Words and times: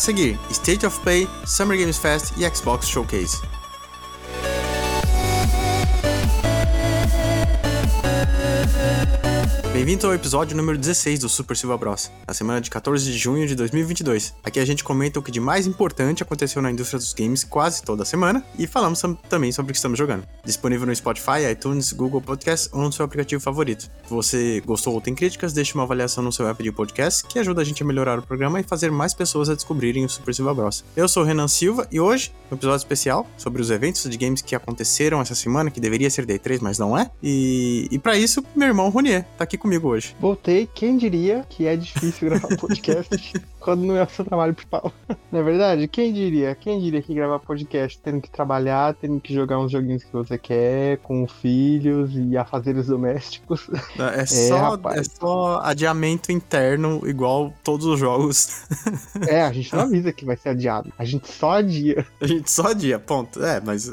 A 0.00 0.02
seguir, 0.02 0.38
State 0.50 0.86
of 0.86 0.98
Play, 1.00 1.28
Summer 1.44 1.76
Games 1.76 1.98
Fest 1.98 2.32
e 2.38 2.50
Xbox 2.50 2.86
Showcase. 2.86 3.42
Bem-vindo 9.80 10.06
ao 10.06 10.12
episódio 10.12 10.54
número 10.54 10.76
16 10.76 11.20
do 11.20 11.28
Super 11.30 11.56
Silva 11.56 11.74
Bros, 11.78 12.10
na 12.28 12.34
semana 12.34 12.60
de 12.60 12.68
14 12.68 13.02
de 13.02 13.16
junho 13.16 13.46
de 13.46 13.54
2022. 13.54 14.34
Aqui 14.44 14.60
a 14.60 14.64
gente 14.66 14.84
comenta 14.84 15.18
o 15.18 15.22
que 15.22 15.30
de 15.30 15.40
mais 15.40 15.66
importante 15.66 16.22
aconteceu 16.22 16.60
na 16.60 16.70
indústria 16.70 16.98
dos 16.98 17.14
games 17.14 17.44
quase 17.44 17.82
toda 17.82 18.04
semana 18.04 18.44
e 18.58 18.66
falamos 18.66 19.00
também 19.26 19.50
sobre 19.50 19.70
o 19.70 19.72
que 19.72 19.78
estamos 19.78 19.98
jogando. 19.98 20.28
Disponível 20.44 20.86
no 20.86 20.94
Spotify, 20.94 21.50
iTunes, 21.50 21.94
Google 21.94 22.20
Podcasts 22.20 22.68
ou 22.74 22.82
no 22.82 22.92
seu 22.92 23.06
aplicativo 23.06 23.42
favorito. 23.42 23.90
Se 24.04 24.10
você 24.10 24.62
gostou 24.66 24.92
ou 24.92 25.00
tem 25.00 25.14
críticas, 25.14 25.54
deixe 25.54 25.72
uma 25.72 25.84
avaliação 25.84 26.22
no 26.22 26.30
seu 26.30 26.46
app 26.46 26.62
de 26.62 26.70
podcast 26.70 27.24
que 27.24 27.38
ajuda 27.38 27.62
a 27.62 27.64
gente 27.64 27.82
a 27.82 27.86
melhorar 27.86 28.18
o 28.18 28.22
programa 28.22 28.60
e 28.60 28.62
fazer 28.62 28.90
mais 28.90 29.14
pessoas 29.14 29.48
a 29.48 29.54
descobrirem 29.54 30.04
o 30.04 30.10
Super 30.10 30.34
Silva 30.34 30.52
Bros. 30.52 30.84
Eu 30.94 31.08
sou 31.08 31.22
o 31.22 31.26
Renan 31.26 31.48
Silva 31.48 31.88
e 31.90 31.98
hoje, 31.98 32.34
um 32.52 32.54
episódio 32.54 32.76
especial 32.76 33.26
sobre 33.38 33.62
os 33.62 33.70
eventos 33.70 34.02
de 34.02 34.18
games 34.18 34.42
que 34.42 34.54
aconteceram 34.54 35.22
essa 35.22 35.34
semana, 35.34 35.70
que 35.70 35.80
deveria 35.80 36.10
ser 36.10 36.26
Day 36.26 36.38
3, 36.38 36.60
mas 36.60 36.78
não 36.78 36.98
é. 36.98 37.10
E, 37.22 37.88
e 37.90 37.98
para 37.98 38.14
isso, 38.18 38.44
meu 38.54 38.68
irmão 38.68 38.90
Ronier 38.90 39.24
tá 39.38 39.44
aqui 39.44 39.56
comigo 39.56 39.69
hoje. 39.78 40.14
Voltei, 40.20 40.68
quem 40.74 40.96
diria 40.96 41.44
que 41.48 41.66
é 41.66 41.76
difícil 41.76 42.28
gravar 42.28 42.48
podcast 42.58 43.40
quando 43.60 43.84
não 43.84 43.96
é 43.96 44.02
o 44.02 44.08
seu 44.08 44.24
trabalho 44.24 44.54
principal. 44.54 44.92
Não 45.30 45.40
é 45.40 45.42
verdade? 45.42 45.86
Quem 45.86 46.12
diria? 46.12 46.54
Quem 46.54 46.80
diria 46.80 47.02
que 47.02 47.14
gravar 47.14 47.38
podcast 47.38 47.98
tendo 48.02 48.20
que 48.20 48.30
trabalhar, 48.30 48.94
tendo 48.94 49.20
que 49.20 49.34
jogar 49.34 49.58
uns 49.58 49.70
joguinhos 49.70 50.02
que 50.02 50.12
você 50.12 50.38
quer, 50.38 50.98
com 50.98 51.28
filhos 51.28 52.10
e 52.14 52.36
afazeres 52.36 52.86
domésticos? 52.86 53.68
É, 53.98 54.22
é 54.22 54.26
só, 54.26 54.80
é 54.90 55.04
só 55.04 55.60
adiamento 55.62 56.32
interno, 56.32 57.02
igual 57.04 57.52
todos 57.62 57.86
os 57.86 58.00
jogos. 58.00 58.64
É, 59.28 59.42
a 59.42 59.52
gente 59.52 59.72
não 59.74 59.82
avisa 59.82 60.12
que 60.12 60.24
vai 60.24 60.36
ser 60.36 60.50
adiado. 60.50 60.92
A 60.98 61.04
gente 61.04 61.30
só 61.30 61.52
adia. 61.58 62.06
A 62.20 62.26
gente 62.26 62.50
só 62.50 62.68
adia, 62.68 62.98
ponto. 62.98 63.44
É, 63.44 63.60
mas. 63.60 63.90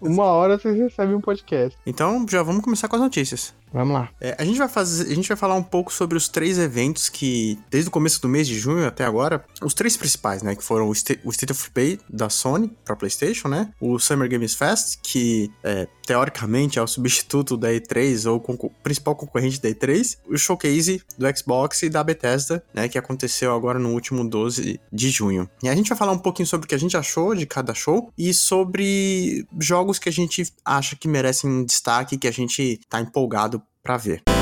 Uma 0.00 0.24
hora 0.24 0.58
vocês 0.58 0.76
recebem 0.76 1.14
um 1.14 1.20
podcast. 1.20 1.78
Então 1.86 2.26
já 2.28 2.42
vamos 2.42 2.62
começar 2.62 2.88
com 2.88 2.96
as 2.96 3.02
notícias. 3.02 3.54
Vamos 3.74 3.92
lá. 3.92 4.08
É, 4.20 4.36
a 4.38 4.44
gente 4.44 4.56
vai 4.56 4.68
fazer, 4.68 5.10
a 5.10 5.14
gente 5.14 5.26
vai 5.26 5.36
falar 5.36 5.56
um 5.56 5.62
pouco 5.62 5.92
sobre 5.92 6.16
os 6.16 6.28
três 6.28 6.58
eventos 6.58 7.08
que, 7.08 7.58
desde 7.68 7.88
o 7.88 7.90
começo 7.90 8.22
do 8.22 8.28
mês 8.28 8.46
de 8.46 8.56
junho 8.56 8.86
até 8.86 9.04
agora, 9.04 9.44
os 9.60 9.74
três 9.74 9.96
principais, 9.96 10.44
né, 10.44 10.54
que 10.54 10.62
foram 10.62 10.88
o, 10.88 10.92
State, 10.92 11.20
o 11.24 11.30
State 11.30 11.50
of 11.50 11.70
Play 11.72 11.98
da 12.08 12.28
Sony 12.28 12.70
para 12.84 12.94
PlayStation, 12.94 13.48
né, 13.48 13.72
o 13.80 13.98
Summer 13.98 14.30
Games 14.30 14.54
Fest, 14.54 15.00
que 15.02 15.50
é, 15.64 15.88
teoricamente 16.06 16.78
é 16.78 16.82
o 16.82 16.86
substituto 16.86 17.56
da 17.56 17.68
E3 17.68 18.30
ou 18.30 18.42
o 18.46 18.70
principal 18.82 19.16
concorrente 19.16 19.60
da 19.60 19.68
E3, 19.68 20.18
o 20.28 20.36
Showcase 20.36 21.02
do 21.18 21.26
Xbox 21.36 21.82
e 21.82 21.90
da 21.90 22.04
Bethesda, 22.04 22.64
né, 22.72 22.88
que 22.88 22.98
aconteceu 22.98 23.54
agora 23.54 23.78
no 23.78 23.92
último 23.92 24.28
12 24.28 24.80
de 24.92 25.10
junho. 25.10 25.48
E 25.62 25.68
a 25.68 25.74
gente 25.74 25.88
vai 25.88 25.98
falar 25.98 26.12
um 26.12 26.18
pouquinho 26.18 26.46
sobre 26.46 26.66
o 26.66 26.68
que 26.68 26.74
a 26.74 26.78
gente 26.78 26.96
achou 26.96 27.34
de 27.34 27.46
cada 27.46 27.74
show 27.74 28.12
e 28.16 28.32
sobre 28.34 29.46
jogos 29.58 29.98
que 29.98 30.08
a 30.08 30.12
gente 30.12 30.44
acha 30.64 30.96
que 30.96 31.08
merecem 31.08 31.64
destaque, 31.64 32.18
que 32.18 32.28
a 32.28 32.32
gente 32.32 32.80
tá 32.88 33.00
empolgado 33.00 33.62
para 33.82 33.96
ver. 33.96 34.33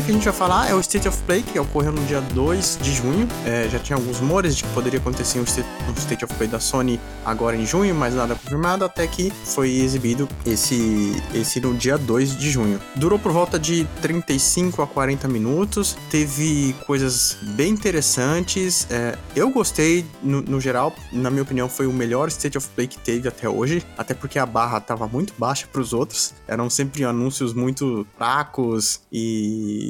Primeiro 0.00 0.04
que 0.04 0.10
a 0.10 0.14
gente 0.14 0.24
vai 0.24 0.32
falar 0.32 0.70
é 0.70 0.74
o 0.74 0.80
State 0.80 1.08
of 1.08 1.18
Play, 1.24 1.42
que 1.42 1.58
ocorreu 1.58 1.92
no 1.92 2.04
dia 2.06 2.20
2 2.20 2.78
de 2.80 2.92
junho. 2.92 3.28
É, 3.44 3.68
já 3.68 3.78
tinha 3.78 3.96
alguns 3.96 4.18
rumores 4.18 4.56
de 4.56 4.64
que 4.64 4.68
poderia 4.70 4.98
acontecer 4.98 5.38
um 5.38 5.44
State, 5.44 6.24
of 6.24 6.34
Play 6.34 6.48
da 6.48 6.60
Sony 6.60 7.00
agora 7.24 7.56
em 7.56 7.66
junho, 7.66 7.94
mas 7.94 8.14
nada 8.14 8.34
confirmado, 8.34 8.84
até 8.84 9.06
que 9.06 9.30
foi 9.30 9.70
exibido 9.70 10.28
esse, 10.46 11.12
esse 11.34 11.60
no 11.60 11.74
dia 11.74 11.98
2 11.98 12.36
de 12.36 12.50
junho. 12.50 12.80
Durou 12.96 13.18
por 13.18 13.32
volta 13.32 13.58
de 13.58 13.86
35 14.00 14.82
a 14.82 14.86
40 14.86 15.28
minutos, 15.28 15.96
teve 16.10 16.74
coisas 16.86 17.36
bem 17.54 17.72
interessantes. 17.72 18.86
É, 18.90 19.16
eu 19.34 19.50
gostei, 19.50 20.04
no, 20.22 20.40
no, 20.42 20.60
geral, 20.60 20.94
na 21.12 21.30
minha 21.30 21.42
opinião, 21.42 21.68
foi 21.68 21.86
o 21.86 21.92
melhor 21.92 22.28
State 22.28 22.56
of 22.56 22.68
Play 22.74 22.86
que 22.86 22.98
teve 22.98 23.28
até 23.28 23.48
hoje, 23.48 23.84
até 23.98 24.14
porque 24.14 24.38
a 24.38 24.46
barra 24.46 24.78
estava 24.78 25.06
muito 25.06 25.34
baixa 25.36 25.66
para 25.70 25.80
os 25.80 25.92
outros. 25.92 26.34
Eram 26.46 26.70
sempre 26.70 27.04
anúncios 27.04 27.52
muito 27.52 28.06
fracos 28.16 29.00
e 29.12 29.89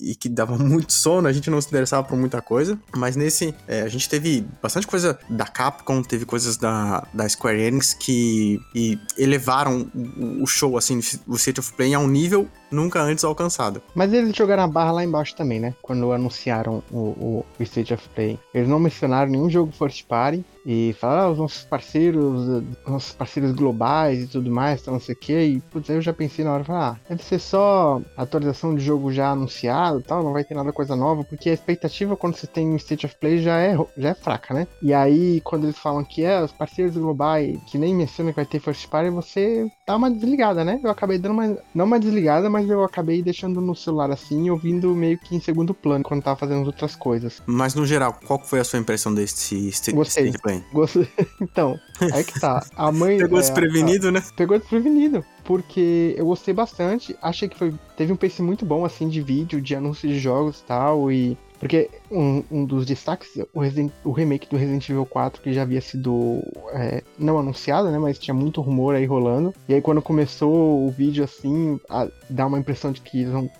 e, 0.00 0.14
que 0.14 0.28
dava 0.28 0.56
muito 0.58 0.92
sono, 0.92 1.28
a 1.28 1.32
gente 1.32 1.50
não 1.50 1.60
se 1.60 1.68
interessava 1.68 2.06
por 2.06 2.16
muita 2.16 2.40
coisa. 2.40 2.78
Mas 2.96 3.16
nesse, 3.16 3.54
é, 3.66 3.82
a 3.82 3.88
gente 3.88 4.08
teve 4.08 4.44
bastante 4.62 4.86
coisa 4.86 5.18
da 5.28 5.46
Capcom, 5.46 6.02
teve 6.02 6.24
coisas 6.24 6.56
da, 6.56 7.06
da 7.12 7.28
Square 7.28 7.60
Enix 7.60 7.94
que 7.94 8.60
elevaram 9.16 9.90
o, 9.94 10.42
o 10.42 10.46
show, 10.46 10.76
assim, 10.76 11.00
o 11.26 11.36
State 11.36 11.60
of 11.60 11.72
Play 11.72 11.94
a 11.94 11.98
um 11.98 12.08
nível 12.08 12.48
nunca 12.70 13.00
antes 13.00 13.24
alcançado. 13.24 13.82
Mas 13.94 14.12
eles 14.12 14.36
jogaram 14.36 14.64
a 14.64 14.68
barra 14.68 14.92
lá 14.92 15.04
embaixo 15.04 15.34
também, 15.34 15.60
né? 15.60 15.74
Quando 15.82 16.12
anunciaram 16.12 16.82
o, 16.90 17.44
o, 17.58 17.62
State 17.62 17.94
of 17.94 18.08
Play. 18.10 18.38
Eles 18.54 18.68
não 18.68 18.78
mencionaram 18.78 19.30
nenhum 19.30 19.50
jogo 19.50 19.72
first 19.72 20.04
party 20.06 20.44
e 20.64 20.94
falaram, 21.00 21.22
ah, 21.22 21.30
os 21.30 21.38
nossos 21.38 21.64
parceiros, 21.64 22.62
nossos 22.86 23.12
parceiros 23.12 23.52
globais 23.52 24.22
e 24.22 24.26
tudo 24.26 24.50
mais, 24.50 24.80
então 24.80 24.94
não 24.94 25.00
sei 25.00 25.14
o 25.14 25.18
que. 25.18 25.40
E 25.40 25.60
putz, 25.60 25.88
aí 25.88 25.96
eu 25.96 26.02
já 26.02 26.12
pensei 26.12 26.44
na 26.44 26.52
hora, 26.52 26.64
falar, 26.64 26.90
ah, 26.90 27.08
deve 27.08 27.24
ser 27.24 27.38
só 27.38 28.00
atualização 28.16 28.74
de 28.74 28.84
jogo 28.84 29.12
já 29.12 29.30
anunciado 29.30 29.87
tal, 30.02 30.22
não 30.22 30.32
vai 30.32 30.44
ter 30.44 30.54
nada 30.54 30.72
coisa 30.72 30.94
nova, 30.94 31.24
porque 31.24 31.50
a 31.50 31.54
expectativa 31.54 32.16
quando 32.16 32.36
você 32.36 32.46
tem 32.46 32.68
um 32.68 32.76
State 32.76 33.06
of 33.06 33.16
Play 33.18 33.38
já 33.38 33.58
é, 33.58 33.76
já 33.96 34.10
é 34.10 34.14
fraca, 34.14 34.54
né? 34.54 34.66
E 34.82 34.92
aí, 34.92 35.40
quando 35.42 35.64
eles 35.64 35.78
falam 35.78 36.04
que 36.04 36.24
é 36.24 36.42
os 36.42 36.52
parceiros 36.52 36.96
globais, 36.96 37.58
que 37.66 37.78
nem 37.78 37.94
mencionam 37.94 38.32
que 38.32 38.36
vai 38.36 38.46
ter 38.46 38.60
first 38.60 38.88
party, 38.88 39.10
você 39.10 39.66
dá 39.86 39.96
uma 39.96 40.10
desligada, 40.10 40.64
né? 40.64 40.80
Eu 40.82 40.90
acabei 40.90 41.18
dando 41.18 41.32
uma, 41.32 41.58
não 41.74 41.84
uma 41.84 41.98
desligada, 41.98 42.48
mas 42.50 42.68
eu 42.68 42.82
acabei 42.84 43.22
deixando 43.22 43.60
no 43.60 43.74
celular 43.74 44.10
assim 44.10 44.50
ouvindo 44.50 44.94
meio 44.94 45.18
que 45.18 45.34
em 45.34 45.40
segundo 45.40 45.74
plano 45.74 46.04
quando 46.04 46.22
tava 46.22 46.38
fazendo 46.38 46.66
outras 46.66 46.94
coisas. 46.94 47.42
Mas 47.46 47.74
no 47.74 47.86
geral, 47.86 48.16
qual 48.26 48.40
foi 48.40 48.60
a 48.60 48.64
sua 48.64 48.78
impressão 48.78 49.14
desse 49.14 49.72
st 49.72 49.92
Gostei. 49.92 50.28
State 50.28 50.42
Play? 50.42 50.64
Gostei. 50.72 51.08
então, 51.40 51.78
é 52.00 52.22
que 52.22 52.38
tá. 52.38 52.64
A 52.76 52.92
mãe. 52.92 53.18
Pegou 53.18 53.38
é, 53.38 53.40
desprevenido, 53.40 54.08
a... 54.08 54.12
né? 54.12 54.22
Pegou 54.36 54.58
desprevenido. 54.58 55.24
Porque 55.48 56.14
eu 56.18 56.26
gostei 56.26 56.52
bastante. 56.52 57.16
Achei 57.22 57.48
que 57.48 57.56
foi. 57.56 57.72
Teve 57.96 58.12
um 58.12 58.16
pace 58.16 58.42
muito 58.42 58.66
bom, 58.66 58.84
assim, 58.84 59.08
de 59.08 59.22
vídeo, 59.22 59.62
de 59.62 59.74
anúncios 59.74 60.12
de 60.12 60.18
jogos 60.18 60.60
e 60.60 60.64
tal. 60.64 61.10
E 61.10 61.38
porque 61.58 61.90
um, 62.10 62.42
um 62.50 62.64
dos 62.64 62.86
destaques, 62.86 63.28
o, 63.52 63.60
Resident, 63.60 63.92
o, 64.04 64.12
remake 64.12 64.48
do 64.48 64.56
Resident 64.56 64.88
Evil 64.88 65.06
4, 65.06 65.42
que 65.42 65.52
já 65.52 65.62
havia 65.62 65.80
sido 65.80 66.42
é, 66.72 67.02
não 67.18 67.38
anunciado, 67.38 67.90
né? 67.90 67.98
Mas 67.98 68.18
tinha 68.18 68.34
muito 68.34 68.60
rumor 68.60 68.94
aí 68.94 69.04
rolando. 69.04 69.54
E 69.68 69.74
aí 69.74 69.80
quando 69.80 70.02
começou 70.02 70.86
o 70.86 70.90
vídeo 70.90 71.24
assim, 71.24 71.80
dá 72.28 72.46
uma 72.46 72.58
impressão 72.58 72.92
de 72.92 73.00
que 73.00 73.20
eles 73.20 73.32
vão, 73.32 73.50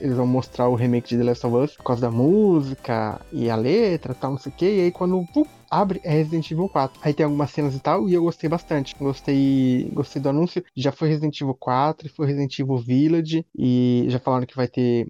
eles 0.00 0.16
vão 0.16 0.26
mostrar 0.26 0.68
o 0.68 0.74
remake 0.74 1.08
de 1.08 1.18
The 1.18 1.24
Last 1.24 1.46
of 1.46 1.56
Us 1.56 1.76
por 1.76 1.84
causa 1.84 2.02
da 2.02 2.10
música 2.10 3.20
e 3.32 3.50
a 3.50 3.56
letra 3.56 4.14
tal, 4.14 4.32
não 4.32 4.38
sei 4.38 4.52
o 4.52 4.54
que. 4.54 4.66
E 4.66 4.80
aí 4.82 4.92
quando 4.92 5.26
abre 5.70 6.00
é 6.02 6.10
Resident 6.10 6.50
Evil 6.50 6.68
4. 6.68 7.00
Aí 7.02 7.12
tem 7.12 7.24
algumas 7.24 7.50
cenas 7.50 7.74
e 7.74 7.80
tal, 7.80 8.08
e 8.08 8.14
eu 8.14 8.22
gostei 8.22 8.48
bastante. 8.48 8.94
Gostei, 8.98 9.90
gostei 9.92 10.20
do 10.20 10.28
anúncio. 10.28 10.64
Já 10.74 10.92
foi 10.92 11.08
Resident 11.08 11.40
Evil 11.40 11.54
4, 11.54 12.08
foi 12.14 12.26
Resident 12.26 12.58
Evil 12.58 12.78
Village, 12.78 13.46
e 13.56 14.06
já 14.08 14.18
falaram 14.18 14.46
que 14.46 14.56
vai 14.56 14.68
ter. 14.68 15.08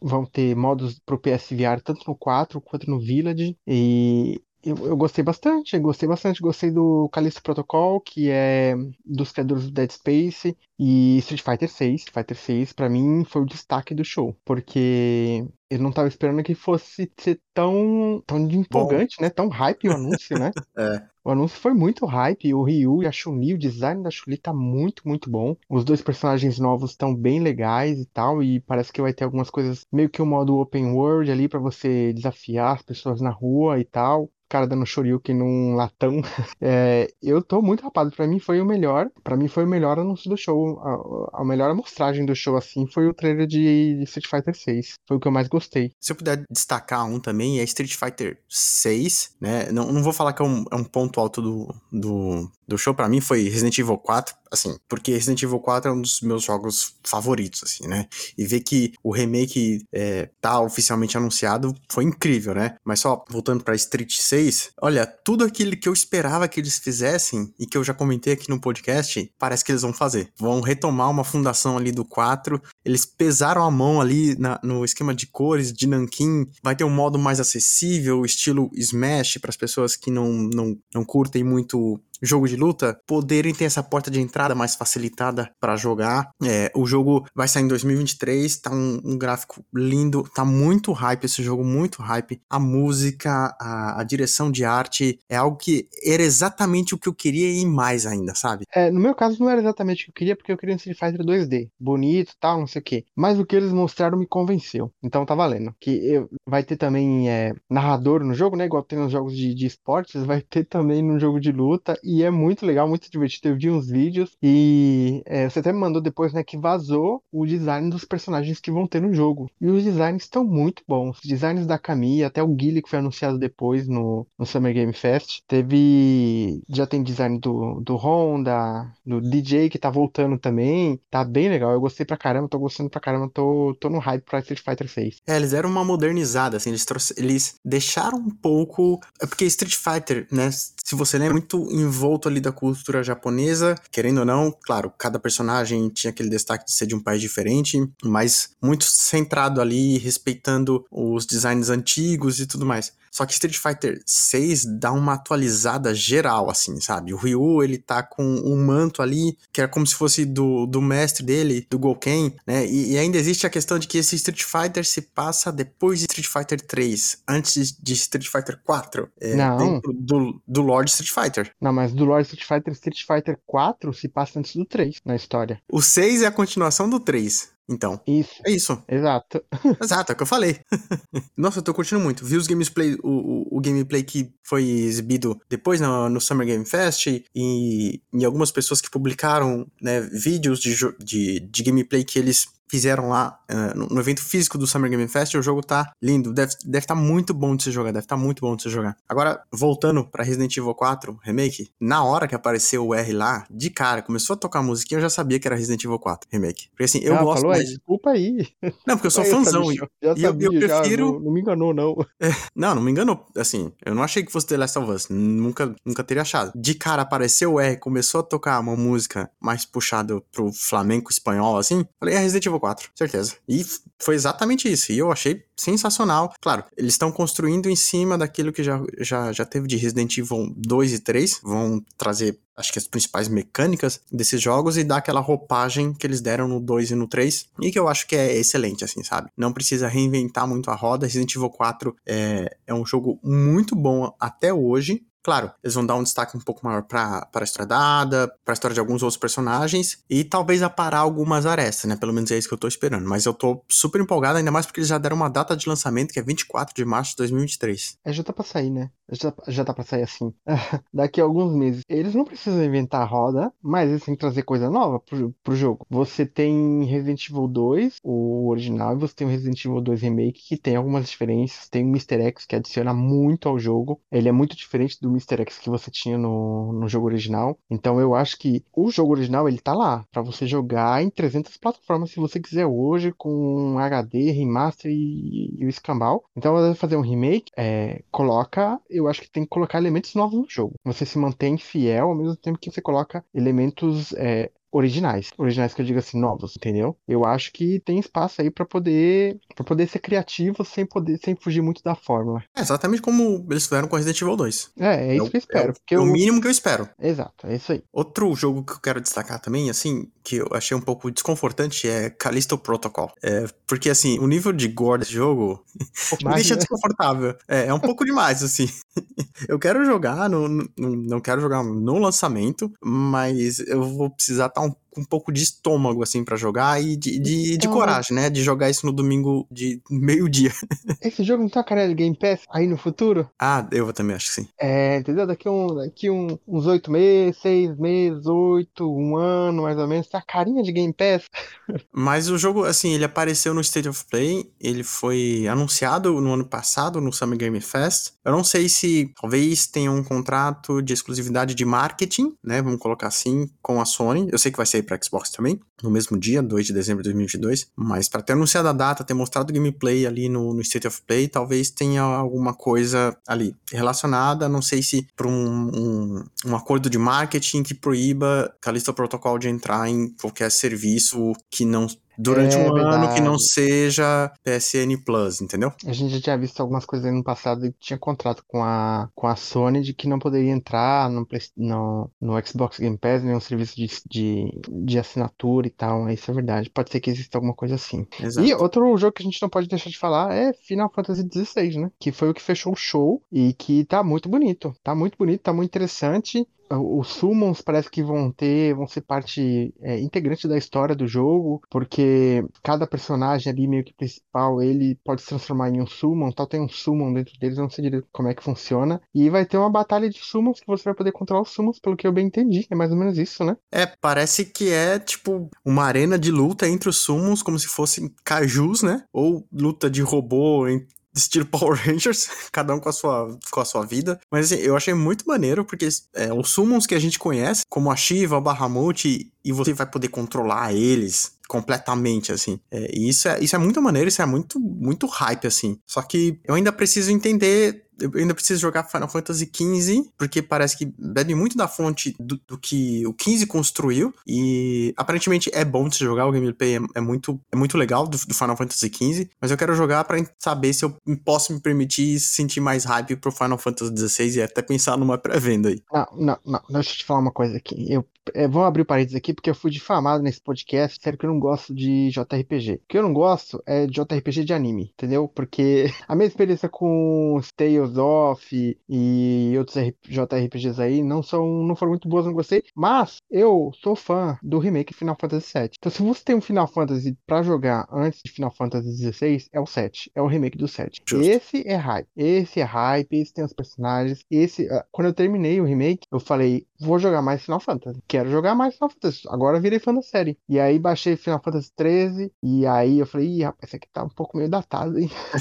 Vão 0.00 0.24
ter 0.24 0.54
modos 0.54 0.98
pro 1.04 1.18
PSVR 1.18 1.80
tanto 1.82 1.99
no 2.06 2.16
4 2.16 2.60
quanto 2.60 2.90
no 2.90 2.98
Village. 2.98 3.56
E 3.66 4.42
eu, 4.62 4.76
eu, 4.86 4.96
gostei 4.96 5.24
bastante, 5.24 5.78
gostei 5.78 6.08
bastante, 6.08 6.42
gostei 6.42 6.70
do 6.70 7.08
Callisto 7.10 7.42
Protocol, 7.42 8.00
que 8.00 8.30
é 8.30 8.74
dos 9.04 9.32
criadores 9.32 9.64
do 9.64 9.70
Dead 9.70 9.90
Space, 9.90 10.56
e 10.78 11.18
Street 11.18 11.42
Fighter 11.42 11.68
6. 11.68 12.00
Street 12.00 12.14
Fighter 12.14 12.36
6, 12.36 12.72
pra 12.72 12.88
mim, 12.88 13.24
foi 13.24 13.42
o 13.42 13.46
destaque 13.46 13.94
do 13.94 14.04
show, 14.04 14.36
porque 14.44 15.46
eu 15.70 15.78
não 15.78 15.92
tava 15.92 16.08
esperando 16.08 16.42
que 16.42 16.54
fosse 16.54 17.10
ser 17.18 17.40
tão, 17.54 18.22
tão 18.26 18.38
empolgante, 18.50 19.16
Bom. 19.18 19.24
né? 19.24 19.30
Tão 19.30 19.48
hype 19.48 19.88
o 19.88 19.94
anúncio, 19.94 20.38
né? 20.38 20.50
é. 20.76 21.02
O 21.22 21.30
anúncio 21.30 21.58
foi 21.58 21.74
muito 21.74 22.06
hype, 22.06 22.54
o 22.54 22.62
Ryu 22.62 23.02
e 23.02 23.06
a 23.06 23.12
Chun-Li, 23.12 23.54
o 23.54 23.58
design 23.58 24.02
da 24.02 24.10
Chun-Li 24.10 24.38
tá 24.38 24.54
muito, 24.54 25.06
muito 25.06 25.30
bom. 25.30 25.54
Os 25.68 25.84
dois 25.84 26.00
personagens 26.00 26.58
novos 26.58 26.92
estão 26.92 27.14
bem 27.14 27.40
legais 27.40 27.98
e 27.98 28.06
tal, 28.06 28.42
e 28.42 28.60
parece 28.60 28.90
que 28.90 29.02
vai 29.02 29.12
ter 29.12 29.24
algumas 29.24 29.50
coisas, 29.50 29.86
meio 29.92 30.08
que 30.08 30.22
um 30.22 30.26
modo 30.26 30.58
open 30.58 30.92
world 30.92 31.30
ali 31.30 31.46
para 31.46 31.60
você 31.60 32.12
desafiar 32.14 32.74
as 32.74 32.82
pessoas 32.82 33.20
na 33.20 33.30
rua 33.30 33.78
e 33.78 33.84
tal 33.84 34.30
cara 34.50 34.66
dando 34.66 34.84
shoryuken 34.84 35.36
num 35.36 35.74
latão. 35.74 36.20
É, 36.62 37.08
eu 37.22 37.42
tô 37.42 37.62
muito 37.62 37.82
rapado. 37.82 38.10
Pra 38.10 38.26
mim 38.26 38.38
foi 38.38 38.60
o 38.60 38.66
melhor. 38.66 39.08
Para 39.22 39.36
mim 39.36 39.48
foi 39.48 39.64
o 39.64 39.68
melhor 39.68 39.98
anúncio 39.98 40.28
do 40.28 40.36
show. 40.36 40.78
A, 40.80 41.40
a, 41.40 41.44
melhor 41.44 41.70
amostragem 41.70 42.26
do 42.26 42.34
show, 42.34 42.56
assim, 42.56 42.86
foi 42.86 43.08
o 43.08 43.14
trailer 43.14 43.46
de 43.46 44.02
Street 44.02 44.26
Fighter 44.28 44.54
6. 44.54 44.94
Foi 45.06 45.16
o 45.16 45.20
que 45.20 45.26
eu 45.26 45.32
mais 45.32 45.48
gostei. 45.48 45.90
Se 45.98 46.12
eu 46.12 46.16
puder 46.16 46.44
destacar 46.50 47.06
um 47.06 47.18
também, 47.18 47.60
é 47.60 47.64
Street 47.64 47.94
Fighter 47.94 48.38
6, 48.48 49.36
né? 49.40 49.72
Não, 49.72 49.90
não 49.90 50.02
vou 50.02 50.12
falar 50.12 50.32
que 50.34 50.42
é 50.42 50.44
um, 50.44 50.64
é 50.70 50.76
um 50.76 50.84
ponto 50.84 51.18
alto 51.18 51.40
do, 51.40 51.74
do, 51.90 52.50
do 52.70 52.78
show 52.78 52.94
para 52.94 53.08
mim 53.08 53.20
foi 53.20 53.48
Resident 53.48 53.76
Evil 53.78 53.98
4, 53.98 54.34
assim, 54.50 54.78
porque 54.88 55.12
Resident 55.12 55.42
Evil 55.42 55.58
4 55.58 55.90
é 55.90 55.94
um 55.94 56.00
dos 56.00 56.20
meus 56.20 56.44
jogos 56.44 56.94
favoritos, 57.04 57.62
assim, 57.64 57.88
né? 57.88 58.06
E 58.38 58.46
ver 58.46 58.60
que 58.60 58.92
o 59.02 59.12
remake 59.12 59.84
é, 59.92 60.30
tá 60.40 60.60
oficialmente 60.60 61.16
anunciado 61.16 61.74
foi 61.90 62.04
incrível, 62.04 62.54
né? 62.54 62.76
Mas 62.84 63.00
só 63.00 63.24
voltando 63.28 63.64
para 63.64 63.74
Street 63.74 64.14
6, 64.16 64.70
olha, 64.80 65.04
tudo 65.04 65.44
aquilo 65.44 65.76
que 65.76 65.88
eu 65.88 65.92
esperava 65.92 66.46
que 66.46 66.60
eles 66.60 66.78
fizessem 66.78 67.52
e 67.58 67.66
que 67.66 67.76
eu 67.76 67.82
já 67.82 67.92
comentei 67.92 68.32
aqui 68.32 68.48
no 68.48 68.60
podcast, 68.60 69.32
parece 69.36 69.64
que 69.64 69.72
eles 69.72 69.82
vão 69.82 69.92
fazer. 69.92 70.32
Vão 70.38 70.60
retomar 70.60 71.10
uma 71.10 71.24
fundação 71.24 71.76
ali 71.76 71.90
do 71.90 72.04
4, 72.04 72.62
eles 72.84 73.04
pesaram 73.04 73.64
a 73.64 73.70
mão 73.70 74.00
ali 74.00 74.38
na, 74.38 74.60
no 74.62 74.84
esquema 74.84 75.12
de 75.12 75.26
cores 75.26 75.72
de 75.72 75.88
Nankin, 75.88 76.46
vai 76.62 76.76
ter 76.76 76.84
um 76.84 76.90
modo 76.90 77.18
mais 77.18 77.40
acessível, 77.40 78.24
estilo 78.24 78.70
Smash 78.74 79.38
para 79.40 79.50
as 79.50 79.56
pessoas 79.56 79.96
que 79.96 80.10
não, 80.10 80.32
não, 80.32 80.78
não 80.94 81.04
curtem 81.04 81.42
muito 81.42 82.00
jogo 82.22 82.48
de 82.48 82.56
luta, 82.56 82.98
poderem 83.06 83.54
ter 83.54 83.64
essa 83.64 83.82
porta 83.82 84.10
de 84.10 84.20
entrada 84.20 84.54
mais 84.54 84.74
facilitada 84.74 85.50
para 85.60 85.76
jogar. 85.76 86.30
É, 86.42 86.70
o 86.74 86.86
jogo 86.86 87.26
vai 87.34 87.48
sair 87.48 87.64
em 87.64 87.68
2023, 87.68 88.56
tá 88.58 88.70
um, 88.70 89.00
um, 89.04 89.18
gráfico 89.18 89.64
lindo, 89.74 90.22
tá 90.34 90.44
muito 90.44 90.92
hype 90.92 91.24
esse 91.24 91.42
jogo, 91.42 91.64
muito 91.64 92.02
hype. 92.02 92.40
A 92.48 92.58
música, 92.58 93.54
a, 93.60 94.00
a, 94.00 94.04
direção 94.04 94.50
de 94.50 94.64
arte 94.64 95.18
é 95.28 95.36
algo 95.36 95.56
que 95.56 95.88
era 96.04 96.22
exatamente 96.22 96.94
o 96.94 96.98
que 96.98 97.08
eu 97.08 97.14
queria 97.14 97.50
e 97.50 97.66
mais 97.66 98.06
ainda, 98.06 98.34
sabe? 98.34 98.64
É, 98.74 98.90
no 98.90 99.00
meu 99.00 99.14
caso 99.14 99.40
não 99.40 99.50
era 99.50 99.60
exatamente 99.60 100.02
o 100.02 100.04
que 100.06 100.10
eu 100.10 100.14
queria, 100.14 100.36
porque 100.36 100.52
eu 100.52 100.58
queria 100.58 100.74
um 100.74 100.76
Street 100.76 100.98
Fighter 100.98 101.24
2D, 101.24 101.70
bonito 101.78 102.34
tal, 102.40 102.58
não 102.60 102.66
sei 102.66 102.80
o 102.80 102.84
que. 102.84 103.04
Mas 103.14 103.38
o 103.38 103.46
que 103.46 103.56
eles 103.56 103.72
mostraram 103.72 104.18
me 104.18 104.26
convenceu, 104.26 104.92
então 105.02 105.24
tá 105.24 105.34
valendo. 105.34 105.74
Que 105.80 105.90
eu, 106.06 106.28
vai 106.46 106.62
ter 106.62 106.76
também 106.76 107.28
é, 107.30 107.54
narrador 107.68 108.24
no 108.24 108.34
jogo, 108.34 108.56
né? 108.56 108.66
Igual 108.66 108.82
tem 108.82 108.98
nos 108.98 109.12
jogos 109.12 109.36
de, 109.36 109.54
de 109.54 109.66
esportes, 109.66 110.24
vai 110.24 110.40
ter 110.40 110.64
também 110.64 111.02
no 111.02 111.18
jogo 111.18 111.40
de 111.40 111.52
luta 111.52 111.98
e 112.10 112.24
é 112.24 112.30
muito 112.30 112.66
legal, 112.66 112.88
muito 112.88 113.08
divertido. 113.08 113.48
Eu 113.48 113.56
vi 113.56 113.70
uns 113.70 113.86
vídeos 113.86 114.36
e 114.42 115.22
é, 115.24 115.48
você 115.48 115.60
até 115.60 115.72
me 115.72 115.78
mandou 115.78 116.02
depois, 116.02 116.32
né, 116.32 116.42
que 116.42 116.58
vazou 116.58 117.22
o 117.30 117.46
design 117.46 117.88
dos 117.88 118.04
personagens 118.04 118.58
que 118.58 118.70
vão 118.70 118.84
ter 118.84 119.00
no 119.00 119.14
jogo. 119.14 119.48
E 119.60 119.68
os 119.68 119.84
designs 119.84 120.24
estão 120.24 120.44
muito 120.44 120.82
bons. 120.88 121.18
Os 121.18 121.28
designs 121.28 121.68
da 121.68 121.78
Camille, 121.78 122.24
até 122.24 122.42
o 122.42 122.48
Guile 122.48 122.82
que 122.82 122.90
foi 122.90 122.98
anunciado 122.98 123.38
depois 123.38 123.86
no, 123.86 124.26
no 124.36 124.44
Summer 124.44 124.74
Game 124.74 124.92
Fest. 124.92 125.42
Teve. 125.46 126.60
Já 126.68 126.84
tem 126.84 127.00
design 127.00 127.38
do, 127.38 127.80
do 127.80 127.94
Honda, 127.94 128.92
do 129.06 129.20
DJ 129.20 129.70
que 129.70 129.78
tá 129.78 129.88
voltando 129.88 130.36
também. 130.36 131.00
Tá 131.08 131.24
bem 131.24 131.48
legal. 131.48 131.70
Eu 131.70 131.80
gostei 131.80 132.04
pra 132.04 132.16
caramba, 132.16 132.48
tô 132.48 132.58
gostando 132.58 132.90
pra 132.90 133.00
caramba, 133.00 133.30
tô, 133.32 133.76
tô 133.78 133.88
no 133.88 133.98
hype 133.98 134.24
pra 134.24 134.40
Street 134.40 134.60
Fighter 134.64 134.88
6. 134.88 135.18
É, 135.28 135.36
eles 135.36 135.52
deram 135.52 135.70
uma 135.70 135.84
modernizada, 135.84 136.56
assim, 136.56 136.70
eles, 136.70 136.86
eles 137.16 137.54
deixaram 137.64 138.18
um 138.18 138.30
pouco. 138.30 138.98
É 139.22 139.26
porque 139.26 139.44
Street 139.44 139.76
Fighter, 139.76 140.26
né? 140.32 140.50
Se 140.50 140.96
você 140.96 141.16
lembra, 141.16 141.34
muito 141.34 141.70
envolto 142.00 142.28
ali 142.28 142.40
da 142.40 142.50
cultura 142.50 143.02
japonesa, 143.02 143.74
querendo 143.90 144.18
ou 144.18 144.24
não, 144.24 144.50
claro, 144.50 144.90
cada 144.96 145.18
personagem 145.18 145.90
tinha 145.90 146.10
aquele 146.10 146.30
destaque 146.30 146.64
de 146.64 146.72
ser 146.72 146.86
de 146.86 146.94
um 146.94 147.00
país 147.00 147.20
diferente, 147.20 147.78
mas 148.02 148.50
muito 148.62 148.84
centrado 148.84 149.60
ali, 149.60 149.98
respeitando 149.98 150.86
os 150.90 151.26
designs 151.26 151.68
antigos 151.68 152.40
e 152.40 152.46
tudo 152.46 152.64
mais. 152.64 152.92
Só 153.10 153.26
que 153.26 153.32
Street 153.32 153.56
Fighter 153.56 154.00
6 154.06 154.64
dá 154.78 154.92
uma 154.92 155.14
atualizada 155.14 155.94
geral, 155.94 156.48
assim, 156.48 156.80
sabe? 156.80 157.12
O 157.12 157.16
Ryu, 157.16 157.62
ele 157.62 157.78
tá 157.78 158.02
com 158.02 158.24
um 158.24 158.64
manto 158.64 159.02
ali, 159.02 159.36
que 159.52 159.60
é 159.60 159.66
como 159.66 159.86
se 159.86 159.94
fosse 159.94 160.24
do, 160.24 160.66
do 160.66 160.80
mestre 160.80 161.24
dele, 161.24 161.66
do 161.68 161.78
Gouken, 161.78 162.34
né? 162.46 162.64
E, 162.66 162.92
e 162.92 162.98
ainda 162.98 163.18
existe 163.18 163.46
a 163.46 163.50
questão 163.50 163.78
de 163.78 163.88
que 163.88 163.98
esse 163.98 164.16
Street 164.16 164.42
Fighter 164.42 164.86
se 164.86 165.02
passa 165.02 165.50
depois 165.50 165.98
de 165.98 166.06
Street 166.06 166.28
Fighter 166.28 166.60
3, 166.60 167.22
antes 167.28 167.76
de 167.80 167.92
Street 167.94 168.28
Fighter 168.28 168.60
4. 168.64 169.08
É, 169.20 169.34
Não. 169.34 169.80
Do, 169.80 170.40
do 170.46 170.62
Lord 170.62 170.90
Street 170.90 171.10
Fighter. 171.10 171.52
Não, 171.60 171.72
mas 171.72 171.92
do 171.92 172.04
Lord 172.04 172.22
Street 172.22 172.46
Fighter, 172.46 172.72
Street 172.72 173.04
Fighter 173.06 173.38
4 173.46 173.92
se 173.92 174.08
passa 174.08 174.38
antes 174.38 174.54
do 174.54 174.64
3 174.64 174.96
na 175.04 175.16
história. 175.16 175.60
O 175.70 175.82
6 175.82 176.22
é 176.22 176.26
a 176.26 176.32
continuação 176.32 176.88
do 176.88 177.00
3. 177.00 177.50
Então, 177.70 178.00
Isso, 178.06 178.42
é 178.44 178.50
isso. 178.50 178.82
exato. 178.88 179.40
Exato, 179.80 180.10
é 180.10 180.14
o 180.14 180.16
que 180.16 180.22
eu 180.24 180.26
falei. 180.26 180.58
Nossa, 181.36 181.60
eu 181.60 181.62
tô 181.62 181.72
curtindo 181.72 182.00
muito. 182.00 182.24
Vi 182.24 182.36
os 182.36 182.48
gameplay, 182.48 182.94
o, 183.02 183.08
o, 183.54 183.58
o 183.58 183.60
gameplay 183.60 184.02
que 184.02 184.32
foi 184.42 184.64
exibido 184.68 185.40
depois 185.48 185.80
no, 185.80 186.08
no 186.08 186.20
Summer 186.20 186.46
Game 186.46 186.66
Fest 186.66 187.06
e, 187.06 188.02
e 188.12 188.24
algumas 188.24 188.50
pessoas 188.50 188.80
que 188.80 188.90
publicaram 188.90 189.66
né, 189.80 190.00
vídeos 190.00 190.58
de, 190.58 190.74
de, 190.98 191.40
de 191.40 191.62
gameplay 191.62 192.02
que 192.02 192.18
eles 192.18 192.48
fizeram 192.70 193.08
lá 193.08 193.38
eh, 193.48 193.74
no, 193.74 194.00
evento 194.00 194.22
físico 194.22 194.56
do 194.56 194.66
Summer 194.66 194.88
Game 194.90 195.06
Fest. 195.08 195.34
O 195.34 195.42
jogo 195.42 195.60
tá 195.60 195.90
lindo, 196.00 196.32
deve 196.32 196.52
estar 196.52 196.68
deve 196.68 196.86
tá 196.86 196.94
muito 196.94 197.34
bom 197.34 197.56
de 197.56 197.64
se 197.64 197.70
jogar, 197.72 197.90
deve 197.92 198.04
estar 198.04 198.16
tá 198.16 198.20
muito 198.22 198.40
bom 198.40 198.54
de 198.54 198.62
se 198.62 198.70
jogar. 198.70 198.96
Agora, 199.08 199.42
voltando 199.52 200.04
pra 200.06 200.22
Resident 200.24 200.56
Evil 200.56 200.74
4 200.74 201.18
Remake, 201.22 201.70
na 201.80 202.04
hora 202.04 202.28
que 202.28 202.34
apareceu 202.34 202.86
o 202.86 202.94
R 202.94 203.12
lá, 203.12 203.44
de 203.50 203.70
cara, 203.70 204.02
começou 204.02 204.34
a 204.34 204.36
tocar 204.36 204.60
a 204.60 204.62
musiquinha, 204.62 204.98
eu 204.98 205.02
já 205.02 205.10
sabia 205.10 205.38
que 205.40 205.48
era 205.48 205.56
Resident 205.56 205.82
Evil 205.84 205.98
4 205.98 206.28
Remake. 206.32 206.68
Porque 206.70 206.84
assim, 206.84 207.00
eu 207.02 207.14
Ah, 207.16 207.22
gosto 207.22 207.40
falou 207.40 207.52
aí, 207.52 207.58
mais... 207.58 207.68
desculpa 207.70 208.10
aí. 208.10 208.46
Não, 208.86 208.96
porque 208.96 209.08
eu 209.08 209.10
sou 209.10 209.24
Aí, 209.24 209.30
fãzão. 209.30 209.72
Já 209.72 209.84
e 210.16 210.22
eu- 210.22 210.28
sabia, 210.30 210.46
eu 210.48 210.68
já, 210.68 210.80
prefiro- 210.80 211.12
não, 211.12 211.20
não 211.20 211.32
me 211.32 211.40
enganou, 211.40 211.74
não. 211.74 211.96
Não, 212.54 212.74
não 212.74 212.82
me 212.82 212.90
enganou. 212.90 213.26
Assim, 213.36 213.72
eu 213.84 213.94
não 213.94 214.02
achei 214.02 214.22
que 214.22 214.30
fosse 214.30 214.46
The 214.46 214.56
Last 214.56 214.78
of 214.78 214.90
Us. 214.90 215.08
Nunca, 215.08 215.74
nunca 215.84 216.04
teria 216.04 216.22
achado. 216.22 216.52
De 216.54 216.74
cara, 216.74 217.02
apareceu 217.02 217.54
o 217.54 217.60
R, 217.60 217.76
começou 217.78 218.20
a 218.20 218.22
tocar 218.24 218.60
uma 218.60 218.76
música 218.76 219.30
mais 219.40 219.64
puxada 219.64 220.20
pro 220.32 220.52
flamenco 220.52 221.10
espanhol, 221.10 221.56
assim. 221.56 221.84
Falei, 221.98 222.14
é 222.14 222.18
Resident 222.18 222.46
Evil 222.46 222.59
4, 222.60 222.90
certeza. 222.94 223.34
E 223.48 223.64
foi 223.98 224.14
exatamente 224.14 224.70
isso. 224.70 224.92
E 224.92 224.98
eu 224.98 225.10
achei 225.10 225.42
sensacional. 225.56 226.32
Claro, 226.40 226.64
eles 226.76 226.94
estão 226.94 227.12
construindo 227.12 227.68
em 227.68 227.76
cima 227.76 228.16
daquilo 228.16 228.52
que 228.52 228.62
já, 228.62 228.82
já, 228.98 229.32
já 229.32 229.44
teve 229.44 229.66
de 229.66 229.76
Resident 229.76 230.16
Evil 230.16 230.52
2 230.56 230.92
e 230.92 230.98
3. 231.00 231.40
Vão 231.42 231.82
trazer, 231.98 232.38
acho 232.56 232.72
que 232.72 232.78
as 232.78 232.86
principais 232.86 233.28
mecânicas 233.28 234.00
desses 234.10 234.40
jogos 234.40 234.76
e 234.76 234.84
dar 234.84 234.98
aquela 234.98 235.20
roupagem 235.20 235.92
que 235.92 236.06
eles 236.06 236.20
deram 236.20 236.48
no 236.48 236.60
2 236.60 236.92
e 236.92 236.94
no 236.94 237.06
3. 237.06 237.48
E 237.60 237.70
que 237.70 237.78
eu 237.78 237.88
acho 237.88 238.06
que 238.06 238.16
é 238.16 238.36
excelente, 238.36 238.84
assim, 238.84 239.02
sabe? 239.02 239.30
Não 239.36 239.52
precisa 239.52 239.88
reinventar 239.88 240.46
muito 240.48 240.70
a 240.70 240.74
roda. 240.74 241.06
Resident 241.06 241.34
Evil 241.34 241.50
4 241.50 241.94
é, 242.06 242.56
é 242.66 242.74
um 242.74 242.86
jogo 242.86 243.18
muito 243.22 243.76
bom 243.76 244.14
até 244.18 244.52
hoje. 244.52 245.02
Claro, 245.22 245.50
eles 245.62 245.74
vão 245.74 245.84
dar 245.84 245.96
um 245.96 246.02
destaque 246.02 246.36
um 246.36 246.40
pouco 246.40 246.64
maior 246.64 246.82
pra, 246.82 247.26
pra 247.26 247.44
Estradada, 247.44 248.32
pra 248.44 248.54
história 248.54 248.74
de 248.74 248.80
alguns 248.80 249.02
outros 249.02 249.18
personagens, 249.18 250.02
e 250.08 250.24
talvez 250.24 250.62
aparar 250.62 251.00
algumas 251.00 251.46
arestas, 251.46 251.88
né? 251.88 251.96
Pelo 251.96 252.12
menos 252.12 252.30
é 252.30 252.38
isso 252.38 252.48
que 252.48 252.54
eu 252.54 252.58
tô 252.58 252.68
esperando. 252.68 253.06
Mas 253.06 253.26
eu 253.26 253.34
tô 253.34 253.62
super 253.68 254.00
empolgado, 254.00 254.38
ainda 254.38 254.50
mais 254.50 254.66
porque 254.66 254.80
eles 254.80 254.88
já 254.88 254.98
deram 254.98 255.16
uma 255.16 255.28
data 255.28 255.56
de 255.56 255.68
lançamento, 255.68 256.12
que 256.12 256.18
é 256.18 256.22
24 256.22 256.74
de 256.74 256.84
março 256.84 257.12
de 257.12 257.18
2023. 257.18 257.98
É, 258.04 258.12
já 258.12 258.22
tá 258.22 258.32
pra 258.32 258.44
sair, 258.44 258.70
né? 258.70 258.90
Já, 259.12 259.34
já 259.48 259.64
tá 259.64 259.74
pra 259.74 259.84
sair 259.84 260.02
assim. 260.02 260.32
Daqui 260.94 261.20
a 261.20 261.24
alguns 261.24 261.52
meses. 261.52 261.82
Eles 261.88 262.14
não 262.14 262.24
precisam 262.24 262.62
inventar 262.64 263.02
a 263.02 263.04
roda, 263.04 263.52
mas 263.60 263.90
eles 263.90 264.04
têm 264.04 264.14
que 264.14 264.20
trazer 264.20 264.42
coisa 264.42 264.70
nova 264.70 265.00
pro, 265.00 265.34
pro 265.42 265.56
jogo. 265.56 265.86
Você 265.90 266.24
tem 266.24 266.84
Resident 266.84 267.28
Evil 267.28 267.48
2, 267.48 267.96
o 268.02 268.48
original, 268.48 268.94
e 268.94 269.00
você 269.00 269.14
tem 269.14 269.26
o 269.26 269.30
Resident 269.30 269.64
Evil 269.64 269.80
2 269.80 270.00
Remake, 270.02 270.40
que 270.48 270.56
tem 270.56 270.76
algumas 270.76 271.08
diferenças. 271.08 271.68
Tem 271.68 271.84
o 271.84 271.88
Mr. 271.88 272.22
X, 272.22 272.46
que 272.46 272.56
adiciona 272.56 272.94
muito 272.94 273.48
ao 273.48 273.58
jogo. 273.58 274.00
Ele 274.10 274.28
é 274.28 274.32
muito 274.32 274.56
diferente 274.56 274.98
do 275.00 275.09
Mr. 275.10 275.42
X 275.42 275.58
que 275.58 275.70
você 275.70 275.90
tinha 275.90 276.16
no, 276.16 276.72
no 276.72 276.88
jogo 276.88 277.06
original. 277.06 277.58
Então 277.70 278.00
eu 278.00 278.14
acho 278.14 278.38
que 278.38 278.64
o 278.74 278.90
jogo 278.90 279.12
original, 279.12 279.48
ele 279.48 279.58
tá 279.58 279.74
lá, 279.74 280.04
pra 280.10 280.22
você 280.22 280.46
jogar 280.46 281.02
em 281.02 281.10
300 281.10 281.56
plataformas, 281.56 282.10
se 282.10 282.20
você 282.20 282.40
quiser 282.40 282.66
hoje, 282.66 283.12
com 283.16 283.78
HD, 283.78 284.30
remaster 284.30 284.90
e, 284.90 285.54
e 285.58 285.66
o 285.66 285.68
escambau. 285.68 286.24
Então, 286.36 286.70
de 286.70 286.78
fazer 286.78 286.96
um 286.96 287.00
remake, 287.02 287.50
é, 287.56 288.02
coloca, 288.10 288.80
eu 288.88 289.08
acho 289.08 289.20
que 289.20 289.30
tem 289.30 289.44
que 289.44 289.48
colocar 289.48 289.78
elementos 289.78 290.14
novos 290.14 290.38
no 290.38 290.46
jogo. 290.48 290.74
Você 290.84 291.04
se 291.04 291.18
mantém 291.18 291.56
fiel 291.58 292.08
ao 292.08 292.14
mesmo 292.14 292.36
tempo 292.36 292.58
que 292.58 292.70
você 292.70 292.80
coloca 292.80 293.24
elementos 293.34 294.12
é, 294.14 294.50
originais. 294.72 295.30
Originais 295.38 295.74
que 295.74 295.80
eu 295.80 295.84
digo 295.86 295.98
assim, 295.98 296.18
novos, 296.20 296.56
entendeu? 296.56 296.96
Eu 297.08 297.24
acho 297.24 297.52
que 297.52 297.80
tem 297.80 297.98
espaço 297.98 298.40
aí 298.40 298.50
pra 298.50 298.64
poder 298.64 299.38
para 299.54 299.64
poder 299.64 299.88
ser 299.88 299.98
criativo 299.98 300.64
sem 300.64 300.86
poder 300.86 301.18
sem 301.22 301.34
fugir 301.34 301.60
muito 301.62 301.82
da 301.82 301.94
fórmula. 301.94 302.42
É 302.56 302.60
exatamente 302.60 303.02
como 303.02 303.46
eles 303.50 303.64
fizeram 303.64 303.88
com 303.88 303.96
Resident 303.96 304.20
Evil 304.22 304.36
2. 304.36 304.70
É, 304.78 305.08
é 305.10 305.14
isso 305.16 305.24
o- 305.26 305.30
que 305.30 305.36
eu 305.36 305.40
espero. 305.40 305.72
É 305.90 305.98
o 305.98 306.02
eu... 306.02 306.06
mínimo 306.06 306.40
que 306.40 306.46
eu 306.46 306.50
espero. 306.50 306.88
Exato, 307.00 307.46
é 307.46 307.54
isso 307.56 307.72
aí. 307.72 307.82
Outro 307.92 308.34
jogo 308.34 308.62
que 308.64 308.72
eu 308.72 308.80
quero 308.80 309.00
destacar 309.00 309.40
também, 309.40 309.68
assim, 309.70 310.08
que 310.22 310.36
eu 310.36 310.48
achei 310.52 310.76
um 310.76 310.80
pouco 310.80 311.10
desconfortante 311.10 311.88
é 311.88 312.10
Callisto 312.10 312.56
Protocol. 312.58 313.12
É, 313.22 313.44
porque, 313.66 313.90
assim, 313.90 314.18
o 314.18 314.26
nível 314.26 314.52
de 314.52 314.68
gore 314.68 315.00
desse 315.00 315.12
jogo 315.12 315.64
me 316.24 316.34
deixa 316.34 316.56
desconfortável. 316.56 317.34
É, 317.48 317.66
é 317.66 317.74
um 317.74 317.80
pouco 317.80 318.04
demais, 318.04 318.42
assim. 318.42 318.68
Eu 319.48 319.58
quero 319.58 319.84
jogar, 319.84 320.28
no, 320.28 320.48
no- 320.48 320.68
não 320.76 321.20
quero 321.20 321.40
jogar 321.40 321.62
no 321.64 321.98
lançamento, 321.98 322.70
mas 322.82 323.58
eu 323.60 323.82
vou 323.82 324.10
precisar 324.10 324.46
estar 324.46 324.59
um 324.60 324.76
com 324.90 325.00
um 325.00 325.04
pouco 325.04 325.32
de 325.32 325.42
estômago, 325.42 326.02
assim, 326.02 326.24
para 326.24 326.36
jogar 326.36 326.82
e 326.82 326.96
de, 326.96 327.18
de, 327.18 327.58
de, 327.58 327.68
coragem, 327.68 328.14
né? 328.14 328.30
De 328.30 328.42
jogar 328.42 328.70
isso 328.70 328.86
no 328.86 328.92
domingo 328.92 329.46
de 329.50 329.80
meio-dia. 329.90 330.52
Esse 331.02 331.22
jogo 331.22 331.42
não 331.42 331.50
tá 331.50 331.62
cara 331.62 331.88
de 331.88 331.94
Game 331.94 332.16
Pass 332.16 332.42
aí 332.50 332.66
no 332.66 332.76
futuro? 332.76 333.28
Ah, 333.40 333.66
eu 333.72 333.92
também 333.92 334.16
acho 334.16 334.26
que 334.26 334.34
sim. 334.34 334.48
É, 334.60 334.98
entendeu? 334.98 335.26
Daqui, 335.26 335.48
um, 335.48 335.74
daqui 335.74 336.10
um, 336.10 336.38
uns 336.46 336.66
oito 336.66 336.90
meses, 336.90 337.40
seis 337.40 337.76
meses, 337.78 338.26
oito, 338.26 338.90
um 338.90 339.16
ano 339.16 339.62
mais 339.62 339.78
ou 339.78 339.86
menos, 339.86 340.08
tá 340.08 340.20
carinha 340.20 340.62
de 340.62 340.72
Game 340.72 340.92
Pass. 340.92 341.24
Mas 341.92 342.28
o 342.28 342.38
jogo, 342.38 342.64
assim, 342.64 342.92
ele 342.92 343.04
apareceu 343.04 343.54
no 343.54 343.60
State 343.60 343.88
of 343.88 344.04
Play, 344.10 344.50
ele 344.60 344.82
foi 344.82 345.46
anunciado 345.48 346.20
no 346.20 346.34
ano 346.34 346.44
passado 346.44 347.00
no 347.00 347.12
Summer 347.12 347.38
Game 347.38 347.60
Fest. 347.60 348.12
Eu 348.24 348.32
não 348.32 348.44
sei 348.44 348.68
se 348.68 349.12
talvez 349.20 349.66
tenha 349.66 349.90
um 349.90 350.02
contrato 350.02 350.82
de 350.82 350.92
exclusividade 350.92 351.54
de 351.54 351.64
marketing, 351.64 352.34
né? 352.42 352.60
Vamos 352.60 352.80
colocar 352.80 353.06
assim, 353.06 353.48
com 353.62 353.80
a 353.80 353.84
Sony. 353.84 354.28
Eu 354.30 354.38
sei 354.38 354.50
que 354.50 354.56
vai 354.56 354.66
sair 354.80 354.82
para 354.82 354.98
Xbox 355.02 355.30
também, 355.30 355.60
no 355.82 355.90
mesmo 355.90 356.18
dia, 356.18 356.42
2 356.42 356.66
de 356.66 356.72
dezembro 356.72 357.02
de 357.02 357.10
2022. 357.10 357.68
Mas 357.76 358.08
para 358.08 358.22
ter 358.22 358.32
anunciado 358.32 358.68
a 358.68 358.72
data, 358.72 359.04
ter 359.04 359.14
mostrado 359.14 359.52
gameplay 359.52 360.06
ali 360.06 360.28
no, 360.28 360.52
no, 360.52 360.60
State 360.60 360.86
of 360.86 361.02
Play, 361.06 361.28
talvez 361.28 361.70
tenha 361.70 362.02
alguma 362.02 362.54
coisa 362.54 363.16
ali 363.26 363.54
relacionada. 363.70 364.48
Não 364.48 364.62
sei 364.62 364.82
se 364.82 365.06
para 365.14 365.28
um, 365.28 365.70
um, 365.74 366.24
um, 366.46 366.56
acordo 366.56 366.90
de 366.90 366.98
marketing 366.98 367.62
que 367.62 367.74
proíba 367.74 368.54
Callisto 368.60 368.92
Protocol 368.92 369.38
de 369.38 369.48
entrar 369.48 369.88
em 369.88 370.08
qualquer 370.20 370.50
serviço 370.50 371.32
que 371.50 371.64
não 371.64 371.86
durante 372.20 372.56
é, 372.56 372.58
um 372.58 372.72
verdade. 372.74 372.96
ano 372.96 373.14
que 373.14 373.20
não 373.20 373.38
seja 373.38 374.30
PSN 374.44 375.02
Plus, 375.04 375.40
entendeu? 375.40 375.72
A 375.86 375.92
gente 375.92 376.14
já 376.14 376.20
tinha 376.20 376.38
visto 376.38 376.60
algumas 376.60 376.84
coisas 376.84 377.06
aí 377.06 377.12
no 377.12 377.24
passado 377.24 377.66
e 377.66 377.72
tinha 377.80 377.98
contrato 377.98 378.44
com 378.46 378.62
a, 378.62 379.08
com 379.14 379.26
a 379.26 379.34
Sony 379.36 379.80
de 379.80 379.94
que 379.94 380.06
não 380.06 380.18
poderia 380.18 380.50
entrar 380.50 381.08
no, 381.08 381.26
no, 381.56 382.10
no 382.20 382.46
Xbox 382.46 382.78
Game 382.78 382.98
Pass, 382.98 383.22
nenhum 383.22 383.40
serviço 383.40 383.74
de, 383.76 383.88
de, 384.08 384.60
de 384.68 384.98
assinatura 384.98 385.66
e 385.66 385.70
tal. 385.70 386.08
Isso 386.10 386.30
é 386.30 386.34
verdade. 386.34 386.70
Pode 386.70 386.90
ser 386.90 387.00
que 387.00 387.10
exista 387.10 387.38
alguma 387.38 387.54
coisa 387.54 387.76
assim. 387.76 388.06
Exato. 388.20 388.46
E 388.46 388.52
outro 388.54 388.96
jogo 388.98 389.12
que 389.12 389.22
a 389.22 389.24
gente 389.24 389.40
não 389.40 389.48
pode 389.48 389.68
deixar 389.68 389.90
de 389.90 389.98
falar 389.98 390.34
é 390.34 390.52
Final 390.52 390.92
Fantasy 390.94 391.26
XVI, 391.32 391.78
né? 391.78 391.90
Que 391.98 392.12
foi 392.12 392.28
o 392.28 392.34
que 392.34 392.42
fechou 392.42 392.72
o 392.72 392.76
show 392.76 393.22
e 393.32 393.54
que 393.54 393.84
tá 393.84 394.02
muito 394.02 394.28
bonito. 394.28 394.74
Tá 394.82 394.94
muito 394.94 395.16
bonito, 395.16 395.40
tá 395.40 395.52
muito 395.52 395.70
interessante 395.70 396.46
os 396.70 397.08
summons 397.08 397.60
parece 397.60 397.90
que 397.90 398.02
vão 398.02 398.30
ter, 398.30 398.74
vão 398.74 398.86
ser 398.86 399.00
parte 399.00 399.74
é, 399.80 399.98
integrante 399.98 400.46
da 400.46 400.56
história 400.56 400.94
do 400.94 401.06
jogo, 401.06 401.60
porque 401.70 402.44
cada 402.62 402.86
personagem 402.86 403.52
ali 403.52 403.66
meio 403.66 403.84
que 403.84 403.92
principal, 403.92 404.62
ele 404.62 404.96
pode 405.04 405.22
se 405.22 405.28
transformar 405.28 405.70
em 405.70 405.80
um 405.80 405.86
summon, 405.86 406.30
tal 406.30 406.46
tem 406.46 406.60
um 406.60 406.68
summon 406.68 407.12
dentro 407.12 407.38
deles, 407.38 407.58
eu 407.58 407.64
não 407.64 407.70
sei 407.70 407.84
direito 407.84 408.06
como 408.12 408.28
é 408.28 408.34
que 408.34 408.42
funciona, 408.42 409.00
e 409.14 409.28
vai 409.28 409.44
ter 409.44 409.56
uma 409.56 409.70
batalha 409.70 410.08
de 410.08 410.18
summons 410.18 410.60
que 410.60 410.66
você 410.66 410.84
vai 410.84 410.94
poder 410.94 411.12
controlar 411.12 411.42
os 411.42 411.50
summons, 411.50 411.80
pelo 411.80 411.96
que 411.96 412.06
eu 412.06 412.12
bem 412.12 412.26
entendi, 412.26 412.66
é 412.70 412.74
mais 412.74 412.90
ou 412.90 412.96
menos 412.96 413.18
isso, 413.18 413.44
né? 413.44 413.56
É, 413.72 413.86
parece 414.00 414.44
que 414.44 414.70
é 414.70 414.98
tipo 414.98 415.50
uma 415.64 415.84
arena 415.84 416.18
de 416.18 416.30
luta 416.30 416.68
entre 416.68 416.88
os 416.88 416.98
summons, 416.98 417.42
como 417.42 417.58
se 417.58 417.66
fossem 417.66 418.10
cajus, 418.24 418.82
né? 418.82 419.04
Ou 419.12 419.46
luta 419.52 419.90
de 419.90 420.02
robô 420.02 420.66
estilo 421.14 421.46
Power 421.50 421.78
Rangers, 421.78 422.28
cada 422.52 422.74
um 422.74 422.80
com 422.80 422.88
a 422.88 422.92
sua, 422.92 423.38
com 423.50 423.60
a 423.60 423.64
sua 423.64 423.84
vida. 423.84 424.20
Mas 424.30 424.52
assim, 424.52 424.62
eu 424.62 424.76
achei 424.76 424.94
muito 424.94 425.26
maneiro, 425.26 425.64
porque 425.64 425.88
é, 426.14 426.32
os 426.32 426.50
summons 426.50 426.86
que 426.86 426.94
a 426.94 426.98
gente 426.98 427.18
conhece, 427.18 427.62
como 427.68 427.90
a 427.90 427.96
Shiva, 427.96 428.40
Bahamut, 428.40 429.30
e 429.44 429.52
você 429.52 429.72
vai 429.72 429.86
poder 429.86 430.08
controlar 430.08 430.72
eles 430.72 431.32
completamente, 431.48 432.30
assim. 432.30 432.60
É, 432.70 432.96
e 432.96 433.08
isso 433.08 433.26
é, 433.26 433.40
isso 433.40 433.56
é 433.56 433.58
muito 433.58 433.82
maneiro, 433.82 434.08
isso 434.08 434.22
é 434.22 434.26
muito, 434.26 434.60
muito 434.60 435.06
hype, 435.06 435.48
assim. 435.48 435.78
Só 435.84 436.00
que 436.00 436.38
eu 436.44 436.54
ainda 436.54 436.70
preciso 436.70 437.10
entender 437.10 437.86
eu 438.00 438.10
ainda 438.14 438.34
preciso 438.34 438.60
jogar 438.60 438.84
Final 438.84 439.08
Fantasy 439.08 439.50
XV, 439.52 440.10
porque 440.16 440.42
parece 440.42 440.76
que 440.76 440.92
bebe 440.98 441.34
muito 441.34 441.56
da 441.56 441.68
fonte 441.68 442.14
do, 442.18 442.40
do, 442.46 442.58
que 442.58 443.06
o 443.06 443.12
15 443.12 443.46
construiu. 443.46 444.14
E 444.26 444.92
aparentemente 444.96 445.50
é 445.52 445.64
bom 445.64 445.88
de 445.88 445.96
se 445.96 446.04
jogar, 446.04 446.26
o 446.26 446.32
gameplay 446.32 446.76
é, 446.76 446.80
é, 446.96 447.00
muito, 447.00 447.40
é 447.52 447.56
muito 447.56 447.76
legal 447.76 448.06
do, 448.06 448.16
do, 448.16 448.34
Final 448.34 448.56
Fantasy 448.56 448.88
XV. 448.88 449.30
Mas 449.40 449.50
eu 449.50 449.56
quero 449.56 449.74
jogar 449.74 450.04
para 450.04 450.24
saber 450.38 450.72
se 450.72 450.84
eu 450.84 450.96
posso 451.24 451.52
me 451.52 451.60
permitir 451.60 452.18
sentir 452.20 452.60
mais 452.60 452.84
hype 452.84 453.16
pro 453.16 453.32
Final 453.32 453.58
Fantasy 453.58 453.96
XVI 453.96 454.38
e 454.38 454.42
até 454.42 454.62
pensar 454.62 454.96
numa 454.96 455.18
pré-venda 455.18 455.68
aí. 455.68 455.82
Não, 455.92 456.06
não, 456.16 456.38
não, 456.44 456.60
deixa 456.70 456.92
eu 456.92 456.96
te 456.96 457.04
falar 457.04 457.20
uma 457.20 457.32
coisa 457.32 457.56
aqui. 457.56 457.86
Eu 457.92 458.04
é, 458.34 458.44
abrir 458.44 458.84
parênteses 458.84 459.16
aqui, 459.16 459.32
porque 459.32 459.50
eu 459.50 459.54
fui 459.54 459.70
difamado 459.70 460.22
nesse 460.22 460.40
podcast, 460.40 460.98
sério 461.02 461.18
que 461.18 461.24
eu 461.24 461.30
não 461.30 461.40
gosto 461.40 461.74
de 461.74 462.10
JRPG. 462.10 462.74
O 462.74 462.80
que 462.88 462.98
eu 462.98 463.02
não 463.02 463.12
gosto 463.12 463.62
é 463.66 463.86
de 463.86 463.92
JRPG 463.92 464.44
de 464.44 464.52
anime, 464.52 464.92
entendeu? 464.94 465.28
Porque 465.28 465.86
a 466.06 466.14
minha 466.14 466.26
experiência 466.26 466.68
com 466.68 467.40
Tales 467.56 467.89
of 467.98 468.78
e 468.88 469.54
outros 469.58 469.76
JRPGs 470.04 470.80
aí 470.80 471.02
não 471.02 471.22
são 471.22 471.62
não 471.62 471.74
foram 471.76 471.90
muito 471.90 472.08
boas, 472.08 472.26
não 472.26 472.32
gostei, 472.32 472.62
mas 472.74 473.18
eu 473.30 473.72
sou 473.82 473.96
fã 473.96 474.38
do 474.42 474.58
remake 474.58 474.94
Final 474.94 475.16
Fantasy 475.20 475.58
VII. 475.58 475.70
Então 475.78 475.92
se 475.92 476.02
você 476.02 476.22
tem 476.24 476.36
um 476.36 476.40
Final 476.40 476.66
Fantasy 476.66 477.16
para 477.26 477.42
jogar 477.42 477.88
antes 477.92 478.20
de 478.24 478.30
Final 478.30 478.50
Fantasy 478.50 479.12
XVI, 479.12 479.46
é 479.52 479.60
o 479.60 479.66
7, 479.66 480.10
é 480.14 480.22
o 480.22 480.26
remake 480.26 480.58
do 480.58 480.68
7. 480.68 481.02
Justo. 481.06 481.28
Esse 481.28 481.66
é 481.66 481.76
hype, 481.76 482.08
esse 482.16 482.60
é 482.60 482.64
hype, 482.64 483.12
esse 483.16 483.32
tem 483.32 483.44
os 483.44 483.52
personagens, 483.52 484.24
esse... 484.30 484.68
Ah, 484.70 484.84
quando 484.90 485.08
eu 485.08 485.14
terminei 485.14 485.60
o 485.60 485.64
remake, 485.64 486.06
eu 486.10 486.20
falei, 486.20 486.66
vou 486.78 486.98
jogar 486.98 487.22
mais 487.22 487.42
Final 487.42 487.60
Fantasy 487.60 488.00
quero 488.06 488.30
jogar 488.30 488.54
mais 488.54 488.74
Final 488.74 488.90
Fantasy. 488.90 489.22
Agora 489.28 489.60
virei 489.60 489.78
fã 489.78 489.94
da 489.94 490.02
série. 490.02 490.38
E 490.48 490.58
aí 490.58 490.78
baixei 490.78 491.16
Final 491.16 491.40
Fantasy 491.42 491.72
13. 491.74 492.32
E 492.42 492.66
aí 492.66 492.98
eu 492.98 493.06
falei, 493.06 493.28
ih, 493.28 493.42
rapaz, 493.44 493.68
esse 493.68 493.76
aqui 493.76 493.88
tá 493.92 494.04
um 494.04 494.08
pouco 494.08 494.36
meio 494.36 494.50
datado, 494.50 494.98
hein? 494.98 495.10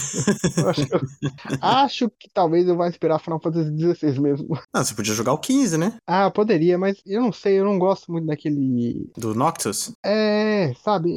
acho, 0.67 0.87
que 0.87 1.59
acho, 1.61 2.09
que 2.11 2.29
talvez 2.39 2.65
eu 2.69 2.77
vá 2.77 2.87
esperar 2.87 3.19
Final 3.19 3.41
Fantasy 3.41 3.69
16 3.69 4.17
mesmo. 4.17 4.57
Não, 4.73 4.83
você 4.83 4.95
podia 4.95 5.13
jogar 5.13 5.33
o 5.33 5.37
15, 5.37 5.77
né? 5.77 5.97
Ah, 6.07 6.31
poderia, 6.31 6.77
mas 6.77 7.01
eu 7.05 7.21
não 7.21 7.33
sei, 7.33 7.59
eu 7.59 7.65
não 7.65 7.77
gosto 7.77 8.09
muito 8.09 8.27
daquele. 8.27 9.11
Do 9.17 9.35
Noctus? 9.35 9.93
É, 10.05 10.73
sabe? 10.81 11.11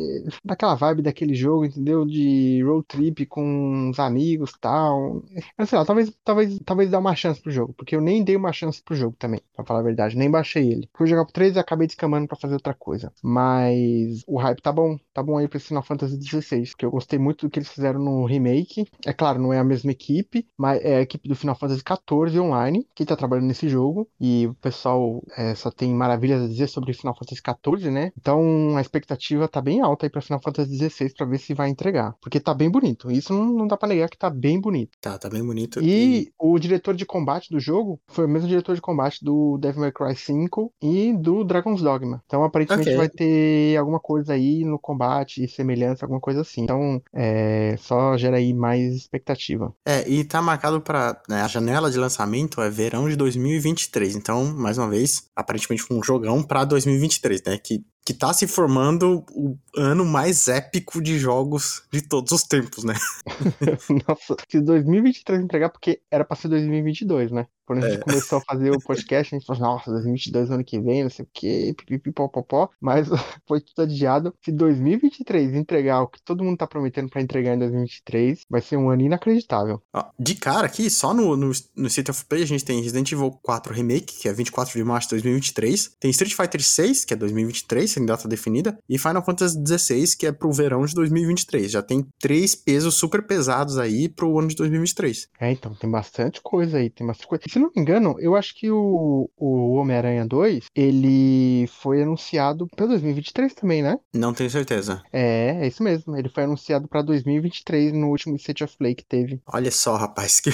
Daquela 0.45 0.75
vibe 0.75 1.03
daquele 1.03 1.33
jogo, 1.33 1.65
entendeu? 1.65 2.05
De 2.05 2.61
road 2.65 2.85
trip 2.89 3.27
com 3.27 3.91
os 3.91 4.01
amigos 4.01 4.51
e 4.51 4.61
tal. 4.61 5.23
Mas 5.57 5.69
sei 5.69 5.79
lá, 5.79 5.85
talvez, 5.85 6.13
talvez, 6.25 6.59
talvez 6.65 6.91
dá 6.91 6.99
uma 6.99 7.15
chance 7.15 7.41
pro 7.41 7.53
jogo. 7.53 7.73
Porque 7.75 7.95
eu 7.95 8.01
nem 8.01 8.25
dei 8.25 8.35
uma 8.35 8.53
chance 8.53 8.83
pro 8.83 8.97
jogo 8.97 9.15
também, 9.17 9.41
pra 9.55 9.65
falar 9.65 9.79
a 9.79 9.85
verdade. 9.85 10.17
Nem 10.17 10.29
baixei 10.29 10.73
ele. 10.73 10.89
Fui 10.97 11.07
jogar 11.07 11.25
pro 11.25 11.33
13 11.33 11.57
e 11.57 11.61
acabei 11.61 11.87
descamando 11.87 12.27
para 12.27 12.37
fazer 12.37 12.55
outra 12.55 12.75
coisa. 12.75 13.13
Mas 13.23 14.25
o 14.27 14.39
hype 14.39 14.61
tá 14.61 14.73
bom, 14.73 14.99
tá 15.15 15.23
bom 15.23 15.39
aí 15.39 15.47
pra 15.47 15.59
esse 15.59 15.69
Final 15.69 15.85
Fantasy 15.85 16.21
XVI, 16.21 16.67
porque 16.71 16.85
eu 16.85 16.91
gostei 16.91 17.19
muito 17.19 17.47
do 17.47 17.51
que 17.51 17.61
eles 17.61 17.69
fizeram 17.69 18.01
no 18.01 18.25
remake. 18.25 18.89
É 19.07 19.13
claro, 19.13 19.41
não 19.41 19.53
é 19.53 19.61
a 19.61 19.65
mesma 19.65 19.93
equipe, 19.93 20.47
mas 20.59 20.85
é 20.85 21.07
equipe 21.13 21.29
do 21.29 21.35
Final 21.35 21.57
Fantasy 21.57 21.83
XIV 21.83 22.41
Online 22.41 22.87
que 22.95 23.05
tá 23.05 23.17
trabalhando 23.17 23.47
nesse 23.47 23.69
jogo. 23.69 24.09
E 24.21 24.47
o 24.47 24.55
pessoal 24.55 25.23
é, 25.37 25.55
só 25.55 25.71
tem 25.71 25.93
maravilhas 25.93 26.43
a 26.43 26.49
dizer 26.49 26.69
sobre 26.69 26.93
Final 26.93 27.15
Fantasy 27.15 27.43
XIV, 27.43 27.91
né? 27.91 28.13
Então 28.19 28.77
a 28.77 28.81
expectativa 28.81 29.49
tá 29.49 29.61
bem 29.61 29.81
alta 29.81 30.07
aí 30.07 30.11
pra 30.11 30.21
Final 30.21 30.41
Fantasy 30.41 30.77
XVI 30.77 31.15
pra 31.15 31.27
ver 31.27 31.39
se 31.39 31.55
vai 31.55 31.69
entregar. 31.69 32.15
Porque 32.21 32.39
tá 32.39 32.55
bem 32.55 32.71
bonito. 32.71 33.11
Isso 33.11 33.33
não, 33.33 33.53
não 33.53 33.67
dá 33.67 33.77
pra 33.77 33.89
negar 33.89 34.09
que 34.09 34.19
tá 34.19 34.31
bem 34.31 34.61
bonito. 34.61 34.93
Tá, 35.01 35.19
tá 35.19 35.29
bem 35.29 35.45
bonito. 35.45 35.83
E, 35.83 36.23
e 36.23 36.33
o 36.39 36.59
diretor 36.59 36.95
de 36.95 37.05
combate 37.05 37.51
do 37.51 37.59
jogo 37.59 38.01
foi 38.07 38.27
o 38.27 38.29
mesmo 38.29 38.49
diretor 38.49 38.75
de 38.75 38.81
combate 38.81 39.25
do 39.25 39.59
Devil 39.59 39.81
May 39.81 39.93
Cry 39.93 40.15
5 40.15 40.73
e 40.81 41.13
do 41.13 41.33
do 41.33 41.45
Dragon's 41.45 41.81
Dogma. 41.81 42.23
Então, 42.27 42.45
aparentemente, 42.45 42.89
okay. 42.89 42.97
vai 42.97 43.09
ter 43.09 43.77
alguma 43.77 43.99
coisa 43.99 44.35
aí 44.35 44.65
no 44.65 44.79
combate, 44.79 45.49
semelhança, 45.49 46.05
alguma 46.05 46.21
coisa 46.21 46.43
assim. 46.43 46.63
Então, 46.63 47.03
é, 47.13 47.75
só 47.79 48.17
gera 48.19 48.37
aí 48.37 48.53
mais 48.53 48.95
expectativa. 48.95 49.75
É, 49.87 50.09
e 50.09 50.25
tá 50.25 50.43
marcado 50.43 50.81
para 50.81 50.92
né, 51.29 51.43
a 51.43 51.49
janela 51.49 51.91
de 51.91 51.99
lançamento 51.99 52.61
é 52.61 52.71
verão 52.71 53.09
de 53.09 53.17
2023. 53.17 54.17
Então, 54.17 54.45
mais 54.45 54.79
uma 54.79 54.89
vez, 54.89 55.31
aparentemente 55.35 55.85
um 55.91 56.03
jogão 56.03 56.43
para 56.43 56.65
2023, 56.65 57.43
né? 57.45 57.59
Que 57.59 57.85
que 58.05 58.13
tá 58.13 58.33
se 58.33 58.47
formando 58.47 59.25
o 59.31 59.57
ano 59.77 60.05
mais 60.05 60.49
épico 60.49 61.01
de 61.01 61.19
jogos 61.19 61.83
de 61.93 62.03
todos 62.03 62.33
os 62.33 62.43
tempos, 62.43 62.85
né? 62.85 62.95
Nossa, 64.09 64.37
se 64.49 64.61
2023 64.61 65.41
entregar, 65.41 65.71
porque 65.71 66.01
era 66.11 66.25
pra 66.25 66.37
ser 66.37 66.49
2022, 66.49 67.31
né? 67.31 67.47
Quando 67.65 67.85
a 67.85 67.89
gente 67.89 68.01
é. 68.01 68.03
começou 68.03 68.39
a 68.39 68.43
fazer 68.43 68.71
o 68.71 68.81
podcast, 68.81 69.35
a 69.35 69.39
gente 69.39 69.47
falou, 69.47 69.63
nossa, 69.63 69.91
2022 69.91 70.51
ano 70.51 70.65
que 70.65 70.81
vem, 70.81 71.05
não 71.05 71.11
sei 71.11 71.25
o 71.25 71.29
quê, 71.33 71.75
pipipipopopó, 71.77 72.69
mas 72.81 73.09
foi 73.47 73.61
tudo 73.61 73.83
adiado. 73.83 74.35
Se 74.45 74.51
2023 74.51 75.55
entregar 75.55 76.03
o 76.03 76.09
que 76.09 76.21
todo 76.23 76.43
mundo 76.43 76.59
tá 76.59 76.67
prometendo 76.67 77.09
pra 77.09 77.23
entregar 77.23 77.55
em 77.55 77.59
2023, 77.59 78.45
vai 78.51 78.61
ser 78.61 78.77
um 78.77 78.91
ano 78.91 79.03
inacreditável. 79.03 79.81
de 80.19 80.35
cara 80.35 80.67
aqui, 80.67 80.91
só 80.91 81.15
no, 81.15 81.37
no, 81.37 81.53
no 81.77 81.87
State 81.87 82.11
of 82.11 82.25
Play 82.27 82.43
a 82.43 82.47
gente 82.47 82.65
tem 82.65 82.81
Resident 82.83 83.13
Evil 83.13 83.31
4 83.43 83.73
Remake, 83.73 84.21
que 84.21 84.29
é 84.29 84.33
24 84.33 84.75
de 84.75 84.85
março 84.85 85.09
de 85.09 85.15
2023, 85.17 85.97
tem 86.01 86.11
Street 86.11 86.35
Fighter 86.35 86.63
6, 86.63 87.05
que 87.05 87.15
é 87.15 87.17
2023, 87.17 87.92
sem 87.93 88.05
data 88.05 88.29
definida, 88.29 88.79
e 88.89 88.99
Final 88.99 89.25
Fantasy 89.25 89.59
XVI, 89.67 90.17
que 90.17 90.27
é 90.27 90.33
pro 90.33 90.53
verão 90.53 90.85
de 90.85 90.95
2023. 90.95 91.71
Já 91.71 91.83
tem 91.83 92.07
três 92.21 92.55
pesos 92.55 92.95
super 92.95 93.27
pesados 93.27 93.79
aí 93.79 94.09
pro 94.09 94.39
ano 94.39 94.49
de 94.49 94.57
2023. 94.57 95.29
É, 95.41 95.53
então, 95.53 95.75
tem 95.75 95.91
bastante 95.91 96.41
coisa 96.43 96.79
aí, 96.79 96.91
tem 96.91 97.07
bastante 97.07 97.29
coisa. 97.29 97.45
Se 97.49 97.59
não 97.59 97.71
me 97.75 97.83
engano, 97.83 98.17
eu 98.19 98.35
acho 98.37 98.55
que 98.55 98.71
o, 98.71 99.31
o 99.37 99.75
Homem-Aranha 99.75 100.27
2, 100.27 100.67
ele 100.75 101.67
foi 101.81 102.03
anunciado 102.03 102.67
pra 102.75 102.87
2023 102.87 103.55
também, 103.55 103.83
né? 103.83 103.99
Não 104.15 104.33
tenho 104.33 104.51
certeza. 104.51 105.03
É, 105.13 105.59
é 105.63 105.67
isso 105.67 105.83
mesmo. 105.83 106.17
Ele 106.17 106.29
foi 106.29 106.45
anunciado 106.45 106.89
pra 106.89 107.03
2023 107.03 107.93
no 107.93 108.09
último 108.09 108.37
State 108.37 108.65
of 108.65 108.77
Play 108.77 108.95
que 108.95 109.05
teve. 109.05 109.41
Olha 109.47 109.71
só, 109.71 109.97
rapaz, 109.97 110.41
que 110.41 110.51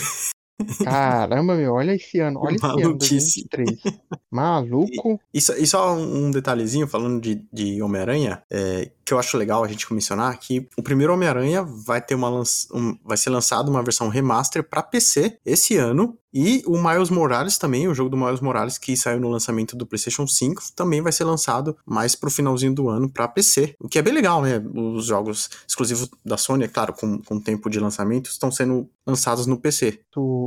Caramba, 0.85 1.55
meu, 1.55 1.75
olha 1.75 1.95
esse 1.95 2.19
ano, 2.21 2.41
olha 2.43 2.57
esse 2.57 2.65
ano, 2.65 2.75
Maluquice. 2.81 3.47
2023. 3.51 3.99
Maluco. 4.31 5.21
E, 5.33 5.41
só- 5.41 5.55
e 5.55 5.67
só 5.67 5.95
um 5.97 6.31
detalhezinho, 6.31 6.87
falando 6.87 7.21
de, 7.21 7.43
de 7.53 7.81
Homem-Aranha, 7.83 8.43
é, 8.51 8.91
que 9.05 9.13
eu 9.15 9.19
acho 9.19 9.37
legal 9.37 9.65
a 9.65 9.69
gente 9.69 9.93
mencionar, 9.93 10.39
que 10.39 10.69
o 10.77 10.83
primeiro 10.83 11.13
Homem-Aranha 11.15 11.63
vai 11.63 12.01
ter 12.01 12.15
uma 12.15 12.29
um- 12.31 12.99
vai 13.05 13.17
ser 13.17 13.31
lançado 13.31 13.69
uma 13.69 13.83
versão 13.83 14.09
remaster 14.09 14.63
para 14.63 14.83
PC 14.83 15.39
esse 15.45 15.77
ano. 15.77 16.17
E 16.33 16.63
o 16.67 16.77
Miles 16.77 17.11
Morales 17.11 17.59
também, 17.59 17.89
o 17.89 17.95
jogo 17.95 18.11
do 18.11 18.17
Miles 18.17 18.41
Morales 18.41 18.79
que 18.79 18.97
saiu 18.97 19.21
no 19.21 19.29
lançamento 19.29 19.77
do 19.77 19.87
PlayStation 19.87 20.27
5, 20.27 20.63
também 20.75 21.01
vai 21.01 21.13
ser 21.13 21.25
lançado 21.25 21.77
mais 21.87 22.15
pro 22.15 22.31
finalzinho 22.31 22.75
do 22.75 22.89
ano 22.89 23.11
para 23.11 23.29
PC. 23.29 23.75
O 23.81 23.89
que 23.89 23.99
é 23.99 24.03
bem 24.03 24.13
legal, 24.13 24.43
né? 24.43 24.63
Os 24.75 25.07
jogos 25.07 25.49
exclusivos 25.67 26.11
da 26.25 26.37
Sony, 26.37 26.65
é 26.65 26.69
claro, 26.69 26.93
com, 26.93 27.19
com 27.23 27.41
tempo 27.41 27.71
de 27.71 27.81
lançamento, 27.81 28.31
estão 28.31 28.51
sendo 28.51 28.89
lançados 29.07 29.47
no 29.47 29.59
PC. 29.59 30.01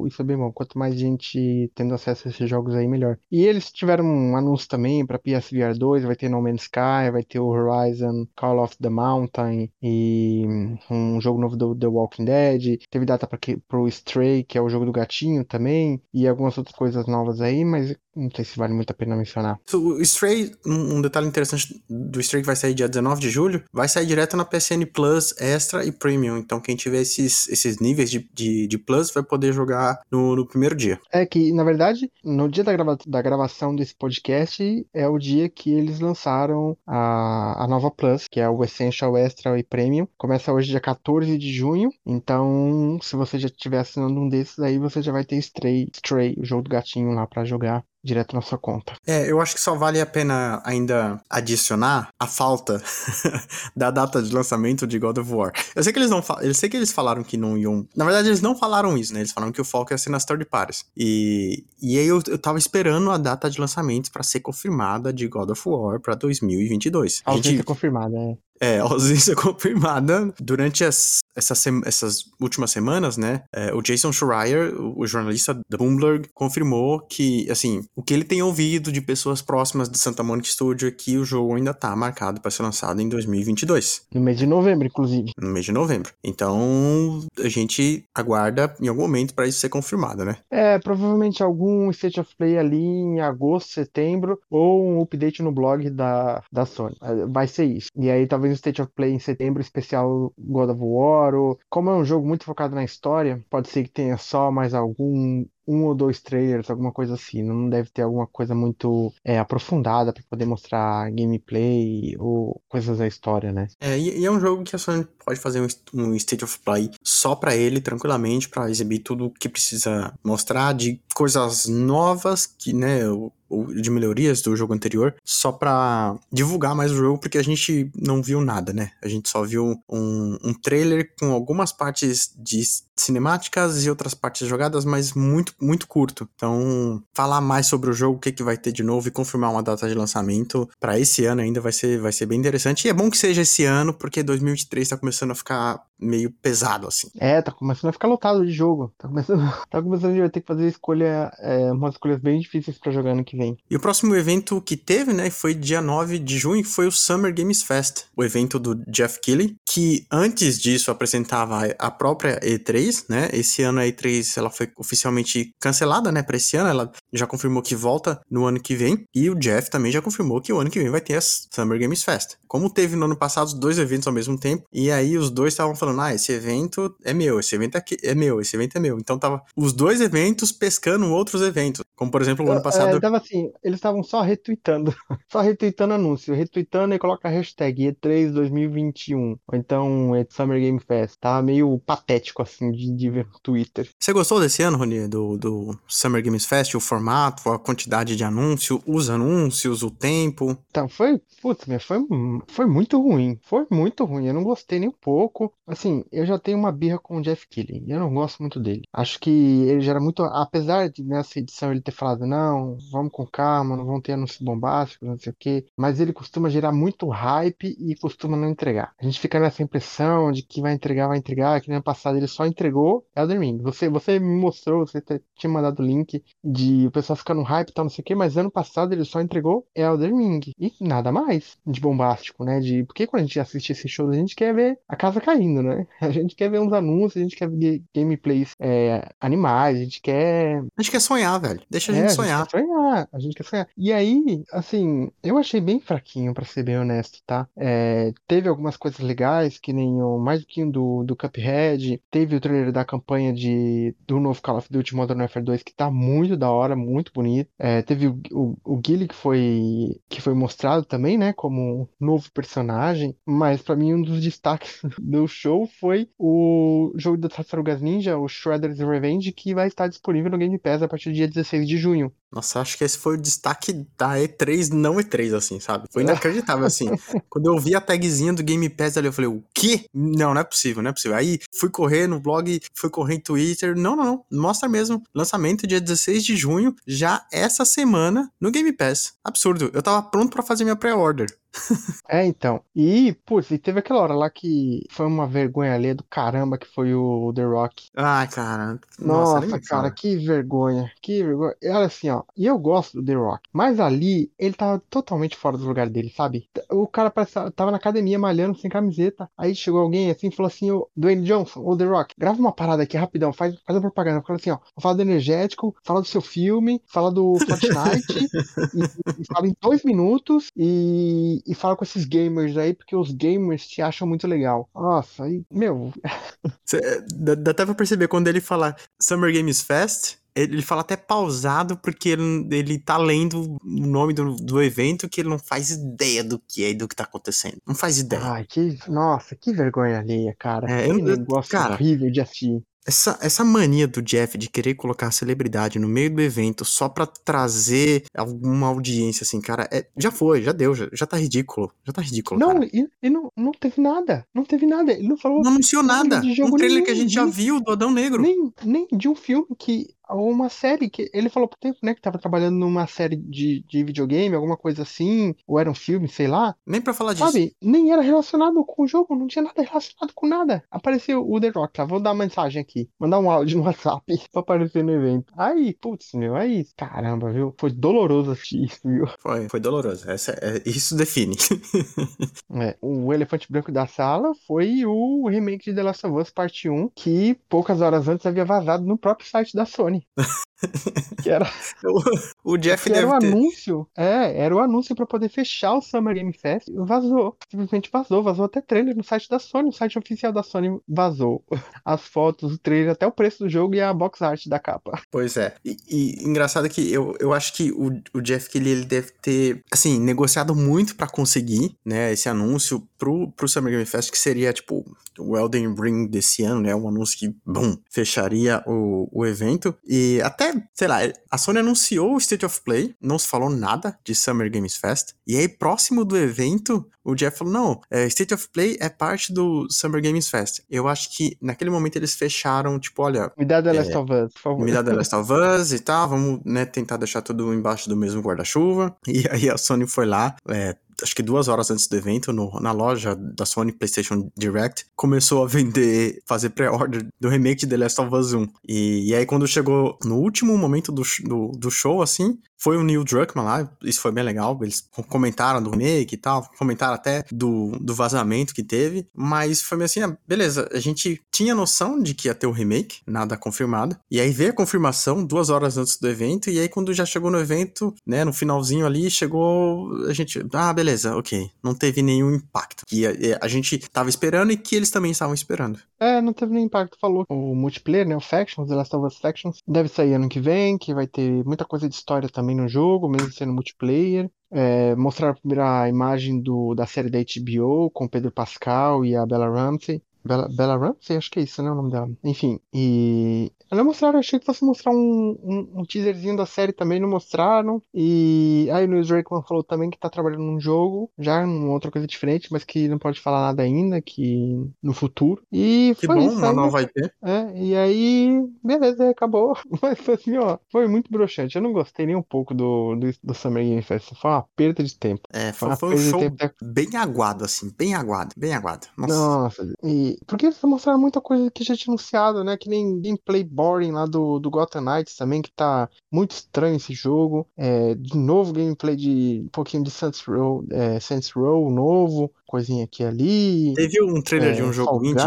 Isso, 0.07 0.21
é 0.21 0.25
bem 0.25 0.37
bom. 0.37 0.51
Quanto 0.51 0.77
mais 0.77 0.95
gente 0.95 1.71
tendo 1.73 1.95
acesso 1.95 2.27
a 2.27 2.31
esses 2.31 2.49
jogos 2.49 2.75
aí, 2.75 2.87
melhor. 2.87 3.17
E 3.31 3.43
eles 3.43 3.71
tiveram 3.71 4.05
um 4.05 4.35
anúncio 4.35 4.67
também 4.67 5.05
para 5.05 5.17
PSVR 5.17 5.77
2, 5.77 6.03
vai 6.03 6.15
ter 6.15 6.29
No 6.29 6.41
Man's 6.41 6.63
Sky, 6.63 7.09
vai 7.11 7.23
ter 7.23 7.39
o 7.39 7.47
Horizon 7.47 8.27
Call 8.35 8.63
of 8.63 8.77
the 8.77 8.89
Mountain 8.89 9.71
e 9.81 10.45
um 10.89 11.19
jogo 11.19 11.41
novo 11.41 11.57
do 11.57 11.75
The 11.75 11.87
Walking 11.87 12.25
Dead. 12.25 12.79
Teve 12.89 13.05
data 13.05 13.25
para 13.25 13.39
pro 13.67 13.87
Stray, 13.87 14.43
que 14.43 14.57
é 14.57 14.61
o 14.61 14.69
jogo 14.69 14.85
do 14.85 14.91
gatinho 14.91 15.43
também, 15.43 15.70
e 16.13 16.27
algumas 16.27 16.57
outras 16.57 16.75
coisas 16.75 17.05
novas 17.07 17.41
aí, 17.41 17.63
mas 17.65 17.95
não 18.15 18.29
sei 18.35 18.43
se 18.45 18.57
vale 18.57 18.73
muito 18.73 18.91
a 18.91 18.93
pena 18.93 19.15
mencionar. 19.15 19.57
O 19.73 20.01
Stray, 20.01 20.51
um 20.65 21.01
detalhe 21.01 21.27
interessante 21.27 21.81
do 21.89 22.19
Stray 22.19 22.41
que 22.41 22.47
vai 22.47 22.55
sair 22.55 22.73
dia 22.73 22.87
19 22.87 23.21
de 23.21 23.29
julho, 23.29 23.63
vai 23.71 23.87
sair 23.87 24.05
direto 24.05 24.35
na 24.35 24.45
PSN 24.45 24.85
Plus, 24.93 25.33
Extra 25.39 25.85
e 25.85 25.91
Premium. 25.91 26.37
Então 26.37 26.59
quem 26.59 26.75
tiver 26.75 27.01
esses, 27.01 27.47
esses 27.49 27.79
níveis 27.79 28.09
de, 28.11 28.27
de, 28.33 28.67
de 28.67 28.77
Plus 28.77 29.11
vai 29.11 29.23
poder 29.23 29.53
jogar 29.53 29.99
no, 30.11 30.35
no 30.35 30.45
primeiro 30.45 30.75
dia. 30.75 30.99
É 31.11 31.25
que, 31.25 31.51
na 31.53 31.63
verdade, 31.63 32.11
no 32.23 32.49
dia 32.49 32.63
da, 32.63 32.73
grava- 32.73 32.97
da 33.07 33.21
gravação 33.21 33.75
desse 33.75 33.95
podcast 33.95 34.85
é 34.93 35.07
o 35.07 35.17
dia 35.17 35.49
que 35.49 35.71
eles 35.71 35.99
lançaram 35.99 36.77
a, 36.85 37.63
a 37.63 37.67
nova 37.67 37.89
Plus, 37.91 38.27
que 38.29 38.39
é 38.39 38.49
o 38.49 38.63
Essential 38.63 39.17
Extra 39.17 39.57
e 39.57 39.63
Premium. 39.63 40.07
Começa 40.17 40.51
hoje, 40.51 40.69
dia 40.69 40.79
14 40.79 41.37
de 41.37 41.53
junho. 41.53 41.89
Então, 42.05 42.99
se 43.01 43.15
você 43.15 43.39
já 43.39 43.47
estiver 43.47 43.79
assinando 43.79 44.19
um 44.19 44.29
desses 44.29 44.59
aí, 44.59 44.77
você 44.77 45.01
já 45.01 45.11
vai 45.11 45.23
ter 45.23 45.37
Stray, 45.37 45.89
Stray 45.93 46.35
o 46.37 46.45
jogo 46.45 46.63
do 46.63 46.69
gatinho 46.69 47.11
lá 47.11 47.25
pra 47.25 47.45
jogar 47.45 47.83
direto 48.03 48.35
na 48.35 48.41
sua 48.41 48.57
conta. 48.57 48.93
É, 49.05 49.29
eu 49.29 49.39
acho 49.39 49.55
que 49.55 49.61
só 49.61 49.75
vale 49.75 50.01
a 50.01 50.05
pena 50.05 50.61
ainda 50.65 51.21
adicionar 51.29 52.09
a 52.19 52.27
falta 52.27 52.81
da 53.75 53.91
data 53.91 54.21
de 54.21 54.33
lançamento 54.33 54.87
de 54.87 54.97
God 54.97 55.19
of 55.19 55.31
War. 55.31 55.51
Eu 55.75 55.83
sei 55.83 55.93
que 55.93 55.99
eles 55.99 56.09
não 56.09 56.23
eu 56.41 56.53
sei 56.53 56.69
que 56.69 56.77
eles 56.77 56.91
falaram 56.91 57.23
que 57.23 57.37
não 57.37 57.57
iam. 57.57 57.87
Na 57.95 58.05
verdade, 58.05 58.27
eles 58.27 58.41
não 58.41 58.55
falaram 58.55 58.97
isso, 58.97 59.13
né? 59.13 59.19
Eles 59.19 59.31
falaram 59.31 59.51
que 59.51 59.61
o 59.61 59.65
foco 59.65 59.93
ia 59.93 59.97
ser 59.97 60.09
nas 60.09 60.25
third 60.25 60.43
parties. 60.45 60.85
E, 60.97 61.63
e 61.81 61.97
aí 61.97 62.07
eu, 62.07 62.21
eu 62.27 62.37
tava 62.37 62.57
esperando 62.57 63.11
a 63.11 63.17
data 63.17 63.49
de 63.49 63.59
lançamento 63.59 64.11
pra 64.11 64.23
ser 64.23 64.39
confirmada 64.39 65.13
de 65.13 65.27
God 65.27 65.51
of 65.51 65.61
War 65.67 65.99
pra 65.99 66.15
2022. 66.15 67.21
A 67.25 67.35
gente, 67.37 67.63
confirmada, 67.63 68.17
é. 68.61 68.77
ausência 68.79 69.35
confirmada 69.35 70.33
durante 70.39 70.83
as, 70.83 71.19
essas, 71.35 72.25
últimas 72.39 72.71
semanas, 72.71 73.17
né? 73.17 73.43
é, 73.53 73.73
o 73.73 73.81
Jason 73.81 74.11
Schreier, 74.11 74.73
o, 74.75 74.99
o 74.99 75.07
jornalista 75.07 75.53
da 75.69 75.77
Bloomberg, 75.77 76.29
confirmou 76.33 76.99
que, 77.01 77.49
assim, 77.49 77.83
o 77.95 78.03
que 78.03 78.13
ele 78.13 78.23
tem 78.23 78.41
ouvido 78.41 78.91
de 78.91 79.01
pessoas 79.01 79.41
próximas 79.41 79.89
de 79.89 79.97
Santa 79.97 80.23
Monica 80.23 80.47
Studio 80.47 80.87
é 80.87 80.91
que 80.91 81.17
o 81.17 81.25
jogo 81.25 81.55
ainda 81.55 81.73
tá 81.73 81.95
marcado 81.95 82.41
para 82.41 82.51
ser 82.51 82.63
lançado 82.63 83.01
em 83.01 83.09
2022, 83.09 84.03
No 84.13 84.21
mês 84.21 84.37
de 84.37 84.45
novembro, 84.45 84.87
inclusive. 84.87 85.31
no 85.37 85.49
mês 85.49 85.65
de 85.65 85.71
novembro. 85.71 86.11
Então, 86.23 87.25
a 87.39 87.49
gente 87.49 88.05
aguarda 88.13 88.73
em 88.79 88.87
algum 88.87 89.01
momento 89.01 89.33
para 89.33 89.47
isso 89.47 89.59
ser 89.59 89.69
confirmado, 89.69 90.23
né? 90.23 90.37
É, 90.49 90.79
provavelmente 90.79 91.43
algum 91.43 91.89
State 91.91 92.19
of 92.19 92.35
Play 92.35 92.57
ali 92.57 92.77
em 92.77 93.19
agosto, 93.19 93.71
setembro, 93.73 94.39
ou 94.49 94.85
um 94.85 95.01
update 95.01 95.41
no 95.41 95.51
blog 95.51 95.89
da, 95.89 96.43
da 96.51 96.65
Sony. 96.65 96.95
Vai 97.29 97.47
ser 97.47 97.65
isso. 97.65 97.89
E 97.97 98.09
aí 98.09 98.27
talvez 98.27 98.50
um 98.51 98.55
State 98.55 98.81
of 98.81 98.91
Play 98.93 99.11
em 99.13 99.19
setembro, 99.19 99.61
especial 99.61 100.33
God 100.37 100.69
of 100.71 100.79
War, 100.81 101.35
ou 101.35 101.59
como 101.69 101.89
é 101.89 101.95
um 101.95 102.05
jogo 102.05 102.27
muito 102.27 102.45
focado 102.45 102.75
na 102.75 102.83
história, 102.83 103.43
pode 103.49 103.69
ser 103.69 103.83
que 103.83 103.89
tenha 103.91 104.17
só 104.17 104.51
mais 104.51 104.73
algum. 104.73 105.45
Um 105.67 105.83
ou 105.83 105.95
dois 105.95 106.19
trailers, 106.21 106.69
alguma 106.69 106.91
coisa 106.91 107.13
assim. 107.13 107.43
Não 107.43 107.69
deve 107.69 107.89
ter 107.89 108.01
alguma 108.01 108.27
coisa 108.27 108.55
muito 108.55 109.13
é, 109.23 109.39
aprofundada 109.39 110.11
para 110.13 110.23
poder 110.29 110.45
mostrar 110.45 111.09
gameplay 111.11 112.15
ou 112.19 112.61
coisas 112.67 112.97
da 112.97 113.07
história, 113.07 113.51
né? 113.51 113.67
É, 113.79 113.97
e, 113.97 114.25
é 114.25 114.31
um 114.31 114.39
jogo 114.39 114.63
que 114.63 114.75
a 114.75 114.79
Sony 114.79 115.07
pode 115.25 115.39
fazer 115.39 115.61
um, 115.93 116.15
State 116.15 116.43
of 116.43 116.59
Play 116.59 116.89
só 117.03 117.35
pra 117.35 117.55
ele, 117.55 117.79
tranquilamente, 117.79 118.49
pra 118.49 118.69
exibir 118.69 118.99
tudo 118.99 119.25
o 119.25 119.31
que 119.31 119.47
precisa 119.49 120.13
mostrar 120.23 120.73
de 120.73 120.99
coisas 121.13 121.67
novas, 121.67 122.45
que, 122.45 122.73
né, 122.73 123.07
ou 123.09 123.33
de 123.81 123.89
melhorias 123.91 124.41
do 124.41 124.55
jogo 124.55 124.73
anterior, 124.73 125.15
só 125.23 125.51
pra 125.51 126.17
divulgar 126.31 126.73
mais 126.73 126.91
o 126.91 126.95
jogo, 126.95 127.19
porque 127.19 127.37
a 127.37 127.43
gente 127.43 127.91
não 127.95 128.21
viu 128.21 128.41
nada, 128.41 128.71
né? 128.71 128.91
A 129.03 129.07
gente 129.07 129.29
só 129.29 129.43
viu 129.43 129.77
um, 129.89 130.37
um 130.43 130.53
trailer 130.53 131.13
com 131.19 131.31
algumas 131.31 131.71
partes 131.71 132.33
de 132.37 132.61
cinemáticas 132.95 133.83
e 133.83 133.89
outras 133.89 134.13
partes 134.13 134.47
jogadas, 134.47 134.85
mas 134.85 135.13
muito, 135.13 135.50
muito 135.59 135.87
curto. 135.87 136.27
Então, 136.35 137.01
falar 137.13 137.41
mais 137.41 137.67
sobre 137.67 137.89
o 137.89 137.93
jogo, 137.93 138.17
o 138.17 138.19
que, 138.19 138.31
que 138.31 138.43
vai 138.43 138.57
ter 138.57 138.71
de 138.71 138.83
novo 138.83 139.07
e 139.07 139.11
confirmar 139.11 139.51
uma 139.51 139.63
data 139.63 139.87
de 139.87 139.93
lançamento 139.93 140.69
pra 140.79 140.99
esse 140.99 141.25
ano 141.25 141.41
ainda 141.41 141.59
vai 141.59 141.71
ser, 141.71 141.99
vai 141.99 142.11
ser 142.11 142.25
bem 142.25 142.39
interessante. 142.39 142.85
E 142.85 142.89
é 142.89 142.93
bom 142.93 143.09
que 143.09 143.17
seja 143.17 143.41
esse 143.41 143.65
ano, 143.65 143.93
porque 143.93 144.23
2023 144.23 144.89
tá 144.89 144.97
começando 144.97 145.31
a 145.31 145.35
ficar 145.35 145.83
meio 146.01 146.31
pesado, 146.31 146.87
assim. 146.87 147.09
É, 147.19 147.41
tá 147.41 147.51
começando 147.51 147.89
a 147.89 147.93
ficar 147.93 148.07
lotado 148.07 148.45
de 148.45 148.51
jogo. 148.51 148.91
Tá 148.97 149.07
começando, 149.07 149.41
tá 149.69 149.81
começando 149.81 150.05
a 150.07 150.13
gente 150.13 150.21
vai 150.21 150.29
ter 150.29 150.41
que 150.41 150.47
fazer 150.47 150.67
escolha, 150.67 151.31
é, 151.39 151.71
umas 151.71 151.93
escolhas 151.95 152.19
bem 152.19 152.39
difíceis 152.39 152.77
pra 152.77 152.91
jogar 152.91 153.11
ano 153.11 153.23
que 153.23 153.37
vem. 153.37 153.57
E 153.69 153.75
o 153.75 153.79
próximo 153.79 154.15
evento 154.15 154.61
que 154.61 154.75
teve, 154.75 155.13
né, 155.13 155.29
foi 155.29 155.53
dia 155.53 155.81
9 155.81 156.19
de 156.19 156.37
junho, 156.37 156.63
foi 156.63 156.87
o 156.87 156.91
Summer 156.91 157.33
Games 157.33 157.63
Fest, 157.63 158.05
o 158.15 158.23
evento 158.23 158.57
do 158.57 158.75
Jeff 158.89 159.19
Keighley, 159.21 159.55
que 159.67 160.05
antes 160.11 160.59
disso 160.59 160.91
apresentava 160.91 161.61
a 161.77 161.91
própria 161.91 162.39
E3, 162.39 163.05
né? 163.09 163.29
Esse 163.31 163.61
ano 163.61 163.79
a 163.79 163.83
E3 163.83 164.37
ela 164.37 164.49
foi 164.49 164.69
oficialmente 164.77 165.53
cancelada, 165.59 166.11
né, 166.11 166.23
para 166.23 166.37
esse 166.37 166.57
ano, 166.57 166.69
ela 166.69 166.91
já 167.13 167.27
confirmou 167.27 167.61
que 167.61 167.75
volta 167.75 168.19
no 168.29 168.45
ano 168.45 168.59
que 168.59 168.75
vem, 168.75 169.05
e 169.13 169.29
o 169.29 169.35
Jeff 169.35 169.69
também 169.69 169.91
já 169.91 170.01
confirmou 170.01 170.41
que 170.41 170.51
o 170.51 170.59
ano 170.59 170.69
que 170.69 170.79
vem 170.79 170.89
vai 170.89 171.01
ter 171.01 171.15
a 171.15 171.21
Summer 171.21 171.79
Games 171.79 172.03
Fest. 172.03 172.35
Como 172.47 172.69
teve 172.69 172.95
no 172.95 173.05
ano 173.05 173.15
passado 173.15 173.47
os 173.47 173.53
dois 173.53 173.77
eventos 173.77 174.07
ao 174.07 174.13
mesmo 174.13 174.37
tempo, 174.37 174.65
e 174.73 174.91
aí 174.91 175.17
os 175.17 175.29
dois 175.29 175.53
estavam 175.53 175.75
falando: 175.75 175.90
"Ah, 175.99 176.13
esse 176.13 176.31
evento 176.31 176.95
é 177.03 177.13
meu, 177.13 177.39
esse 177.39 177.55
evento 177.55 177.75
aqui 177.75 177.97
é 178.03 178.13
meu, 178.15 178.39
esse 178.39 178.55
evento 178.55 178.77
é 178.77 178.79
meu". 178.79 178.97
Então 178.99 179.17
tava 179.17 179.41
os 179.55 179.73
dois 179.73 180.01
eventos 180.01 180.51
pescando 180.51 181.11
outros 181.11 181.41
eventos, 181.41 181.83
como 181.95 182.11
por 182.11 182.21
exemplo 182.21 182.45
o 182.45 182.51
ano 182.51 182.59
É, 182.59 182.63
passado 182.63 182.99
tava 182.99 183.17
assim, 183.17 183.51
eles 183.63 183.77
estavam 183.77 184.03
só 184.03 184.21
retweetando, 184.21 184.93
só 185.31 185.41
retweetando 185.41 185.93
anúncio, 185.93 186.33
retweetando 186.35 186.93
e 186.93 186.99
coloca 186.99 187.27
a 187.27 187.31
hashtag 187.31 187.87
E3 187.91 188.31
2021, 188.31 189.31
ou 189.47 189.57
então 189.57 190.15
é 190.15 190.25
Summer 190.29 190.59
Game 190.59 190.79
Fest. 190.79 191.17
Tava 191.19 191.41
meio 191.41 191.79
patético 191.79 192.41
assim 192.41 192.71
de, 192.71 192.95
de 192.95 193.09
ver 193.09 193.25
no 193.25 193.39
Twitter. 193.41 193.89
Você 193.99 194.13
gostou 194.13 194.39
desse 194.39 194.61
ano, 194.63 194.77
Rony, 194.77 195.07
do, 195.07 195.37
do 195.37 195.77
Summer 195.87 196.23
Games 196.23 196.45
Fest? 196.45 196.75
O 196.75 196.79
formato, 196.79 197.49
a 197.49 197.59
quantidade 197.59 198.15
de 198.15 198.23
anúncio, 198.23 198.81
os 198.85 199.09
anúncios, 199.09 199.83
o 199.83 199.91
tempo? 199.91 200.57
Então, 200.69 200.87
foi, 200.87 201.19
putz, 201.41 201.65
meu, 201.65 201.79
foi, 201.79 201.99
foi 202.47 202.65
muito 202.65 203.01
ruim, 203.01 203.39
foi 203.43 203.65
muito 203.71 204.05
ruim, 204.05 204.27
eu 204.27 204.33
não 204.33 204.43
gostei 204.43 204.79
nem 204.79 204.89
um 204.89 204.95
pouco. 204.99 205.53
Assim, 205.67 205.80
eu 206.11 206.25
já 206.25 206.37
tenho 206.39 206.57
uma 206.57 206.71
birra 206.71 206.99
com 206.99 207.17
o 207.17 207.21
Jeff 207.21 207.47
Keighley, 207.47 207.83
eu 207.87 207.99
não 207.99 208.13
gosto 208.13 208.39
muito 208.39 208.59
dele. 208.59 208.83
Acho 208.93 209.19
que 209.19 209.29
ele 209.29 209.81
já 209.81 209.91
era 209.91 209.99
muito, 209.99 210.23
apesar 210.23 210.89
de 210.89 211.03
nessa 211.03 211.39
edição 211.39 211.71
ele 211.71 211.81
ter 211.81 211.91
falado, 211.91 212.25
não, 212.25 212.77
vamos 212.91 213.11
com 213.11 213.25
calma, 213.25 213.75
não 213.75 213.85
vão 213.85 214.01
ter 214.01 214.13
anúncios 214.13 214.41
bombásticos, 214.41 215.07
não 215.07 215.17
sei 215.17 215.31
o 215.31 215.35
quê, 215.37 215.65
mas 215.77 215.99
ele 215.99 216.13
costuma 216.13 216.49
gerar 216.49 216.71
muito 216.71 217.07
hype 217.07 217.75
e 217.79 217.95
costuma 217.95 218.37
não 218.37 218.49
entregar. 218.49 218.93
A 218.99 219.05
gente 219.05 219.19
fica 219.19 219.39
nessa 219.39 219.63
impressão 219.63 220.31
de 220.31 220.43
que 220.43 220.61
vai 220.61 220.73
entregar, 220.73 221.07
vai 221.07 221.17
entregar, 221.17 221.61
que 221.61 221.69
no 221.69 221.75
ano 221.75 221.83
passado 221.83 222.17
ele 222.17 222.27
só 222.27 222.45
entregou 222.45 223.05
Elden 223.15 223.39
Ring. 223.39 223.57
Você, 223.61 223.89
você 223.89 224.19
me 224.19 224.39
mostrou, 224.39 224.85
você 224.85 225.01
tinha 225.35 225.51
mandado 225.51 225.81
o 225.81 225.85
link 225.85 226.23
de 226.43 226.87
o 226.87 226.91
pessoal 226.91 227.15
ficar 227.17 227.33
no 227.33 227.43
hype 227.43 227.69
e 227.69 227.73
tal, 227.73 227.85
não 227.85 227.89
sei 227.89 228.01
o 228.01 228.05
quê, 228.05 228.15
mas 228.15 228.37
ano 228.37 228.51
passado 228.51 228.93
ele 228.93 229.05
só 229.05 229.21
entregou 229.21 229.65
Elden 229.75 230.17
Ring 230.17 230.39
e 230.57 230.71
nada 230.81 231.11
mais 231.11 231.57
de 231.65 231.79
bombástico, 231.79 232.43
né? 232.43 232.59
De 232.59 232.83
porque 232.83 233.07
quando 233.07 233.23
a 233.23 233.25
gente 233.25 233.39
assiste 233.39 233.71
esse 233.71 233.87
show, 233.87 234.09
a 234.09 234.13
gente 234.13 234.35
quer 234.35 234.53
ver 234.53 234.79
a 234.87 234.95
casa 234.95 235.21
caindo, 235.21 235.60
né? 235.61 235.87
A 236.01 236.09
gente 236.09 236.35
quer 236.35 236.49
ver 236.49 236.59
uns 236.59 236.73
anúncios, 236.73 237.17
a 237.17 237.23
gente 237.23 237.35
quer 237.35 237.49
ver 237.49 237.83
gameplays 237.95 238.55
é, 238.59 239.07
animais, 239.19 239.77
a 239.77 239.83
gente 239.83 240.01
quer 240.01 240.57
A 240.77 240.81
gente 240.81 240.91
quer 240.91 240.99
sonhar, 240.99 241.39
velho. 241.39 241.61
Deixa 241.69 241.91
a 241.91 241.95
é, 241.95 241.97
gente 241.97 242.05
a 242.05 242.09
gente 242.09 242.15
sonhar. 242.15 242.47
quer 242.47 242.59
sonhar, 242.59 243.09
a 243.11 243.19
gente 243.19 243.35
quer 243.35 243.43
sonhar. 243.43 243.67
E 243.77 243.91
aí, 243.93 244.43
assim, 244.51 245.09
eu 245.23 245.37
achei 245.37 245.61
bem 245.61 245.79
fraquinho, 245.79 246.33
pra 246.33 246.45
ser 246.45 246.63
bem 246.63 246.77
honesto, 246.77 247.19
tá? 247.25 247.47
É, 247.55 248.13
teve 248.27 248.49
algumas 248.49 248.77
coisas 248.77 248.99
legais, 248.99 249.59
que 249.59 249.73
nem 249.73 250.01
o 250.01 250.17
mais 250.19 250.41
do 250.41 250.47
que 250.47 250.63
um 250.63 250.69
do, 250.69 251.03
do 251.03 251.15
Cuphead, 251.15 252.01
teve 252.09 252.35
o 252.35 252.41
trailer 252.41 252.71
da 252.71 252.85
campanha 252.85 253.33
de, 253.33 253.95
do 254.07 254.19
novo 254.19 254.41
Call 254.41 254.57
of 254.57 254.67
Duty 254.69 254.95
Modern 254.95 255.19
Warfare 255.19 255.45
2, 255.45 255.63
que 255.63 255.73
tá 255.73 255.89
muito 255.89 256.37
da 256.37 256.49
hora, 256.49 256.75
muito 256.75 257.11
bonito. 257.13 257.49
É, 257.57 257.81
teve 257.81 258.07
o, 258.07 258.19
o, 258.31 258.57
o 258.63 258.77
Guile 258.77 259.07
que 259.07 259.15
foi, 259.15 259.99
que 260.09 260.21
foi 260.21 260.33
mostrado 260.33 260.85
também, 260.85 261.17
né, 261.17 261.33
como 261.33 261.81
um 261.81 261.87
novo 261.99 262.31
personagem, 262.31 263.15
mas 263.25 263.61
pra 263.61 263.75
mim 263.75 263.93
um 263.93 264.01
dos 264.01 264.21
destaques 264.21 264.81
do 264.99 265.27
show 265.27 265.50
show 265.51 265.67
foi 265.67 266.09
o 266.17 266.93
jogo 266.95 267.17
das 267.17 267.33
Tartarugas 267.33 267.81
Ninja, 267.81 268.17
o 268.17 268.27
Shredder's 268.27 268.79
Revenge, 268.79 269.31
que 269.33 269.53
vai 269.53 269.67
estar 269.67 269.87
disponível 269.87 270.31
no 270.31 270.37
Game 270.37 270.57
Pass 270.57 270.81
a 270.81 270.87
partir 270.87 271.09
do 271.09 271.15
dia 271.15 271.27
16 271.27 271.67
de 271.67 271.77
junho. 271.77 272.13
Nossa, 272.31 272.61
acho 272.61 272.77
que 272.77 272.83
esse 272.83 272.97
foi 272.97 273.15
o 273.15 273.21
destaque 273.21 273.85
da 273.97 274.15
E3, 274.15 274.69
não 274.71 274.95
E3, 274.95 275.35
assim, 275.35 275.59
sabe? 275.59 275.87
Foi 275.91 276.03
inacreditável, 276.03 276.65
assim. 276.65 276.85
Quando 277.29 277.47
eu 277.47 277.59
vi 277.59 277.75
a 277.75 277.81
tagzinha 277.81 278.31
do 278.31 278.43
Game 278.43 278.69
Pass 278.69 278.97
ali, 278.97 279.07
eu 279.07 279.13
falei, 279.13 279.29
o 279.29 279.43
quê? 279.53 279.85
Não, 279.93 280.33
não 280.33 280.41
é 280.41 280.43
possível, 280.43 280.81
não 280.81 280.91
é 280.91 280.93
possível. 280.93 281.17
Aí 281.17 281.39
fui 281.53 281.69
correr 281.69 282.07
no 282.07 282.19
blog, 282.19 282.61
fui 282.73 282.89
correr 282.89 283.15
em 283.15 283.19
Twitter. 283.19 283.75
Não, 283.75 283.95
não, 283.95 284.05
não. 284.05 284.25
Mostra 284.31 284.69
mesmo. 284.69 285.03
Lançamento 285.13 285.67
dia 285.67 285.81
16 285.81 286.23
de 286.23 286.35
junho, 286.35 286.75
já 286.87 287.25
essa 287.31 287.65
semana, 287.65 288.31
no 288.39 288.51
Game 288.51 288.71
Pass. 288.71 289.13
Absurdo. 289.23 289.69
Eu 289.73 289.81
tava 289.81 290.01
pronto 290.01 290.31
para 290.31 290.43
fazer 290.43 290.63
minha 290.63 290.75
pré-order. 290.75 291.27
É, 292.07 292.25
então. 292.25 292.61
E, 292.75 293.13
putz, 293.25 293.51
e 293.51 293.57
teve 293.57 293.79
aquela 293.79 294.01
hora 294.01 294.13
lá 294.13 294.29
que 294.29 294.85
foi 294.89 295.05
uma 295.05 295.27
vergonha 295.27 295.73
ali 295.73 295.93
do 295.93 296.03
caramba 296.03 296.57
que 296.57 296.67
foi 296.67 296.93
o 296.93 297.31
The 297.33 297.43
Rock. 297.43 297.87
Ai, 297.95 298.27
cara. 298.27 298.79
Nossa, 298.99 299.45
Nossa 299.45 299.61
cara, 299.61 299.91
que 299.91 300.17
vergonha. 300.17 300.91
Que 301.01 301.23
vergonha. 301.23 301.55
E 301.61 301.69
olha 301.69 301.85
assim, 301.85 302.09
ó. 302.09 302.20
E 302.35 302.45
eu 302.45 302.57
gosto 302.57 302.99
do 302.99 303.05
The 303.05 303.13
Rock. 303.13 303.49
Mas 303.53 303.79
ali, 303.79 304.31
ele 304.37 304.53
tava 304.53 304.81
totalmente 304.89 305.35
fora 305.35 305.57
do 305.57 305.67
lugar 305.67 305.89
dele, 305.89 306.11
sabe? 306.15 306.47
O 306.69 306.87
cara 306.87 307.09
parece, 307.09 307.33
tava 307.51 307.71
na 307.71 307.77
academia 307.77 308.19
malhando 308.19 308.57
sem 308.57 308.69
camiseta. 308.69 309.29
Aí 309.37 309.55
chegou 309.55 309.81
alguém 309.81 310.11
assim 310.11 310.27
e 310.27 310.35
falou 310.35 310.47
assim: 310.47 310.71
Ô, 310.71 310.87
Dwayne 310.95 311.25
Johnson, 311.25 311.61
ou 311.61 311.77
The 311.77 311.85
Rock, 311.85 312.15
grava 312.17 312.39
uma 312.39 312.51
parada 312.51 312.83
aqui 312.83 312.97
rapidão, 312.97 313.33
faz, 313.33 313.55
faz 313.65 313.77
a 313.77 313.81
propaganda. 313.81 314.21
Fala 314.21 314.37
assim, 314.37 314.51
ó. 314.51 314.59
Fala 314.79 314.95
do 314.95 315.01
energético, 315.01 315.75
fala 315.83 316.01
do 316.01 316.07
seu 316.07 316.21
filme, 316.21 316.81
fala 316.87 317.11
do 317.11 317.35
Fortnite, 317.39 318.27
e, 318.75 319.21
e 319.21 319.25
fala 319.25 319.47
em 319.47 319.55
dois 319.61 319.83
minutos 319.83 320.47
e 320.55 321.21
e, 321.45 321.55
fala 321.55 321.75
com 321.75 321.83
esses 321.83 322.05
gamers 322.05 322.57
aí, 322.57 322.73
porque 322.73 322.95
os 322.95 323.11
gamers 323.11 323.67
te 323.67 323.81
acham 323.81 324.07
muito 324.07 324.27
legal. 324.27 324.69
Nossa, 324.73 325.23
aí, 325.23 325.43
meu. 325.51 325.93
Cê, 326.65 326.79
dá 327.13 327.51
até 327.51 327.65
pra 327.65 327.75
perceber 327.75 328.07
quando 328.07 328.27
ele 328.27 328.41
fala 328.41 328.75
Summer 328.99 329.33
Games 329.33 329.61
Fest, 329.61 330.17
ele 330.35 330.61
fala 330.61 330.81
até 330.81 330.95
pausado 330.95 331.77
porque 331.77 332.09
ele, 332.09 332.47
ele 332.51 332.79
tá 332.79 332.97
lendo 332.97 333.57
o 333.63 333.87
nome 333.87 334.13
do, 334.13 334.35
do 334.35 334.61
evento 334.61 335.09
que 335.09 335.21
ele 335.21 335.29
não 335.29 335.39
faz 335.39 335.71
ideia 335.71 336.23
do 336.23 336.39
que 336.39 336.63
é 336.63 336.69
e 336.71 336.73
do 336.73 336.87
que 336.87 336.95
tá 336.95 337.03
acontecendo. 337.03 337.57
Não 337.65 337.75
faz 337.75 337.99
ideia. 337.99 338.23
Ai, 338.23 338.45
que. 338.47 338.77
Nossa, 338.87 339.35
que 339.35 339.51
vergonha 339.51 339.99
alheia, 339.99 340.35
cara. 340.37 340.69
É, 340.71 340.85
que 340.85 340.91
eu, 340.91 340.95
negócio 340.95 341.51
cara, 341.51 341.73
horrível 341.73 342.11
de 342.11 342.21
assistir. 342.21 342.63
Essa, 342.85 343.17
essa 343.21 343.45
mania 343.45 343.87
do 343.87 344.01
Jeff 344.01 344.35
de 344.37 344.49
querer 344.49 344.73
colocar 344.73 345.07
a 345.07 345.11
celebridade 345.11 345.77
no 345.77 345.87
meio 345.87 346.15
do 346.15 346.21
evento 346.21 346.65
só 346.65 346.89
pra 346.89 347.05
trazer 347.05 348.05
alguma 348.15 348.67
audiência, 348.67 349.23
assim, 349.23 349.39
cara, 349.39 349.69
é, 349.71 349.85
já 349.95 350.11
foi, 350.11 350.41
já 350.41 350.51
deu, 350.51 350.73
já, 350.73 350.89
já 350.91 351.05
tá 351.05 351.15
ridículo. 351.15 351.71
Já 351.85 351.93
tá 351.93 352.01
ridículo. 352.01 352.39
Não, 352.39 352.63
e, 352.63 352.89
e 353.03 353.09
não, 353.09 353.31
não 353.37 353.51
teve 353.51 353.79
nada. 353.79 354.25
Não 354.33 354.43
teve 354.43 354.65
nada. 354.65 354.91
Ele 354.93 355.07
não 355.07 355.17
falou. 355.17 355.41
Não 355.43 355.51
anunciou 355.51 355.83
nada. 355.83 356.21
De 356.21 356.33
jogo 356.33 356.55
um 356.55 356.57
trailer 356.57 356.77
nenhum, 356.77 356.85
que 356.85 356.91
a 356.91 356.95
gente 356.95 357.13
já 357.13 357.23
viu 357.23 357.61
do 357.61 357.71
Adão 357.71 357.91
Negro. 357.91 358.21
Nem, 358.21 358.51
nem 358.63 358.87
de 358.91 359.07
um 359.07 359.15
filme 359.15 359.45
que 359.59 359.93
uma 360.13 360.49
série 360.49 360.89
que 360.89 361.09
ele 361.13 361.29
falou 361.29 361.47
por 361.47 361.57
tempo, 361.57 361.79
né, 361.83 361.93
que 361.93 362.01
tava 362.01 362.17
trabalhando 362.17 362.57
numa 362.57 362.87
série 362.87 363.15
de, 363.15 363.63
de 363.67 363.83
videogame, 363.83 364.35
alguma 364.35 364.57
coisa 364.57 364.83
assim, 364.83 365.35
ou 365.47 365.59
era 365.59 365.69
um 365.69 365.75
filme, 365.75 366.07
sei 366.07 366.27
lá. 366.27 366.55
Nem 366.65 366.81
para 366.81 366.93
falar 366.93 367.15
Sabe, 367.15 367.45
disso. 367.45 367.55
nem 367.61 367.91
era 367.91 368.01
relacionado 368.01 368.63
com 368.65 368.83
o 368.83 368.87
jogo, 368.87 369.15
não 369.15 369.27
tinha 369.27 369.43
nada 369.43 369.61
relacionado 369.61 370.13
com 370.13 370.27
nada. 370.27 370.63
Apareceu 370.69 371.27
o 371.27 371.39
The 371.39 371.49
Rock, 371.49 371.73
tá? 371.73 371.85
Vou 371.85 371.99
dar 371.99 372.11
uma 372.11 372.23
mensagem 372.23 372.61
aqui, 372.61 372.89
mandar 372.99 373.19
um 373.19 373.29
áudio 373.29 373.57
no 373.57 373.65
WhatsApp 373.65 374.03
pra 374.31 374.41
aparecer 374.41 374.83
no 374.83 374.91
evento. 374.91 375.33
Aí, 375.37 375.73
putz, 375.73 376.13
meu, 376.13 376.35
aí, 376.35 376.65
caramba, 376.75 377.31
viu? 377.31 377.53
Foi 377.57 377.71
doloroso 377.71 378.31
assistir 378.31 378.63
isso, 378.65 378.79
viu? 378.83 379.07
Foi, 379.19 379.49
foi 379.49 379.59
doloroso. 379.59 380.09
Essa, 380.09 380.31
é, 380.41 380.61
isso 380.65 380.95
define. 380.95 381.35
é, 382.55 382.77
o 382.81 383.13
elefante 383.13 383.51
branco 383.51 383.71
da 383.71 383.87
sala 383.87 384.31
foi 384.47 384.85
o 384.85 385.27
remake 385.27 385.65
de 385.65 385.75
The 385.75 385.83
Last 385.83 386.05
of 386.05 386.17
Us 386.17 386.29
Parte 386.29 386.69
1, 386.69 386.89
que 386.95 387.37
poucas 387.49 387.81
horas 387.81 388.07
antes 388.07 388.25
havia 388.25 388.45
vazado 388.45 388.85
no 388.85 388.97
próprio 388.97 389.27
site 389.27 389.55
da 389.55 389.65
Sony. 389.65 390.00
que 391.23 391.29
era 391.29 391.49
o, 391.83 392.53
o 392.53 392.57
Jeff 392.57 392.83
que 392.83 392.89
deve 392.89 393.05
era 393.05 393.09
o 393.09 393.13
anúncio. 393.13 393.87
É 393.95 394.41
era 394.41 394.55
o 394.55 394.59
anúncio 394.59 394.95
para 394.95 395.05
poder 395.05 395.29
fechar 395.29 395.73
o 395.73 395.81
Summer 395.81 396.13
Game 396.13 396.33
Fest. 396.33 396.67
Vazou. 396.73 397.37
Simplesmente 397.49 397.89
vazou. 397.91 398.23
Vazou 398.23 398.45
até 398.45 398.61
trailer 398.61 398.95
no 398.95 399.03
site 399.03 399.29
da 399.29 399.39
Sony. 399.39 399.69
O 399.69 399.73
site 399.73 399.97
oficial 399.97 400.31
da 400.31 400.43
Sony 400.43 400.79
vazou. 400.87 401.43
As 401.83 402.01
fotos 402.01 402.53
o 402.53 402.57
trailer 402.57 402.91
até 402.91 403.05
o 403.05 403.11
preço 403.11 403.43
do 403.43 403.49
jogo 403.49 403.75
e 403.75 403.81
a 403.81 403.93
box 403.93 404.21
art 404.21 404.47
da 404.47 404.59
capa. 404.59 405.01
Pois 405.09 405.37
é. 405.37 405.55
E, 405.63 405.77
e 405.89 406.23
engraçado 406.23 406.69
que 406.69 406.91
eu, 406.91 407.15
eu 407.19 407.33
acho 407.33 407.53
que 407.53 407.71
o, 407.71 408.01
o 408.13 408.21
Jeff 408.21 408.49
Keighley 408.49 408.71
ele 408.71 408.85
deve 408.85 409.11
ter 409.21 409.63
assim 409.71 409.99
negociado 409.99 410.55
muito 410.55 410.95
para 410.95 411.07
conseguir 411.07 411.75
né 411.85 412.11
esse 412.11 412.29
anúncio 412.29 412.87
pro, 412.97 413.31
pro 413.31 413.47
Summer 413.47 413.71
Game 413.71 413.85
Fest 413.85 414.11
que 414.11 414.17
seria 414.17 414.53
tipo 414.53 414.85
o 415.19 415.37
Elden 415.37 415.73
Ring 415.75 416.07
desse 416.07 416.43
ano 416.43 416.61
né 416.61 416.75
um 416.75 416.87
anúncio 416.87 417.17
que 417.17 417.35
bum 417.45 417.77
fecharia 417.89 418.63
o, 418.65 419.09
o 419.11 419.25
evento 419.25 419.75
e 419.93 420.21
até, 420.21 420.53
sei 420.73 420.87
lá, 420.87 420.99
a 421.29 421.37
Sony 421.37 421.59
anunciou 421.59 422.15
o 422.15 422.17
State 422.17 422.45
of 422.45 422.61
Play, 422.61 422.95
não 423.01 423.19
se 423.19 423.27
falou 423.27 423.49
nada 423.49 423.99
de 424.05 424.15
Summer 424.15 424.49
Games 424.49 424.77
Fest. 424.77 425.09
E 425.27 425.35
aí, 425.35 425.49
próximo 425.49 426.05
do 426.05 426.17
evento, 426.17 426.89
o 427.03 427.13
Jeff 427.13 427.37
falou: 427.37 427.51
não, 427.51 427.81
é, 427.91 428.05
State 428.05 428.33
of 428.33 428.47
Play 428.53 428.77
é 428.79 428.87
parte 428.87 429.33
do 429.33 429.67
Summer 429.69 430.01
Games 430.01 430.29
Fest. 430.29 430.61
Eu 430.69 430.87
acho 430.87 431.13
que 431.13 431.37
naquele 431.41 431.69
momento 431.69 431.97
eles 431.97 432.15
fecharam, 432.15 432.79
tipo, 432.79 433.03
olha. 433.03 433.33
Me 433.37 433.43
dá 433.43 433.61
The 433.61 433.73
Last 433.73 433.91
é, 433.91 433.97
of 433.97 434.13
Us, 434.13 434.33
por 434.33 434.41
favor. 434.41 434.65
Me 434.65 434.71
dá 434.71 434.81
The 434.81 434.93
Last 434.93 435.13
of 435.13 435.33
Us 435.33 435.73
e 435.75 435.79
tal, 435.79 436.07
vamos 436.07 436.39
né, 436.45 436.63
tentar 436.63 436.95
deixar 436.95 437.21
tudo 437.21 437.53
embaixo 437.53 437.89
do 437.89 437.97
mesmo 437.97 438.21
guarda-chuva. 438.21 438.95
E 439.05 439.25
aí 439.29 439.49
a 439.49 439.57
Sony 439.57 439.85
foi 439.85 440.05
lá, 440.05 440.37
é, 440.47 440.73
acho 441.01 441.15
que 441.15 441.23
duas 441.23 441.47
horas 441.47 441.71
antes 441.71 441.87
do 441.87 441.95
evento, 441.95 442.31
no, 442.31 442.59
na 442.59 442.71
loja 442.71 443.15
da 443.15 443.45
Sony 443.45 443.71
PlayStation 443.71 444.31
Direct, 444.37 444.85
começou 444.95 445.43
a 445.43 445.47
vender, 445.47 446.21
fazer 446.25 446.49
pré-order 446.49 447.07
do 447.19 447.29
remake 447.29 447.61
de 447.61 447.67
The 447.67 447.77
Last 447.77 448.01
of 448.01 448.15
Us 448.15 448.33
1. 448.33 448.47
E, 448.67 449.09
e 449.09 449.15
aí, 449.15 449.25
quando 449.25 449.47
chegou 449.47 449.97
no 450.03 450.17
último 450.17 450.57
momento 450.57 450.91
do, 450.91 451.03
do, 451.23 451.51
do 451.57 451.71
show, 451.71 452.01
assim, 452.01 452.37
foi 452.61 452.77
o 452.77 452.83
Neil 452.83 453.03
Druckmann 453.03 453.43
lá, 453.43 453.71
isso 453.81 453.99
foi 453.99 454.11
bem 454.11 454.23
legal, 454.23 454.57
eles 454.61 454.87
comentaram 455.09 455.63
do 455.63 455.71
remake 455.71 456.13
e 456.13 456.17
tal, 456.17 456.47
comentaram 456.59 456.93
até 456.93 457.25
do, 457.31 457.71
do 457.81 457.95
vazamento 457.95 458.53
que 458.53 458.61
teve, 458.61 459.07
mas 459.15 459.63
foi 459.63 459.79
meio 459.79 459.85
assim, 459.85 460.01
ah, 460.01 460.15
beleza, 460.27 460.69
a 460.71 460.79
gente 460.79 461.19
tinha 461.31 461.55
noção 461.55 461.99
de 461.99 462.13
que 462.13 462.27
ia 462.27 462.35
ter 462.35 462.45
o 462.45 462.51
remake, 462.51 462.99
nada 463.07 463.35
confirmado, 463.35 463.97
e 464.11 464.21
aí 464.21 464.29
veio 464.29 464.51
a 464.51 464.55
confirmação 464.55 465.25
duas 465.25 465.49
horas 465.49 465.75
antes 465.75 465.97
do 465.97 466.07
evento, 466.07 466.51
e 466.51 466.59
aí 466.59 466.69
quando 466.69 466.93
já 466.93 467.03
chegou 467.05 467.31
no 467.31 467.39
evento, 467.39 467.95
né, 468.05 468.23
no 468.23 468.31
finalzinho 468.31 468.85
ali, 468.85 469.09
chegou, 469.09 469.91
a 470.05 470.13
gente, 470.13 470.45
ah, 470.53 470.71
beleza, 470.71 471.15
ok, 471.17 471.49
não 471.63 471.73
teve 471.73 472.03
nenhum 472.03 472.35
impacto, 472.35 472.85
que 472.85 473.07
a, 473.07 473.11
a 473.41 473.47
gente 473.47 473.79
tava 473.91 474.09
esperando 474.09 474.51
e 474.51 474.57
que 474.57 474.75
eles 474.75 474.91
também 474.91 475.11
estavam 475.11 475.33
esperando. 475.33 475.79
É, 476.01 476.19
não 476.19 476.33
teve 476.33 476.51
nenhum 476.51 476.65
impacto, 476.65 476.97
falou, 476.99 477.23
o 477.29 477.53
multiplayer, 477.55 478.07
né, 478.07 478.15
o 478.15 478.19
Factions, 478.19 478.67
The 478.67 478.73
Last 478.75 478.95
of 478.95 479.05
Us 479.05 479.19
Factions, 479.19 479.61
deve 479.67 479.87
sair 479.87 480.15
ano 480.15 480.27
que 480.27 480.39
vem, 480.39 480.75
que 480.75 480.95
vai 480.95 481.05
ter 481.05 481.45
muita 481.45 481.63
coisa 481.63 481.87
de 481.87 481.93
história 481.93 482.27
também 482.27 482.55
no 482.55 482.67
jogo, 482.67 483.07
mesmo 483.07 483.31
sendo 483.31 483.53
multiplayer. 483.53 484.27
É, 484.49 484.95
mostrar 484.95 485.29
a 485.29 485.33
primeira 485.35 485.87
imagem 485.87 486.41
do, 486.41 486.73
da 486.73 486.87
série 486.87 487.09
da 487.11 487.19
HBO 487.19 487.91
com 487.91 488.07
Pedro 488.07 488.31
Pascal 488.31 489.05
e 489.05 489.15
a 489.15 489.25
Bella 489.27 489.47
Ramsey. 489.47 490.01
Bella, 490.23 490.47
Bella 490.49 490.77
Ramsey? 490.77 491.17
Acho 491.17 491.31
que 491.31 491.39
é 491.39 491.43
isso, 491.43 491.61
né? 491.61 491.71
O 491.71 491.75
nome 491.75 491.91
dela. 491.91 492.09
Enfim, 492.23 492.59
e. 492.73 493.51
Ela 493.69 493.85
mostraram, 493.85 494.19
achei 494.19 494.37
que 494.37 494.45
fosse 494.45 494.65
mostrar 494.65 494.91
um, 494.91 495.37
um, 495.41 495.79
um, 495.79 495.85
teaserzinho 495.85 496.35
da 496.35 496.45
série 496.45 496.73
também, 496.73 496.99
não 496.99 497.09
mostraram. 497.09 497.81
E 497.93 498.67
aí 498.71 498.85
o 498.85 498.87
Neil 498.89 499.05
Druckmann 499.05 499.43
falou 499.47 499.63
também 499.63 499.89
que 499.89 499.97
tá 499.97 500.09
trabalhando 500.09 500.43
num 500.43 500.59
jogo, 500.59 501.09
já 501.17 501.45
numa 501.45 501.71
outra 501.71 501.89
coisa 501.89 502.05
diferente, 502.05 502.49
mas 502.51 502.65
que 502.65 502.89
não 502.89 502.99
pode 502.99 503.21
falar 503.21 503.39
nada 503.39 503.63
ainda, 503.63 504.01
que 504.01 504.69
no 504.83 504.93
futuro. 504.93 505.41
E 505.49 505.95
que 505.97 506.05
foi 506.05 506.15
bom, 506.17 506.27
isso, 506.27 506.39
mas 506.41 506.55
não 506.55 506.69
vai 506.69 506.85
ter. 506.85 507.13
É, 507.23 507.63
e 507.63 507.75
aí, 507.75 508.45
beleza, 508.61 509.09
acabou. 509.09 509.57
Mas 509.81 509.99
foi 509.99 510.13
assim, 510.15 510.37
ó, 510.37 510.57
foi 510.71 510.87
muito 510.87 511.09
broxante. 511.11 511.55
Eu 511.55 511.61
não 511.61 511.73
gostei 511.73 512.05
nem 512.05 512.15
um 512.15 512.21
pouco 512.21 512.53
do, 512.53 512.95
do, 512.95 513.11
do 513.23 513.33
Summer 513.33 513.63
Game 513.63 513.81
Fest. 513.81 514.13
Foi 514.15 514.31
uma 514.31 514.45
perda 514.55 514.83
de 514.83 514.97
tempo. 514.97 515.21
É, 515.33 515.51
foi, 515.51 515.75
foi 515.75 515.95
um 515.95 515.97
show 515.97 516.21
bem 516.61 516.95
aguado, 516.95 517.45
assim, 517.45 517.71
bem 517.77 517.95
aguado, 517.95 518.35
bem 518.37 518.53
aguado. 518.53 518.87
Nossa, 518.97 519.63
Nossa 519.63 519.73
e 519.83 520.10
porque 520.25 520.45
eles 520.45 520.57
mostraram 520.63 520.99
muita 520.99 521.21
coisa 521.21 521.49
que 521.51 521.63
já 521.63 521.75
tinha 521.75 521.91
anunciado, 521.91 522.43
né? 522.43 522.57
Que 522.57 522.69
nem 522.69 523.01
gameplay 523.01 523.43
boring 523.43 523.91
lá 523.91 524.05
do, 524.05 524.39
do 524.39 524.49
Gotham 524.49 524.81
Knights 524.81 525.15
também, 525.15 525.41
que 525.41 525.51
tá 525.51 525.89
muito 526.11 526.31
estranho 526.31 526.75
esse 526.75 526.93
jogo. 526.93 527.47
É, 527.57 527.95
de 527.95 528.17
novo 528.17 528.53
gameplay 528.53 528.95
de 528.95 529.43
um 529.45 529.49
pouquinho 529.49 529.83
de 529.83 529.91
Saints 529.91 530.21
Row, 530.21 530.63
é, 530.71 530.99
Saints 530.99 531.31
Row 531.31 531.69
novo, 531.71 532.31
coisinha 532.51 532.83
aqui 532.83 533.03
ali. 533.03 533.73
Teve 533.75 534.03
um 534.03 534.21
trailer 534.21 534.51
é, 534.51 534.55
de 534.55 534.61
um 534.61 534.73
jogo 534.73 535.05
indie 535.05 535.23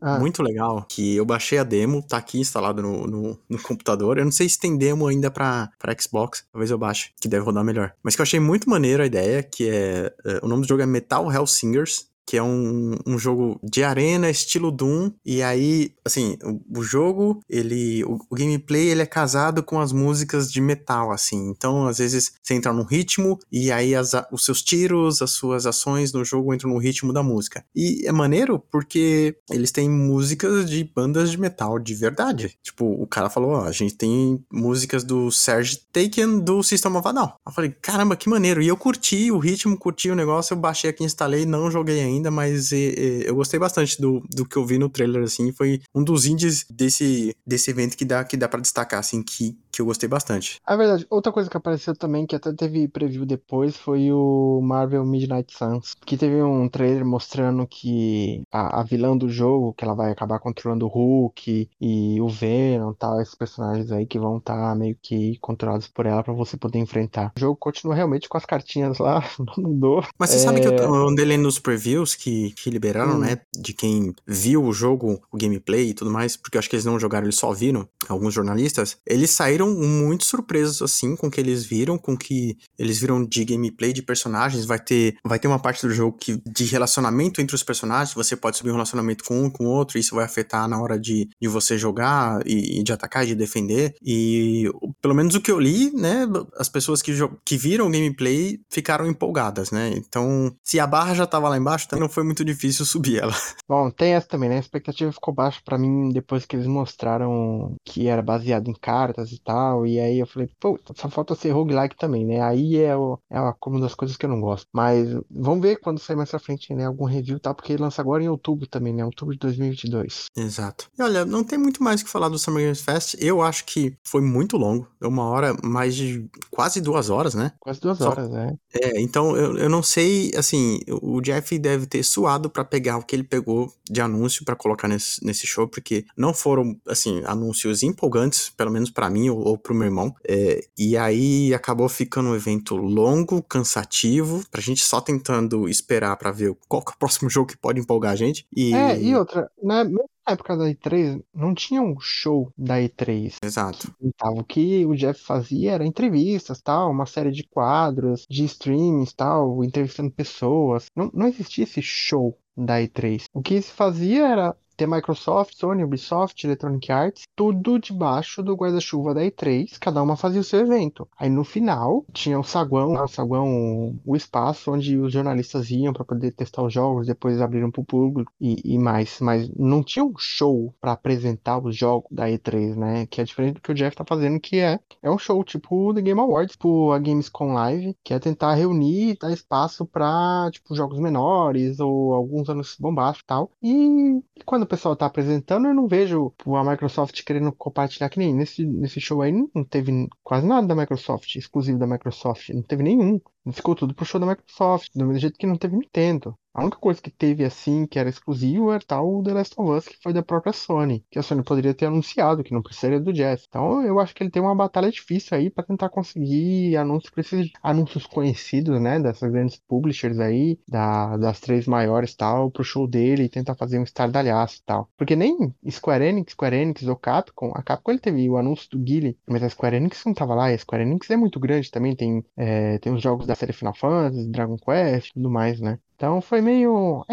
ah. 0.00 0.18
muito 0.20 0.42
legal, 0.42 0.86
que 0.88 1.16
eu 1.16 1.24
baixei 1.24 1.58
a 1.58 1.64
demo, 1.64 2.02
tá 2.02 2.16
aqui 2.16 2.38
instalado 2.38 2.80
no, 2.80 3.06
no, 3.06 3.38
no, 3.48 3.62
computador. 3.62 4.18
Eu 4.18 4.24
não 4.24 4.32
sei 4.32 4.48
se 4.48 4.58
tem 4.58 4.78
demo 4.78 5.08
ainda 5.08 5.30
pra, 5.30 5.70
pra 5.78 5.94
Xbox, 5.98 6.44
talvez 6.52 6.70
eu 6.70 6.78
baixe, 6.78 7.10
que 7.20 7.28
deve 7.28 7.44
rodar 7.44 7.64
melhor. 7.64 7.92
Mas 8.02 8.14
que 8.14 8.20
eu 8.20 8.24
achei 8.24 8.38
muito 8.38 8.70
maneiro 8.70 9.02
a 9.02 9.06
ideia, 9.06 9.42
que 9.42 9.68
é... 9.68 10.12
é 10.24 10.38
o 10.40 10.48
nome 10.48 10.62
do 10.62 10.68
jogo 10.68 10.82
é 10.82 10.86
Metal 10.86 11.30
Hellsingers, 11.30 12.07
que 12.28 12.36
é 12.36 12.42
um, 12.42 12.94
um 13.06 13.18
jogo 13.18 13.58
de 13.64 13.82
arena, 13.82 14.28
estilo 14.28 14.70
Doom. 14.70 15.10
E 15.24 15.42
aí, 15.42 15.94
assim, 16.04 16.36
o, 16.44 16.80
o 16.80 16.82
jogo, 16.82 17.40
ele. 17.48 18.04
O, 18.04 18.18
o, 18.28 18.34
gameplay 18.34 18.90
ele 18.90 19.00
é 19.00 19.06
casado 19.06 19.62
com 19.62 19.80
as 19.80 19.92
músicas 19.92 20.52
de 20.52 20.60
metal, 20.60 21.10
assim. 21.10 21.48
Então, 21.48 21.86
às 21.86 21.96
vezes, 21.96 22.34
você 22.42 22.52
entra 22.52 22.70
num 22.70 22.82
ritmo 22.82 23.38
e 23.50 23.72
aí 23.72 23.94
as, 23.94 24.12
os 24.30 24.44
seus 24.44 24.60
tiros, 24.60 25.22
as 25.22 25.30
suas 25.30 25.64
ações 25.64 26.12
no 26.12 26.22
jogo 26.22 26.52
entram 26.52 26.70
no 26.70 26.78
ritmo 26.78 27.14
da 27.14 27.22
música. 27.22 27.64
E 27.74 28.06
é 28.06 28.12
maneiro 28.12 28.62
porque 28.70 29.34
eles 29.50 29.72
têm 29.72 29.88
músicas 29.88 30.68
de 30.68 30.84
bandas 30.84 31.30
de 31.30 31.40
metal 31.40 31.78
de 31.78 31.94
verdade. 31.94 32.58
Tipo, 32.62 32.84
o 32.84 33.06
cara 33.06 33.30
falou: 33.30 33.52
ó, 33.52 33.64
a 33.64 33.72
gente 33.72 33.94
tem 33.94 34.44
músicas 34.52 35.02
do 35.02 35.30
Serge 35.30 35.78
Taken 35.90 36.40
do 36.40 36.62
System 36.62 36.94
of 36.94 37.08
a 37.08 37.12
Down. 37.12 37.32
Eu 37.46 37.52
falei, 37.52 37.70
caramba, 37.70 38.16
que 38.16 38.28
maneiro. 38.28 38.60
E 38.60 38.68
eu 38.68 38.76
curti 38.76 39.32
o 39.32 39.38
ritmo, 39.38 39.78
curti 39.78 40.10
o 40.10 40.14
negócio, 40.14 40.52
eu 40.52 40.58
baixei 40.58 40.90
aqui, 40.90 41.02
instalei, 41.04 41.46
não 41.46 41.70
joguei 41.70 42.00
ainda, 42.00 42.17
mas 42.30 42.72
e, 42.72 42.76
e, 42.76 43.24
eu 43.26 43.34
gostei 43.34 43.58
bastante 43.58 44.00
do, 44.00 44.20
do 44.30 44.44
que 44.44 44.56
eu 44.56 44.64
vi 44.64 44.78
no 44.78 44.88
trailer, 44.88 45.22
assim. 45.22 45.52
Foi 45.52 45.80
um 45.94 46.02
dos 46.02 46.26
indies 46.26 46.64
desse, 46.70 47.34
desse 47.46 47.70
evento 47.70 47.96
que 47.96 48.04
dá, 48.04 48.24
que 48.24 48.36
dá 48.36 48.48
para 48.48 48.60
destacar, 48.60 49.00
assim, 49.00 49.22
que, 49.22 49.56
que 49.78 49.82
eu 49.82 49.86
gostei 49.86 50.08
bastante. 50.08 50.60
É 50.68 50.76
verdade. 50.76 51.06
Outra 51.08 51.30
coisa 51.32 51.48
que 51.48 51.56
apareceu 51.56 51.94
também, 51.94 52.26
que 52.26 52.34
até 52.34 52.52
teve 52.52 52.88
preview 52.88 53.24
depois, 53.24 53.76
foi 53.76 54.10
o 54.10 54.60
Marvel 54.60 55.04
Midnight 55.04 55.56
Suns. 55.56 55.94
Que 56.04 56.16
teve 56.16 56.42
um 56.42 56.68
trailer 56.68 57.04
mostrando 57.04 57.64
que 57.64 58.42
a, 58.52 58.80
a 58.80 58.82
vilã 58.82 59.16
do 59.16 59.28
jogo, 59.28 59.72
que 59.74 59.84
ela 59.84 59.94
vai 59.94 60.10
acabar 60.10 60.40
controlando 60.40 60.86
o 60.86 60.88
Hulk 60.88 61.70
e 61.80 62.20
o 62.20 62.28
Venom 62.28 62.92
tal, 62.92 63.20
esses 63.20 63.36
personagens 63.36 63.92
aí 63.92 64.04
que 64.04 64.18
vão 64.18 64.38
estar 64.38 64.56
tá 64.56 64.74
meio 64.74 64.96
que 65.00 65.38
controlados 65.40 65.86
por 65.86 66.06
ela 66.06 66.24
para 66.24 66.34
você 66.34 66.56
poder 66.56 66.80
enfrentar. 66.80 67.32
O 67.36 67.40
jogo 67.40 67.56
continua 67.56 67.94
realmente 67.94 68.28
com 68.28 68.36
as 68.36 68.44
cartinhas 68.44 68.98
lá, 68.98 69.22
não 69.38 69.70
mudou. 69.70 70.04
Mas 70.18 70.30
você 70.30 70.36
é... 70.36 70.40
sabe 70.40 70.60
que 70.60 70.66
eu 70.66 71.08
andei 71.08 71.24
lendo 71.24 71.42
nos 71.42 71.60
previews 71.60 72.16
que, 72.16 72.50
que 72.52 72.68
liberaram, 72.68 73.14
hum. 73.14 73.18
né? 73.18 73.38
De 73.56 73.72
quem 73.72 74.12
viu 74.26 74.64
o 74.64 74.72
jogo, 74.72 75.20
o 75.30 75.38
gameplay 75.38 75.90
e 75.90 75.94
tudo 75.94 76.10
mais, 76.10 76.36
porque 76.36 76.56
eu 76.56 76.58
acho 76.58 76.68
que 76.68 76.74
eles 76.74 76.84
não 76.84 76.98
jogaram, 76.98 77.26
eles 77.26 77.36
só 77.36 77.52
viram, 77.52 77.88
alguns 78.08 78.34
jornalistas. 78.34 78.96
Eles 79.06 79.30
saíram 79.30 79.67
muito 79.68 80.24
surpresos, 80.24 80.82
assim, 80.82 81.16
com 81.16 81.28
o 81.28 81.30
que 81.30 81.40
eles 81.40 81.64
viram, 81.64 81.98
com 81.98 82.12
o 82.12 82.18
que 82.18 82.56
eles 82.78 82.98
viram 82.98 83.24
de 83.24 83.44
gameplay, 83.44 83.92
de 83.92 84.02
personagens. 84.02 84.64
Vai 84.64 84.78
ter, 84.78 85.16
vai 85.24 85.38
ter 85.38 85.48
uma 85.48 85.58
parte 85.58 85.86
do 85.86 85.92
jogo 85.92 86.16
que, 86.18 86.40
de 86.46 86.64
relacionamento 86.64 87.40
entre 87.40 87.54
os 87.54 87.62
personagens, 87.62 88.14
você 88.14 88.36
pode 88.36 88.56
subir 88.56 88.70
um 88.70 88.74
relacionamento 88.74 89.24
com 89.24 89.44
um, 89.44 89.50
com 89.50 89.66
o 89.66 89.70
outro, 89.70 89.96
e 89.96 90.00
isso 90.00 90.14
vai 90.14 90.24
afetar 90.24 90.68
na 90.68 90.80
hora 90.80 90.98
de, 90.98 91.28
de 91.40 91.48
você 91.48 91.76
jogar 91.76 92.40
e, 92.46 92.80
e 92.80 92.82
de 92.82 92.92
atacar 92.92 93.24
e 93.24 93.28
de 93.28 93.34
defender. 93.34 93.94
E 94.02 94.70
pelo 95.00 95.14
menos 95.14 95.34
o 95.34 95.40
que 95.40 95.50
eu 95.50 95.58
li, 95.58 95.90
né, 95.92 96.26
as 96.56 96.68
pessoas 96.68 97.02
que, 97.02 97.12
que 97.44 97.56
viram 97.56 97.86
o 97.86 97.90
gameplay 97.90 98.58
ficaram 98.70 99.06
empolgadas, 99.06 99.70
né? 99.70 99.90
Então, 99.96 100.52
se 100.62 100.78
a 100.80 100.86
barra 100.86 101.14
já 101.14 101.26
tava 101.26 101.48
lá 101.48 101.56
embaixo, 101.56 101.86
então 101.86 101.98
não 101.98 102.08
foi 102.08 102.24
muito 102.24 102.44
difícil 102.44 102.84
subir 102.86 103.20
ela. 103.22 103.34
Bom, 103.68 103.90
tem 103.90 104.12
essa 104.12 104.28
também, 104.28 104.48
né? 104.48 104.56
A 104.56 104.60
expectativa 104.60 105.12
ficou 105.12 105.34
baixa 105.34 105.60
para 105.64 105.78
mim 105.78 106.10
depois 106.10 106.44
que 106.44 106.56
eles 106.56 106.66
mostraram 106.66 107.76
que 107.84 108.06
era 108.06 108.22
baseado 108.22 108.68
em 108.68 108.74
cartas 108.74 109.32
e 109.32 109.40
tal. 109.42 109.57
E 109.86 109.98
aí 109.98 110.18
eu 110.18 110.26
falei, 110.26 110.48
pô, 110.60 110.78
só 110.94 111.08
falta 111.08 111.34
ser 111.34 111.50
roguelike 111.50 111.96
também, 111.96 112.24
né? 112.24 112.40
Aí 112.40 112.76
é, 112.76 112.96
o, 112.96 113.18
é 113.30 113.40
uma 113.40 113.80
das 113.80 113.94
coisas 113.94 114.16
que 114.16 114.26
eu 114.26 114.30
não 114.30 114.40
gosto. 114.40 114.66
Mas 114.72 115.08
vamos 115.30 115.62
ver 115.62 115.76
quando 115.76 115.98
sair 115.98 116.16
mais 116.16 116.30
pra 116.30 116.38
frente, 116.38 116.74
né? 116.74 116.86
Algum 116.86 117.04
review 117.04 117.36
e 117.36 117.40
tal, 117.40 117.54
porque 117.54 117.76
lança 117.76 118.00
agora 118.00 118.22
em 118.22 118.28
outubro 118.28 118.66
também, 118.66 118.92
né? 118.92 119.04
Outubro 119.04 119.34
de 119.34 119.40
2022. 119.40 120.26
Exato. 120.36 120.88
E 120.98 121.02
olha, 121.02 121.24
não 121.24 121.44
tem 121.44 121.58
muito 121.58 121.82
mais 121.82 122.00
o 122.00 122.04
que 122.04 122.10
falar 122.10 122.28
do 122.28 122.38
Summer 122.38 122.62
Games 122.62 122.80
Fest. 122.80 123.14
Eu 123.18 123.42
acho 123.42 123.64
que 123.64 123.96
foi 124.02 124.20
muito 124.20 124.56
longo. 124.56 124.88
Deu 125.00 125.08
uma 125.08 125.24
hora, 125.24 125.56
mais 125.62 125.94
de 125.94 126.28
quase 126.50 126.80
duas 126.80 127.10
horas, 127.10 127.34
né? 127.34 127.52
Quase 127.60 127.80
duas 127.80 127.98
só... 127.98 128.10
horas, 128.10 128.30
é. 128.32 128.56
É, 128.74 129.00
então 129.00 129.36
eu, 129.36 129.56
eu 129.56 129.68
não 129.68 129.82
sei, 129.82 130.32
assim, 130.36 130.80
o 130.88 131.20
Jeff 131.20 131.58
deve 131.58 131.86
ter 131.86 132.02
suado 132.02 132.50
para 132.50 132.64
pegar 132.64 132.98
o 132.98 133.02
que 133.02 133.14
ele 133.14 133.24
pegou 133.24 133.72
de 133.88 134.00
anúncio 134.00 134.44
para 134.44 134.56
colocar 134.56 134.88
nesse, 134.88 135.24
nesse 135.24 135.46
show, 135.46 135.66
porque 135.66 136.04
não 136.16 136.34
foram, 136.34 136.76
assim, 136.86 137.22
anúncios 137.24 137.82
empolgantes, 137.82 138.50
pelo 138.50 138.70
menos 138.70 138.90
para 138.90 139.10
mim 139.10 139.28
ou, 139.30 139.47
ou 139.48 139.58
pro 139.58 139.74
meu 139.74 139.86
irmão. 139.86 140.14
É, 140.26 140.60
e 140.76 140.96
aí 140.96 141.52
acabou 141.54 141.88
ficando 141.88 142.30
um 142.30 142.34
evento 142.34 142.76
longo, 142.76 143.42
cansativo, 143.42 144.44
pra 144.50 144.60
gente 144.60 144.82
só 144.84 145.00
tentando 145.00 145.68
esperar 145.68 146.16
para 146.16 146.30
ver 146.30 146.56
qual 146.68 146.82
é 146.86 146.90
o 146.90 146.98
próximo 146.98 147.28
jogo 147.30 147.48
que 147.48 147.56
pode 147.56 147.80
empolgar 147.80 148.12
a 148.12 148.16
gente. 148.16 148.46
E... 148.54 148.74
É, 148.74 149.00
e 149.00 149.14
outra, 149.14 149.50
na 149.62 149.84
época 150.26 150.56
da 150.56 150.64
E3, 150.66 151.22
não 151.34 151.54
tinha 151.54 151.80
um 151.80 151.98
show 151.98 152.52
da 152.56 152.76
E3. 152.76 153.36
Exato. 153.42 153.94
Então, 154.00 154.34
o 154.34 154.44
que 154.44 154.84
o 154.84 154.94
Jeff 154.94 155.20
fazia 155.22 155.72
era 155.72 155.86
entrevistas, 155.86 156.60
tal, 156.60 156.90
uma 156.90 157.06
série 157.06 157.30
de 157.30 157.44
quadros, 157.44 158.26
de 158.28 158.44
streamings, 158.44 159.12
tal, 159.12 159.64
entrevistando 159.64 160.10
pessoas. 160.10 160.86
Não, 160.94 161.10
não 161.14 161.26
existia 161.26 161.64
esse 161.64 161.80
show 161.80 162.36
da 162.56 162.80
E3. 162.80 163.24
O 163.32 163.40
que 163.40 163.60
se 163.62 163.72
fazia 163.72 164.26
era 164.26 164.56
ter 164.78 164.86
Microsoft, 164.86 165.54
Sony, 165.56 165.82
Ubisoft, 165.82 166.46
Electronic 166.46 166.92
Arts, 166.92 167.22
tudo 167.34 167.80
debaixo 167.80 168.44
do 168.44 168.54
guarda-chuva 168.54 169.12
da 169.12 169.22
E3, 169.22 169.76
cada 169.80 170.00
uma 170.00 170.16
fazia 170.16 170.40
o 170.40 170.44
seu 170.44 170.60
evento. 170.60 171.06
Aí 171.18 171.28
no 171.28 171.42
final 171.42 172.06
tinha 172.12 172.38
o 172.38 172.44
saguão, 172.44 172.92
o 172.92 173.08
saguão, 173.08 173.98
o 174.06 174.14
espaço 174.14 174.72
onde 174.72 174.96
os 174.96 175.12
jornalistas 175.12 175.68
iam 175.70 175.92
para 175.92 176.04
poder 176.04 176.30
testar 176.30 176.62
os 176.62 176.72
jogos, 176.72 177.08
depois 177.08 177.40
abriram 177.40 177.72
para 177.72 177.80
o 177.80 177.84
público 177.84 178.32
e, 178.40 178.62
e, 178.64 178.78
mais, 178.78 179.18
mas 179.20 179.50
não 179.56 179.82
tinha 179.82 180.04
um 180.04 180.14
show 180.16 180.72
para 180.80 180.92
apresentar 180.92 181.58
os 181.58 181.76
jogos 181.76 182.08
da 182.12 182.28
E3, 182.28 182.76
né? 182.76 183.06
Que 183.06 183.20
é 183.20 183.24
diferente 183.24 183.54
do 183.54 183.60
que 183.60 183.72
o 183.72 183.74
Jeff 183.74 183.96
tá 183.96 184.04
fazendo, 184.06 184.38
que 184.38 184.58
é, 184.60 184.78
é 185.02 185.10
um 185.10 185.18
show 185.18 185.42
tipo 185.42 185.92
The 185.92 186.02
Game 186.02 186.20
Awards, 186.20 186.52
tipo 186.52 186.92
a 186.92 187.00
Gamescom 187.00 187.52
Live, 187.52 187.96
que 188.04 188.14
é 188.14 188.18
tentar 188.20 188.54
reunir 188.54 189.18
dar 189.20 189.32
espaço 189.32 189.84
para 189.84 190.48
tipo 190.52 190.72
jogos 190.76 191.00
menores 191.00 191.80
ou 191.80 192.14
alguns 192.14 192.48
anos 192.48 192.76
bombásticos 192.78 193.24
e 193.24 193.26
tal. 193.26 193.50
E 193.60 194.22
quando 194.44 194.67
pessoal 194.68 194.96
tá 194.96 195.06
apresentando, 195.06 195.66
eu 195.66 195.74
não 195.74 195.88
vejo 195.88 196.32
a 196.46 196.64
Microsoft 196.64 197.22
querendo 197.24 197.52
compartilhar 197.52 198.08
que 198.08 198.18
nem 198.18 198.34
nesse, 198.34 198.64
nesse 198.64 199.00
show 199.00 199.22
aí 199.22 199.32
não 199.32 199.64
teve 199.64 200.08
quase 200.22 200.46
nada 200.46 200.66
da 200.66 200.74
Microsoft, 200.74 201.34
exclusivo 201.36 201.78
da 201.78 201.86
Microsoft, 201.86 202.50
não 202.50 202.62
teve 202.62 202.82
nenhum. 202.82 203.20
Ficou 203.52 203.74
tudo 203.74 203.94
pro 203.94 204.04
show 204.04 204.20
da 204.20 204.26
Microsoft, 204.26 204.90
do 204.94 205.06
mesmo 205.06 205.20
jeito 205.20 205.38
que 205.38 205.46
não 205.46 205.56
teve 205.56 205.76
Nintendo. 205.76 206.36
A 206.58 206.62
única 206.62 206.78
coisa 206.78 207.00
que 207.00 207.10
teve 207.10 207.44
assim, 207.44 207.86
que 207.86 208.00
era 208.00 208.08
exclusivo, 208.08 208.72
era 208.72 208.82
tal 208.84 209.22
The 209.22 209.32
Last 209.32 209.54
of 209.56 209.70
Us, 209.70 209.86
que 209.86 209.96
foi 210.02 210.12
da 210.12 210.24
própria 210.24 210.52
Sony. 210.52 211.04
Que 211.08 211.18
a 211.18 211.22
Sony 211.22 211.44
poderia 211.44 211.72
ter 211.72 211.86
anunciado, 211.86 212.42
que 212.42 212.52
não 212.52 212.62
precisaria 212.62 212.98
do 212.98 213.12
Jeff. 213.12 213.44
Então 213.48 213.82
eu 213.82 214.00
acho 214.00 214.12
que 214.12 214.24
ele 214.24 214.30
tem 214.30 214.42
uma 214.42 214.56
batalha 214.56 214.90
difícil 214.90 215.36
aí 215.36 215.50
para 215.50 215.62
tentar 215.62 215.88
conseguir 215.88 216.76
anúncios 216.76 217.12
esses 217.16 217.50
anúncios 217.62 218.06
conhecidos, 218.06 218.80
né? 218.80 218.98
Dessas 218.98 219.30
grandes 219.30 219.60
publishers 219.68 220.18
aí, 220.18 220.58
da, 220.66 221.16
das 221.16 221.38
três 221.38 221.66
maiores 221.66 222.16
tal, 222.16 222.50
pro 222.50 222.64
show 222.64 222.88
dele 222.88 223.24
e 223.24 223.28
tentar 223.28 223.54
fazer 223.54 223.78
um 223.78 223.84
estardalhaço 223.84 224.58
e 224.58 224.62
tal. 224.66 224.88
Porque 224.96 225.14
nem 225.14 225.54
Square 225.70 226.04
Enix, 226.04 226.32
Square 226.32 226.56
Enix 226.56 226.86
ou 226.88 226.96
Capcom, 226.96 227.52
a 227.54 227.62
Capcom 227.62 227.92
ele 227.92 228.00
teve 228.00 228.28
o 228.28 228.36
anúncio 228.36 228.68
do 228.70 228.78
Guile, 228.80 229.16
mas 229.28 229.44
a 229.44 229.48
Square 229.48 229.76
Enix 229.76 230.04
não 230.04 230.14
tava 230.14 230.34
lá, 230.34 230.48
a 230.48 230.58
Square 230.58 230.82
Enix 230.82 231.08
é 231.10 231.16
muito 231.16 231.38
grande 231.38 231.70
também, 231.70 231.94
tem, 231.94 232.24
é, 232.36 232.78
tem 232.78 232.92
os 232.92 233.02
jogos 233.02 233.26
da 233.26 233.36
série 233.38 233.52
Final 233.52 233.74
Fantasy, 233.74 234.28
Dragon 234.28 234.56
Quest 234.56 235.08
e 235.08 235.14
tudo 235.14 235.30
mais, 235.30 235.60
né? 235.60 235.78
Então 235.98 236.20
foi 236.20 236.40
meio. 236.40 237.04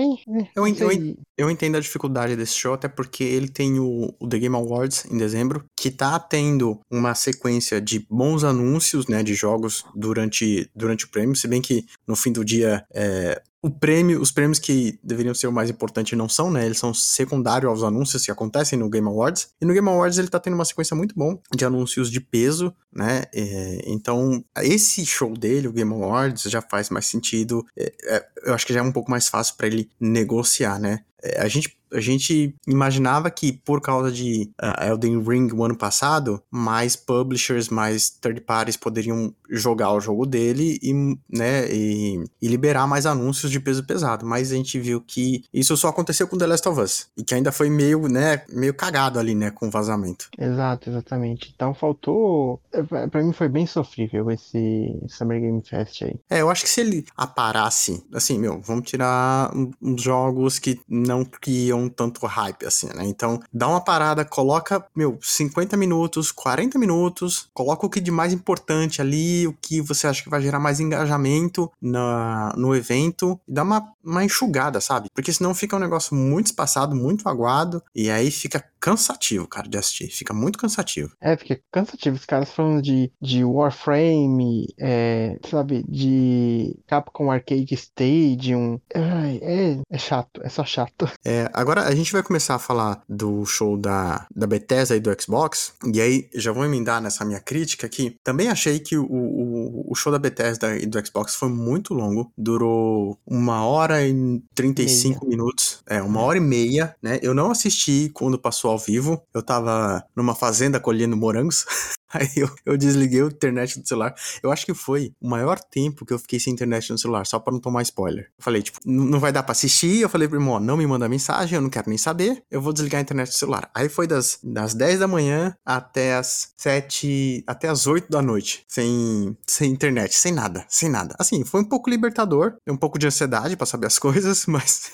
eu, 0.56 0.68
eu, 0.68 1.18
eu, 1.36 1.50
entendo 1.50 1.76
a 1.76 1.80
dificuldade 1.80 2.36
desse 2.36 2.54
show, 2.54 2.76
até 2.76 2.88
porque 2.88 3.24
ele 3.24 3.48
tem 3.48 3.80
o, 3.80 4.14
o, 4.20 4.30
The 4.30 4.38
Game 4.38 4.56
Awards 4.56 5.06
em 5.06 5.18
dezembro, 5.18 5.66
que 5.76 5.90
tá 5.90 6.20
tendo 6.20 6.80
uma 6.92 7.16
sequência 7.16 7.82
de 7.82 8.06
bons 8.08 8.44
anúncios, 8.44 9.08
né, 9.08 9.24
de 9.24 9.34
jogos 9.34 9.84
durante, 9.96 10.70
durante 10.76 11.06
o 11.06 11.10
prêmio, 11.10 11.36
se 11.36 11.48
bem 11.48 11.64
que 11.64 11.84
no 12.08 12.16
fim 12.16 12.32
do 12.32 12.46
dia 12.46 12.86
é, 12.94 13.42
o 13.66 13.70
prêmio, 13.72 14.22
os 14.22 14.32
prêmios 14.32 14.60
que 14.60 15.00
deveriam 15.04 15.34
ser 15.34 15.48
o 15.48 15.52
mais 15.52 15.72
importante 15.72 16.16
não 16.16 16.30
são, 16.30 16.52
né? 16.52 16.68
Eles 16.68 16.78
são 16.78 16.94
secundários 16.94 17.68
aos 17.68 17.82
anúncios 17.82 18.24
que 18.24 18.30
acontecem 18.30 18.78
no 18.78 18.88
Game 18.88 19.08
Awards. 19.08 19.48
E 19.60 19.66
no 19.66 19.74
Game 19.74 19.90
Awards 19.90 20.20
ele 20.20 20.28
tá 20.28 20.40
tendo 20.40 20.54
uma 20.54 20.64
sequência 20.64 20.96
muito 20.96 21.16
bom 21.16 21.42
de 21.52 21.66
anúncios 21.66 22.12
de 22.12 22.22
peso, 22.22 22.72
né? 22.94 23.24
É, 23.34 23.82
então, 23.88 24.46
esse 24.62 25.04
show 25.04 25.36
dele, 25.36 25.68
o 25.68 25.74
Game 25.74 25.92
Awards, 25.92 26.44
já 26.44 26.62
faz 26.62 26.92
mais 26.92 27.08
sentido. 27.08 27.66
É, 27.76 27.92
é, 28.04 28.26
eu 28.46 28.54
acho 28.54 28.68
que 28.68 28.74
já 28.74 28.82
é 28.82 28.84
um 28.84 28.92
pouco 28.92 29.10
mais 29.10 29.28
fácil 29.28 29.56
para 29.58 29.66
ele 29.66 29.90
negociar, 30.00 30.80
né? 30.80 31.00
É, 31.24 31.42
a 31.42 31.48
gente 31.48 31.78
a 31.96 32.02
gente 32.02 32.56
imaginava 32.68 33.30
que 33.32 33.54
por 33.54 33.82
causa 33.82 34.12
de 34.12 34.52
uh, 34.62 34.84
Elden 34.84 35.24
Ring 35.24 35.52
o 35.54 35.64
ano 35.64 35.76
passado, 35.76 36.42
mais 36.52 36.96
publishers, 36.96 37.70
mais 37.70 38.10
third 38.10 38.42
parties 38.42 38.78
poderiam 38.78 39.34
jogar 39.50 39.92
o 39.94 40.02
jogo 40.02 40.26
dele 40.26 40.80
e, 40.82 40.94
né, 41.30 41.72
e, 41.72 42.24
e, 42.42 42.48
liberar 42.48 42.88
mais 42.88 43.06
anúncios 43.06 43.52
de 43.52 43.60
peso 43.60 43.86
pesado. 43.86 44.26
Mas 44.26 44.52
a 44.52 44.56
gente 44.56 44.80
viu 44.80 45.02
que 45.02 45.44
isso 45.54 45.78
só 45.78 45.90
aconteceu 45.90 46.28
com 46.28 46.38
The 46.38 46.48
Last 46.48 46.68
of 46.68 46.82
Us 46.82 47.08
e 47.16 47.24
que 47.24 47.36
ainda 47.36 47.52
foi 47.52 47.70
meio, 47.70 48.08
né, 48.08 48.44
meio 48.50 48.74
cagado 48.74 49.20
ali, 49.20 49.36
né, 49.36 49.52
com 49.52 49.68
o 49.68 49.72
vazamento. 49.72 50.30
Exato, 50.38 50.90
exatamente. 50.90 51.54
Então 51.56 51.74
faltou, 51.74 52.60
é, 52.74 52.82
para 53.08 53.24
mim 53.24 53.32
foi 53.32 53.48
bem 53.48 53.66
sofrível 53.66 54.30
esse 54.32 55.00
Summer 55.08 55.40
Game 55.40 55.62
Fest 55.64 56.02
aí. 56.02 56.16
É, 56.30 56.42
eu 56.42 56.50
acho 56.50 56.64
que 56.64 56.70
se 56.70 56.82
ele 56.82 57.06
aparasse, 57.16 58.04
assim, 58.14 58.40
meu, 58.40 58.60
vamos 58.62 58.90
tirar 58.90 59.52
uns 59.82 60.02
jogos 60.02 60.60
que 60.60 60.80
não 61.06 61.24
criam 61.24 61.88
tanto 61.88 62.26
hype 62.26 62.66
assim, 62.66 62.88
né? 62.88 63.06
Então, 63.06 63.40
dá 63.54 63.68
uma 63.68 63.82
parada, 63.82 64.26
coloca, 64.26 64.86
meu, 64.96 65.18
50 65.22 65.78
minutos, 65.78 66.32
40 66.32 66.78
minutos, 66.80 67.48
coloca 67.54 67.86
o 67.86 67.90
que 67.90 68.00
de 68.00 68.12
mais 68.12 68.34
importante 68.34 69.02
ali, 69.02 69.48
o 69.48 69.54
que 69.54 69.82
você 69.82 70.08
acha 70.08 70.24
que 70.24 70.30
vai 70.30 70.42
gerar 70.42 70.60
mais 70.60 70.80
engajamento 70.80 71.72
na, 71.82 72.54
no 72.58 72.76
evento, 72.76 73.40
e 73.48 73.54
dá 73.54 73.64
uma, 73.64 73.94
uma 74.06 74.24
enxugada, 74.24 74.80
sabe? 74.80 75.10
Porque 75.14 75.34
senão 75.34 75.54
fica 75.54 75.76
um 75.76 75.80
negócio 75.80 76.16
muito 76.16 76.48
espaçado, 76.48 76.96
muito 76.96 77.28
aguado, 77.28 77.84
e 77.94 78.10
aí 78.10 78.30
fica 78.32 78.64
cansativo, 78.80 79.48
cara, 79.48 79.68
de 79.68 79.78
assistir. 79.78 80.08
Fica 80.10 80.34
muito 80.34 80.60
cansativo. 80.60 81.12
É, 81.20 81.36
fica 81.36 81.60
cansativo. 81.72 82.16
Os 82.16 82.26
caras 82.26 82.52
falando 82.52 82.82
de, 82.82 83.12
de 83.20 83.44
Warframe, 83.44 84.68
é, 84.80 85.40
sabe, 85.50 85.84
de 85.90 86.78
Capcom 86.86 87.32
Arcade 87.32 87.74
Stadium. 87.74 88.80
Ai, 88.94 89.40
é, 89.42 89.80
é 89.90 89.98
chato, 89.98 90.40
é 90.44 90.50
só 90.50 90.64
chato. 90.64 91.10
É, 91.28 91.50
agora 91.54 91.82
a 91.82 91.96
gente 91.96 92.12
vai 92.12 92.22
começar 92.22 92.54
a 92.54 92.60
falar 92.60 93.02
do 93.10 93.44
show 93.46 93.76
da, 93.76 94.28
da 94.34 94.46
Bethesda 94.46 94.96
e 94.96 95.00
do 95.00 95.16
Xbox, 95.20 95.74
e 95.92 96.00
aí 96.00 96.30
já 96.36 96.52
vou 96.52 96.64
emendar 96.64 97.02
nessa 97.02 97.26
minha 97.26 97.40
crítica 97.40 97.88
aqui. 97.88 98.16
Também 98.24 98.48
achei 98.48 98.78
que 98.80 98.96
o, 98.96 99.06
o, 99.06 99.92
o 99.92 99.96
show 99.96 100.12
da 100.12 100.20
Bethesda 100.20 100.78
e 100.78 100.86
do 100.86 101.04
Xbox 101.04 101.34
foi 101.34 101.50
muito 101.50 101.96
longo, 101.96 102.32
durou 102.38 103.18
uma 103.26 103.66
hora 103.66 103.95
e 104.04 104.42
35 104.54 105.26
meia. 105.26 105.30
minutos, 105.30 105.84
é, 105.88 106.02
uma 106.02 106.22
hora 106.22 106.38
e 106.38 106.42
meia, 106.42 106.96
né? 107.02 107.20
Eu 107.22 107.34
não 107.34 107.52
assisti 107.52 108.10
quando 108.14 108.40
passou 108.40 108.72
ao 108.72 108.78
vivo, 108.78 109.22
eu 109.34 109.44
tava 109.44 110.04
numa 110.16 110.36
fazenda 110.36 110.80
colhendo 110.80 111.18
morangos. 111.18 111.66
Aí 112.16 112.32
eu, 112.38 112.50
eu 112.66 112.78
desliguei 112.78 113.22
a 113.22 113.26
internet 113.26 113.80
do 113.80 113.88
celular. 113.88 114.16
Eu 114.42 114.52
acho 114.52 114.66
que 114.66 114.74
foi 114.74 115.14
o 115.20 115.28
maior 115.28 115.60
tempo 115.60 116.06
que 116.06 116.14
eu 116.14 116.20
fiquei 116.20 116.40
sem 116.40 116.54
internet 116.54 116.90
no 116.90 116.98
celular, 116.98 117.26
só 117.26 117.40
para 117.40 117.52
não 117.52 117.60
tomar 117.60 117.82
spoiler. 117.82 118.32
Eu 118.38 118.44
falei, 118.44 118.62
tipo, 118.62 118.80
não 118.86 119.20
vai 119.20 119.34
dar 119.34 119.44
pra 119.44 119.52
assistir. 119.52 120.00
Eu 120.00 120.08
falei 120.08 120.28
pro 120.28 120.40
irmão, 120.40 120.60
não 120.60 120.78
me 120.78 120.88
manda 120.88 121.10
mensagem, 121.10 121.58
eu 121.58 121.62
não 121.62 121.70
quero 121.70 121.90
nem 121.90 121.98
saber. 121.98 122.42
Eu 122.50 122.62
vou 122.62 122.72
desligar 122.72 123.00
a 123.00 123.02
internet 123.02 123.30
do 123.30 123.34
celular. 123.34 123.70
Aí 123.76 123.90
foi 123.90 124.08
das, 124.08 124.40
das 124.42 124.74
10 124.74 125.00
da 125.00 125.08
manhã 125.08 125.56
até 125.66 126.16
as 126.16 126.54
7, 126.58 127.44
até 127.46 127.68
as 127.68 127.86
8 127.86 128.10
da 128.10 128.22
noite. 128.22 128.64
Sem, 128.68 129.38
sem 129.46 129.72
internet, 129.72 130.16
sem 130.16 130.32
nada, 130.32 130.66
sem 130.70 130.88
nada. 130.90 131.16
Assim, 131.20 131.44
foi 131.44 131.62
um 131.62 131.66
pouco 131.66 131.90
libertador, 131.90 132.56
um 132.68 132.78
pouco 132.78 132.98
de 132.98 133.08
ansiedade 133.08 133.58
para 133.58 133.66
saber 133.66 133.85
as 133.86 134.00
coisas, 134.00 134.46
mas. 134.48 134.92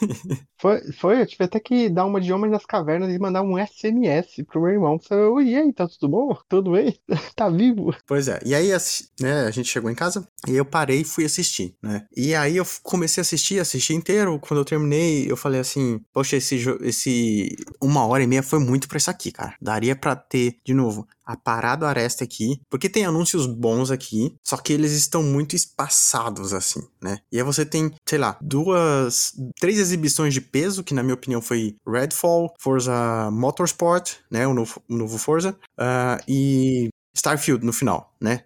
foi, 0.59 0.81
foi, 0.93 1.21
eu 1.21 1.25
tive 1.25 1.43
até 1.45 1.59
que 1.59 1.89
dar 1.89 2.05
uma 2.05 2.21
de 2.21 2.31
homem 2.31 2.51
das 2.51 2.65
cavernas 2.65 3.13
e 3.13 3.19
mandar 3.19 3.41
um 3.41 3.57
SMS 3.57 4.43
pro 4.47 4.61
meu 4.61 4.71
irmão. 4.71 4.99
Falei, 4.99 5.51
e 5.51 5.55
aí, 5.55 5.73
tá 5.73 5.87
tudo 5.87 6.09
bom? 6.09 6.37
Tudo 6.47 6.71
bem? 6.71 6.97
tá 7.35 7.49
vivo. 7.49 7.93
Pois 8.07 8.27
é. 8.27 8.39
E 8.45 8.53
aí, 8.53 8.69
né, 9.19 9.45
a 9.45 9.51
gente 9.51 9.69
chegou 9.69 9.89
em 9.89 9.95
casa 9.95 10.27
e 10.47 10.55
eu 10.55 10.65
parei 10.65 11.01
e 11.01 11.05
fui 11.05 11.25
assistir, 11.25 11.75
né? 11.81 12.05
E 12.15 12.35
aí 12.35 12.57
eu 12.57 12.65
comecei 12.83 13.21
a 13.21 13.23
assistir, 13.23 13.59
assisti 13.59 13.93
inteiro. 13.93 14.39
Quando 14.39 14.59
eu 14.59 14.65
terminei, 14.65 15.29
eu 15.29 15.37
falei 15.37 15.59
assim, 15.59 15.99
poxa, 16.13 16.35
esse, 16.37 16.63
esse 16.81 17.55
uma 17.81 18.05
hora 18.05 18.23
e 18.23 18.27
meia 18.27 18.43
foi 18.43 18.59
muito 18.59 18.87
pra 18.87 18.97
isso 18.97 19.09
aqui, 19.09 19.31
cara. 19.31 19.55
Daria 19.61 19.95
para 19.95 20.15
ter, 20.15 20.57
de 20.65 20.73
novo, 20.73 21.07
a 21.25 21.35
parada 21.35 21.87
aresta 21.87 22.23
aqui, 22.23 22.59
porque 22.69 22.89
tem 22.89 23.05
anúncios 23.05 23.45
bons 23.45 23.91
aqui, 23.91 24.35
só 24.45 24.57
que 24.57 24.73
eles 24.73 24.91
estão 24.91 25.23
muito 25.23 25.55
espaçados 25.55 26.53
assim, 26.53 26.81
né? 27.01 27.19
E 27.31 27.37
aí 27.37 27.43
você 27.43 27.65
tem, 27.65 27.93
sei 28.07 28.17
lá, 28.17 28.37
duas, 28.41 29.33
três 29.59 29.79
exibições 29.79 30.33
de 30.33 30.41
peso, 30.41 30.83
que 30.83 30.93
na 30.93 31.03
minha 31.03 31.15
opinião 31.15 31.41
foi 31.41 31.75
Redfall, 31.87 32.53
Forza 32.59 33.29
Motorsport, 33.31 34.13
né, 34.29 34.47
o 34.47 34.53
novo, 34.53 34.81
o 34.89 34.95
novo 34.95 35.17
Forza, 35.17 35.57
uh, 35.79 36.21
e 36.27 36.89
Starfield 37.13 37.65
no 37.65 37.73
final, 37.73 38.13
né? 38.19 38.43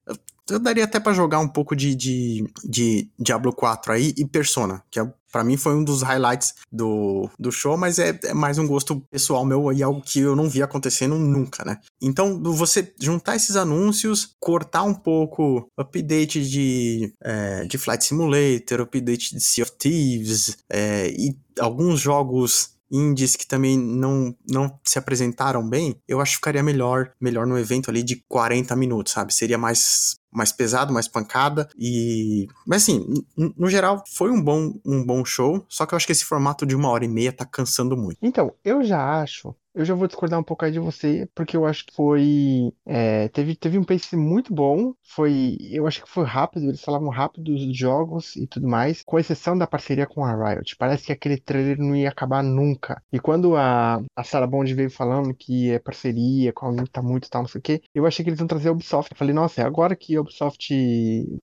Eu 0.50 0.60
daria 0.60 0.84
até 0.84 1.00
para 1.00 1.14
jogar 1.14 1.40
um 1.40 1.48
pouco 1.48 1.76
de, 1.76 1.96
de, 1.96 2.48
de, 2.64 3.10
Diablo 3.18 3.52
4 3.52 3.94
aí 3.94 4.14
e 4.16 4.26
Persona, 4.26 4.84
que 4.92 5.00
é, 5.00 5.14
para 5.36 5.44
mim 5.44 5.58
foi 5.58 5.76
um 5.76 5.84
dos 5.84 6.02
highlights 6.02 6.54
do, 6.72 7.30
do 7.38 7.52
show, 7.52 7.76
mas 7.76 8.00
é, 8.00 8.18
é, 8.24 8.34
mais 8.34 8.58
um 8.58 8.66
gosto 8.66 9.02
pessoal 9.12 9.44
meu 9.44 9.70
e 9.74 9.84
algo 9.84 10.02
que 10.02 10.22
eu 10.22 10.34
não 10.34 10.48
vi 10.48 10.64
acontecendo 10.64 11.20
nunca, 11.20 11.66
né? 11.66 11.78
Então, 12.02 12.42
você 12.42 12.94
juntar 12.98 13.36
esses 13.36 13.58
anúncios, 13.58 14.30
cortar 14.40 14.84
um 14.84 14.94
pouco 14.94 15.68
update 15.78 16.50
de, 16.50 17.14
é, 17.22 17.66
de 17.66 17.78
Flight 17.78 18.06
Simulator, 18.06 18.80
update 18.80 19.36
de 19.36 19.44
Sea 19.44 19.66
of 19.66 19.74
Thieves 19.78 20.56
é, 20.72 21.10
e 21.10 21.38
alguns 21.60 22.00
jogos 22.00 22.75
indies 22.92 23.36
que 23.36 23.48
também 23.48 23.78
não, 23.78 24.36
não 24.50 24.80
se 24.84 24.98
apresentaram 25.00 25.68
bem, 25.68 26.00
eu 26.08 26.20
acho 26.20 26.32
que 26.34 26.38
ficaria 26.38 26.64
melhor, 26.64 27.12
melhor 27.20 27.46
no 27.46 27.58
evento 27.58 27.90
ali 27.90 28.04
de 28.04 28.24
40 28.28 28.76
minutos, 28.76 29.14
sabe? 29.14 29.34
Seria 29.34 29.58
mais 29.58 30.16
mais 30.32 30.52
pesado, 30.52 30.92
mais 30.92 31.08
pancada 31.08 31.70
e 31.80 32.46
mas 32.68 32.84
assim, 32.84 33.06
no 33.38 33.70
geral 33.70 34.04
foi 34.14 34.30
um 34.30 34.42
bom 34.42 34.74
um 34.86 35.02
bom 35.06 35.24
show, 35.24 35.66
só 35.70 35.86
que 35.86 35.94
eu 35.94 35.98
acho 35.98 36.06
que 36.06 36.12
esse 36.12 36.26
formato 36.26 36.66
de 36.66 36.76
uma 36.76 36.90
hora 36.90 37.06
e 37.06 37.08
meia 37.08 37.32
tá 37.32 37.46
cansando 37.46 37.96
muito. 37.96 38.18
Então, 38.22 38.54
eu 38.64 38.84
já 38.84 39.22
acho 39.22 39.56
eu 39.76 39.84
já 39.84 39.94
vou 39.94 40.08
discordar 40.08 40.40
um 40.40 40.44
pouco 40.44 40.64
aí 40.64 40.72
de 40.72 40.80
você, 40.80 41.28
porque 41.36 41.58
eu 41.58 41.66
acho 41.66 41.86
que 41.86 41.94
foi. 41.94 42.74
É, 42.86 43.28
teve, 43.30 43.56
teve 43.56 43.78
um 43.78 43.84
pace 43.84 44.16
muito 44.16 44.54
bom. 44.54 44.94
Foi. 45.04 45.58
Eu 45.70 45.86
acho 45.86 46.02
que 46.02 46.10
foi 46.10 46.24
rápido, 46.24 46.68
eles 46.68 46.82
falavam 46.82 47.10
rápido 47.10 47.44
dos 47.44 47.78
jogos 47.78 48.36
e 48.38 48.48
tudo 48.48 48.68
mais, 48.68 49.04
com 49.04 49.20
exceção 49.20 49.58
da 49.58 49.68
parceria 49.68 50.08
com 50.08 50.24
a 50.24 50.34
Riot. 50.34 50.76
Parece 50.78 51.08
que 51.08 51.12
aquele 51.12 51.38
trailer 51.38 51.78
não 51.78 51.96
ia 51.96 52.10
acabar 52.10 52.42
nunca. 52.42 53.02
E 53.12 53.20
quando 53.20 53.56
a, 53.58 54.02
a 54.16 54.24
Sarah 54.24 54.48
Bond 54.48 54.74
veio 54.74 54.90
falando 54.90 55.34
que 55.34 55.72
é 55.72 55.80
parceria 55.80 56.54
com 56.54 56.68
alguém 56.68 56.86
que 56.86 56.92
tá 56.92 57.02
muito 57.02 57.30
tal, 57.30 57.42
não 57.42 57.50
sei 57.50 57.60
o 57.60 57.62
quê, 57.62 57.82
eu 57.94 58.06
achei 58.06 58.24
que 58.24 58.30
eles 58.30 58.40
iam 58.40 58.48
trazer 58.48 58.70
a 58.70 58.72
Ubisoft. 58.72 59.12
Eu 59.12 59.18
falei, 59.18 59.34
nossa, 59.34 59.62
é 59.62 59.66
agora 59.66 59.96
que 59.96 60.16
a 60.16 60.22
Ubisoft, 60.22 60.74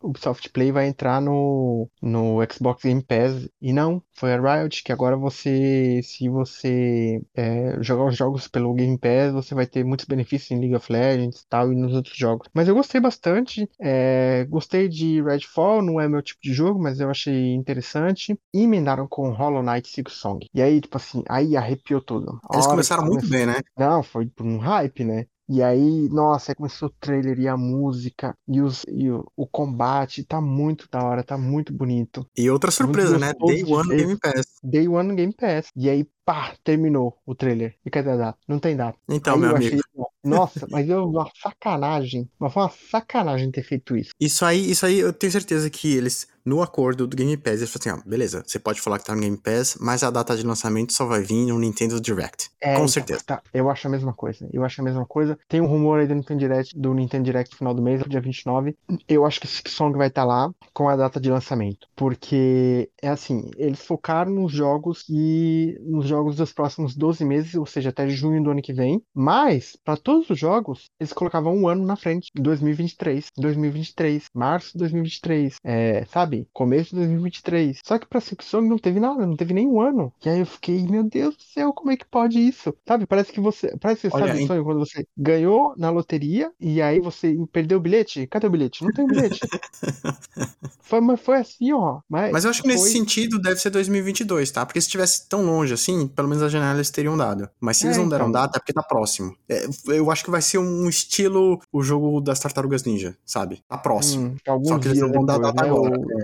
Ubisoft 0.03 0.49
Play 0.51 0.73
vai 0.73 0.87
entrar 0.89 1.21
no, 1.21 1.89
no 2.01 2.39
Xbox 2.51 2.83
Game 2.83 3.03
Pass. 3.03 3.49
E 3.61 3.73
não, 3.73 4.03
foi 4.15 4.33
a 4.33 4.41
Riot, 4.41 4.83
que 4.83 4.93
agora 4.93 5.17
você, 5.17 6.01
se 6.03 6.29
você 6.29 7.21
é, 7.35 7.77
jogar 7.83 8.07
os 8.07 8.22
jogos 8.23 8.47
pelo 8.47 8.73
Game 8.73 8.97
Pass, 8.97 9.33
você 9.33 9.55
vai 9.55 9.67
ter 9.67 9.85
muitos 9.85 10.07
benefícios 10.07 10.51
em 10.53 10.61
League 10.61 10.77
of 10.77 10.93
Legends 10.93 11.41
e 11.41 11.49
tal, 11.49 11.73
e 11.73 11.77
nos 11.77 11.93
outros 11.93 12.17
jogos. 12.17 12.49
Mas 12.55 12.69
eu 12.69 12.75
gostei 12.75 13.01
bastante, 13.01 13.69
é, 13.81 14.47
gostei 14.49 14.89
de 14.89 15.21
Redfall, 15.21 15.83
não 15.83 16.01
é 16.01 16.09
meu 16.09 16.23
tipo 16.23 16.41
de 16.43 16.53
jogo, 16.53 16.81
mas 16.81 17.01
eu 17.01 17.11
achei 17.11 17.55
interessante. 17.55 18.39
E 18.55 18.63
emendaram 18.63 19.09
com 19.09 19.31
Hollow 19.31 19.63
Knight 19.63 19.89
Six 19.89 20.13
Song. 20.13 20.47
E 20.55 20.63
aí, 20.63 20.81
tipo 20.81 20.97
assim, 20.97 21.25
aí 21.29 21.57
arrepiou 21.57 22.01
tudo. 22.01 22.39
Eles 22.53 22.67
começaram 22.67 23.05
muito 23.05 23.29
bem, 23.29 23.47
né? 23.47 23.57
Não, 23.77 24.03
foi 24.03 24.27
por 24.27 24.47
um 24.47 24.59
hype, 24.59 25.05
né? 25.05 25.27
E 25.55 25.63
aí, 25.63 26.09
nossa, 26.09 26.53
aí 26.53 26.57
começou 26.57 26.89
o 26.89 26.95
trailer 26.99 27.39
e 27.39 27.47
a 27.47 27.59
música 27.59 28.35
e, 28.49 28.63
os, 28.63 28.85
e 28.89 29.11
o, 29.11 29.23
o, 29.37 29.47
combate, 29.47 30.25
tá 30.25 30.41
muito 30.41 30.89
da 30.91 31.05
hora, 31.05 31.23
tá 31.23 31.37
muito 31.37 31.75
bonito. 31.75 32.27
E 32.35 32.49
outra 32.49 32.71
surpresa, 32.71 33.19
né? 33.19 33.35
Day 33.35 33.63
One 33.63 33.95
Game 33.95 34.19
Pass. 34.19 34.47
Day 34.65 34.89
One 34.89 35.15
Game 35.15 35.35
Pass. 35.35 35.69
E 35.77 35.91
aí, 35.91 36.09
pá, 36.25 36.55
terminou 36.65 37.19
o 37.27 37.35
trailer. 37.35 37.77
E 37.85 37.91
cadê 37.91 38.13
a 38.13 38.17
data? 38.17 38.39
Não 38.49 38.59
tem 38.59 38.75
data. 38.75 38.99
Então, 39.11 39.35
aí 39.35 39.41
meu 39.41 39.51
amigo. 39.55 39.77
Achei, 39.77 39.81
nossa, 40.25 40.67
mas 40.71 40.89
eu 40.89 41.05
uma 41.05 41.29
sacanagem. 41.37 42.31
Mas 42.39 42.51
foi 42.51 42.63
uma 42.63 42.73
sacanagem 42.91 43.51
ter 43.51 43.63
feito 43.63 43.95
isso. 43.95 44.13
Isso 44.19 44.47
aí, 44.47 44.71
isso 44.71 44.87
aí, 44.87 45.01
eu 45.01 45.13
tenho 45.13 45.33
certeza 45.33 45.69
que 45.69 45.95
eles, 45.95 46.27
no 46.45 46.63
acordo 46.63 47.07
do 47.07 47.17
Game 47.17 47.37
Pass, 47.37 47.59
eles 47.59 47.71
falaram 47.71 48.01
assim: 48.01 48.07
ó, 48.07 48.11
beleza, 48.11 48.43
você 48.47 48.59
pode 48.59 48.81
falar 48.81 48.99
que 48.99 49.05
tá 49.05 49.15
no 49.15 49.21
Game 49.21 49.37
Pass, 49.37 49.77
mas 49.81 50.03
a 50.03 50.11
data 50.11 50.37
de 50.37 50.45
lançamento 50.45 50.93
só 50.93 51.07
vai 51.07 51.23
vir 51.23 51.47
no 51.47 51.59
Nintendo 51.59 52.01
Direct. 52.01 52.51
É, 52.61 52.73
Com 52.73 52.75
então, 52.75 52.89
certeza. 52.89 53.23
Tá, 53.27 53.43
eu 53.53 53.71
acho 53.71 53.87
a 53.87 53.91
mesma 53.91 54.13
coisa. 54.13 54.49
Eu 54.53 54.65
acho 54.65 54.81
a 54.81 54.85
mesma 54.85 55.07
coisa. 55.07 55.39
Tem 55.49 55.61
um 55.61 55.67
rumor 55.67 56.01
aí 56.01 56.07
do 56.07 56.15
Nintendo 56.15 56.41
Direct, 56.41 56.79
do 56.79 56.95
Nintendo 56.95 57.25
Direct 57.25 57.53
no 57.53 57.59
final 57.59 57.75
do 57.75 57.83
mês, 57.83 58.03
dia 58.09 58.21
29. 58.21 58.77
Eu 59.09 59.25
acho 59.25 59.41
que 59.41 59.47
esse 59.47 59.63
Song 59.67 59.97
vai 59.97 60.09
estar 60.09 60.23
tá 60.23 60.27
lá 60.27 60.51
com 60.73 60.89
a 60.89 60.97
data 60.97 61.21
de 61.21 61.31
lançamento. 61.31 61.87
Porque 61.97 62.91
é 63.01 63.09
assim, 63.09 63.51
eles 63.57 63.85
focaram 63.85 64.33
nos 64.33 64.53
jogos 64.53 65.05
e 65.09 65.79
nos 65.81 66.07
jogos 66.07 66.37
dos 66.37 66.53
próximos 66.53 66.97
12 66.97 67.25
meses, 67.25 67.55
ou 67.55 67.67
seja, 67.67 67.91
até 67.91 68.09
junho 68.09 68.43
do 68.43 68.51
ano 68.51 68.63
que 68.63 68.73
vem. 68.73 69.03
Mas, 69.15 69.77
para 69.85 69.97
todos 69.97 70.29
os 70.31 70.39
jogos, 70.39 70.91
eles 70.99 71.13
colocavam 71.13 71.55
um 71.55 71.69
ano 71.69 71.85
na 71.85 71.97
frente, 71.97 72.31
2023, 72.35 73.27
2023, 73.37 74.27
março 74.35 74.73
de 74.73 74.79
2023, 74.79 75.57
é, 75.65 76.05
sabe? 76.07 76.32
Começo 76.53 76.91
de 76.91 76.97
2023. 76.97 77.81
Só 77.85 77.99
que 77.99 78.07
pra 78.07 78.21
Silksong 78.21 78.69
não 78.69 78.79
teve 78.79 78.99
nada, 79.01 79.27
não 79.27 79.37
teve 79.37 79.53
nenhum 79.53 79.81
ano. 79.81 80.13
E 80.25 80.29
aí 80.29 80.41
eu 80.41 80.47
fiquei, 80.47 80.87
meu 80.87 81.05
Deus 81.05 81.37
do 81.37 81.43
céu, 81.43 81.73
como 81.73 81.91
é 81.91 81.97
que 81.97 82.07
pode 82.07 82.39
isso? 82.39 82.75
Sabe? 82.87 83.07
Parece 83.07 83.33
que 83.33 83.41
você. 83.41 83.77
Parece 83.79 84.03
que 84.03 84.11
você 84.11 84.17
Olha, 84.17 84.33
sabe 84.35 84.47
sonho 84.47 84.65
quando 84.65 84.79
você 84.79 85.07
ganhou 85.17 85.75
na 85.77 85.91
loteria 85.91 86.51
e 86.61 86.81
aí 86.81 87.01
você 87.01 87.37
perdeu 87.53 87.79
o 87.79 87.81
bilhete? 87.81 88.27
Cadê 88.27 88.47
o 88.47 88.51
bilhete? 88.51 88.85
Não 88.85 88.93
tem 88.93 89.07
bilhete. 89.07 89.41
foi, 90.81 91.01
mas 91.01 91.21
foi 91.21 91.37
assim, 91.37 91.73
ó. 91.73 92.01
Mas, 92.09 92.33
mas 92.33 92.45
eu 92.45 92.51
acho 92.51 92.63
que 92.63 92.69
foi... 92.69 92.77
nesse 92.77 92.93
sentido 92.93 93.39
deve 93.41 93.61
ser 93.61 93.71
2022, 93.71 94.51
tá? 94.51 94.65
Porque 94.65 94.81
se 94.81 94.87
estivesse 94.87 95.29
tão 95.29 95.45
longe 95.45 95.75
assim, 95.75 96.07
pelo 96.09 96.29
menos 96.29 96.43
a 96.43 96.49
janela 96.49 96.77
eles 96.77 96.91
teriam 96.91 97.17
dado. 97.17 97.49
Mas 97.61 97.77
se 97.77 97.87
eles 97.87 97.97
é, 97.97 98.01
não 98.01 98.09
deram 98.09 98.29
então... 98.29 98.41
data, 98.41 98.59
é 98.59 98.61
porque 98.61 98.73
tá 98.73 98.83
próximo. 98.83 99.37
É, 99.49 99.67
eu 99.89 100.11
acho 100.11 100.25
que 100.25 100.31
vai 100.31 100.43
ser 100.43 100.59
um 100.59 100.89
estilo 100.89 101.61
o 101.73 101.83
jogo 101.83 102.21
das 102.21 102.41
Tartarugas 102.41 102.85
Ninja, 102.85 103.17
sabe? 103.25 103.63
Tá 103.69 103.79
próximo. 103.79 104.37
Hum, 104.47 104.65
Só 104.65 104.79
que 104.79 104.89
eles 104.89 105.01
não 105.01 105.13
vão 105.13 105.25
dar 105.25 105.39
data 105.39 105.63
né? 105.63 105.69
agora. 105.69 105.99
Ou, 105.99 106.22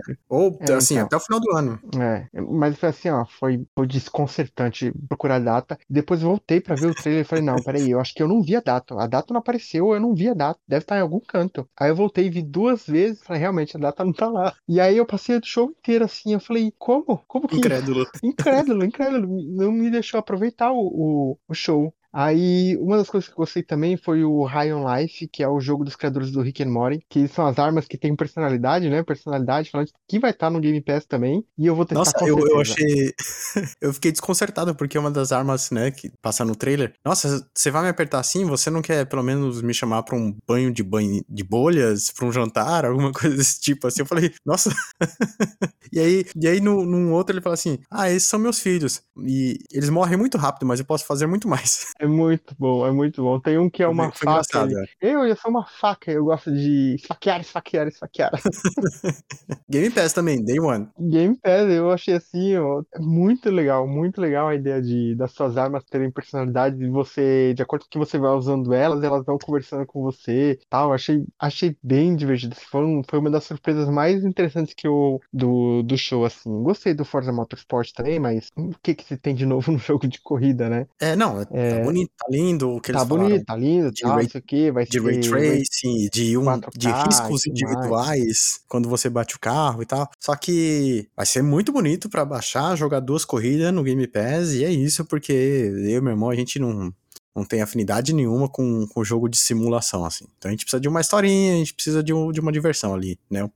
é, 0.60 0.72
assim, 0.74 0.94
então, 0.94 1.06
até 1.06 1.16
o 1.16 1.20
final 1.20 1.40
do 1.40 1.56
ano. 1.56 1.80
É, 2.00 2.28
mas 2.40 2.78
foi 2.78 2.88
assim, 2.88 3.08
ó, 3.08 3.24
foi, 3.24 3.66
foi 3.74 3.86
desconcertante 3.86 4.92
procurar 5.08 5.36
a 5.36 5.40
data. 5.40 5.78
Depois 5.88 6.22
voltei 6.22 6.60
para 6.60 6.74
ver 6.74 6.86
o 6.86 6.94
trailer 6.94 7.22
e 7.22 7.28
falei, 7.28 7.44
não, 7.44 7.56
peraí, 7.56 7.90
eu 7.90 8.00
acho 8.00 8.14
que 8.14 8.22
eu 8.22 8.28
não 8.28 8.42
vi 8.42 8.56
a 8.56 8.60
data. 8.60 8.94
A 9.00 9.06
data 9.06 9.32
não 9.32 9.40
apareceu, 9.40 9.92
eu 9.92 10.00
não 10.00 10.14
vi 10.14 10.28
a 10.28 10.34
data. 10.34 10.60
Deve 10.66 10.84
estar 10.84 10.98
em 10.98 11.02
algum 11.02 11.20
canto. 11.20 11.68
Aí 11.78 11.90
eu 11.90 11.96
voltei 11.96 12.26
e 12.26 12.30
vi 12.30 12.42
duas 12.42 12.86
vezes, 12.86 13.22
falei, 13.22 13.40
realmente, 13.40 13.76
a 13.76 13.80
data 13.80 14.04
não 14.04 14.12
tá 14.12 14.28
lá. 14.28 14.54
E 14.68 14.80
aí 14.80 14.96
eu 14.96 15.06
passei 15.06 15.36
o 15.36 15.44
show 15.44 15.70
inteiro 15.70 16.04
assim, 16.04 16.32
eu 16.32 16.40
falei, 16.40 16.72
como? 16.78 17.22
Como 17.26 17.48
que... 17.48 17.56
Incrédulo. 17.56 18.06
Incrédulo, 18.22 18.84
incrédulo. 18.84 19.28
Não 19.54 19.72
me 19.72 19.90
deixou 19.90 20.18
aproveitar 20.18 20.72
o, 20.72 20.78
o, 20.78 21.38
o 21.48 21.54
show. 21.54 21.92
Aí, 22.12 22.76
uma 22.78 22.96
das 22.96 23.08
coisas 23.08 23.28
que 23.28 23.34
eu 23.34 23.38
gostei 23.38 23.62
também 23.62 23.96
foi 23.96 24.24
o 24.24 24.44
High 24.44 24.72
on 24.72 24.84
Life, 24.94 25.28
que 25.28 25.42
é 25.42 25.48
o 25.48 25.60
jogo 25.60 25.84
dos 25.84 25.94
criadores 25.94 26.30
do 26.30 26.40
Rick 26.40 26.62
and 26.62 26.70
Morty, 26.70 27.04
que 27.08 27.28
são 27.28 27.46
as 27.46 27.58
armas 27.58 27.86
que 27.86 27.98
têm 27.98 28.16
personalidade, 28.16 28.88
né? 28.88 29.02
Personalidade, 29.02 29.70
falando 29.70 29.90
que 30.08 30.18
vai 30.18 30.30
estar 30.30 30.50
no 30.50 30.60
Game 30.60 30.80
Pass 30.80 31.04
também, 31.06 31.44
e 31.56 31.66
eu 31.66 31.74
vou 31.74 31.84
testar 31.84 31.98
Nossa, 31.98 32.24
eu, 32.24 32.38
eu 32.38 32.60
achei... 32.60 33.12
eu 33.80 33.92
fiquei 33.92 34.10
desconcertado, 34.10 34.74
porque 34.74 34.96
é 34.96 35.00
uma 35.00 35.10
das 35.10 35.32
armas, 35.32 35.70
né, 35.70 35.90
que 35.90 36.10
passa 36.22 36.44
no 36.44 36.56
trailer... 36.56 36.94
Nossa, 37.04 37.46
você 37.54 37.70
vai 37.70 37.82
me 37.82 37.88
apertar 37.88 38.20
assim? 38.20 38.44
Você 38.46 38.70
não 38.70 38.80
quer, 38.80 39.04
pelo 39.06 39.22
menos, 39.22 39.60
me 39.60 39.74
chamar 39.74 40.02
pra 40.02 40.16
um 40.16 40.34
banho 40.46 40.72
de 40.72 40.82
banho 40.82 41.22
de 41.28 41.44
bolhas, 41.44 42.10
pra 42.10 42.26
um 42.26 42.32
jantar, 42.32 42.86
alguma 42.86 43.12
coisa 43.12 43.36
desse 43.36 43.60
tipo, 43.60 43.86
assim? 43.86 44.00
Eu 44.00 44.06
falei, 44.06 44.32
nossa... 44.46 44.74
e 45.92 46.00
aí, 46.00 46.24
e 46.34 46.48
aí 46.48 46.60
no, 46.60 46.84
num 46.86 47.12
outro 47.12 47.34
ele 47.34 47.42
fala 47.42 47.54
assim, 47.54 47.78
ah, 47.90 48.08
esses 48.10 48.28
são 48.28 48.38
meus 48.38 48.60
filhos, 48.60 49.02
e 49.26 49.58
eles 49.72 49.90
morrem 49.90 50.16
muito 50.16 50.38
rápido, 50.38 50.66
mas 50.66 50.80
eu 50.80 50.86
posso 50.86 51.04
fazer 51.04 51.26
muito 51.26 51.46
mais. 51.46 51.86
É 52.00 52.06
muito 52.06 52.54
bom, 52.58 52.86
é 52.86 52.92
muito 52.92 53.22
bom. 53.22 53.40
Tem 53.40 53.58
um 53.58 53.68
que 53.68 53.82
é 53.82 53.88
uma 53.88 54.10
Foi 54.12 54.26
faca. 54.26 54.30
engraçado, 54.30 54.78
é. 54.78 54.84
Eu, 55.00 55.26
eu 55.26 55.36
sou 55.36 55.50
uma 55.50 55.66
faca, 55.66 56.12
eu 56.12 56.24
gosto 56.24 56.52
de 56.52 56.94
esfaquear, 56.94 57.40
esfaquear, 57.40 57.88
esfaquear. 57.88 58.30
Game 59.68 59.90
Pass 59.90 60.12
também, 60.12 60.42
Day 60.44 60.60
One. 60.60 60.88
Game 60.98 61.36
Pass, 61.36 61.68
eu 61.70 61.90
achei 61.90 62.14
assim, 62.14 62.56
ó, 62.56 62.82
é 62.94 62.98
muito 63.00 63.50
legal, 63.50 63.86
muito 63.86 64.20
legal 64.20 64.48
a 64.48 64.54
ideia 64.54 64.80
de 64.80 65.14
das 65.16 65.32
suas 65.32 65.56
armas 65.56 65.84
terem 65.84 66.10
personalidade 66.10 66.82
e 66.82 66.88
você, 66.88 67.52
de 67.54 67.62
acordo 67.62 67.82
com 67.84 67.88
que 67.90 67.98
você 67.98 68.16
vai 68.18 68.30
usando 68.32 68.72
elas, 68.72 69.02
elas 69.02 69.24
vão 69.24 69.38
conversando 69.38 69.86
com 69.86 70.02
você, 70.02 70.58
tal. 70.70 70.92
Achei, 70.92 71.24
achei 71.38 71.76
bem 71.82 72.14
divertido. 72.14 72.54
Foi, 72.70 72.84
um- 72.84 73.02
foi 73.08 73.18
uma 73.18 73.30
das 73.30 73.44
surpresas 73.44 73.88
mais 73.88 74.24
interessantes 74.24 74.74
que 74.74 74.86
eu 74.86 75.20
do, 75.32 75.82
do 75.82 75.96
show 75.98 76.24
assim. 76.24 76.62
Gostei 76.62 76.94
do 76.94 77.04
Forza 77.04 77.32
Motorsport 77.32 77.90
também, 77.92 78.18
mas 78.20 78.48
o 78.56 78.70
que 78.82 78.94
que 78.94 79.04
se 79.04 79.16
tem 79.16 79.34
de 79.34 79.44
novo 79.46 79.70
no 79.72 79.78
jogo 79.78 80.06
de 80.06 80.20
corrida, 80.20 80.68
né? 80.68 80.86
É, 81.00 81.16
não, 81.16 81.44
tá 81.44 81.50
É. 81.56 81.87
bonito, 81.92 82.10
tá 82.18 82.26
lindo 82.30 82.70
o 82.70 82.80
que 82.80 82.92
Tá 82.92 82.98
eles 83.00 83.08
falaram. 83.08 83.28
bonito, 83.28 83.44
tá 83.46 83.56
lindo, 83.56 83.90
de 83.90 84.00
tal, 84.02 84.12
ray- 84.14 84.22
não 84.24 84.30
sei 84.30 84.40
o 84.40 84.44
que, 84.44 84.70
vai 84.72 84.84
de 84.84 84.92
ser 84.92 85.00
ray 85.04 85.20
vai- 85.28 85.40
tracing, 85.58 86.08
de, 86.12 86.36
um, 86.38 86.44
4K 86.44 86.70
de 86.78 86.88
riscos 86.88 87.18
tudo 87.18 87.30
mais. 87.30 87.46
individuais 87.46 88.60
quando 88.68 88.88
você 88.88 89.08
bate 89.10 89.36
o 89.36 89.40
carro 89.40 89.82
e 89.82 89.86
tal. 89.86 90.08
Só 90.20 90.34
que 90.36 91.08
vai 91.16 91.26
ser 91.26 91.42
muito 91.42 91.72
bonito 91.72 92.08
pra 92.08 92.24
baixar, 92.24 92.76
jogar 92.76 93.00
duas 93.00 93.24
corridas 93.24 93.72
no 93.72 93.82
Game 93.82 94.06
Pass 94.06 94.52
e 94.52 94.64
é 94.64 94.70
isso, 94.70 95.04
porque 95.04 95.32
eu 95.32 95.98
e 95.98 96.00
meu 96.00 96.10
irmão, 96.12 96.30
a 96.30 96.34
gente 96.34 96.58
não, 96.58 96.92
não 97.34 97.44
tem 97.44 97.62
afinidade 97.62 98.12
nenhuma 98.12 98.48
com, 98.48 98.86
com 98.88 99.04
jogo 99.04 99.28
de 99.28 99.36
simulação, 99.38 100.04
assim. 100.04 100.26
Então 100.38 100.48
a 100.48 100.52
gente 100.52 100.64
precisa 100.64 100.80
de 100.80 100.88
uma 100.88 101.00
historinha, 101.00 101.54
a 101.54 101.56
gente 101.58 101.74
precisa 101.74 102.02
de, 102.02 102.12
um- 102.12 102.32
de 102.32 102.40
uma 102.40 102.50
diversão 102.52 102.94
ali, 102.94 103.18
né? 103.30 103.48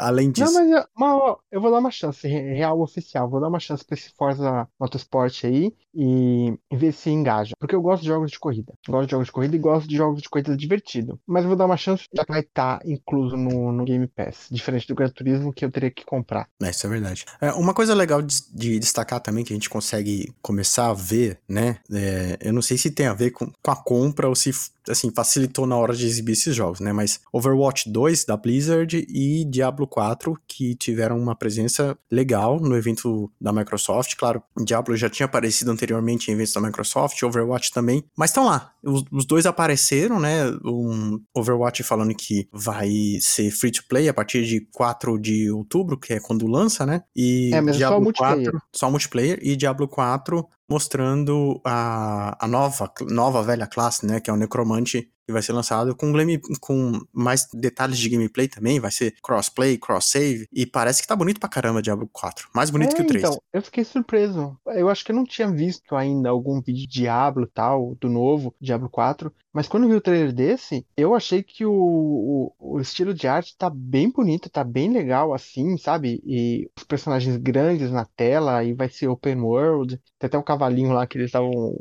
Além 0.00 0.26
Não, 0.26 0.32
disso. 0.32 0.52
mas 0.54 0.70
eu, 0.70 0.84
mas, 0.96 1.36
eu 1.52 1.60
vou 1.60 1.70
dar 1.70 1.78
uma 1.78 1.90
chance, 1.90 2.26
re- 2.26 2.54
real 2.54 2.80
oficial, 2.80 3.28
vou 3.28 3.40
dar 3.40 3.48
uma 3.48 3.60
chance 3.60 3.84
pra 3.84 3.96
esse 3.96 4.10
Forza 4.16 4.66
Motorsport 4.80 5.44
aí 5.44 5.72
e, 5.94 6.54
ver 6.72 6.92
se 6.92 7.10
engaja. 7.10 7.54
Porque 7.58 7.74
eu 7.74 7.82
gosto 7.82 8.02
de 8.02 8.08
jogos 8.08 8.30
de 8.30 8.38
corrida. 8.38 8.72
Gosto 8.88 9.06
de 9.06 9.10
jogos 9.12 9.26
de 9.26 9.32
corrida 9.32 9.56
e 9.56 9.58
gosto 9.58 9.88
de 9.88 9.96
jogos 9.96 10.22
de 10.22 10.28
corrida 10.28 10.56
divertido. 10.56 11.18
Mas 11.26 11.42
eu 11.42 11.48
vou 11.48 11.56
dar 11.56 11.66
uma 11.66 11.76
chance, 11.76 12.04
já 12.14 12.24
que 12.24 12.32
vai 12.32 12.40
estar 12.40 12.80
incluso 12.84 13.36
no, 13.36 13.72
no 13.72 13.84
Game 13.84 14.06
Pass. 14.06 14.46
Diferente 14.50 14.86
do 14.86 14.94
Gran 14.94 15.08
Turismo 15.08 15.52
que 15.52 15.64
eu 15.64 15.70
teria 15.70 15.90
que 15.90 16.04
comprar. 16.04 16.48
É, 16.62 16.70
isso 16.70 16.86
é 16.86 16.90
verdade. 16.90 17.24
É, 17.40 17.52
uma 17.52 17.74
coisa 17.74 17.94
legal 17.94 18.20
de, 18.22 18.34
de 18.54 18.78
destacar 18.78 19.20
também 19.20 19.44
que 19.44 19.52
a 19.52 19.56
gente 19.56 19.70
consegue 19.70 20.32
começar 20.42 20.90
a 20.90 20.94
ver, 20.94 21.38
né? 21.48 21.78
é, 21.92 22.38
eu 22.40 22.52
não 22.52 22.62
sei 22.62 22.76
se 22.78 22.90
tem 22.90 23.06
a 23.06 23.14
ver 23.16 23.30
com, 23.30 23.50
com 23.62 23.70
a 23.70 23.76
compra 23.76 24.28
ou 24.28 24.36
se 24.36 24.52
assim 24.88 25.10
facilitou 25.14 25.66
na 25.66 25.76
hora 25.76 25.94
de 25.94 26.06
exibir 26.06 26.32
esses 26.32 26.54
jogos, 26.54 26.80
né? 26.80 26.92
Mas 26.92 27.20
Overwatch 27.32 27.90
2 27.90 28.24
da 28.24 28.36
Blizzard 28.36 29.06
e 29.08 29.44
Diablo 29.44 29.86
4 29.86 30.38
que 30.46 30.74
tiveram 30.74 31.18
uma 31.18 31.34
presença 31.34 31.96
legal 32.10 32.60
no 32.60 32.76
evento 32.76 33.30
da 33.40 33.52
Microsoft. 33.52 34.14
Claro, 34.16 34.42
Diablo 34.58 34.96
já 34.96 35.08
tinha 35.08 35.26
aparecido 35.26 35.70
anteriormente 35.70 36.30
em 36.30 36.34
eventos 36.34 36.52
da 36.52 36.60
Microsoft, 36.60 37.22
Overwatch 37.22 37.72
também, 37.72 38.04
mas 38.16 38.30
estão 38.30 38.46
lá. 38.46 38.72
Os, 38.82 39.04
os 39.10 39.24
dois 39.24 39.46
apareceram, 39.46 40.20
né? 40.20 40.46
Um 40.64 41.20
Overwatch 41.34 41.82
falando 41.82 42.14
que 42.14 42.48
vai 42.52 42.90
ser 43.20 43.50
free 43.50 43.70
to 43.70 43.82
play 43.88 44.08
a 44.08 44.14
partir 44.14 44.44
de 44.44 44.60
4 44.72 45.18
de 45.18 45.50
outubro, 45.50 45.98
que 45.98 46.14
é 46.14 46.20
quando 46.20 46.46
lança, 46.46 46.86
né? 46.86 47.02
E 47.14 47.50
É, 47.52 47.60
mas 47.60 47.76
é 47.76 47.78
só 47.78 47.78
Diablo 47.78 48.02
multiplayer. 48.02 48.50
4, 48.50 48.62
só 48.72 48.90
multiplayer 48.90 49.38
e 49.42 49.56
Diablo 49.56 49.88
4 49.88 50.46
mostrando 50.68 51.60
a, 51.64 52.44
a 52.44 52.48
nova, 52.48 52.92
nova 53.08 53.42
velha 53.42 53.66
classe, 53.66 54.04
né? 54.04 54.20
Que 54.20 54.30
é 54.30 54.32
o 54.32 54.36
Necromante, 54.36 54.75
manche 54.76 55.15
que 55.26 55.32
vai 55.32 55.42
ser 55.42 55.52
lançado 55.52 55.94
com, 55.94 56.12
game, 56.12 56.40
com 56.60 57.00
mais 57.12 57.48
detalhes 57.52 57.98
de 57.98 58.08
gameplay 58.08 58.46
também. 58.46 58.78
Vai 58.78 58.92
ser 58.92 59.14
crossplay, 59.22 59.76
cross-save. 59.76 60.46
E 60.52 60.64
parece 60.64 61.02
que 61.02 61.08
tá 61.08 61.16
bonito 61.16 61.40
pra 61.40 61.48
caramba 61.48 61.82
Diablo 61.82 62.08
4. 62.12 62.48
Mais 62.54 62.70
bonito 62.70 62.92
É, 62.92 62.96
que 62.96 63.02
o 63.02 63.06
3. 63.06 63.24
Então, 63.24 63.42
eu 63.52 63.62
fiquei 63.62 63.84
surpreso. 63.84 64.56
Eu 64.66 64.88
acho 64.88 65.04
que 65.04 65.10
eu 65.10 65.16
não 65.16 65.24
tinha 65.24 65.50
visto 65.50 65.96
ainda 65.96 66.28
algum 66.28 66.60
vídeo 66.60 66.82
de 66.82 66.86
Diablo 66.86 67.44
e 67.44 67.48
tal, 67.48 67.96
do 68.00 68.08
novo, 68.08 68.54
Diablo 68.60 68.88
4. 68.88 69.32
Mas 69.52 69.66
quando 69.66 69.84
eu 69.84 69.88
vi 69.88 69.96
o 69.96 70.00
trailer 70.02 70.34
desse, 70.34 70.86
eu 70.96 71.14
achei 71.14 71.42
que 71.42 71.64
o, 71.64 71.72
o, 71.72 72.52
o 72.76 72.78
estilo 72.78 73.14
de 73.14 73.26
arte 73.26 73.56
tá 73.56 73.70
bem 73.70 74.10
bonito, 74.10 74.50
tá 74.50 74.62
bem 74.62 74.92
legal 74.92 75.32
assim, 75.32 75.78
sabe? 75.78 76.20
E 76.26 76.70
os 76.76 76.84
personagens 76.84 77.38
grandes 77.38 77.90
na 77.90 78.04
tela, 78.04 78.62
e 78.62 78.74
vai 78.74 78.90
ser 78.90 79.08
open 79.08 79.40
world. 79.40 79.98
Tem 80.18 80.28
até 80.28 80.36
um 80.36 80.42
cavalinho 80.42 80.92
lá 80.92 81.06
que 81.06 81.16
eles 81.16 81.28
estavam 81.28 81.74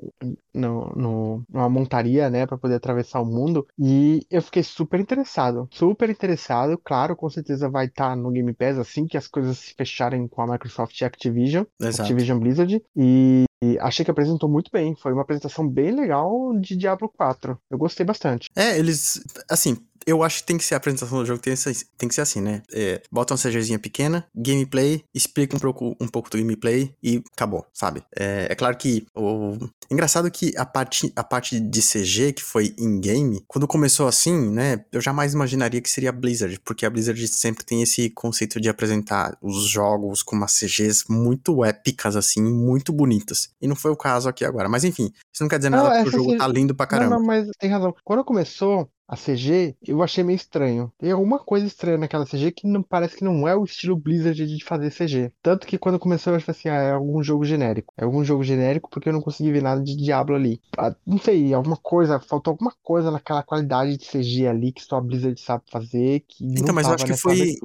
numa 0.53 1.69
montaria, 1.69 2.29
né, 2.29 2.45
pra 2.47 2.57
poder 2.57 2.75
atravessar 2.75 3.19
o 3.21 3.25
mundo. 3.25 3.34
E 3.77 4.25
eu 4.29 4.41
fiquei 4.41 4.63
super 4.63 4.99
interessado, 4.99 5.67
super 5.71 6.09
interessado. 6.09 6.77
Claro, 6.83 7.15
com 7.15 7.29
certeza 7.29 7.69
vai 7.69 7.85
estar 7.85 8.15
no 8.15 8.31
Game 8.31 8.53
Pass 8.53 8.77
assim 8.77 9.05
que 9.05 9.17
as 9.17 9.27
coisas 9.27 9.57
se 9.57 9.73
fecharem 9.73 10.27
com 10.27 10.41
a 10.41 10.47
Microsoft 10.47 10.99
e 10.99 11.05
Activision, 11.05 11.65
Exato. 11.79 12.03
Activision 12.03 12.39
Blizzard. 12.39 12.81
E, 12.95 13.45
e 13.63 13.79
achei 13.79 14.03
que 14.05 14.11
apresentou 14.11 14.49
muito 14.49 14.69
bem. 14.71 14.95
Foi 14.95 15.13
uma 15.13 15.21
apresentação 15.21 15.67
bem 15.67 15.91
legal 15.91 16.53
de 16.59 16.75
Diablo 16.75 17.09
4. 17.09 17.57
Eu 17.69 17.77
gostei 17.77 18.05
bastante. 18.05 18.49
É, 18.55 18.77
eles. 18.77 19.23
Assim, 19.49 19.77
eu 20.05 20.23
acho 20.23 20.39
que 20.39 20.43
tem 20.45 20.57
que 20.57 20.63
ser 20.63 20.75
a 20.75 20.77
apresentação 20.77 21.17
do 21.19 21.25
jogo, 21.25 21.39
tem, 21.41 21.53
que 21.53 21.59
ser- 21.59 21.75
tem 21.97 22.07
que 22.07 22.15
ser 22.15 22.21
assim, 22.21 22.41
né? 22.41 22.61
É, 22.71 23.01
bota 23.11 23.33
uma 23.33 23.37
CGzinha 23.39 23.79
pequena, 23.79 24.27
gameplay, 24.35 25.03
explica 25.13 25.55
um 25.55 25.59
pouco, 25.59 25.95
um 25.99 26.07
pouco 26.07 26.29
do 26.29 26.37
gameplay 26.37 26.93
e 27.01 27.23
acabou, 27.33 27.65
sabe? 27.73 28.03
É, 28.15 28.47
é 28.49 28.55
claro 28.55 28.77
que 28.77 29.05
o. 29.15 29.57
Engraçado 29.89 30.29
que 30.31 30.51
a 30.57 30.65
parte, 30.65 31.11
a 31.15 31.23
parte 31.23 31.59
de 31.59 31.81
CG, 31.81 32.33
que 32.33 32.43
foi 32.43 32.73
in-game, 32.77 33.43
quando 33.47 33.67
começou 33.67 34.07
assim, 34.07 34.35
né? 34.51 34.83
Eu 34.91 34.99
jamais 35.01 35.33
imaginaria 35.33 35.79
que 35.81 35.89
seria 35.89 36.09
a 36.09 36.13
Blizzard, 36.13 36.59
porque 36.63 36.85
a 36.85 36.89
Blizzard 36.89 37.27
sempre 37.27 37.63
tem 37.63 37.81
esse 37.83 38.09
conceito 38.09 38.59
de 38.59 38.67
apresentar 38.69 39.37
os 39.41 39.67
jogos 39.67 40.23
com 40.23 40.35
umas 40.35 40.53
CGs 40.53 41.05
muito 41.09 41.63
épicas, 41.63 42.15
assim, 42.15 42.41
muito 42.41 42.91
bonitas. 42.91 43.49
E 43.61 43.67
não 43.67 43.75
foi 43.75 43.91
o 43.91 43.95
caso 43.95 44.27
aqui 44.27 44.43
agora. 44.43 44.67
Mas 44.69 44.83
enfim, 44.83 45.11
isso 45.33 45.43
não 45.43 45.47
quer 45.49 45.57
dizer 45.57 45.69
Não, 45.69 45.83
nada 45.83 45.89
porque 46.03 46.07
o 46.07 46.09
essa 46.09 46.17
jogo 46.17 46.37
tá 46.37 46.47
lindo 46.47 46.73
pra 46.75 46.87
caramba. 46.87 47.11
Não, 47.11 47.19
não, 47.19 47.25
mas 47.27 47.47
tem 47.59 47.69
razão. 47.69 47.93
Quando 48.03 48.23
começou 48.23 48.89
a 49.07 49.15
CG, 49.15 49.75
eu 49.85 50.01
achei 50.01 50.23
meio 50.23 50.35
estranho. 50.35 50.91
Tem 50.97 51.11
alguma 51.11 51.39
coisa 51.39 51.65
estranha 51.65 51.97
naquela 51.97 52.25
CG 52.25 52.51
que 52.51 52.67
não 52.67 52.81
parece 52.81 53.17
que 53.17 53.23
não 53.23 53.47
é 53.47 53.55
o 53.55 53.63
estilo 53.63 53.95
Blizzard 53.95 54.45
de 54.45 54.63
fazer 54.63 54.91
CG. 54.91 55.31
Tanto 55.41 55.67
que 55.67 55.77
quando 55.77 55.99
começou 55.99 56.33
eu 56.33 56.37
achei 56.37 56.51
assim, 56.51 56.69
ah, 56.69 56.81
é 56.81 56.91
algum 56.91 57.21
jogo 57.21 57.45
genérico. 57.45 57.93
É 57.97 58.03
algum 58.03 58.23
jogo 58.23 58.43
genérico 58.43 58.89
porque 58.89 59.09
eu 59.09 59.13
não 59.13 59.21
consegui 59.21 59.51
ver 59.51 59.61
nada 59.61 59.81
de 59.81 59.95
Diablo 59.95 60.35
ali. 60.35 60.59
Ah, 60.77 60.95
não 61.05 61.19
sei, 61.19 61.53
alguma 61.53 61.77
coisa, 61.77 62.19
faltou 62.19 62.51
alguma 62.51 62.73
coisa 62.81 63.11
naquela 63.11 63.43
qualidade 63.43 63.97
de 63.97 64.05
CG 64.05 64.47
ali 64.47 64.71
que 64.71 64.83
só 64.83 64.97
a 64.97 65.01
Blizzard 65.01 65.39
sabe 65.39 65.63
fazer 65.69 66.23
que 66.27 66.43
Então, 66.43 66.67
não 66.67 66.73
mas 66.75 66.87
eu 66.87 66.93
acho 66.93 67.05
que 67.05 67.17
foi. 67.17 67.55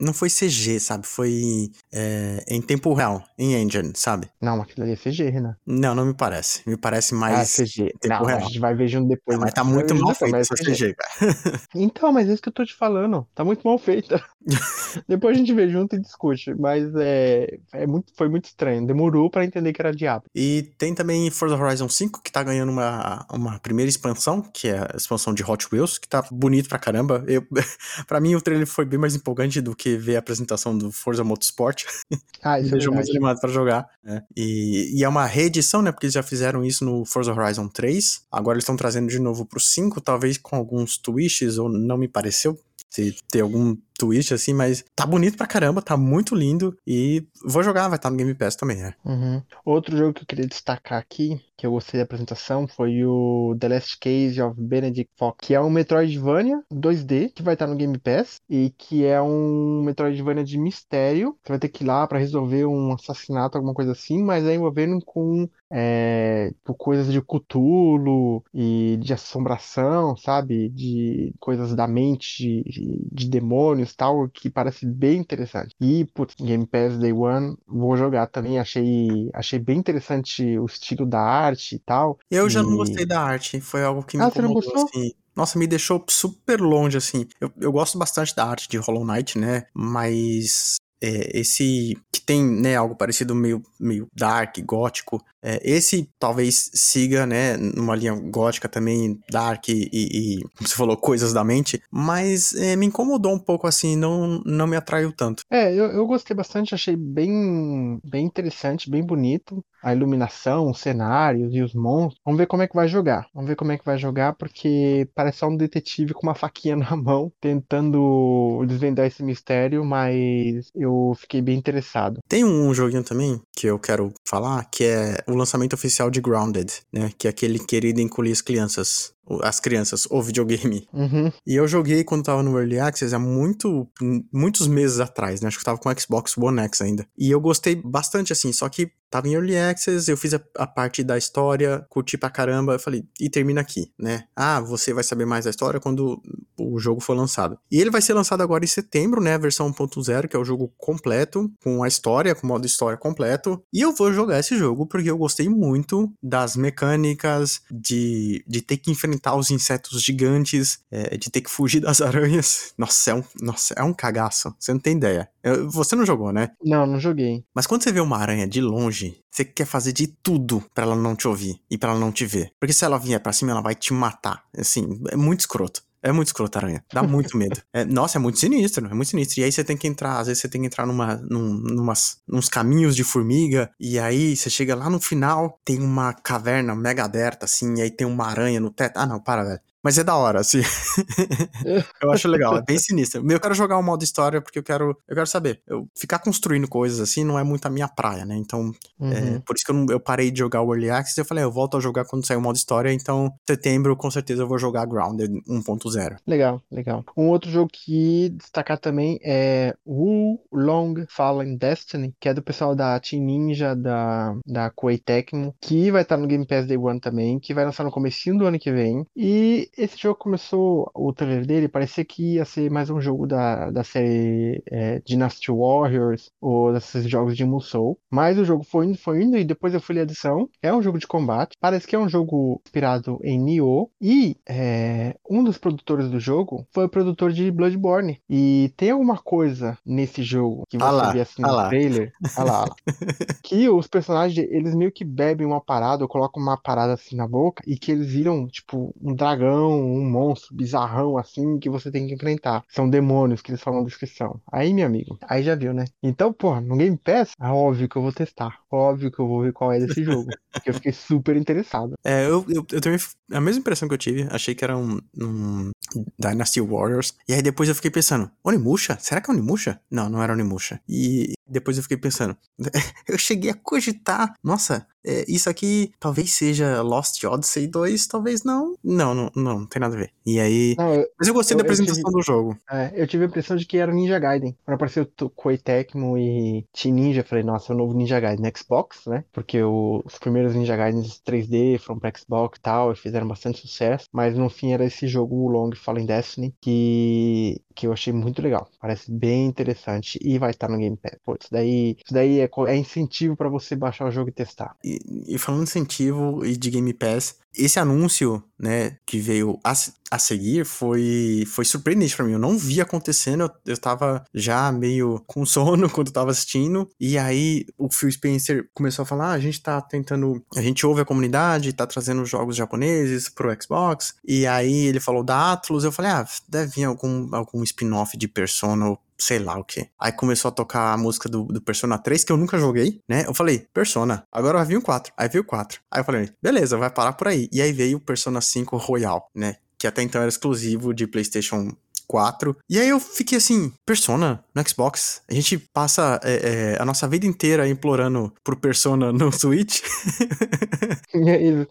Não 0.00 0.12
foi 0.12 0.28
CG, 0.28 0.78
sabe? 0.80 1.06
Foi 1.06 1.70
é, 1.92 2.44
em 2.48 2.60
tempo 2.60 2.92
real, 2.94 3.22
em 3.38 3.54
engine, 3.54 3.92
sabe? 3.94 4.28
Não, 4.40 4.60
aquilo 4.62 4.84
ali 4.84 4.92
é 4.92 4.96
CG, 4.96 5.28
Renan. 5.30 5.56
Não, 5.66 5.94
não 5.94 6.06
me 6.06 6.14
parece. 6.14 6.62
Me 6.68 6.76
parece 6.76 7.14
Ah, 7.14 7.18
mais. 7.18 7.54
CG. 7.54 7.92
tempo 8.00 8.14
Não, 8.14 8.24
real. 8.24 8.38
a 8.38 8.42
gente 8.42 8.58
vai 8.58 8.74
ver 8.74 8.88
junto 8.88 9.08
depois. 9.08 9.36
Não, 9.36 9.40
mas 9.40 9.50
né? 9.50 9.54
tá 9.54 9.64
muito 9.64 9.94
mal 9.94 10.12
depois, 10.12 10.18
feito 10.18 10.36
essa 10.36 10.54
CG. 10.54 10.74
CG, 10.74 10.94
cara. 10.94 11.60
Então, 11.74 12.12
mas 12.12 12.28
é 12.28 12.32
isso 12.32 12.42
que 12.42 12.48
eu 12.48 12.52
tô 12.52 12.64
te 12.64 12.74
falando. 12.74 13.26
Tá 13.34 13.44
muito 13.44 13.62
mal 13.66 13.78
feita. 13.78 14.22
Depois 15.06 15.36
a 15.36 15.38
gente 15.38 15.52
vê 15.52 15.68
junto 15.68 15.94
e 15.96 16.00
discute. 16.00 16.54
Mas 16.54 16.84
é, 16.96 17.58
é 17.72 17.86
muito, 17.86 18.12
foi 18.16 18.28
muito 18.28 18.46
estranho. 18.46 18.86
Demorou 18.86 19.28
pra 19.30 19.44
entender 19.44 19.72
que 19.72 19.80
era 19.82 19.94
diabo. 19.94 20.24
E 20.34 20.70
tem 20.78 20.94
também 20.94 21.30
Forza 21.30 21.56
Horizon 21.56 21.88
5, 21.88 22.22
que 22.22 22.32
tá 22.32 22.42
ganhando 22.42 22.70
uma, 22.72 23.26
uma 23.30 23.58
primeira 23.58 23.88
expansão, 23.88 24.40
que 24.40 24.68
é 24.68 24.78
a 24.78 24.96
expansão 24.96 25.34
de 25.34 25.42
Hot 25.44 25.66
Wheels, 25.72 25.98
que 25.98 26.08
tá 26.08 26.24
bonito 26.30 26.68
pra 26.68 26.78
caramba. 26.78 27.22
Eu, 27.26 27.44
pra 28.06 28.20
mim, 28.20 28.34
o 28.34 28.40
trailer 28.40 28.66
foi 28.66 28.84
bem 28.84 28.98
mais 28.98 29.14
empolgante 29.14 29.60
do 29.60 29.74
que 29.76 29.87
ver 29.96 30.16
a 30.16 30.18
apresentação 30.18 30.76
do 30.76 30.92
Forza 30.92 31.24
Motorsport. 31.24 31.84
Ah, 32.40 32.56
Me 32.56 32.60
isso 32.66 32.68
é 32.68 32.78
deixou 32.78 32.94
mais 32.94 33.10
animado 33.10 33.40
pra 33.40 33.50
jogar. 33.50 33.88
né? 34.00 34.22
E, 34.36 34.96
e 34.96 35.02
é 35.02 35.08
uma 35.08 35.26
reedição, 35.26 35.82
né? 35.82 35.90
Porque 35.90 36.06
eles 36.06 36.14
já 36.14 36.22
fizeram 36.22 36.64
isso 36.64 36.84
no 36.84 37.04
Forza 37.04 37.32
Horizon 37.32 37.66
3. 37.66 38.22
Agora 38.30 38.54
eles 38.54 38.62
estão 38.62 38.76
trazendo 38.76 39.08
de 39.08 39.18
novo 39.18 39.44
pro 39.44 39.58
5, 39.58 40.00
talvez 40.00 40.38
com 40.38 40.54
alguns 40.54 40.96
twists, 40.98 41.58
ou 41.58 41.68
não 41.68 41.98
me 41.98 42.06
pareceu 42.06 42.56
se 42.90 43.16
ter 43.30 43.40
algum 43.40 43.76
twist, 43.98 44.32
assim, 44.32 44.54
mas 44.54 44.84
tá 44.94 45.04
bonito 45.04 45.36
pra 45.36 45.46
caramba, 45.46 45.82
tá 45.82 45.96
muito 45.96 46.34
lindo 46.34 46.76
e 46.86 47.26
vou 47.44 47.62
jogar, 47.62 47.88
vai 47.88 47.96
estar 47.96 48.08
tá 48.08 48.10
no 48.10 48.16
Game 48.16 48.34
Pass 48.34 48.56
também, 48.56 48.78
né? 48.78 48.94
Uhum. 49.04 49.42
Outro 49.64 49.96
jogo 49.96 50.14
que 50.14 50.22
eu 50.22 50.26
queria 50.26 50.46
destacar 50.46 50.98
aqui, 50.98 51.40
que 51.58 51.66
eu 51.66 51.72
gostei 51.72 51.98
da 51.98 52.04
apresentação, 52.04 52.68
foi 52.68 53.04
o 53.04 53.56
The 53.58 53.68
Last 53.68 53.98
Case 53.98 54.40
of 54.40 54.58
Benedict 54.60 55.10
Fox, 55.16 55.38
que 55.42 55.54
é 55.54 55.60
um 55.60 55.68
Metroidvania 55.68 56.62
2D, 56.72 57.32
que 57.34 57.42
vai 57.42 57.54
estar 57.54 57.66
no 57.66 57.74
Game 57.74 57.98
Pass, 57.98 58.40
e 58.48 58.70
que 58.78 59.04
é 59.04 59.20
um 59.20 59.82
Metroidvania 59.82 60.44
de 60.44 60.56
mistério. 60.56 61.36
Você 61.42 61.52
vai 61.52 61.58
ter 61.58 61.68
que 61.68 61.82
ir 61.82 61.86
lá 61.88 62.06
para 62.06 62.18
resolver 62.18 62.64
um 62.64 62.92
assassinato, 62.92 63.58
alguma 63.58 63.74
coisa 63.74 63.90
assim, 63.90 64.22
mas 64.22 64.46
é 64.46 64.54
envolvendo 64.54 65.04
com 65.04 65.48
é, 65.70 66.52
por 66.64 66.74
coisas 66.76 67.12
de 67.12 67.20
Cthulhu 67.20 68.42
e 68.54 68.96
de 69.00 69.12
assombração, 69.12 70.16
sabe? 70.16 70.68
De 70.68 71.34
coisas 71.40 71.74
da 71.74 71.86
mente, 71.86 72.62
de, 72.62 73.04
de 73.10 73.28
demônios 73.28 73.94
tal, 73.94 74.28
que 74.28 74.48
parece 74.48 74.86
bem 74.86 75.18
interessante. 75.18 75.74
E, 75.80 76.04
putz, 76.14 76.34
Game 76.36 76.66
Pass 76.66 76.96
Day 76.98 77.12
One, 77.12 77.56
vou 77.66 77.96
jogar 77.96 78.28
também, 78.28 78.58
achei, 78.58 79.28
achei 79.34 79.58
bem 79.58 79.78
interessante 79.78 80.58
o 80.58 80.66
estilo 80.66 81.04
da 81.04 81.20
arte 81.20 81.47
e 81.74 81.78
tal. 81.78 82.18
Eu 82.30 82.46
e... 82.46 82.50
já 82.50 82.62
não 82.62 82.76
gostei 82.76 83.06
da 83.06 83.20
arte, 83.20 83.60
foi 83.60 83.84
algo 83.84 84.02
que 84.02 84.16
me 84.16 84.24
ah, 84.24 84.28
incomodou, 84.28 84.62
você 84.62 84.68
não 84.68 84.74
gostou? 84.74 85.00
assim. 85.00 85.12
Nossa, 85.36 85.58
me 85.58 85.68
deixou 85.68 86.04
super 86.08 86.60
longe, 86.60 86.96
assim. 86.96 87.26
Eu, 87.40 87.52
eu 87.60 87.70
gosto 87.70 87.96
bastante 87.96 88.34
da 88.34 88.44
arte 88.44 88.68
de 88.68 88.76
Hollow 88.76 89.04
Knight, 89.04 89.38
né? 89.38 89.66
Mas 89.72 90.78
é, 91.00 91.38
esse 91.38 91.96
que 92.12 92.20
tem 92.20 92.44
né, 92.44 92.74
algo 92.74 92.96
parecido 92.96 93.34
meio, 93.34 93.62
meio 93.78 94.08
dark, 94.12 94.58
gótico, 94.64 95.24
é, 95.42 95.60
esse 95.62 96.08
talvez 96.18 96.70
siga 96.74 97.26
né, 97.26 97.56
numa 97.56 97.94
linha 97.94 98.14
gótica 98.14 98.68
também, 98.68 99.18
dark 99.30 99.68
e, 99.68 99.88
e 99.92 100.42
como 100.56 100.68
você 100.68 100.74
falou, 100.74 100.96
coisas 100.96 101.32
da 101.32 101.44
mente, 101.44 101.80
mas 101.90 102.52
é, 102.54 102.76
me 102.76 102.86
incomodou 102.86 103.32
um 103.32 103.38
pouco 103.38 103.66
assim, 103.66 103.96
não, 103.96 104.40
não 104.44 104.66
me 104.66 104.76
atraiu 104.76 105.12
tanto. 105.12 105.44
É, 105.50 105.72
eu, 105.72 105.86
eu 105.86 106.06
gostei 106.06 106.36
bastante, 106.36 106.74
achei 106.74 106.96
bem, 106.96 108.00
bem 108.04 108.24
interessante, 108.26 108.90
bem 108.90 109.02
bonito 109.02 109.62
a 109.82 109.94
iluminação, 109.94 110.70
os 110.70 110.80
cenários 110.80 111.54
e 111.54 111.62
os 111.62 111.74
monstros. 111.74 112.20
Vamos 112.24 112.38
ver 112.38 112.46
como 112.46 112.62
é 112.62 112.68
que 112.68 112.74
vai 112.74 112.88
jogar. 112.88 113.26
Vamos 113.34 113.48
ver 113.48 113.56
como 113.56 113.72
é 113.72 113.78
que 113.78 113.84
vai 113.84 113.98
jogar, 113.98 114.34
porque 114.34 115.08
parece 115.14 115.38
só 115.38 115.48
um 115.48 115.56
detetive 115.56 116.14
com 116.14 116.26
uma 116.26 116.34
faquinha 116.34 116.76
na 116.76 116.96
mão, 116.96 117.32
tentando 117.40 118.64
desvendar 118.66 119.06
esse 119.06 119.22
mistério, 119.22 119.84
mas 119.84 120.70
eu 120.74 121.12
fiquei 121.16 121.40
bem 121.40 121.56
interessado. 121.56 122.20
Tem 122.28 122.44
um 122.44 122.72
joguinho 122.74 123.04
também 123.04 123.40
que 123.56 123.66
eu 123.66 123.78
quero 123.78 124.12
falar, 124.28 124.64
que 124.70 124.84
é 124.84 125.16
o 125.28 125.34
lançamento 125.34 125.74
oficial 125.74 126.10
de 126.10 126.20
Grounded, 126.20 126.72
né? 126.92 127.12
Que 127.16 127.26
é 127.26 127.30
aquele 127.30 127.58
querido 127.58 128.00
encolher 128.00 128.32
as 128.32 128.40
crianças 128.40 129.12
as 129.42 129.60
crianças, 129.60 130.06
o 130.10 130.22
videogame. 130.22 130.86
Uhum. 130.92 131.32
E 131.46 131.54
eu 131.54 131.66
joguei 131.66 132.04
quando 132.04 132.24
tava 132.24 132.42
no 132.42 132.58
Early 132.58 132.78
Access 132.78 133.14
há 133.14 133.18
muito, 133.18 133.88
muitos 134.32 134.66
meses 134.66 135.00
atrás, 135.00 135.40
né? 135.40 135.48
Acho 135.48 135.58
que 135.58 135.64
tava 135.64 135.78
com 135.78 135.88
o 135.88 136.00
Xbox 136.00 136.36
One 136.36 136.60
X 136.60 136.80
ainda. 136.80 137.06
E 137.16 137.30
eu 137.30 137.40
gostei 137.40 137.74
bastante, 137.74 138.32
assim, 138.32 138.52
só 138.52 138.68
que 138.68 138.90
tava 139.10 139.28
em 139.28 139.34
Early 139.34 139.56
Access, 139.56 140.10
eu 140.10 140.16
fiz 140.16 140.34
a, 140.34 140.40
a, 140.56 140.66
parte 140.66 141.02
da 141.02 141.16
história, 141.16 141.84
curti 141.88 142.18
pra 142.18 142.30
caramba, 142.30 142.74
eu 142.74 142.78
falei, 142.78 143.04
e 143.18 143.30
termina 143.30 143.60
aqui, 143.60 143.90
né? 143.98 144.24
Ah, 144.36 144.60
você 144.60 144.92
vai 144.92 145.02
saber 145.02 145.24
mais 145.24 145.44
da 145.44 145.50
história 145.50 145.80
quando 145.80 146.20
o 146.58 146.78
jogo 146.78 147.00
for 147.00 147.14
lançado. 147.16 147.58
E 147.70 147.80
ele 147.80 147.90
vai 147.90 148.02
ser 148.02 148.14
lançado 148.14 148.42
agora 148.42 148.64
em 148.64 148.68
setembro, 148.68 149.20
né? 149.20 149.34
A 149.34 149.38
versão 149.38 149.72
1.0, 149.72 150.28
que 150.28 150.36
é 150.36 150.38
o 150.38 150.44
jogo 150.44 150.72
completo, 150.76 151.50
com 151.62 151.82
a 151.82 151.88
história, 151.88 152.34
com 152.34 152.46
o 152.46 152.48
modo 152.48 152.66
história 152.66 152.98
completo. 152.98 153.62
E 153.72 153.80
eu 153.80 153.94
vou 153.94 154.12
jogar 154.12 154.38
esse 154.38 154.56
jogo 154.56 154.86
porque 154.86 155.10
eu 155.10 155.18
gostei 155.18 155.48
muito 155.48 156.12
das 156.22 156.56
mecânicas, 156.56 157.60
de, 157.70 158.44
de 158.46 158.60
ter 158.60 158.76
que 158.76 158.90
enfrentar 158.90 159.17
enfrentar 159.18 159.34
os 159.36 159.50
insetos 159.50 160.02
gigantes, 160.02 160.78
é, 160.90 161.16
de 161.16 161.30
ter 161.30 161.40
que 161.40 161.50
fugir 161.50 161.80
das 161.80 162.00
aranhas. 162.02 162.72
Nossa, 162.78 163.10
é 163.10 163.14
um, 163.14 163.24
nossa, 163.40 163.74
é 163.74 163.82
um 163.82 163.92
cagaço. 163.92 164.54
Você 164.58 164.72
não 164.72 164.80
tem 164.80 164.96
ideia. 164.96 165.28
Você 165.70 165.96
não 165.96 166.06
jogou, 166.06 166.32
né? 166.32 166.50
Não, 166.64 166.86
não 166.86 167.00
joguei. 167.00 167.44
Mas 167.54 167.66
quando 167.66 167.82
você 167.82 167.92
vê 167.92 168.00
uma 168.00 168.18
aranha 168.18 168.46
de 168.46 168.60
longe, 168.60 169.20
você 169.30 169.44
quer 169.44 169.66
fazer 169.66 169.92
de 169.92 170.06
tudo 170.06 170.62
para 170.74 170.84
ela 170.84 170.96
não 170.96 171.16
te 171.16 171.26
ouvir 171.26 171.60
e 171.70 171.76
para 171.76 171.90
ela 171.90 172.00
não 172.00 172.12
te 172.12 172.26
ver. 172.26 172.52
Porque 172.60 172.72
se 172.72 172.84
ela 172.84 172.98
vier 172.98 173.20
para 173.20 173.32
cima, 173.32 173.52
ela 173.52 173.60
vai 173.60 173.74
te 173.74 173.92
matar. 173.92 174.44
Assim, 174.56 175.00
é 175.10 175.16
muito 175.16 175.40
escroto. 175.40 175.82
É 176.02 176.12
muito 176.12 176.28
escroto 176.28 176.58
aranha. 176.58 176.84
Dá 176.92 177.02
muito 177.02 177.36
medo. 177.36 177.60
É, 177.72 177.84
nossa, 177.84 178.18
é 178.18 178.20
muito 178.20 178.38
sinistro, 178.38 178.86
é 178.86 178.94
muito 178.94 179.08
sinistro. 179.08 179.40
E 179.40 179.44
aí 179.44 179.52
você 179.52 179.64
tem 179.64 179.76
que 179.76 179.86
entrar, 179.88 180.18
às 180.18 180.26
vezes 180.28 180.40
você 180.40 180.48
tem 180.48 180.60
que 180.60 180.66
entrar 180.66 180.86
numa, 180.86 181.16
num, 181.16 181.54
numas, 181.54 182.18
nos 182.26 182.48
caminhos 182.48 182.94
de 182.94 183.04
formiga. 183.04 183.70
E 183.80 183.98
aí 183.98 184.36
você 184.36 184.48
chega 184.48 184.74
lá 184.74 184.88
no 184.88 185.00
final, 185.00 185.60
tem 185.64 185.80
uma 185.80 186.12
caverna 186.12 186.74
mega 186.74 187.04
aberta, 187.04 187.46
assim, 187.46 187.78
e 187.78 187.82
aí 187.82 187.90
tem 187.90 188.06
uma 188.06 188.26
aranha 188.26 188.60
no 188.60 188.70
teto. 188.70 188.96
Ah, 188.96 189.06
não, 189.06 189.20
para, 189.20 189.44
velho. 189.44 189.60
Mas 189.82 189.96
é 189.96 190.04
da 190.04 190.16
hora, 190.16 190.40
assim. 190.40 190.60
eu 192.02 192.10
acho 192.10 192.28
legal, 192.28 192.56
é 192.56 192.62
bem 192.62 192.78
sinistro. 192.78 193.24
Eu 193.30 193.40
quero 193.40 193.54
jogar 193.54 193.76
o 193.76 193.80
um 193.80 193.82
modo 193.82 194.02
história 194.02 194.40
porque 194.40 194.58
eu 194.58 194.62
quero, 194.62 194.96
eu 195.08 195.14
quero 195.14 195.26
saber. 195.26 195.60
Eu 195.66 195.88
ficar 195.96 196.18
construindo 196.18 196.68
coisas 196.68 197.00
assim 197.00 197.24
não 197.24 197.38
é 197.38 197.44
muito 197.44 197.66
a 197.66 197.70
minha 197.70 197.88
praia, 197.88 198.24
né? 198.24 198.36
Então, 198.36 198.72
é, 199.00 199.04
uhum. 199.04 199.12
é, 199.12 199.38
por 199.40 199.54
isso 199.56 199.64
que 199.64 199.72
eu, 199.72 199.86
eu, 199.90 200.00
parei 200.00 200.30
de 200.30 200.38
jogar 200.38 200.62
o 200.62 200.74
Early 200.74 200.90
Access. 200.90 201.18
Eu 201.18 201.24
falei, 201.24 201.44
eu 201.44 201.52
volto 201.52 201.76
a 201.76 201.80
jogar 201.80 202.04
quando 202.04 202.26
sair 202.26 202.36
o 202.36 202.40
modo 202.40 202.56
história. 202.56 202.92
Então, 202.92 203.32
setembro, 203.48 203.96
com 203.96 204.10
certeza, 204.10 204.42
eu 204.42 204.48
vou 204.48 204.58
jogar 204.58 204.86
Grounded 204.86 205.32
1.0. 205.48 206.16
Legal, 206.26 206.60
legal. 206.70 207.04
Um 207.16 207.28
outro 207.28 207.50
jogo 207.50 207.70
que 207.72 208.30
destacar 208.30 208.78
também 208.78 209.18
é 209.22 209.74
Wu 209.86 210.40
Long 210.52 210.94
Fallen 211.08 211.56
Destiny, 211.56 212.14
que 212.18 212.28
é 212.28 212.34
do 212.34 212.42
pessoal 212.42 212.74
da 212.74 212.98
Team 212.98 213.22
Ninja, 213.22 213.74
da, 213.76 214.36
da 214.44 214.70
Koei 214.70 214.98
Tecmo, 214.98 215.54
que 215.60 215.90
vai 215.90 216.02
estar 216.02 216.16
no 216.16 216.26
Game 216.26 216.46
Pass 216.46 216.66
Day 216.66 216.76
One 216.76 217.00
também, 217.00 217.38
que 217.38 217.54
vai 217.54 217.64
lançar 217.64 217.84
no 217.84 217.90
comecinho 217.90 218.38
do 218.38 218.46
ano 218.46 218.58
que 218.58 218.72
vem. 218.72 219.06
E 219.16 219.67
esse 219.76 219.98
jogo 219.98 220.18
começou, 220.18 220.90
o 220.94 221.12
trailer 221.12 221.46
dele 221.46 221.68
parecia 221.68 222.04
que 222.04 222.34
ia 222.34 222.44
ser 222.44 222.70
mais 222.70 222.90
um 222.90 223.00
jogo 223.00 223.26
da, 223.26 223.70
da 223.70 223.84
série 223.84 224.62
é, 224.66 225.00
Dynasty 225.00 225.50
Warriors 225.50 226.30
ou 226.40 226.72
desses 226.72 227.08
jogos 227.08 227.36
de 227.36 227.44
Musou. 227.44 227.98
Mas 228.10 228.38
o 228.38 228.44
jogo 228.44 228.64
foi 228.64 228.86
indo, 228.86 228.98
foi 228.98 229.22
indo 229.22 229.36
e 229.36 229.44
depois 229.44 229.74
eu 229.74 229.80
fui 229.80 229.94
ler 229.94 230.02
a 230.02 230.04
edição. 230.04 230.48
É 230.62 230.72
um 230.72 230.82
jogo 230.82 230.98
de 230.98 231.06
combate. 231.06 231.56
Parece 231.60 231.86
que 231.86 231.96
é 231.96 231.98
um 231.98 232.08
jogo 232.08 232.60
inspirado 232.66 233.18
em 233.22 233.38
Nioh. 233.38 233.90
E 234.00 234.36
é, 234.48 235.16
um 235.28 235.42
dos 235.42 235.58
produtores 235.58 236.08
do 236.08 236.20
jogo 236.20 236.66
foi 236.72 236.86
o 236.86 236.88
produtor 236.88 237.32
de 237.32 237.50
Bloodborne. 237.50 238.20
E 238.28 238.72
tem 238.76 238.90
alguma 238.90 239.18
coisa 239.18 239.76
nesse 239.84 240.22
jogo 240.22 240.64
que 240.68 240.78
você 240.78 240.84
ah 240.84 241.12
vê 241.12 241.20
assim 241.20 241.42
no 241.42 241.68
trailer. 241.68 242.12
Ah 242.36 242.44
lá, 242.44 242.60
lá. 242.60 242.74
que 243.42 243.68
os 243.68 243.86
personagens, 243.86 244.46
eles 244.50 244.74
meio 244.74 244.92
que 244.92 245.04
bebem 245.04 245.46
uma 245.46 245.60
parada 245.60 246.02
ou 246.04 246.08
colocam 246.08 246.42
uma 246.42 246.56
parada 246.56 246.94
assim 246.94 247.16
na 247.16 247.26
boca 247.26 247.62
e 247.66 247.76
que 247.76 247.92
eles 247.92 248.06
viram, 248.06 248.46
tipo, 248.46 248.94
um 249.00 249.14
dragão 249.14 249.57
um 249.66 250.04
monstro 250.08 250.54
bizarrão 250.54 251.16
assim 251.16 251.58
que 251.58 251.70
você 251.70 251.90
tem 251.90 252.06
que 252.06 252.14
enfrentar. 252.14 252.64
São 252.68 252.88
demônios 252.88 253.42
que 253.42 253.50
eles 253.50 253.62
falam 253.62 253.80
na 253.80 253.86
descrição. 253.86 254.40
Aí, 254.50 254.72
meu 254.72 254.86
amigo, 254.86 255.18
aí 255.28 255.42
já 255.42 255.54
viu, 255.54 255.72
né? 255.72 255.84
Então, 256.02 256.32
porra, 256.32 256.60
no 256.60 256.76
Game 256.76 256.96
Pass, 256.96 257.32
é 257.40 257.48
óbvio 257.48 257.88
que 257.88 257.96
eu 257.96 258.02
vou 258.02 258.12
testar. 258.12 258.60
Óbvio 258.70 259.10
que 259.10 259.18
eu 259.18 259.26
vou 259.26 259.42
ver 259.42 259.52
qual 259.52 259.72
é 259.72 259.78
desse 259.78 260.04
jogo. 260.04 260.28
porque 260.52 260.70
eu 260.70 260.74
fiquei 260.74 260.92
super 260.92 261.36
interessado. 261.36 261.94
É, 262.04 262.26
eu, 262.26 262.44
eu, 262.48 262.66
eu 262.70 262.80
tenho 262.80 262.96
a 263.32 263.40
mesma 263.40 263.60
impressão 263.60 263.88
que 263.88 263.94
eu 263.94 263.98
tive. 263.98 264.26
Achei 264.30 264.54
que 264.54 264.64
era 264.64 264.76
um, 264.76 265.00
um 265.16 265.70
Dynasty 266.18 266.60
Warriors. 266.60 267.14
E 267.28 267.34
aí 267.34 267.42
depois 267.42 267.68
eu 267.68 267.74
fiquei 267.74 267.90
pensando, 267.90 268.30
Onimusha? 268.42 268.96
Será 269.00 269.20
que 269.20 269.30
é 269.30 269.34
Onimusha? 269.34 269.80
Não, 269.90 270.08
não 270.08 270.22
era 270.22 270.32
Onimusha. 270.32 270.80
E 270.88 271.32
depois 271.48 271.76
eu 271.76 271.82
fiquei 271.82 271.96
pensando, 271.96 272.36
eu 273.08 273.16
cheguei 273.16 273.50
a 273.50 273.54
cogitar, 273.54 274.34
nossa, 274.44 274.86
é, 275.04 275.24
isso 275.26 275.48
aqui 275.48 275.90
talvez 275.98 276.32
seja 276.32 276.82
Lost 276.82 277.24
Odyssey 277.24 277.66
2, 277.66 278.06
talvez 278.06 278.44
não. 278.44 278.74
Não, 278.84 279.14
não, 279.14 279.32
não, 279.34 279.58
não 279.60 279.66
tem 279.66 279.80
nada 279.80 279.94
a 279.94 279.98
ver. 279.98 280.12
E 280.26 280.38
aí. 280.38 280.74
Não, 280.76 280.94
eu, 280.94 281.08
Mas 281.18 281.28
eu 281.28 281.34
gostei 281.34 281.54
eu, 281.54 281.58
da 281.58 281.64
apresentação 281.64 282.02
tive, 282.02 282.12
do 282.12 282.22
jogo. 282.22 282.58
É, 282.70 282.92
eu 282.94 283.06
tive 283.06 283.24
a 283.24 283.26
impressão 283.26 283.56
de 283.56 283.64
que 283.64 283.78
era 283.78 283.92
Ninja 283.92 284.18
Gaiden. 284.18 284.56
Quando 284.64 284.74
apareceu 284.74 285.08
Koei 285.34 285.56
Tecmo 285.56 286.18
e 286.18 286.66
Team 286.72 286.94
Ninja, 286.94 287.20
eu 287.20 287.24
falei, 287.24 287.42
nossa, 287.42 287.72
é 287.72 287.74
o 287.74 287.78
novo 287.78 287.94
Ninja 287.94 288.20
Gaiden 288.20 288.52
Xbox, 288.54 289.06
né? 289.06 289.24
Porque 289.32 289.62
o, 289.62 290.02
os 290.04 290.18
primeiros 290.18 290.54
Ninja 290.54 290.76
Gaidens 290.76 291.22
3D 291.26 291.78
foram 291.78 291.98
pra 291.98 292.12
Xbox 292.14 292.58
e 292.58 292.62
tal, 292.62 292.92
e 292.92 292.96
fizeram 292.96 293.17
bastante 293.26 293.58
sucesso. 293.60 294.06
Mas 294.12 294.36
no 294.36 294.48
fim 294.50 294.72
era 294.72 294.84
esse 294.84 295.06
jogo 295.08 295.48
Long 295.48 295.70
Fallen 295.74 296.06
Destiny 296.06 296.54
que, 296.60 297.60
que 297.78 297.86
eu 297.86 297.92
achei 297.92 298.12
muito 298.12 298.42
legal. 298.42 298.68
Parece 298.80 299.08
bem 299.08 299.46
interessante 299.46 300.18
e 300.20 300.36
vai 300.36 300.50
estar 300.50 300.68
no 300.68 300.76
Game 300.76 300.96
Pass. 300.96 301.16
Pô, 301.24 301.36
isso 301.40 301.48
daí, 301.48 301.96
isso 302.04 302.12
daí 302.12 302.40
é, 302.40 302.50
é 302.66 302.76
incentivo 302.76 303.36
para 303.36 303.48
você 303.48 303.76
baixar 303.76 304.08
o 304.08 304.10
jogo 304.10 304.30
e 304.30 304.32
testar. 304.32 304.74
E, 304.82 304.98
e 305.28 305.38
falando 305.38 305.62
de 305.62 305.70
incentivo 305.70 306.44
e 306.44 306.56
de 306.56 306.70
Game 306.70 306.92
Pass, 306.92 307.36
esse 307.58 307.78
anúncio, 307.78 308.42
né, 308.58 308.96
que 309.06 309.18
veio 309.18 309.58
a, 309.64 309.72
a 310.10 310.18
seguir 310.18 310.64
foi, 310.64 311.44
foi 311.46 311.64
surpreendente 311.64 312.16
para 312.16 312.24
mim. 312.24 312.32
Eu 312.32 312.38
não 312.38 312.56
vi 312.56 312.80
acontecendo, 312.80 313.42
eu, 313.42 313.50
eu 313.66 313.78
tava 313.78 314.24
já 314.32 314.70
meio 314.70 315.22
com 315.26 315.44
sono 315.46 315.90
quando 315.90 316.12
tava 316.12 316.30
assistindo. 316.30 316.88
E 317.00 317.18
aí 317.18 317.66
o 317.76 317.90
Phil 317.90 318.10
Spencer 318.10 318.68
começou 318.74 319.02
a 319.02 319.06
falar: 319.06 319.30
ah, 319.30 319.32
a 319.32 319.40
gente 319.40 319.60
tá 319.60 319.80
tentando. 319.80 320.42
A 320.56 320.62
gente 320.62 320.86
ouve 320.86 321.00
a 321.00 321.04
comunidade, 321.04 321.72
tá 321.72 321.86
trazendo 321.86 322.24
jogos 322.24 322.56
japoneses 322.56 323.28
pro 323.28 323.54
Xbox. 323.60 324.14
E 324.24 324.46
aí 324.46 324.86
ele 324.86 325.00
falou 325.00 325.24
da 325.24 325.52
Atlus. 325.52 325.84
Eu 325.84 325.92
falei: 325.92 326.10
ah, 326.10 326.26
deve 326.48 326.72
vir 326.72 326.84
algum, 326.84 327.34
algum 327.34 327.62
spin-off 327.68 328.16
de 328.16 328.28
Persona 328.28 328.96
sei 329.18 329.38
lá 329.38 329.58
o 329.58 329.64
que. 329.64 329.88
Aí 329.98 330.12
começou 330.12 330.48
a 330.48 330.52
tocar 330.52 330.92
a 330.92 330.96
música 330.96 331.28
do, 331.28 331.44
do 331.44 331.60
Persona 331.60 331.98
3, 331.98 332.22
que 332.22 332.32
eu 332.32 332.36
nunca 332.36 332.58
joguei, 332.58 333.02
né? 333.08 333.24
Eu 333.26 333.34
falei, 333.34 333.66
Persona, 333.74 334.24
agora 334.30 334.58
vai 334.58 334.66
vir 334.66 334.76
o 334.76 334.82
4. 334.82 335.12
Aí 335.16 335.28
veio 335.28 335.42
o 335.42 335.46
4. 335.46 335.80
Aí 335.90 336.00
eu 336.00 336.04
falei, 336.04 336.30
beleza, 336.40 336.76
vai 336.76 336.88
parar 336.88 337.12
por 337.14 337.26
aí. 337.26 337.48
E 337.52 337.60
aí 337.60 337.72
veio 337.72 337.98
o 337.98 338.00
Persona 338.00 338.40
5 338.40 338.76
Royal, 338.76 339.28
né? 339.34 339.56
Que 339.76 339.86
até 339.86 340.02
então 340.02 340.20
era 340.20 340.28
exclusivo 340.28 340.94
de 340.94 341.06
PlayStation 341.06 341.72
4. 342.08 342.56
E 342.68 342.80
aí 342.80 342.88
eu 342.88 342.98
fiquei 342.98 343.38
assim, 343.38 343.72
Persona 343.86 344.42
no 344.54 344.68
Xbox. 344.68 345.20
A 345.30 345.34
gente 345.34 345.58
passa 345.58 346.18
é, 346.24 346.74
é, 346.76 346.82
a 346.82 346.84
nossa 346.84 347.06
vida 347.06 347.26
inteira 347.26 347.68
implorando 347.68 348.32
por 348.42 348.56
Persona 348.56 349.12
no 349.12 349.30
Switch. 349.32 349.82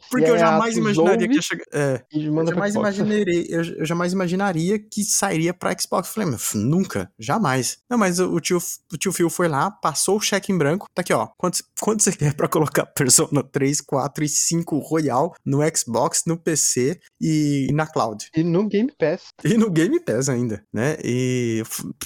Porque 0.10 0.30
eu 0.30 0.38
jamais 0.38 0.78
imaginaria 0.78 1.28
que 1.28 1.36
ia 1.36 1.42
chegar. 1.42 1.66
É, 1.74 2.04
eu 2.14 2.48
jamais 2.48 2.76
imaginaria, 2.76 3.52
eu, 3.52 3.64
eu, 3.64 3.86
jamais 3.86 4.14
imaginaria 4.14 4.80
que 4.80 5.04
sairia 5.04 5.54
pra 5.54 5.76
Xbox. 5.78 6.08
Eu 6.08 6.14
falei, 6.14 6.38
nunca, 6.56 7.12
jamais. 7.18 7.80
Não, 7.90 7.98
mas 7.98 8.20
o, 8.20 8.32
o, 8.34 8.40
tio, 8.40 8.60
o 8.94 8.98
tio 8.98 9.12
Phil 9.12 9.30
foi 9.30 9.48
lá, 9.48 9.72
passou 9.72 10.18
o 10.18 10.22
cheque 10.22 10.52
em 10.52 10.58
branco. 10.58 10.88
Tá 10.94 11.02
aqui, 11.02 11.14
ó. 11.14 11.28
Quanto, 11.38 11.64
quanto 11.82 12.04
você 12.04 12.12
quer 12.12 12.34
pra 12.36 12.48
colocar 12.48 12.86
Persona 12.94 13.44
3, 13.44 13.82
4 13.82 14.24
e 14.24 14.30
5 14.30 14.78
Royal 14.78 15.34
no 15.44 15.60
Xbox, 15.76 16.24
no 16.28 16.38
PC 16.38 17.00
e 17.20 17.68
na 17.74 17.88
cloud? 17.88 18.30
E 18.36 18.44
no 18.44 18.68
Game 18.68 18.92
Pass. 18.98 19.28
E 19.44 19.58
no 19.58 19.70
Game 19.72 20.00
Pass 20.00 20.27
ainda, 20.30 20.64
né? 20.74 20.98
E. 21.04 21.64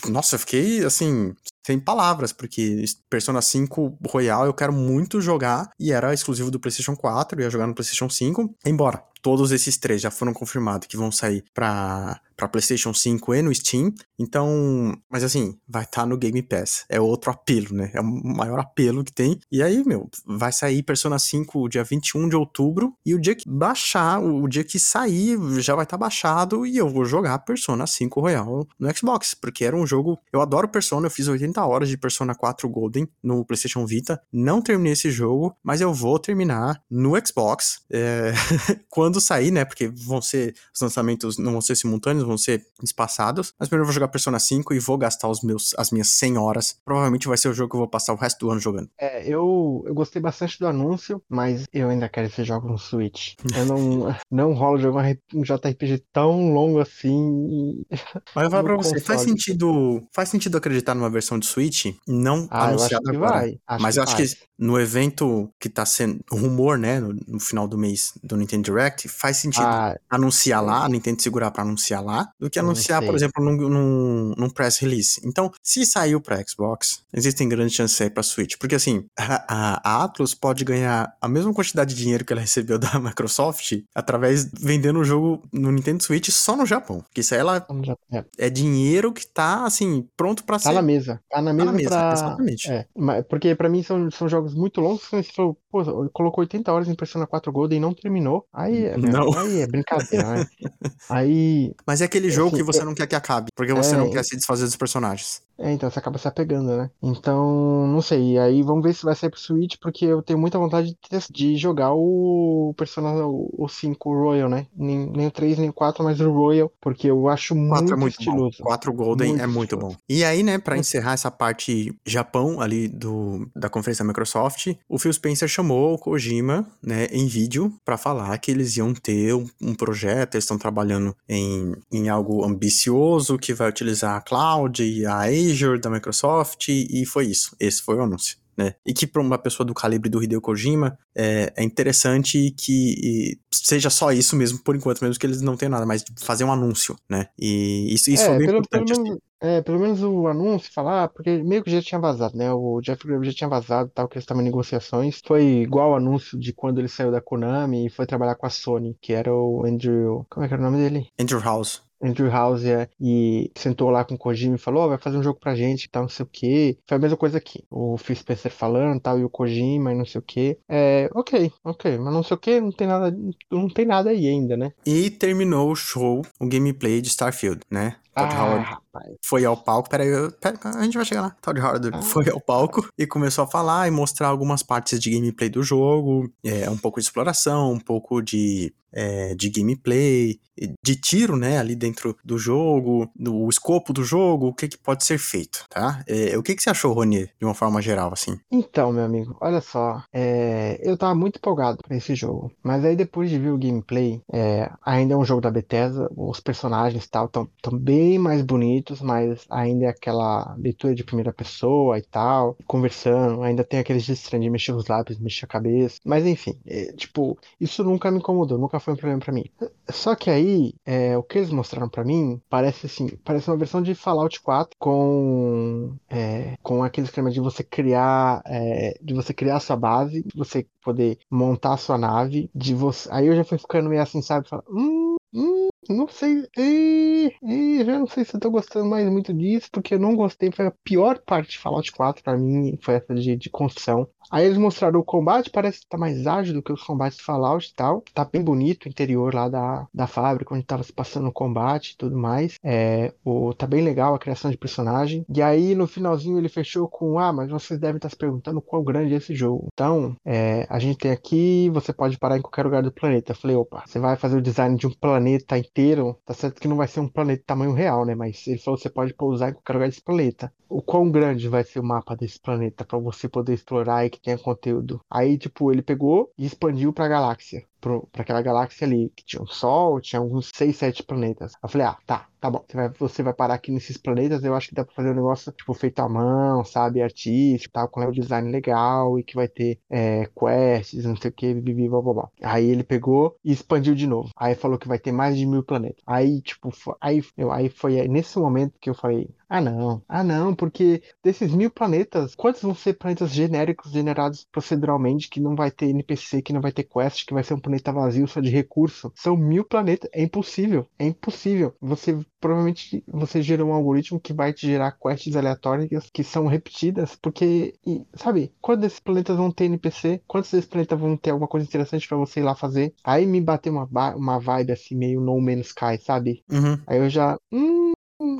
Nossa, 0.08 0.36
eu 0.36 0.40
fiquei 0.40 0.84
assim, 0.84 1.34
sem 1.66 1.80
palavras, 1.80 2.34
porque 2.34 2.84
Persona 3.10 3.42
5 3.42 4.00
Royal 4.08 4.46
eu 4.46 4.54
quero 4.54 4.74
muito 4.74 5.22
jogar 5.22 5.70
e 5.80 5.92
era 5.92 6.14
exclusivo 6.14 6.52
do 6.52 6.60
PlayStation 6.60 6.96
4, 6.96 7.42
ia 7.42 7.50
jogar 7.50 7.68
no 7.68 7.76
PlayStation 7.76 8.10
5, 8.10 8.56
embora 8.66 9.04
todos 9.22 9.52
esses 9.52 9.78
três 9.78 10.02
já 10.02 10.10
foram 10.10 10.34
confirmados 10.34 10.88
que 10.88 10.98
vão 10.98 11.12
sair 11.12 11.44
para 11.54 12.20
para 12.42 12.48
PlayStation 12.48 12.92
5 12.92 13.36
e 13.36 13.42
no 13.44 13.54
Steam. 13.54 13.94
Então, 14.18 14.98
mas 15.08 15.24
assim, 15.24 15.56
vai 15.68 15.84
estar 15.84 16.02
tá 16.02 16.08
no 16.08 16.18
Game 16.18 16.42
Pass. 16.42 16.86
É 16.90 17.00
outro 17.00 17.30
apelo, 17.30 17.76
né? 17.76 17.92
É 17.94 18.02
o 18.02 18.04
maior 18.04 18.60
apelo 18.60 19.04
que 19.04 19.14
tem. 19.14 19.40
E 19.52 19.62
aí, 19.62 19.84
meu, 19.86 20.10
vai 20.26 20.52
sair 20.52 20.82
Persona 20.82 21.20
5 21.20 21.70
dia 21.70 21.84
21 21.84 22.30
de 22.30 22.36
outubro 22.36 22.96
e 23.06 23.14
o 23.14 23.22
dia 23.22 23.36
que 23.36 23.48
baixar, 23.48 24.20
o 24.20 24.48
dia 24.48 24.64
que 24.64 24.80
sair, 24.80 25.38
já 25.60 25.76
vai 25.76 25.84
estar 25.84 25.98
tá 25.98 26.02
baixado 26.02 26.66
e 26.66 26.78
eu 26.78 26.90
vou 26.90 27.06
jogar 27.06 27.38
Persona 27.40 27.86
5 27.86 28.20
Royal 28.20 28.68
no 28.80 28.98
Xbox, 28.98 29.36
porque 29.36 29.64
era 29.64 29.76
um 29.76 29.86
jogo, 29.86 30.18
eu 30.34 30.42
adoro 30.42 30.68
Persona, 30.68 31.06
eu 31.06 31.12
fiz 31.12 31.28
80 31.28 31.64
horas 31.64 31.90
de 31.90 31.98
Persona 31.98 32.34
4 32.34 32.68
Golden 32.70 33.08
no 33.22 33.46
PlayStation 33.46 33.86
Vita. 33.86 34.20
Não 34.34 34.64
terminei 34.64 34.94
esse 34.94 35.12
jogo, 35.12 35.56
mas 35.64 35.80
eu 35.80 35.94
vou 35.94 36.18
terminar 36.18 36.82
no 36.90 37.14
Xbox 37.24 37.82
é... 37.92 38.34
quando 38.90 39.22
sair, 39.22 39.52
né? 39.52 39.64
Porque 39.64 39.88
vão 39.88 40.24
ser 40.24 40.56
os 40.74 40.82
lançamentos 40.82 41.38
não 41.38 41.52
vão 41.52 41.62
ser 41.62 41.76
simultâneos, 41.76 42.31
vão 42.32 42.38
ser 42.38 42.66
espaçados. 42.84 43.54
Mas 43.60 43.70
primeiro 43.70 43.84
eu 43.84 43.88
vou 43.88 43.94
jogar 43.94 44.08
Persona 44.08 44.40
5 44.40 44.74
e 44.74 44.80
vou 44.80 44.98
gastar 44.98 45.28
os 45.28 45.42
meus, 45.42 45.74
as 45.78 45.92
minhas 45.92 46.10
100 46.10 46.38
horas. 46.38 46.78
Provavelmente 46.84 47.28
vai 47.28 47.38
ser 47.38 47.50
o 47.50 47.54
jogo 47.54 47.70
que 47.70 47.76
eu 47.76 47.82
vou 47.82 47.90
passar 47.90 48.14
o 48.14 48.18
resto 48.18 48.40
do 48.40 48.52
ano 48.52 48.60
jogando. 48.60 48.90
É, 49.00 49.28
eu, 49.28 49.84
eu 49.86 49.94
gostei 49.94 50.22
bastante 50.22 50.60
do 50.60 50.68
anúncio, 50.68 51.22
mas 51.30 51.66
eu 51.74 51.90
ainda 51.90 52.10
quero 52.10 52.28
esse 52.28 52.44
jogo 52.44 52.68
no 52.68 52.78
Switch. 52.78 53.34
Eu 53.56 53.66
não, 53.66 54.16
não 54.32 54.54
rolo 54.54 54.80
jogar 54.80 55.16
um 55.34 55.42
JRPG 55.44 56.04
tão 56.12 56.54
longo 56.54 56.80
assim. 56.80 57.84
Mas 58.36 58.46
eu 58.46 58.50
vou 58.50 58.52
falar 58.52 58.64
pra 58.64 58.76
você, 58.78 59.00
faz 59.00 59.22
sentido, 59.22 60.02
faz 60.14 60.30
sentido 60.30 60.58
acreditar 60.58 60.96
numa 60.96 61.10
versão 61.10 61.38
de 61.38 61.46
Switch 61.46 61.94
não 62.08 62.48
ah, 62.50 62.68
anunciada 62.68 63.10
agora. 63.10 63.32
Vai. 63.32 63.60
Acho 63.68 63.82
mas 63.82 63.98
eu 63.98 64.04
acho 64.04 64.16
que 64.16 64.24
no 64.58 64.80
evento 64.80 65.50
que 65.60 65.68
tá 65.68 65.86
sendo 65.86 66.24
rumor, 66.32 66.78
né, 66.78 67.00
no, 67.00 67.16
no, 67.28 67.40
final 67.40 67.68
do 67.68 67.78
mês 67.78 68.14
do 68.24 68.38
Nintendo 68.38 68.64
Direct, 68.64 69.08
faz 69.08 69.38
sentido 69.38 69.66
ah, 69.66 69.98
anunciar 70.10 70.64
lá, 70.64 70.86
a 70.86 70.90
Nintendo 70.90 71.22
segurar 71.22 71.52
para 71.52 71.64
anunciar 71.64 72.04
lá, 72.04 72.11
do 72.40 72.50
que 72.50 72.60
anunciar, 72.60 73.04
por 73.04 73.16
exemplo, 73.16 73.44
num, 73.44 73.56
num, 73.56 74.34
num, 74.38 74.50
press 74.50 74.78
release. 74.80 75.22
Então, 75.26 75.52
se 75.62 75.86
saiu 75.86 76.22
para 76.22 76.44
Xbox, 76.46 77.04
existem 77.14 77.48
grandes 77.48 77.76
chances 77.76 78.00
aí 78.02 78.10
para 78.10 78.24
Switch, 78.24 78.56
porque 78.58 78.76
assim, 78.76 79.06
a, 79.18 79.44
a, 79.48 80.04
Atlus 80.04 80.34
pode 80.34 80.64
ganhar 80.64 81.14
a 81.22 81.28
mesma 81.28 81.54
quantidade 81.54 81.94
de 81.94 82.02
dinheiro 82.02 82.26
que 82.26 82.34
ela 82.34 82.42
recebeu 82.42 82.78
da 82.78 83.00
Microsoft 83.00 83.74
através 83.96 84.50
vendendo 84.54 85.00
o 85.00 85.04
jogo 85.04 85.44
no 85.52 85.72
Nintendo 85.72 86.04
Switch 86.04 86.30
só 86.30 86.56
no 86.56 86.66
Japão. 86.66 87.02
Porque 87.02 87.22
isso 87.22 87.34
aí 87.34 87.40
ela 87.40 87.66
é. 88.12 88.26
é 88.38 88.50
dinheiro 88.50 89.14
que 89.14 89.26
tá 89.26 89.66
assim 89.66 90.08
pronto 90.16 90.44
para 90.44 90.56
tá 90.56 90.60
ser. 90.60 90.70
Tá 90.70 90.74
na 90.74 90.82
mesa. 90.82 91.22
Tá 91.30 91.42
na 91.42 91.54
mesa, 91.54 91.66
tá 91.66 91.72
na 91.72 91.78
mesa 91.78 91.90
pra... 91.90 92.14
exatamente. 92.14 92.72
É, 92.72 92.86
porque 93.30 93.56
para 93.56 93.70
mim 93.70 93.84
são, 93.84 94.10
são 94.12 94.28
jogos 94.28 94.54
muito 94.54 94.82
longos. 94.82 95.04
Você 95.12 95.24
falou, 95.24 95.58
pô, 95.70 96.10
colocou 96.10 96.42
80 96.42 96.72
horas 96.72 96.88
em 96.88 96.96
Persona 96.96 97.28
4 97.28 97.52
Golden 97.52 97.78
e 97.78 97.82
não 97.82 97.94
terminou. 97.94 98.46
Aí, 98.54 98.86
é, 98.86 98.98
não. 98.98 99.38
aí 99.38 99.62
é 99.62 99.68
brincadeira, 99.68 100.36
né? 100.36 100.46
Aí. 101.10 101.74
Mas 101.86 102.01
é 102.02 102.06
aquele 102.06 102.30
jogo 102.30 102.50
assim, 102.50 102.58
que 102.58 102.64
você 102.64 102.84
não 102.84 102.94
quer 102.94 103.08
que 103.08 103.16
acabe, 103.16 103.48
porque 103.56 103.74
você 103.74 103.96
é, 103.96 103.98
não 103.98 104.10
quer 104.10 104.24
se 104.24 104.36
desfazer 104.36 104.66
dos 104.66 104.76
personagens. 104.76 105.42
É, 105.62 105.72
então 105.72 105.90
você 105.90 106.00
acaba 106.00 106.18
se 106.18 106.28
apegando, 106.28 106.76
né? 106.76 106.90
Então, 107.02 107.88
não 107.88 108.02
sei. 108.02 108.38
Aí 108.40 108.64
vamos 108.64 108.84
ver 108.84 108.94
se 108.94 109.04
vai 109.04 109.16
sair 109.16 109.30
pro 109.30 109.40
Switch, 109.40 109.76
porque 109.80 110.06
eu 110.06 110.22
tenho 110.22 110.40
muita 110.40 110.58
vontade 110.58 110.98
de, 111.10 111.20
de 111.32 111.56
jogar 111.56 111.94
o 111.94 112.74
Persona 112.76 113.12
o 113.26 113.68
5 113.68 114.10
Royal, 114.12 114.50
né? 114.50 114.66
Nem, 114.76 115.10
nem 115.12 115.28
o 115.28 115.32
3, 115.32 115.60
nem 115.60 115.70
o 115.70 115.74
4, 115.74 116.04
mas 116.04 116.20
o 116.20 116.32
Royal, 116.32 116.72
porque 116.82 117.10
eu 117.10 117.28
acho 117.30 117.56
muito, 117.56 117.94
é 117.94 117.96
muito 117.96 118.20
estiloso. 118.20 118.58
Bom. 118.60 118.66
4 118.66 118.94
Golden 118.94 119.30
muito 119.30 119.44
é 119.44 119.48
muito 119.48 119.76
estiloso. 119.76 119.96
bom. 119.96 120.02
E 120.10 120.24
aí, 120.24 120.42
né, 120.42 120.58
para 120.58 120.78
encerrar 120.78 121.14
essa 121.14 121.30
parte 121.30 121.96
Japão 122.06 122.60
ali 122.60 122.88
do, 122.88 123.48
da 123.56 123.70
conferência 123.70 124.04
da 124.04 124.08
Microsoft, 124.08 124.74
o 124.90 124.98
Phil 124.98 125.14
Spencer 125.14 125.48
chamou 125.48 125.94
o 125.94 125.98
Kojima, 125.98 126.68
né, 126.82 127.06
em 127.12 127.28
vídeo 127.28 127.72
para 127.86 127.98
falar 127.98 128.36
que 128.40 128.50
eles 128.50 128.76
iam 128.78 128.94
ter 128.94 129.36
um, 129.36 129.48
um 129.62 129.76
projeto, 129.76 130.36
eles 130.36 130.44
estão 130.44 130.58
trabalhando 130.58 131.16
em, 131.30 131.76
em 131.92 132.10
algo 132.10 132.44
ambicioso 132.44 133.38
que 133.38 133.54
vai 133.54 133.70
utilizar 133.70 134.16
a 134.16 134.22
cloud 134.22 134.84
e 134.84 135.06
a 135.06 135.22
Azure 135.22 135.51
da 135.80 135.90
Microsoft 135.90 136.68
e 136.70 137.06
foi 137.06 137.26
isso. 137.26 137.56
Esse 137.60 137.82
foi 137.82 137.96
o 137.96 138.02
anúncio. 138.02 138.42
Né? 138.58 138.76
E 138.86 138.94
que 138.94 139.08
para 139.08 139.22
uma 139.22 139.38
pessoa 139.38 139.66
do 139.66 139.74
calibre 139.74 140.10
do 140.10 140.22
Hideo 140.22 140.42
Kojima 140.42 140.98
é, 141.16 141.54
é 141.56 141.64
interessante 141.64 142.52
que 142.52 143.40
seja 143.52 143.90
só 143.90 144.12
isso 144.12 144.36
mesmo, 144.36 144.60
por 144.60 144.76
enquanto, 144.76 145.02
mesmo 145.02 145.18
que 145.20 145.26
eles 145.26 145.42
não 145.42 145.56
tenham 145.56 145.72
nada, 145.72 145.86
mas 145.86 146.04
fazer 146.20 146.44
um 146.44 146.52
anúncio, 146.52 146.96
né? 147.10 147.28
E 147.40 147.94
isso, 147.94 148.12
isso 148.12 148.24
é, 148.24 148.28
foi 148.28 148.38
bem 148.38 148.48
pelo, 148.48 148.58
importante. 148.60 148.92
Pelo 148.92 149.04
menos, 149.04 149.18
assim. 149.18 149.48
é, 149.50 149.62
pelo 149.62 149.80
menos 149.80 150.04
o 150.04 150.28
anúncio 150.28 150.72
falar, 150.74 151.08
porque 151.10 151.42
meio 151.42 151.64
que 151.64 151.72
já 151.72 151.82
tinha 151.82 152.00
vazado, 152.00 152.38
né? 152.38 152.52
O 152.52 152.82
Jeff 152.82 153.06
Grubb 153.08 153.26
já 153.26 153.34
tinha 153.34 153.50
vazado, 153.50 153.90
tal, 153.94 154.08
que 154.08 154.18
eles 154.18 154.24
estavam 154.24 154.42
em 154.42 154.46
negociações. 154.46 155.22
Foi 155.26 155.44
igual 155.44 155.92
o 155.92 155.96
anúncio 155.96 156.38
de 156.38 156.52
quando 156.52 156.80
ele 156.80 156.90
saiu 156.90 157.12
da 157.12 157.22
Konami 157.22 157.88
e 157.88 157.90
foi 157.90 158.06
trabalhar 158.06 158.36
com 158.36 158.46
a 158.46 158.50
Sony, 158.50 158.98
que 159.02 159.14
era 159.14 159.34
o 159.34 159.66
Andrew. 159.66 160.26
Como 160.30 160.46
é 160.46 160.48
que 160.48 160.54
era 160.54 160.62
o 160.62 160.66
nome 160.66 160.78
dele? 160.78 161.08
Andrew 161.20 161.40
House. 161.40 161.82
Andrew 162.02 162.30
House 162.30 162.66
é, 162.66 162.90
e 163.00 163.52
sentou 163.56 163.90
lá 163.90 164.04
com 164.04 164.16
o 164.16 164.18
Kojima 164.18 164.56
e 164.56 164.60
falou, 164.60 164.86
oh, 164.86 164.90
vai 164.90 164.98
fazer 164.98 165.18
um 165.18 165.24
jogo 165.24 165.40
pra 165.40 165.56
gente, 165.56 165.90
tal, 165.90 166.04
não 166.04 166.10
sei 166.10 166.24
o 166.24 166.30
que. 166.32 166.78
Foi 166.88 166.98
a 166.98 167.00
mesma 167.00 167.18
coisa 167.18 167.38
aqui. 167.38 167.64
O 167.70 167.98
Phil 167.98 168.16
Spencer 168.16 168.52
falando, 168.52 169.00
tal, 169.00 169.20
e 169.20 169.24
o 169.24 169.30
Kojima 169.30 169.92
e 169.92 169.96
não 169.96 170.06
sei 170.06 170.20
o 170.20 170.24
que. 170.24 170.58
É, 170.70 171.10
ok, 171.14 171.52
ok, 171.64 171.98
mas 171.98 172.14
não 172.14 172.24
sei 172.24 172.36
o 172.36 172.40
que, 172.40 172.62
não 172.62 172.72
tem 172.72 172.88
nada, 172.88 173.16
não 173.52 173.70
tem 173.70 173.86
nada 173.86 174.10
aí 174.10 174.28
ainda, 174.28 174.58
né? 174.58 174.72
E 174.86 175.10
terminou 175.10 175.72
o 175.72 175.76
show, 175.76 176.22
o 176.40 176.48
gameplay 176.48 177.02
de 177.02 177.10
Starfield, 177.10 177.62
né? 177.70 177.96
Todd 178.22 178.36
ah, 178.36 178.44
Howard 178.44 178.66
rapaz. 178.66 179.16
foi 179.24 179.46
ao 179.46 179.58
palco. 179.58 179.90
Peraí, 179.90 180.10
pera, 180.40 180.60
a 180.64 180.84
gente 180.84 180.96
vai 180.96 181.06
chegar 181.06 181.22
lá. 181.22 181.36
Todd 181.42 181.60
Howard 181.60 181.90
ah. 181.94 182.02
foi 182.02 182.30
ao 182.30 182.40
palco 182.40 182.88
e 182.98 183.08
começou 183.08 183.44
a 183.44 183.48
falar 183.48 183.88
e 183.88 183.92
mostrar 183.92 184.28
algumas 184.28 184.64
partes 184.64 185.00
de 185.00 185.10
gameplay 185.10 185.50
do 185.50 185.64
jogo, 185.64 186.32
é, 186.44 186.70
um 186.70 186.78
pouco 186.78 187.00
de 187.00 187.06
exploração, 187.06 187.74
um 187.74 187.80
pouco 187.80 188.22
de 188.22 188.74
é, 188.94 189.34
de 189.36 189.50
gameplay, 189.50 190.40
de 190.84 190.96
tiro, 190.96 191.36
né, 191.36 191.58
ali 191.58 191.76
dentro 191.76 192.16
do 192.24 192.38
jogo, 192.38 193.10
do 193.16 193.48
escopo 193.50 193.94
do 193.94 194.04
jogo, 194.04 194.48
o 194.48 194.54
que, 194.54 194.68
que 194.68 194.78
pode 194.78 195.04
ser 195.04 195.18
feito, 195.18 195.66
tá? 195.70 196.04
É, 196.08 196.38
o 196.38 196.44
que, 196.44 196.54
que 196.56 196.62
você 196.62 196.70
achou, 196.70 196.94
Rony, 196.94 197.30
de 197.40 197.46
uma 197.46 197.54
forma 197.54 197.82
geral, 197.82 198.12
assim? 198.14 198.38
Então, 198.52 198.92
meu 198.92 199.06
amigo, 199.06 199.36
olha 199.42 199.62
só, 199.62 200.04
é, 200.14 200.80
eu 200.84 200.98
tava 200.98 201.16
muito 201.16 201.38
empolgado 201.38 201.80
pra 201.84 201.96
esse 201.96 202.14
jogo, 202.16 202.52
mas 202.62 202.84
aí 202.86 202.96
depois 202.96 203.30
de 203.30 203.40
ver 203.40 203.50
o 203.50 203.58
gameplay, 203.58 204.22
é, 204.32 204.70
ainda 204.86 205.14
é 205.14 205.18
um 205.18 205.26
jogo 205.26 205.42
da 205.42 205.50
Bethesda, 205.50 206.10
os 206.16 206.40
personagens 206.40 207.06
e 207.06 207.10
tal 207.10 207.26
estão 207.26 207.48
bem 207.74 208.11
mais 208.18 208.42
bonitos, 208.42 209.02
mas 209.02 209.46
ainda 209.50 209.86
é 209.86 209.90
aquela 209.90 210.56
leitura 210.58 210.96
de 210.96 211.04
primeira 211.04 211.34
pessoa 211.34 211.98
e 211.98 212.02
tal, 212.02 212.58
conversando, 212.66 213.44
ainda 213.44 213.64
tem 213.64 213.80
aqueles 213.80 214.04
de 214.06 214.12
de 214.22 214.50
mexer 214.50 214.72
os 214.74 214.88
lábios, 214.88 215.20
mexer 215.20 215.46
a 215.46 215.48
cabeça, 215.48 216.00
mas 216.06 216.26
enfim, 216.26 216.58
é, 216.66 216.94
tipo, 216.94 217.38
isso 217.60 217.84
nunca 217.84 218.10
me 218.10 218.18
incomodou, 218.20 218.58
nunca 218.58 218.80
foi 218.80 218.94
um 218.94 218.98
problema 218.98 219.20
para 219.20 219.34
mim. 219.34 219.46
Só 219.90 220.16
que 220.16 220.30
aí, 220.30 220.74
é, 220.86 221.18
o 221.18 221.24
que 221.24 221.38
eles 221.38 221.50
mostraram 221.52 221.90
para 221.90 222.04
mim, 222.04 222.42
parece 222.50 222.86
assim, 222.86 223.08
parece 223.24 223.50
uma 223.50 223.58
versão 223.58 223.82
de 223.82 223.94
Fallout 223.94 224.42
4 224.42 224.76
com 224.80 225.96
é, 226.10 226.56
com 226.62 226.84
aquele 226.84 227.08
esquema 227.08 227.30
de 227.32 227.40
você 227.40 227.64
criar, 227.64 228.42
é, 228.46 228.98
de 229.02 229.14
você 229.14 229.34
criar 229.34 229.58
a 229.58 229.60
sua 229.60 229.76
base, 229.76 230.26
você 230.36 230.66
poder 230.84 231.18
montar 231.30 231.74
a 231.74 231.78
sua 231.78 231.98
nave, 231.98 232.50
de 232.54 232.74
você, 232.74 233.10
aí 233.12 233.28
eu 233.28 233.36
já 233.36 233.44
fui 233.44 233.58
ficando 233.58 233.90
meio 233.90 234.02
assim, 234.02 234.22
sabe, 234.22 234.48
falar, 234.48 234.64
hum, 234.70 235.16
hum 235.34 235.71
não 235.90 236.08
sei. 236.08 236.48
E, 236.58 237.36
e, 237.44 237.84
já 237.86 238.00
não 238.00 238.08
sei 238.08 238.24
se 238.26 238.36
eu 238.36 238.40
tô 238.40 238.50
gostando 238.50 238.86
mais 238.90 239.10
muito 239.10 239.34
disso, 239.34 239.70
porque 239.72 239.96
eu 239.96 240.00
não 240.00 240.16
gostei. 240.16 240.52
Foi 240.52 240.68
a 240.68 240.74
pior 240.84 241.20
parte 241.20 241.52
de 241.52 241.60
Fallout 241.60 241.92
4 241.92 242.24
pra 242.24 242.38
mim, 242.38 242.78
foi 242.82 242.96
essa 242.96 243.14
de, 243.16 243.36
de 243.36 243.50
construção. 243.50 244.08
Aí 244.32 244.46
eles 244.46 244.58
mostraram 244.58 245.00
o 245.00 245.04
combate, 245.04 245.50
parece 245.50 245.82
que 245.82 245.88
tá 245.88 245.98
mais 245.98 246.26
ágil 246.26 246.54
do 246.54 246.64
que 246.64 246.72
os 246.72 246.82
combates 246.82 247.18
de 247.18 247.24
Fallout 247.24 247.68
e 247.68 247.74
tal. 247.74 248.02
Tá 248.14 248.24
bem 248.24 248.42
bonito 248.42 248.86
o 248.86 248.90
interior 248.90 249.34
lá 249.34 249.50
da, 249.50 249.88
da 249.94 250.08
fábrica, 250.08 250.56
onde 250.56 250.66
tava 250.66 250.84
se 250.84 250.94
passando 250.94 251.28
o 251.28 251.34
combate 251.34 251.92
e 251.92 251.98
tudo 251.98 252.18
mais. 252.18 252.58
É, 252.64 253.14
o, 253.26 253.54
tá 253.54 253.68
bem 253.68 253.84
legal 253.84 254.16
a 254.16 254.20
criação 254.20 254.50
de 254.50 254.58
personagem. 254.58 255.26
E 255.28 255.42
aí 255.42 255.76
no 255.76 255.86
finalzinho 255.86 256.38
ele 256.38 256.48
fechou 256.48 256.88
com: 256.88 257.20
Ah, 257.20 257.34
mas 257.34 257.50
vocês 257.50 257.78
devem 257.78 257.98
estar 257.98 258.10
se 258.10 258.16
perguntando 258.16 258.62
qual 258.62 258.82
grande 258.82 259.14
é 259.14 259.18
esse 259.18 259.36
jogo. 259.36 259.68
Então, 259.74 260.16
é, 260.26 260.66
a 260.70 260.80
gente 260.80 260.98
tem 260.98 261.12
aqui, 261.12 261.70
você 261.74 261.92
pode 261.92 262.18
parar 262.18 262.38
em 262.38 262.42
qualquer 262.42 262.64
lugar 262.64 262.84
do 262.84 262.92
planeta. 262.92 263.34
Eu 263.34 263.36
falei: 263.36 263.58
opa, 263.58 263.84
você 263.86 264.00
vai 264.00 264.16
fazer 264.16 264.38
o 264.38 264.42
design 264.42 264.78
de 264.78 264.88
um 264.88 264.92
planeta 264.92 265.58
em 265.58 265.64
inteiro. 265.72 266.20
Tá 266.26 266.34
certo 266.34 266.60
que 266.62 266.68
não 266.68 266.76
vai 266.78 266.88
ser 266.88 267.00
um 267.02 267.10
planeta 267.10 267.44
tamanho 267.46 267.74
real, 267.74 268.06
né? 268.06 268.16
Mas 268.16 268.46
ele 268.48 268.60
falou 268.60 268.78
que 268.78 268.84
você 268.84 268.90
pode 268.90 269.14
pousar 269.14 269.50
em 269.50 269.54
qualquer 269.54 269.74
lugar 269.74 269.90
desse 269.90 270.02
planeta. 270.04 270.54
O 270.70 270.82
quão 270.82 271.10
grande 271.12 271.48
vai 271.50 271.64
ser 271.64 271.80
o 271.80 271.84
mapa 271.84 272.16
desse 272.16 272.40
planeta 272.40 272.86
para 272.86 272.98
você 273.00 273.28
poder 273.30 273.54
explorar 273.54 274.06
e 274.06 274.10
que 274.10 274.22
tenha 274.22 274.38
conteúdo? 274.38 275.02
Aí, 275.10 275.38
tipo, 275.38 275.72
ele 275.72 275.82
pegou 275.82 276.32
e 276.38 276.46
expandiu 276.46 276.94
pra 276.94 277.08
galáxia 277.08 277.66
para 277.82 278.22
aquela 278.22 278.42
galáxia 278.42 278.86
ali, 278.86 279.12
que 279.16 279.26
tinha 279.26 279.42
um 279.42 279.48
Sol, 279.48 280.00
tinha 280.00 280.22
uns 280.22 280.52
6, 280.54 280.76
7 280.76 281.04
planetas. 281.04 281.54
Eu 281.62 281.68
falei, 281.68 281.88
ah, 281.88 281.98
tá, 282.06 282.28
tá 282.40 282.50
bom. 282.50 282.64
Você 282.68 282.76
vai, 282.78 282.90
você 282.90 283.24
vai 283.24 283.34
parar 283.34 283.56
aqui 283.56 283.72
nesses 283.72 283.98
planetas, 283.98 284.44
eu 284.44 284.56
acho 284.56 284.70
que 284.70 284.76
dá 284.76 284.86
pra 284.86 284.94
fazer 284.94 285.12
um 285.12 285.16
negócio, 285.16 285.52
tipo, 285.52 285.74
feito 285.74 286.00
à 286.00 286.08
mão, 286.08 286.64
sabe, 286.64 287.02
artístico, 287.02 287.74
tal, 287.74 287.88
com 287.88 288.02
um 288.02 288.12
design 288.12 288.52
legal 288.52 289.18
e 289.20 289.24
que 289.24 289.36
vai 289.36 289.48
ter 289.48 289.80
é, 289.90 290.28
quests, 290.28 291.06
não 291.06 291.16
sei 291.16 291.30
o 291.32 291.34
que, 291.34 291.54
bibi, 291.54 291.90
blá, 291.90 292.02
blá, 292.02 292.14
blá. 292.14 292.30
Aí 292.42 292.70
ele 292.70 292.84
pegou 292.84 293.36
e 293.44 293.52
expandiu 293.52 293.96
de 293.96 294.08
novo. 294.08 294.30
Aí 294.36 294.56
falou 294.56 294.78
que 294.78 294.88
vai 294.88 295.00
ter 295.00 295.12
mais 295.12 295.38
de 295.38 295.46
mil 295.46 295.64
planetas. 295.64 296.02
Aí, 296.06 296.42
tipo, 296.42 296.72
foi, 296.72 296.96
aí, 297.02 297.24
eu, 297.38 297.52
aí 297.52 297.70
foi 297.70 298.08
nesse 298.08 298.38
momento 298.40 298.78
que 298.80 298.90
eu 298.90 298.96
falei, 298.96 299.30
ah, 299.54 299.60
não. 299.60 300.02
Ah, 300.08 300.24
não, 300.24 300.56
porque 300.56 301.04
desses 301.22 301.54
mil 301.54 301.70
planetas, 301.70 302.34
quantos 302.36 302.62
vão 302.62 302.74
ser 302.74 302.94
planetas 302.94 303.32
genéricos 303.32 303.92
generados 303.92 304.48
proceduralmente, 304.50 305.30
que 305.30 305.42
não 305.42 305.56
vai 305.56 305.70
ter 305.70 305.88
NPC, 305.88 306.42
que 306.42 306.54
não 306.54 306.62
vai 306.62 306.72
ter 306.72 306.86
quest, 306.86 307.26
que 307.26 307.34
vai 307.34 307.44
ser 307.44 307.56
um 307.56 307.60
planeta 307.72 307.92
vazio 307.92 308.28
só 308.28 308.40
de 308.42 308.50
recurso? 308.50 309.12
São 309.16 309.36
mil 309.38 309.64
planetas. 309.64 310.10
É 310.14 310.22
impossível. 310.24 310.88
É 311.00 311.06
impossível. 311.06 311.74
Você 311.82 312.18
provavelmente 312.40 313.04
você 313.08 313.42
gerou 313.42 313.70
um 313.70 313.74
algoritmo 313.74 314.20
que 314.20 314.34
vai 314.34 314.52
te 314.52 314.66
gerar 314.68 314.92
quests 314.94 315.36
aleatórias 315.36 316.10
que 316.12 316.24
são 316.24 316.48
repetidas, 316.48 317.16
porque, 317.16 317.76
e, 317.86 318.04
sabe, 318.16 318.52
quantos 318.60 318.82
desses 318.82 319.00
planetas 319.00 319.38
vão 319.38 319.52
ter 319.52 319.66
NPC? 319.66 320.22
Quantos 320.28 320.52
desses 320.52 320.68
planetas 320.70 321.00
vão 321.00 321.16
ter 321.16 321.30
alguma 321.32 321.48
coisa 321.48 321.66
interessante 321.66 322.08
para 322.08 322.18
você 322.18 322.40
ir 322.40 322.44
lá 322.44 322.56
fazer? 322.56 322.94
Aí 323.04 323.26
me 323.26 323.40
bateu 323.40 323.72
uma, 323.74 324.16
uma 324.16 324.40
vibe 324.40 324.72
assim, 324.72 324.96
meio 324.96 325.22
No 325.22 325.40
Man's 325.40 325.68
Sky, 325.68 325.98
sabe? 326.02 326.44
Uhum. 326.52 326.80
Aí 326.88 326.98
eu 326.98 327.10
já. 327.10 327.38
Hum, 327.52 327.91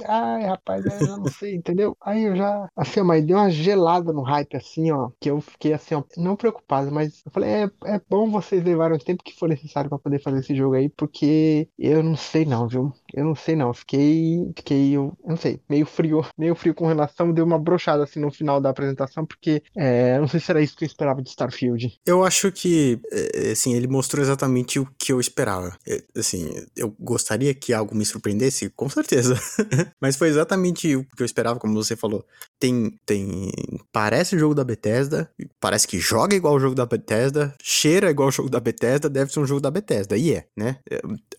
Ai, 0.08 0.44
rapaz, 0.46 0.86
eu 0.86 1.18
não 1.18 1.28
sei, 1.28 1.56
entendeu? 1.56 1.98
Aí 2.02 2.24
eu 2.26 2.36
já, 2.36 2.70
assim, 2.76 3.02
mas 3.02 3.26
deu 3.26 3.38
uma 3.38 3.50
gelada 3.50 4.14
no 4.14 4.22
hype, 4.22 4.56
assim, 4.56 4.92
ó, 4.92 5.10
que 5.20 5.30
eu 5.32 5.42
fiquei, 5.42 5.74
assim, 5.74 5.96
ó, 5.96 6.04
não 6.18 6.36
preocupado, 6.36 6.92
mas 6.92 7.24
eu 7.26 7.32
falei, 7.32 7.50
é, 7.50 7.96
é 7.96 8.00
bom 8.08 8.30
vocês 8.30 8.64
levarem 8.64 8.96
o 8.98 9.04
tempo 9.04 9.24
que 9.24 9.36
for 9.38 9.50
necessário 9.50 9.90
para 9.90 9.98
poder 9.98 10.20
fazer 10.22 10.40
esse 10.40 10.56
jogo 10.56 10.76
aí, 10.76 10.88
porque 10.90 11.68
eu 11.80 12.04
não 12.04 12.16
sei 12.16 12.46
não, 12.46 12.68
viu? 12.68 12.94
Eu 13.14 13.26
não 13.26 13.36
sei 13.36 13.56
não, 13.56 13.74
fiquei, 13.74 14.52
fiquei, 14.56 14.92
eu, 14.94 15.18
não 15.26 15.38
sei, 15.38 15.60
meio 15.70 15.86
frio, 15.86 16.26
meio 16.38 16.56
frio 16.56 16.74
com 16.74 16.88
relação, 16.88 17.32
deu 17.32 17.46
uma 17.46 17.60
brochada, 17.60 18.04
assim, 18.04 18.20
no 18.20 18.32
final 18.32 18.60
da 18.60 18.70
apresentação, 18.70 19.26
porque, 19.26 19.64
é, 19.76 20.20
não 20.20 20.28
sei 20.28 20.40
se 20.40 20.52
era 20.52 20.62
isso 20.62 20.76
que 20.76 20.84
eu 20.84 20.88
esperava 20.88 21.22
de 21.22 21.30
Starfield. 21.30 22.00
Eu 22.06 22.24
acho 22.24 22.52
que, 22.52 23.00
é, 23.12 23.52
assim, 23.52 23.74
ele 23.76 23.88
mostrou 23.88 24.24
exatamente 24.24 24.80
o 24.80 24.88
que 24.98 25.12
eu 25.12 25.20
esperava. 25.20 25.78
É, 25.88 26.04
assim, 26.16 26.50
eu 26.76 26.94
gostaria 27.00 27.54
que 27.54 27.74
algo 27.74 27.96
me 27.96 28.06
surpreendesse, 28.06 28.70
com 28.70 28.90
certeza. 28.90 29.36
Mas 30.00 30.16
foi 30.16 30.30
exatamente 30.30 30.96
o 30.96 31.04
que 31.04 31.22
eu 31.22 31.26
esperava, 31.26 31.60
como 31.60 31.74
você 31.74 31.96
falou. 31.96 32.26
Tem, 32.60 32.92
tem, 33.06 33.52
parece 33.92 34.36
o 34.36 34.40
jogo 34.40 34.56
da 34.56 34.64
Bethesda, 34.64 35.30
parece 35.60 35.88
que 35.88 36.00
joga 36.00 36.36
igual 36.36 36.56
o 36.56 36.60
jogo 36.60 36.76
da 36.76 36.86
Bethesda, 36.86 37.56
cheira 37.62 38.10
igual 38.10 38.30
o 38.30 38.32
jogo 38.32 38.50
da 38.50 38.60
Bethesda, 38.60 39.10
deve 39.10 39.32
ser 39.32 39.40
um 39.40 39.46
jogo 39.46 39.62
da 39.62 39.72
Bethesda, 39.72 40.18
e 40.18 40.34
é, 40.34 40.46
né? 40.56 40.78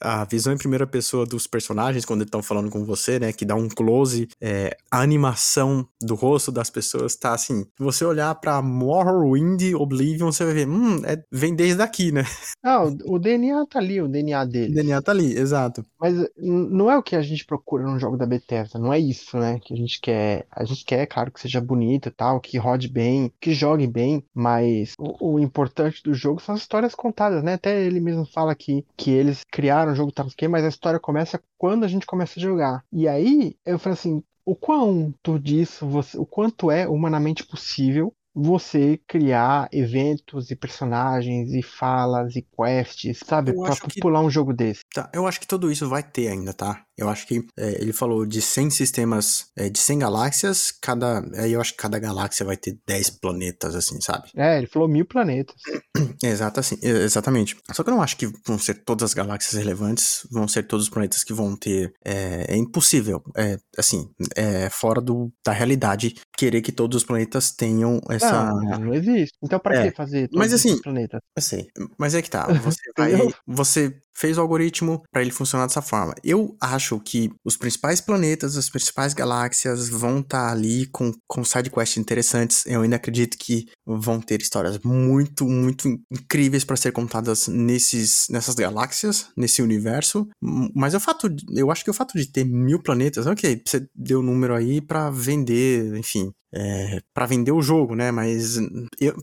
A 0.00 0.24
visão 0.24 0.52
em 0.52 0.58
primeira 0.58 0.86
pessoa 0.86 1.24
dos 1.26 1.46
quando 1.66 2.20
eles 2.20 2.28
estão 2.28 2.42
falando 2.42 2.70
com 2.70 2.84
você, 2.84 3.18
né, 3.18 3.32
que 3.32 3.44
dá 3.44 3.54
um 3.54 3.68
close, 3.68 4.28
é, 4.40 4.76
a 4.90 5.00
animação 5.00 5.86
do 6.00 6.14
rosto 6.14 6.50
das 6.50 6.70
pessoas 6.70 7.16
tá 7.16 7.34
assim, 7.34 7.62
se 7.62 7.82
você 7.82 8.04
olhar 8.04 8.34
pra 8.36 8.62
Morrowind, 8.62 9.74
Oblivion, 9.74 10.32
você 10.32 10.44
vai 10.44 10.54
ver, 10.54 10.68
hum, 10.68 11.02
é, 11.04 11.22
vem 11.30 11.54
desde 11.54 11.82
aqui, 11.82 12.12
né? 12.12 12.22
Ah, 12.64 12.84
o, 12.84 13.14
o 13.14 13.18
DNA 13.18 13.66
tá 13.66 13.80
ali, 13.80 14.00
o 14.00 14.06
DNA 14.06 14.44
dele. 14.44 14.70
O 14.70 14.74
DNA 14.76 15.02
tá 15.02 15.10
ali, 15.10 15.36
exato. 15.36 15.84
Mas 16.00 16.14
não 16.36 16.88
é 16.88 16.96
o 16.96 17.02
que 17.02 17.16
a 17.16 17.20
gente 17.20 17.44
procura 17.44 17.82
num 17.82 17.98
jogo 17.98 18.16
da 18.16 18.24
Bethesda, 18.24 18.78
não 18.78 18.92
é 18.92 19.00
isso, 19.00 19.36
né, 19.36 19.58
que 19.60 19.74
a 19.74 19.76
gente 19.76 20.00
quer. 20.00 20.46
A 20.48 20.64
gente 20.64 20.84
quer, 20.84 21.06
claro, 21.06 21.32
que 21.32 21.40
seja 21.40 21.60
bonito 21.60 22.08
e 22.08 22.12
tal, 22.12 22.40
que 22.40 22.56
rode 22.58 22.88
bem, 22.88 23.32
que 23.40 23.52
jogue 23.52 23.88
bem, 23.88 24.24
mas 24.32 24.94
o, 24.96 25.34
o 25.34 25.40
importante 25.40 26.02
do 26.04 26.14
jogo 26.14 26.40
são 26.40 26.54
as 26.54 26.60
histórias 26.60 26.94
contadas, 26.94 27.42
né? 27.42 27.54
Até 27.54 27.84
ele 27.84 28.00
mesmo 28.00 28.24
fala 28.24 28.54
que, 28.54 28.84
que 28.96 29.10
eles 29.10 29.40
criaram 29.50 29.92
o 29.92 29.96
jogo 29.96 30.12
tal, 30.12 30.26
mas 30.48 30.64
a 30.64 30.68
história 30.68 31.00
começa 31.00 31.40
quando 31.62 31.84
a 31.84 31.88
gente 31.88 32.04
começa 32.04 32.40
a 32.40 32.42
jogar. 32.42 32.84
E 32.92 33.06
aí 33.06 33.54
eu 33.64 33.78
falei 33.78 33.94
assim, 33.94 34.20
o 34.44 34.56
quanto 34.56 35.38
disso, 35.38 35.86
você, 35.86 36.18
o 36.18 36.26
quanto 36.26 36.72
é 36.72 36.88
humanamente 36.88 37.46
possível 37.46 38.12
você 38.34 38.98
criar 39.06 39.68
eventos 39.70 40.50
e 40.50 40.56
personagens 40.56 41.52
e 41.52 41.62
falas 41.62 42.34
e 42.34 42.42
quests, 42.42 43.20
sabe? 43.24 43.52
Pra 43.52 43.76
popular 43.76 44.20
que... 44.20 44.26
um 44.26 44.30
jogo 44.30 44.52
desse. 44.52 44.80
Tá, 44.92 45.08
eu 45.14 45.24
acho 45.24 45.38
que 45.38 45.46
tudo 45.46 45.70
isso 45.70 45.88
vai 45.88 46.02
ter 46.02 46.28
ainda, 46.28 46.52
tá? 46.52 46.82
Eu 46.96 47.08
acho 47.08 47.26
que 47.26 47.44
é, 47.56 47.82
ele 47.82 47.92
falou 47.92 48.26
de 48.26 48.42
100 48.42 48.70
sistemas, 48.70 49.46
é, 49.56 49.68
de 49.68 49.78
100 49.78 49.98
galáxias, 50.00 50.70
cada. 50.70 51.24
É, 51.34 51.48
eu 51.48 51.60
acho 51.60 51.72
que 51.72 51.78
cada 51.78 51.98
galáxia 51.98 52.44
vai 52.44 52.56
ter 52.56 52.78
10 52.86 53.10
planetas, 53.10 53.74
assim, 53.74 54.00
sabe? 54.00 54.28
É, 54.36 54.58
ele 54.58 54.66
falou 54.66 54.88
mil 54.88 55.06
planetas. 55.06 55.56
Exato, 56.22 56.60
assim, 56.60 56.78
exatamente. 56.82 57.56
Só 57.72 57.82
que 57.82 57.90
eu 57.90 57.94
não 57.94 58.02
acho 58.02 58.16
que 58.16 58.30
vão 58.46 58.58
ser 58.58 58.74
todas 58.84 59.10
as 59.10 59.14
galáxias 59.14 59.54
relevantes, 59.54 60.26
vão 60.30 60.46
ser 60.46 60.64
todos 60.64 60.86
os 60.86 60.90
planetas 60.90 61.24
que 61.24 61.32
vão 61.32 61.56
ter. 61.56 61.92
É, 62.04 62.54
é 62.54 62.56
impossível. 62.56 63.22
É, 63.36 63.58
assim, 63.76 64.08
é 64.36 64.68
fora 64.70 65.00
do, 65.00 65.32
da 65.44 65.52
realidade 65.52 66.14
querer 66.36 66.62
que 66.62 66.72
todos 66.72 66.96
os 66.96 67.04
planetas 67.04 67.50
tenham 67.52 68.00
essa. 68.08 68.52
Não, 68.52 68.78
não 68.78 68.94
existe. 68.94 69.36
Então, 69.42 69.58
para 69.58 69.76
é, 69.76 69.90
que 69.90 69.96
fazer 69.96 70.28
todos 70.28 70.38
mas, 70.38 70.52
assim, 70.52 70.74
os 70.74 70.80
planetas? 70.80 71.20
Eu 71.36 71.42
sei. 71.42 71.66
Mas 71.98 72.14
é 72.14 72.22
que 72.22 72.30
tá. 72.30 72.46
Você 72.62 72.80
vai. 72.96 73.12
você 73.46 73.94
fez 74.14 74.38
o 74.38 74.40
algoritmo 74.40 75.02
para 75.10 75.22
ele 75.22 75.30
funcionar 75.30 75.66
dessa 75.66 75.82
forma. 75.82 76.14
Eu 76.22 76.56
acho 76.60 76.98
que 77.00 77.30
os 77.44 77.56
principais 77.56 78.00
planetas, 78.00 78.56
as 78.56 78.68
principais 78.68 79.14
galáxias 79.14 79.88
vão 79.88 80.20
estar 80.20 80.46
tá 80.46 80.52
ali 80.52 80.86
com, 80.86 81.12
com 81.26 81.44
sidequests 81.44 81.98
interessantes. 81.98 82.64
Eu 82.66 82.82
ainda 82.82 82.96
acredito 82.96 83.36
que 83.38 83.66
vão 83.86 84.20
ter 84.20 84.40
histórias 84.40 84.78
muito, 84.84 85.46
muito 85.46 85.88
incríveis 86.10 86.64
para 86.64 86.76
ser 86.76 86.92
contadas 86.92 87.48
nesses, 87.48 88.26
nessas 88.30 88.54
galáxias, 88.54 89.28
nesse 89.36 89.62
universo. 89.62 90.28
Mas 90.74 90.94
o 90.94 91.00
fato, 91.00 91.28
eu 91.54 91.70
acho 91.70 91.84
que 91.84 91.90
o 91.90 91.94
fato 91.94 92.16
de 92.16 92.30
ter 92.30 92.44
mil 92.44 92.82
planetas, 92.82 93.26
ok, 93.26 93.62
você 93.64 93.86
deu 93.94 94.20
o 94.20 94.22
número 94.22 94.54
aí 94.54 94.80
para 94.80 95.10
vender, 95.10 95.96
enfim, 95.96 96.32
é, 96.54 97.00
para 97.14 97.26
vender 97.26 97.52
o 97.52 97.62
jogo, 97.62 97.94
né? 97.94 98.10
Mas 98.10 98.56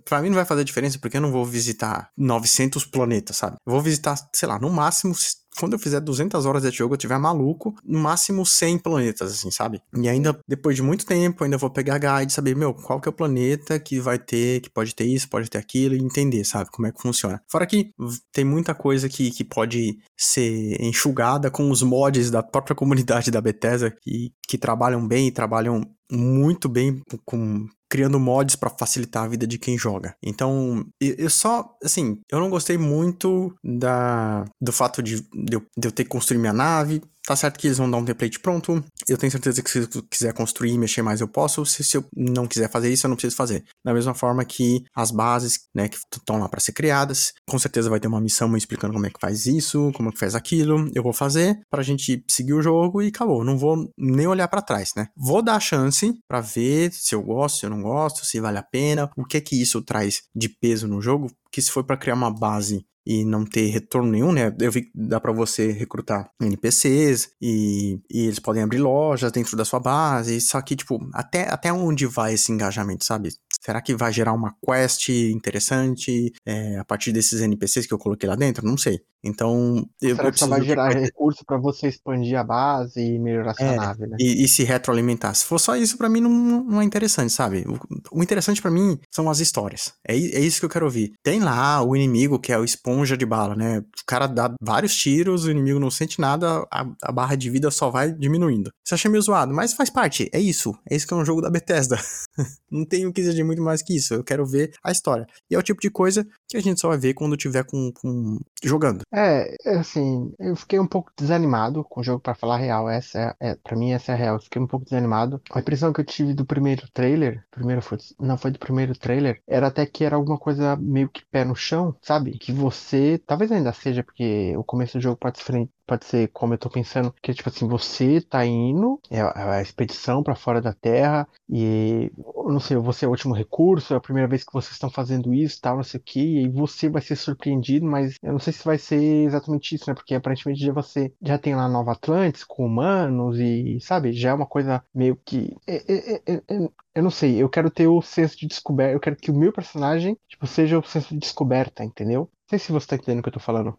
para 0.05 0.21
mim 0.21 0.29
não 0.29 0.35
vai 0.35 0.45
fazer 0.45 0.63
diferença 0.63 0.97
porque 0.99 1.17
eu 1.17 1.21
não 1.21 1.31
vou 1.31 1.45
visitar 1.45 2.09
900 2.17 2.85
planetas, 2.85 3.37
sabe? 3.37 3.57
Eu 3.65 3.73
vou 3.73 3.81
visitar, 3.81 4.15
sei 4.33 4.47
lá, 4.47 4.59
no 4.59 4.69
máximo 4.69 5.13
quando 5.57 5.73
eu 5.73 5.79
fizer 5.79 5.99
200 5.99 6.45
horas 6.45 6.63
de 6.63 6.71
jogo, 6.71 6.93
eu 6.93 6.97
tiver 6.97 7.17
maluco, 7.17 7.75
no 7.83 7.99
máximo 7.99 8.45
100 8.45 8.79
planetas, 8.79 9.31
assim, 9.31 9.51
sabe? 9.51 9.81
E 9.95 10.07
ainda, 10.07 10.39
depois 10.47 10.75
de 10.75 10.81
muito 10.81 11.05
tempo, 11.05 11.43
ainda 11.43 11.57
vou 11.57 11.69
pegar 11.69 11.97
guide, 11.97 12.31
saber, 12.31 12.55
meu, 12.55 12.73
qual 12.73 12.99
que 13.01 13.09
é 13.09 13.11
o 13.11 13.13
planeta 13.13 13.79
que 13.79 13.99
vai 13.99 14.19
ter, 14.19 14.61
que 14.61 14.69
pode 14.69 14.93
ter 14.95 15.05
isso, 15.05 15.29
pode 15.29 15.49
ter 15.49 15.57
aquilo, 15.57 15.95
e 15.95 15.99
entender, 15.99 16.43
sabe, 16.43 16.69
como 16.71 16.87
é 16.87 16.91
que 16.91 17.01
funciona. 17.01 17.41
Fora 17.49 17.65
que 17.65 17.91
tem 18.31 18.45
muita 18.45 18.73
coisa 18.73 19.09
que, 19.09 19.31
que 19.31 19.43
pode 19.43 19.97
ser 20.17 20.81
enxugada 20.81 21.49
com 21.49 21.69
os 21.69 21.81
mods 21.81 22.31
da 22.31 22.43
própria 22.43 22.75
comunidade 22.75 23.31
da 23.31 23.41
Bethesda, 23.41 23.91
que, 23.91 24.33
que 24.47 24.57
trabalham 24.57 25.07
bem 25.07 25.31
trabalham 25.31 25.81
muito 26.11 26.67
bem 26.67 27.01
com 27.23 27.67
criando 27.89 28.19
mods 28.19 28.55
para 28.55 28.69
facilitar 28.69 29.23
a 29.23 29.27
vida 29.27 29.47
de 29.47 29.57
quem 29.57 29.77
joga. 29.77 30.15
Então, 30.23 30.85
eu 31.01 31.29
só, 31.29 31.75
assim, 31.83 32.19
eu 32.31 32.39
não 32.39 32.49
gostei 32.49 32.77
muito 32.77 33.53
da 33.63 34.45
do 34.61 34.71
fato 34.71 35.01
de, 35.01 35.21
de, 35.33 35.55
eu, 35.55 35.65
de 35.77 35.87
eu 35.87 35.91
ter 35.91 36.03
que 36.03 36.09
construir 36.09 36.37
minha 36.37 36.53
nave, 36.53 37.01
Tá 37.25 37.35
certo 37.35 37.59
que 37.59 37.67
eles 37.67 37.77
vão 37.77 37.89
dar 37.89 37.97
um 37.97 38.05
template 38.05 38.39
pronto. 38.39 38.83
Eu 39.07 39.17
tenho 39.17 39.31
certeza 39.31 39.61
que 39.61 39.69
se 39.69 39.79
eu 39.79 40.03
quiser 40.09 40.33
construir 40.33 40.71
e 40.71 40.77
mexer 40.77 41.01
mais, 41.01 41.21
eu 41.21 41.27
posso. 41.27 41.65
Se, 41.65 41.83
se 41.83 41.97
eu 41.97 42.05
não 42.15 42.47
quiser 42.47 42.69
fazer 42.71 42.91
isso, 42.91 43.05
eu 43.05 43.09
não 43.09 43.15
preciso 43.15 43.35
fazer. 43.35 43.63
Da 43.85 43.93
mesma 43.93 44.13
forma 44.13 44.43
que 44.43 44.83
as 44.95 45.11
bases, 45.11 45.59
né, 45.75 45.87
que 45.87 45.97
estão 45.97 46.39
lá 46.39 46.49
para 46.49 46.59
ser 46.59 46.71
criadas, 46.71 47.33
com 47.47 47.59
certeza 47.59 47.89
vai 47.89 47.99
ter 47.99 48.07
uma 48.07 48.21
missão 48.21 48.55
explicando 48.57 48.93
como 48.93 49.05
é 49.05 49.09
que 49.09 49.19
faz 49.19 49.45
isso, 49.45 49.91
como 49.93 50.09
é 50.09 50.11
que 50.11 50.19
faz 50.19 50.33
aquilo. 50.33 50.89
Eu 50.95 51.03
vou 51.03 51.13
fazer 51.13 51.59
pra 51.69 51.83
gente 51.83 52.23
seguir 52.27 52.53
o 52.53 52.61
jogo 52.61 53.01
e 53.01 53.07
acabou. 53.09 53.43
Não 53.43 53.57
vou 53.57 53.91
nem 53.97 54.25
olhar 54.25 54.47
para 54.47 54.61
trás, 54.61 54.91
né? 54.95 55.07
Vou 55.15 55.41
dar 55.41 55.55
a 55.55 55.59
chance 55.59 56.13
para 56.27 56.41
ver 56.41 56.91
se 56.93 57.13
eu 57.13 57.21
gosto, 57.21 57.59
se 57.59 57.65
eu 57.65 57.69
não 57.69 57.81
gosto, 57.81 58.25
se 58.25 58.39
vale 58.39 58.57
a 58.57 58.63
pena, 58.63 59.09
o 59.15 59.23
que 59.23 59.37
é 59.37 59.41
que 59.41 59.61
isso 59.61 59.81
traz 59.81 60.23
de 60.35 60.49
peso 60.49 60.87
no 60.87 61.01
jogo, 61.01 61.29
que 61.51 61.61
se 61.61 61.71
for 61.71 61.83
para 61.83 61.97
criar 61.97 62.15
uma 62.15 62.31
base 62.31 62.85
e 63.05 63.25
não 63.25 63.43
ter 63.43 63.67
retorno 63.69 64.11
nenhum, 64.11 64.31
né? 64.31 64.55
Eu 64.59 64.71
vi 64.71 64.83
que 64.83 64.91
dá 64.93 65.19
para 65.19 65.31
você 65.31 65.71
recrutar 65.71 66.29
NPCs 66.39 67.31
e, 67.41 67.99
e, 68.07 68.25
eles 68.25 68.39
podem 68.39 68.61
abrir 68.61 68.77
lojas 68.77 69.31
dentro 69.31 69.57
da 69.57 69.65
sua 69.65 69.79
base, 69.79 70.39
só 70.39 70.61
que, 70.61 70.75
tipo, 70.75 70.99
até, 71.13 71.49
até 71.49 71.73
onde 71.73 72.05
vai 72.05 72.35
esse 72.35 72.51
engajamento, 72.51 73.03
sabe? 73.03 73.29
Será 73.61 73.81
que 73.81 73.95
vai 73.95 74.13
gerar 74.13 74.33
uma 74.33 74.55
quest 74.63 75.09
interessante 75.09 76.31
é, 76.45 76.77
a 76.77 76.85
partir 76.85 77.11
desses 77.11 77.41
NPCs 77.41 77.87
que 77.87 77.93
eu 77.93 77.97
coloquei 77.97 78.29
lá 78.29 78.35
dentro? 78.35 78.65
Não 78.65 78.77
sei. 78.77 79.01
Então, 79.23 79.85
eu, 80.01 80.15
Será 80.15 80.27
eu 80.27 80.31
que 80.31 80.39
só 80.39 80.47
vai 80.47 80.61
gerar 80.61 80.89
recurso 80.89 81.43
para 81.45 81.57
você 81.57 81.87
expandir 81.87 82.39
a 82.39 82.43
base 82.43 82.99
e 83.01 83.19
melhorar 83.19 83.53
sua 83.53 83.65
é, 83.65 83.75
nave, 83.75 84.07
né? 84.07 84.15
E, 84.19 84.43
e, 84.43 84.47
se 84.47 84.63
retroalimentar. 84.63 85.35
Se 85.35 85.45
for 85.45 85.59
só 85.59 85.75
isso, 85.75 85.97
para 85.97 86.09
mim 86.09 86.21
não, 86.21 86.29
não 86.63 86.81
é 86.81 86.83
interessante, 86.85 87.33
sabe? 87.33 87.65
O, 87.67 88.19
o 88.19 88.23
interessante 88.23 88.61
para 88.61 88.71
mim 88.71 88.97
são 89.11 89.29
as 89.29 89.39
histórias. 89.39 89.93
É, 90.07 90.13
é 90.13 90.39
isso 90.39 90.59
que 90.59 90.65
eu 90.65 90.69
quero 90.69 90.85
ouvir. 90.85 91.11
Tem 91.21 91.39
lá 91.39 91.83
o 91.83 91.95
inimigo 91.95 92.39
que 92.39 92.53
é 92.53 92.57
o 92.57 92.63
esponja 92.63 93.17
de 93.17 93.25
bala, 93.25 93.55
né? 93.55 93.79
O 93.79 94.05
cara 94.07 94.27
dá 94.27 94.53
vários 94.61 94.95
tiros, 94.95 95.45
o 95.45 95.51
inimigo 95.51 95.79
não 95.79 95.91
sente 95.91 96.21
nada, 96.21 96.65
a, 96.71 96.85
a 97.03 97.11
barra 97.11 97.35
de 97.35 97.49
vida 97.49 97.69
só 97.71 97.89
vai 97.89 98.11
diminuindo. 98.13 98.71
Você 98.85 98.95
acha 98.95 99.09
meio 99.09 99.21
zoado, 99.21 99.53
mas 99.53 99.73
faz 99.73 99.89
parte. 99.89 100.29
É 100.33 100.39
isso. 100.39 100.73
É 100.89 100.95
isso 100.95 101.05
que 101.05 101.13
é 101.13 101.17
um 101.17 101.25
jogo 101.25 101.41
da 101.41 101.49
Bethesda. 101.49 101.97
não 102.71 102.85
tenho 102.85 103.11
que 103.11 103.21
exigir 103.21 103.45
muito 103.45 103.61
mais 103.61 103.81
que 103.81 103.95
isso. 103.95 104.13
Eu 104.13 104.23
quero 104.23 104.45
ver 104.45 104.71
a 104.83 104.91
história. 104.91 105.27
E 105.49 105.55
é 105.55 105.59
o 105.59 105.63
tipo 105.63 105.81
de 105.81 105.89
coisa 105.89 106.25
que 106.47 106.57
a 106.57 106.61
gente 106.61 106.79
só 106.79 106.87
vai 106.87 106.97
ver 106.97 107.13
quando 107.13 107.35
tiver 107.35 107.63
com, 107.65 107.91
com 107.93 108.39
jogando. 108.63 109.01
É, 109.11 109.55
assim, 109.79 110.31
eu 110.37 110.55
fiquei 110.55 110.79
um 110.79 110.85
pouco 110.87 111.11
desanimado 111.17 111.83
com 111.83 111.99
o 111.99 112.03
jogo, 112.03 112.19
para 112.21 112.35
falar 112.35 112.55
a 112.55 112.57
real. 112.57 112.87
Essa 112.89 113.35
é, 113.41 113.49
é, 113.51 113.55
pra 113.55 113.75
mim, 113.75 113.91
essa 113.91 114.11
é 114.11 114.15
a 114.15 114.17
real. 114.17 114.35
Eu 114.35 114.41
fiquei 114.41 114.61
um 114.61 114.67
pouco 114.67 114.85
desanimado. 114.85 115.41
A 115.51 115.59
impressão 115.59 115.91
que 115.91 115.99
eu 116.01 116.05
tive 116.05 116.33
do 116.35 116.45
primeiro 116.45 116.87
trailer, 116.91 117.43
primeiro 117.49 117.81
foi, 117.81 117.97
não 118.19 118.37
foi 118.37 118.51
do 118.51 118.59
primeiro 118.59 118.95
trailer, 118.97 119.41
era 119.47 119.67
até 119.67 119.85
que 119.85 120.03
era 120.03 120.15
alguma 120.15 120.37
coisa 120.37 120.75
meio 120.75 121.09
que 121.09 121.25
pé 121.25 121.43
no 121.43 121.55
chão, 121.55 121.95
sabe? 122.03 122.37
Que 122.37 122.51
você, 122.51 123.17
talvez 123.25 123.51
ainda 123.51 123.73
seja, 123.73 124.03
porque 124.03 124.55
o 124.55 124.63
começo 124.63 124.97
do 124.99 125.01
jogo 125.01 125.17
pode 125.17 125.39
ser 125.39 125.67
pode 125.89 126.05
ser 126.05 126.27
como 126.27 126.53
eu 126.53 126.57
tô 126.59 126.69
pensando, 126.69 127.13
que 127.19 127.33
tipo 127.33 127.49
assim, 127.49 127.67
você 127.67 128.21
tá 128.21 128.45
indo, 128.45 128.99
é 129.09 129.21
a 129.21 129.59
expedição 129.59 130.21
para 130.21 130.35
fora 130.35 130.61
da 130.61 130.71
Terra, 130.71 131.27
e 131.49 132.11
não 132.45 132.59
sei, 132.59 132.77
você 132.77 133.05
é 133.05 133.07
o 133.07 133.11
último 133.11 133.33
recurso, 133.33 133.95
é 133.95 133.97
a 133.97 134.01
primeira 134.01 134.27
vez 134.27 134.43
que 134.43 134.53
vocês 134.53 134.73
estão 134.73 134.89
fazendo 134.89 135.33
isso, 135.33 135.59
tal, 135.59 135.77
não 135.77 135.83
sei 135.83 135.99
o 135.99 136.03
que, 136.03 136.19
e 136.19 136.37
aí 136.39 136.47
você 136.47 136.87
vai 136.89 137.01
ser 137.01 137.15
surpreendido, 137.15 137.87
mas 137.87 138.15
eu 138.21 138.31
não 138.31 138.39
sei 138.39 138.53
se 138.53 138.63
vai 138.63 138.77
ser 138.77 139.25
exatamente 139.25 139.73
isso, 139.73 139.85
né? 139.89 139.95
Porque 139.95 140.13
aparentemente 140.13 140.63
já 140.63 140.71
você 140.71 141.11
já 141.21 141.39
tem 141.39 141.55
lá 141.55 141.67
Nova 141.67 141.93
Atlantis 141.93 142.43
com 142.43 142.65
humanos 142.65 143.39
e, 143.39 143.79
sabe, 143.81 144.13
já 144.13 144.29
é 144.29 144.33
uma 144.33 144.45
coisa 144.45 144.83
meio 144.93 145.19
que. 145.25 145.55
É, 145.65 145.75
é, 145.91 146.21
é, 146.27 146.33
é 146.35 146.69
eu 146.93 147.03
não 147.03 147.11
sei, 147.11 147.41
eu 147.41 147.49
quero 147.49 147.71
ter 147.71 147.87
o 147.87 148.01
senso 148.01 148.37
de 148.37 148.47
descoberta, 148.47 148.93
eu 148.93 148.99
quero 148.99 149.15
que 149.15 149.31
o 149.31 149.35
meu 149.35 149.51
personagem, 149.51 150.17
tipo, 150.27 150.45
seja 150.45 150.77
o 150.77 150.83
senso 150.83 151.13
de 151.13 151.19
descoberta, 151.19 151.83
entendeu? 151.83 152.21
Não 152.21 152.49
sei 152.49 152.59
se 152.59 152.71
você 152.71 152.87
tá 152.87 152.95
entendendo 152.95 153.19
o 153.19 153.23
que 153.23 153.29
eu 153.29 153.33
tô 153.33 153.39
falando. 153.39 153.77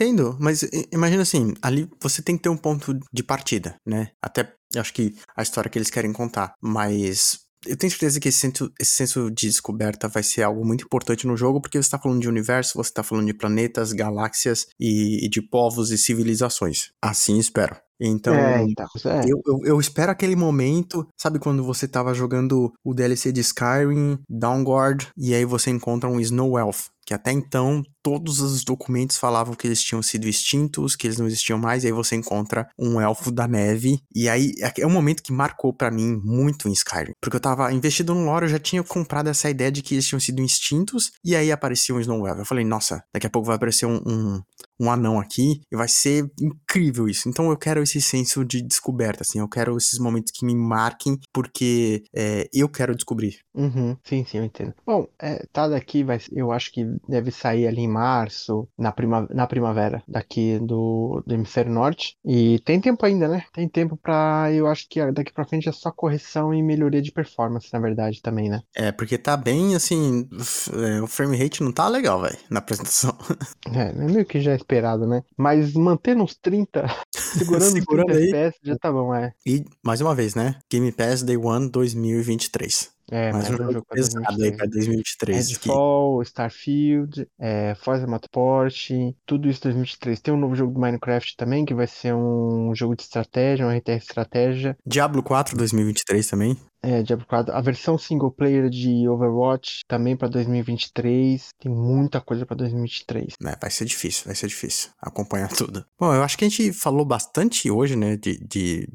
Entendo, 0.00 0.36
mas 0.40 0.62
imagina 0.90 1.22
assim, 1.22 1.54
ali 1.60 1.88
você 2.00 2.22
tem 2.22 2.36
que 2.36 2.42
ter 2.42 2.48
um 2.48 2.56
ponto 2.56 2.98
de 3.12 3.22
partida, 3.22 3.76
né? 3.86 4.10
Até 4.22 4.54
acho 4.76 4.94
que 4.94 5.14
a 5.36 5.42
história 5.42 5.70
que 5.70 5.78
eles 5.78 5.90
querem 5.90 6.12
contar, 6.12 6.54
mas 6.60 7.40
eu 7.66 7.76
tenho 7.76 7.90
certeza 7.90 8.18
que 8.18 8.28
esse 8.28 8.38
senso, 8.38 8.72
esse 8.80 8.92
senso, 8.92 9.30
de 9.30 9.48
descoberta 9.48 10.08
vai 10.08 10.22
ser 10.22 10.42
algo 10.42 10.64
muito 10.64 10.84
importante 10.84 11.26
no 11.26 11.36
jogo, 11.36 11.60
porque 11.60 11.76
você 11.76 11.86
está 11.86 11.98
falando 11.98 12.20
de 12.20 12.28
universo, 12.28 12.78
você 12.78 12.90
está 12.90 13.02
falando 13.02 13.26
de 13.26 13.34
planetas, 13.34 13.92
galáxias 13.92 14.66
e, 14.78 15.26
e, 15.26 15.28
de 15.28 15.42
povos 15.42 15.90
e 15.90 15.98
civilizações. 15.98 16.90
Assim 17.02 17.38
espero. 17.38 17.76
Então, 18.00 18.34
é, 18.34 18.62
então 18.62 18.86
é. 19.04 19.20
Eu, 19.28 19.42
eu, 19.46 19.60
eu, 19.66 19.80
espero 19.80 20.10
aquele 20.10 20.34
momento, 20.34 21.06
sabe 21.20 21.38
quando 21.38 21.62
você 21.62 21.86
tava 21.86 22.14
jogando 22.14 22.72
o 22.82 22.94
DLC 22.94 23.30
de 23.30 23.42
Skyrim, 23.42 24.18
Downguard, 24.26 25.08
e 25.14 25.34
aí 25.34 25.44
você 25.44 25.70
encontra 25.70 26.08
um 26.08 26.18
Snow 26.18 26.58
Elf, 26.58 26.86
que 27.04 27.14
até 27.14 27.32
então 27.32 27.82
todos 28.02 28.40
os 28.40 28.64
documentos 28.64 29.18
falavam 29.18 29.54
que 29.54 29.66
eles 29.66 29.82
tinham 29.82 30.02
sido 30.02 30.26
extintos, 30.26 30.96
que 30.96 31.06
eles 31.06 31.18
não 31.18 31.26
existiam 31.26 31.58
mais, 31.58 31.84
e 31.84 31.88
aí 31.88 31.92
você 31.92 32.16
encontra 32.16 32.68
um 32.78 33.00
elfo 33.00 33.30
da 33.30 33.46
neve, 33.46 34.00
e 34.14 34.28
aí 34.28 34.52
é, 34.60 34.86
um 34.86 34.90
momento 34.90 35.22
que 35.22 35.32
marcou 35.32 35.72
para 35.72 35.90
mim 35.90 36.20
muito 36.24 36.68
em 36.68 36.72
Skyrim, 36.72 37.12
porque 37.20 37.36
eu 37.36 37.40
tava 37.40 37.72
investido 37.72 38.14
no 38.14 38.24
lore, 38.24 38.46
eu 38.46 38.50
já 38.50 38.58
tinha 38.58 38.82
comprado 38.82 39.28
essa 39.28 39.50
ideia 39.50 39.70
de 39.70 39.82
que 39.82 39.94
eles 39.94 40.06
tinham 40.06 40.20
sido 40.20 40.42
extintos, 40.42 41.10
e 41.24 41.36
aí 41.36 41.52
aparecia 41.52 41.94
um 41.94 42.00
Snow 42.00 42.26
Elf. 42.26 42.38
Eu 42.38 42.44
falei, 42.46 42.64
nossa, 42.64 43.02
daqui 43.12 43.26
a 43.26 43.30
pouco 43.30 43.46
vai 43.46 43.56
aparecer 43.56 43.86
um, 43.86 44.00
um, 44.06 44.42
um 44.80 44.90
anão 44.90 45.20
aqui, 45.20 45.60
e 45.70 45.76
vai 45.76 45.88
ser 45.88 46.30
incrível 46.40 47.08
isso. 47.08 47.28
Então 47.28 47.50
eu 47.50 47.56
quero 47.56 47.82
esse 47.82 48.00
senso 48.00 48.44
de 48.44 48.62
descoberta, 48.62 49.22
assim, 49.22 49.40
eu 49.40 49.48
quero 49.48 49.76
esses 49.76 49.98
momentos 49.98 50.32
que 50.32 50.46
me 50.46 50.54
marquem, 50.54 51.18
porque 51.32 52.02
é, 52.14 52.48
eu 52.52 52.68
quero 52.68 52.94
descobrir. 52.94 53.40
Uhum, 53.54 53.96
sim, 54.04 54.24
sim, 54.24 54.38
eu 54.38 54.44
entendo. 54.44 54.74
Bom, 54.86 55.06
é, 55.20 55.44
tá 55.52 55.68
daqui, 55.68 56.02
vai, 56.02 56.18
eu 56.32 56.50
acho 56.50 56.72
que 56.72 56.84
deve 57.08 57.30
sair 57.30 57.66
ali 57.66 57.82
em 57.82 57.88
março, 57.88 58.68
na, 58.78 58.92
prima, 58.92 59.26
na 59.30 59.46
primavera, 59.46 60.02
daqui 60.06 60.58
do, 60.58 61.22
do 61.26 61.34
hemisfério 61.34 61.72
norte. 61.72 62.16
E 62.24 62.58
tem 62.60 62.80
tempo 62.80 63.04
ainda, 63.04 63.28
né? 63.28 63.44
Tem 63.52 63.68
tempo 63.68 63.96
pra. 63.96 64.52
Eu 64.52 64.66
acho 64.66 64.88
que 64.88 65.00
daqui 65.12 65.32
pra 65.32 65.46
frente 65.46 65.68
é 65.68 65.72
só 65.72 65.90
correção 65.90 66.54
e 66.54 66.62
melhoria 66.62 67.02
de 67.02 67.12
performance, 67.12 67.68
na 67.72 67.78
verdade, 67.78 68.20
também, 68.22 68.48
né? 68.48 68.60
É, 68.74 68.92
porque 68.92 69.18
tá 69.18 69.36
bem 69.36 69.74
assim. 69.74 70.28
É, 70.72 71.00
o 71.02 71.06
frame 71.06 71.36
rate 71.36 71.62
não 71.62 71.72
tá 71.72 71.88
legal, 71.88 72.20
velho, 72.20 72.38
na 72.48 72.58
apresentação. 72.58 73.16
É, 73.72 73.90
é 73.90 73.92
meio 73.92 74.24
que 74.24 74.40
já 74.40 74.54
esperado, 74.54 75.06
né? 75.06 75.22
Mas 75.36 75.74
mantendo 75.74 76.24
uns 76.24 76.34
30, 76.34 76.86
segurando, 77.14 77.72
segurando 77.72 78.06
30 78.06 78.18
aí. 78.18 78.44
FPS, 78.46 78.58
já 78.62 78.76
tá 78.76 78.90
bom, 78.90 79.14
é. 79.14 79.32
E, 79.46 79.64
mais 79.82 80.00
uma 80.00 80.14
vez, 80.14 80.34
né? 80.34 80.56
Game 80.70 80.90
Pass 80.92 81.22
Day 81.22 81.36
One 81.36 81.70
2023. 81.70 82.90
É, 83.10 83.32
mas, 83.32 83.50
mas 83.50 83.60
um 83.60 83.72
jogo 83.72 83.86
pesado 83.90 84.42
aí 84.42 84.56
pra 84.56 84.66
2023. 84.66 85.48
Redfall, 85.48 86.18
que... 86.18 86.26
Starfield, 86.26 87.28
é, 87.38 87.74
Forza 87.74 88.06
Motorsport, 88.06 88.90
tudo 89.26 89.48
isso 89.48 89.62
2023. 89.62 90.20
Tem 90.20 90.32
um 90.32 90.38
novo 90.38 90.54
jogo 90.54 90.72
do 90.72 90.80
Minecraft 90.80 91.36
também, 91.36 91.64
que 91.64 91.74
vai 91.74 91.86
ser 91.86 92.14
um 92.14 92.74
jogo 92.74 92.94
de 92.94 93.02
estratégia, 93.02 93.66
um 93.66 93.70
RTS 93.76 94.04
estratégia. 94.04 94.76
Diablo 94.86 95.22
4 95.22 95.56
2023 95.56 96.26
também. 96.26 96.56
É, 96.82 97.02
Diablo 97.02 97.26
4. 97.26 97.54
A 97.54 97.60
versão 97.60 97.98
single 97.98 98.30
player 98.30 98.70
de 98.70 99.06
Overwatch 99.08 99.80
também 99.86 100.16
para 100.16 100.28
2023. 100.28 101.48
Tem 101.58 101.70
muita 101.70 102.20
coisa 102.20 102.46
para 102.46 102.56
2023. 102.56 103.34
É, 103.44 103.56
vai 103.60 103.70
ser 103.70 103.84
difícil, 103.84 104.24
vai 104.26 104.34
ser 104.34 104.46
difícil 104.46 104.90
acompanhar 105.00 105.48
tudo. 105.52 105.84
Bom, 105.98 106.14
eu 106.14 106.22
acho 106.22 106.38
que 106.38 106.44
a 106.44 106.48
gente 106.48 106.72
falou 106.72 107.04
bastante 107.04 107.70
hoje, 107.70 107.96
né, 107.96 108.16
de, 108.16 108.38
de 108.38 108.88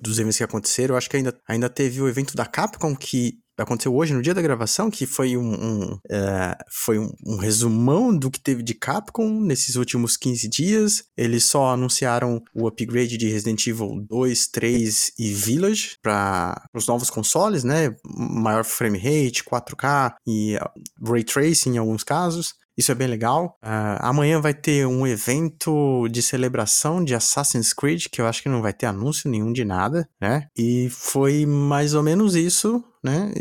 dos 0.00 0.18
eventos 0.18 0.36
que 0.36 0.44
aconteceram. 0.44 0.96
Acho 0.96 1.10
que 1.10 1.16
ainda, 1.16 1.36
ainda 1.48 1.68
teve 1.68 2.00
o 2.00 2.08
evento 2.08 2.36
da 2.36 2.46
Capcom 2.46 2.94
que 2.94 3.42
aconteceu 3.58 3.94
hoje, 3.94 4.14
no 4.14 4.22
dia 4.22 4.34
da 4.34 4.42
gravação, 4.42 4.90
que 4.90 5.06
foi 5.06 5.36
um, 5.36 5.52
um 5.52 5.94
uh, 5.94 6.56
foi 6.70 6.98
um, 6.98 7.12
um, 7.24 7.36
resumão 7.36 8.16
do 8.16 8.30
que 8.30 8.40
teve 8.40 8.62
de 8.62 8.74
Capcom 8.74 9.40
nesses 9.40 9.76
últimos 9.76 10.16
15 10.16 10.48
dias. 10.48 11.04
Eles 11.16 11.44
só 11.44 11.72
anunciaram 11.72 12.42
o 12.54 12.66
upgrade 12.66 13.16
de 13.16 13.28
Resident 13.28 13.66
Evil 13.66 14.04
2, 14.08 14.48
3 14.48 15.12
e 15.18 15.32
Village 15.32 15.96
para 16.02 16.62
os 16.74 16.86
novos 16.86 17.10
consoles, 17.10 17.62
né? 17.62 17.94
Maior 18.04 18.64
frame 18.64 18.98
rate, 18.98 19.44
4K 19.44 20.14
e 20.26 20.56
uh, 20.56 21.10
Ray 21.10 21.24
Tracing 21.24 21.74
em 21.74 21.78
alguns 21.78 22.02
casos. 22.02 22.54
Isso 22.76 22.90
é 22.90 22.94
bem 22.94 23.06
legal. 23.06 23.58
Uh, 23.62 23.98
amanhã 24.00 24.40
vai 24.40 24.54
ter 24.54 24.86
um 24.86 25.06
evento 25.06 26.08
de 26.08 26.22
celebração 26.22 27.04
de 27.04 27.14
Assassin's 27.14 27.72
Creed, 27.72 28.06
que 28.10 28.20
eu 28.20 28.26
acho 28.26 28.42
que 28.42 28.48
não 28.48 28.62
vai 28.62 28.72
ter 28.72 28.86
anúncio 28.86 29.30
nenhum 29.30 29.52
de 29.52 29.64
nada, 29.64 30.08
né? 30.20 30.46
E 30.56 30.88
foi 30.90 31.44
mais 31.46 31.94
ou 31.94 32.02
menos 32.02 32.34
isso 32.34 32.82
né? 33.02 33.32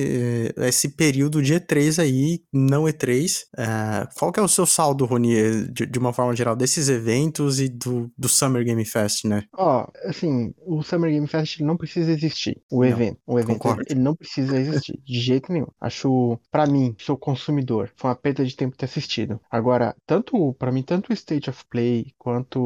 Esse 0.57 0.89
período 0.89 1.41
de 1.41 1.53
E3 1.53 2.01
aí, 2.01 2.41
não 2.51 2.85
E3. 2.85 3.31
É, 3.57 4.07
qual 4.17 4.31
que 4.31 4.39
é 4.39 4.43
o 4.43 4.47
seu 4.47 4.65
saldo, 4.65 5.05
Rony, 5.05 5.67
de, 5.71 5.85
de, 5.85 5.99
uma 5.99 6.11
forma 6.11 6.35
geral, 6.35 6.55
desses 6.55 6.89
eventos 6.89 7.59
e 7.59 7.69
do, 7.69 8.11
do 8.17 8.27
Summer 8.27 8.63
Game 8.63 8.83
Fest, 8.85 9.25
né? 9.25 9.43
Ó, 9.55 9.85
oh, 9.85 10.09
assim, 10.09 10.53
o 10.65 10.81
Summer 10.81 11.11
Game 11.11 11.27
Fest 11.27 11.59
não 11.59 11.77
precisa 11.77 12.11
existir. 12.11 12.61
O 12.71 12.81
não, 12.81 12.89
evento. 12.89 13.19
O 13.27 13.39
evento 13.39 13.59
concordo. 13.59 13.83
ele 13.87 13.99
não 13.99 14.15
precisa 14.15 14.59
existir, 14.59 14.99
de 15.05 15.19
jeito 15.19 15.51
nenhum. 15.51 15.67
Acho, 15.79 16.39
para 16.49 16.65
mim, 16.65 16.95
sou 16.97 17.17
consumidor, 17.17 17.91
foi 17.95 18.09
uma 18.09 18.15
perda 18.15 18.43
de 18.43 18.55
tempo 18.55 18.75
ter 18.75 18.85
assistido. 18.85 19.39
Agora, 19.49 19.95
tanto, 20.07 20.53
para 20.57 20.71
mim, 20.71 20.81
tanto 20.81 21.11
o 21.11 21.13
State 21.13 21.49
of 21.49 21.63
Play 21.69 22.13
quanto 22.17 22.59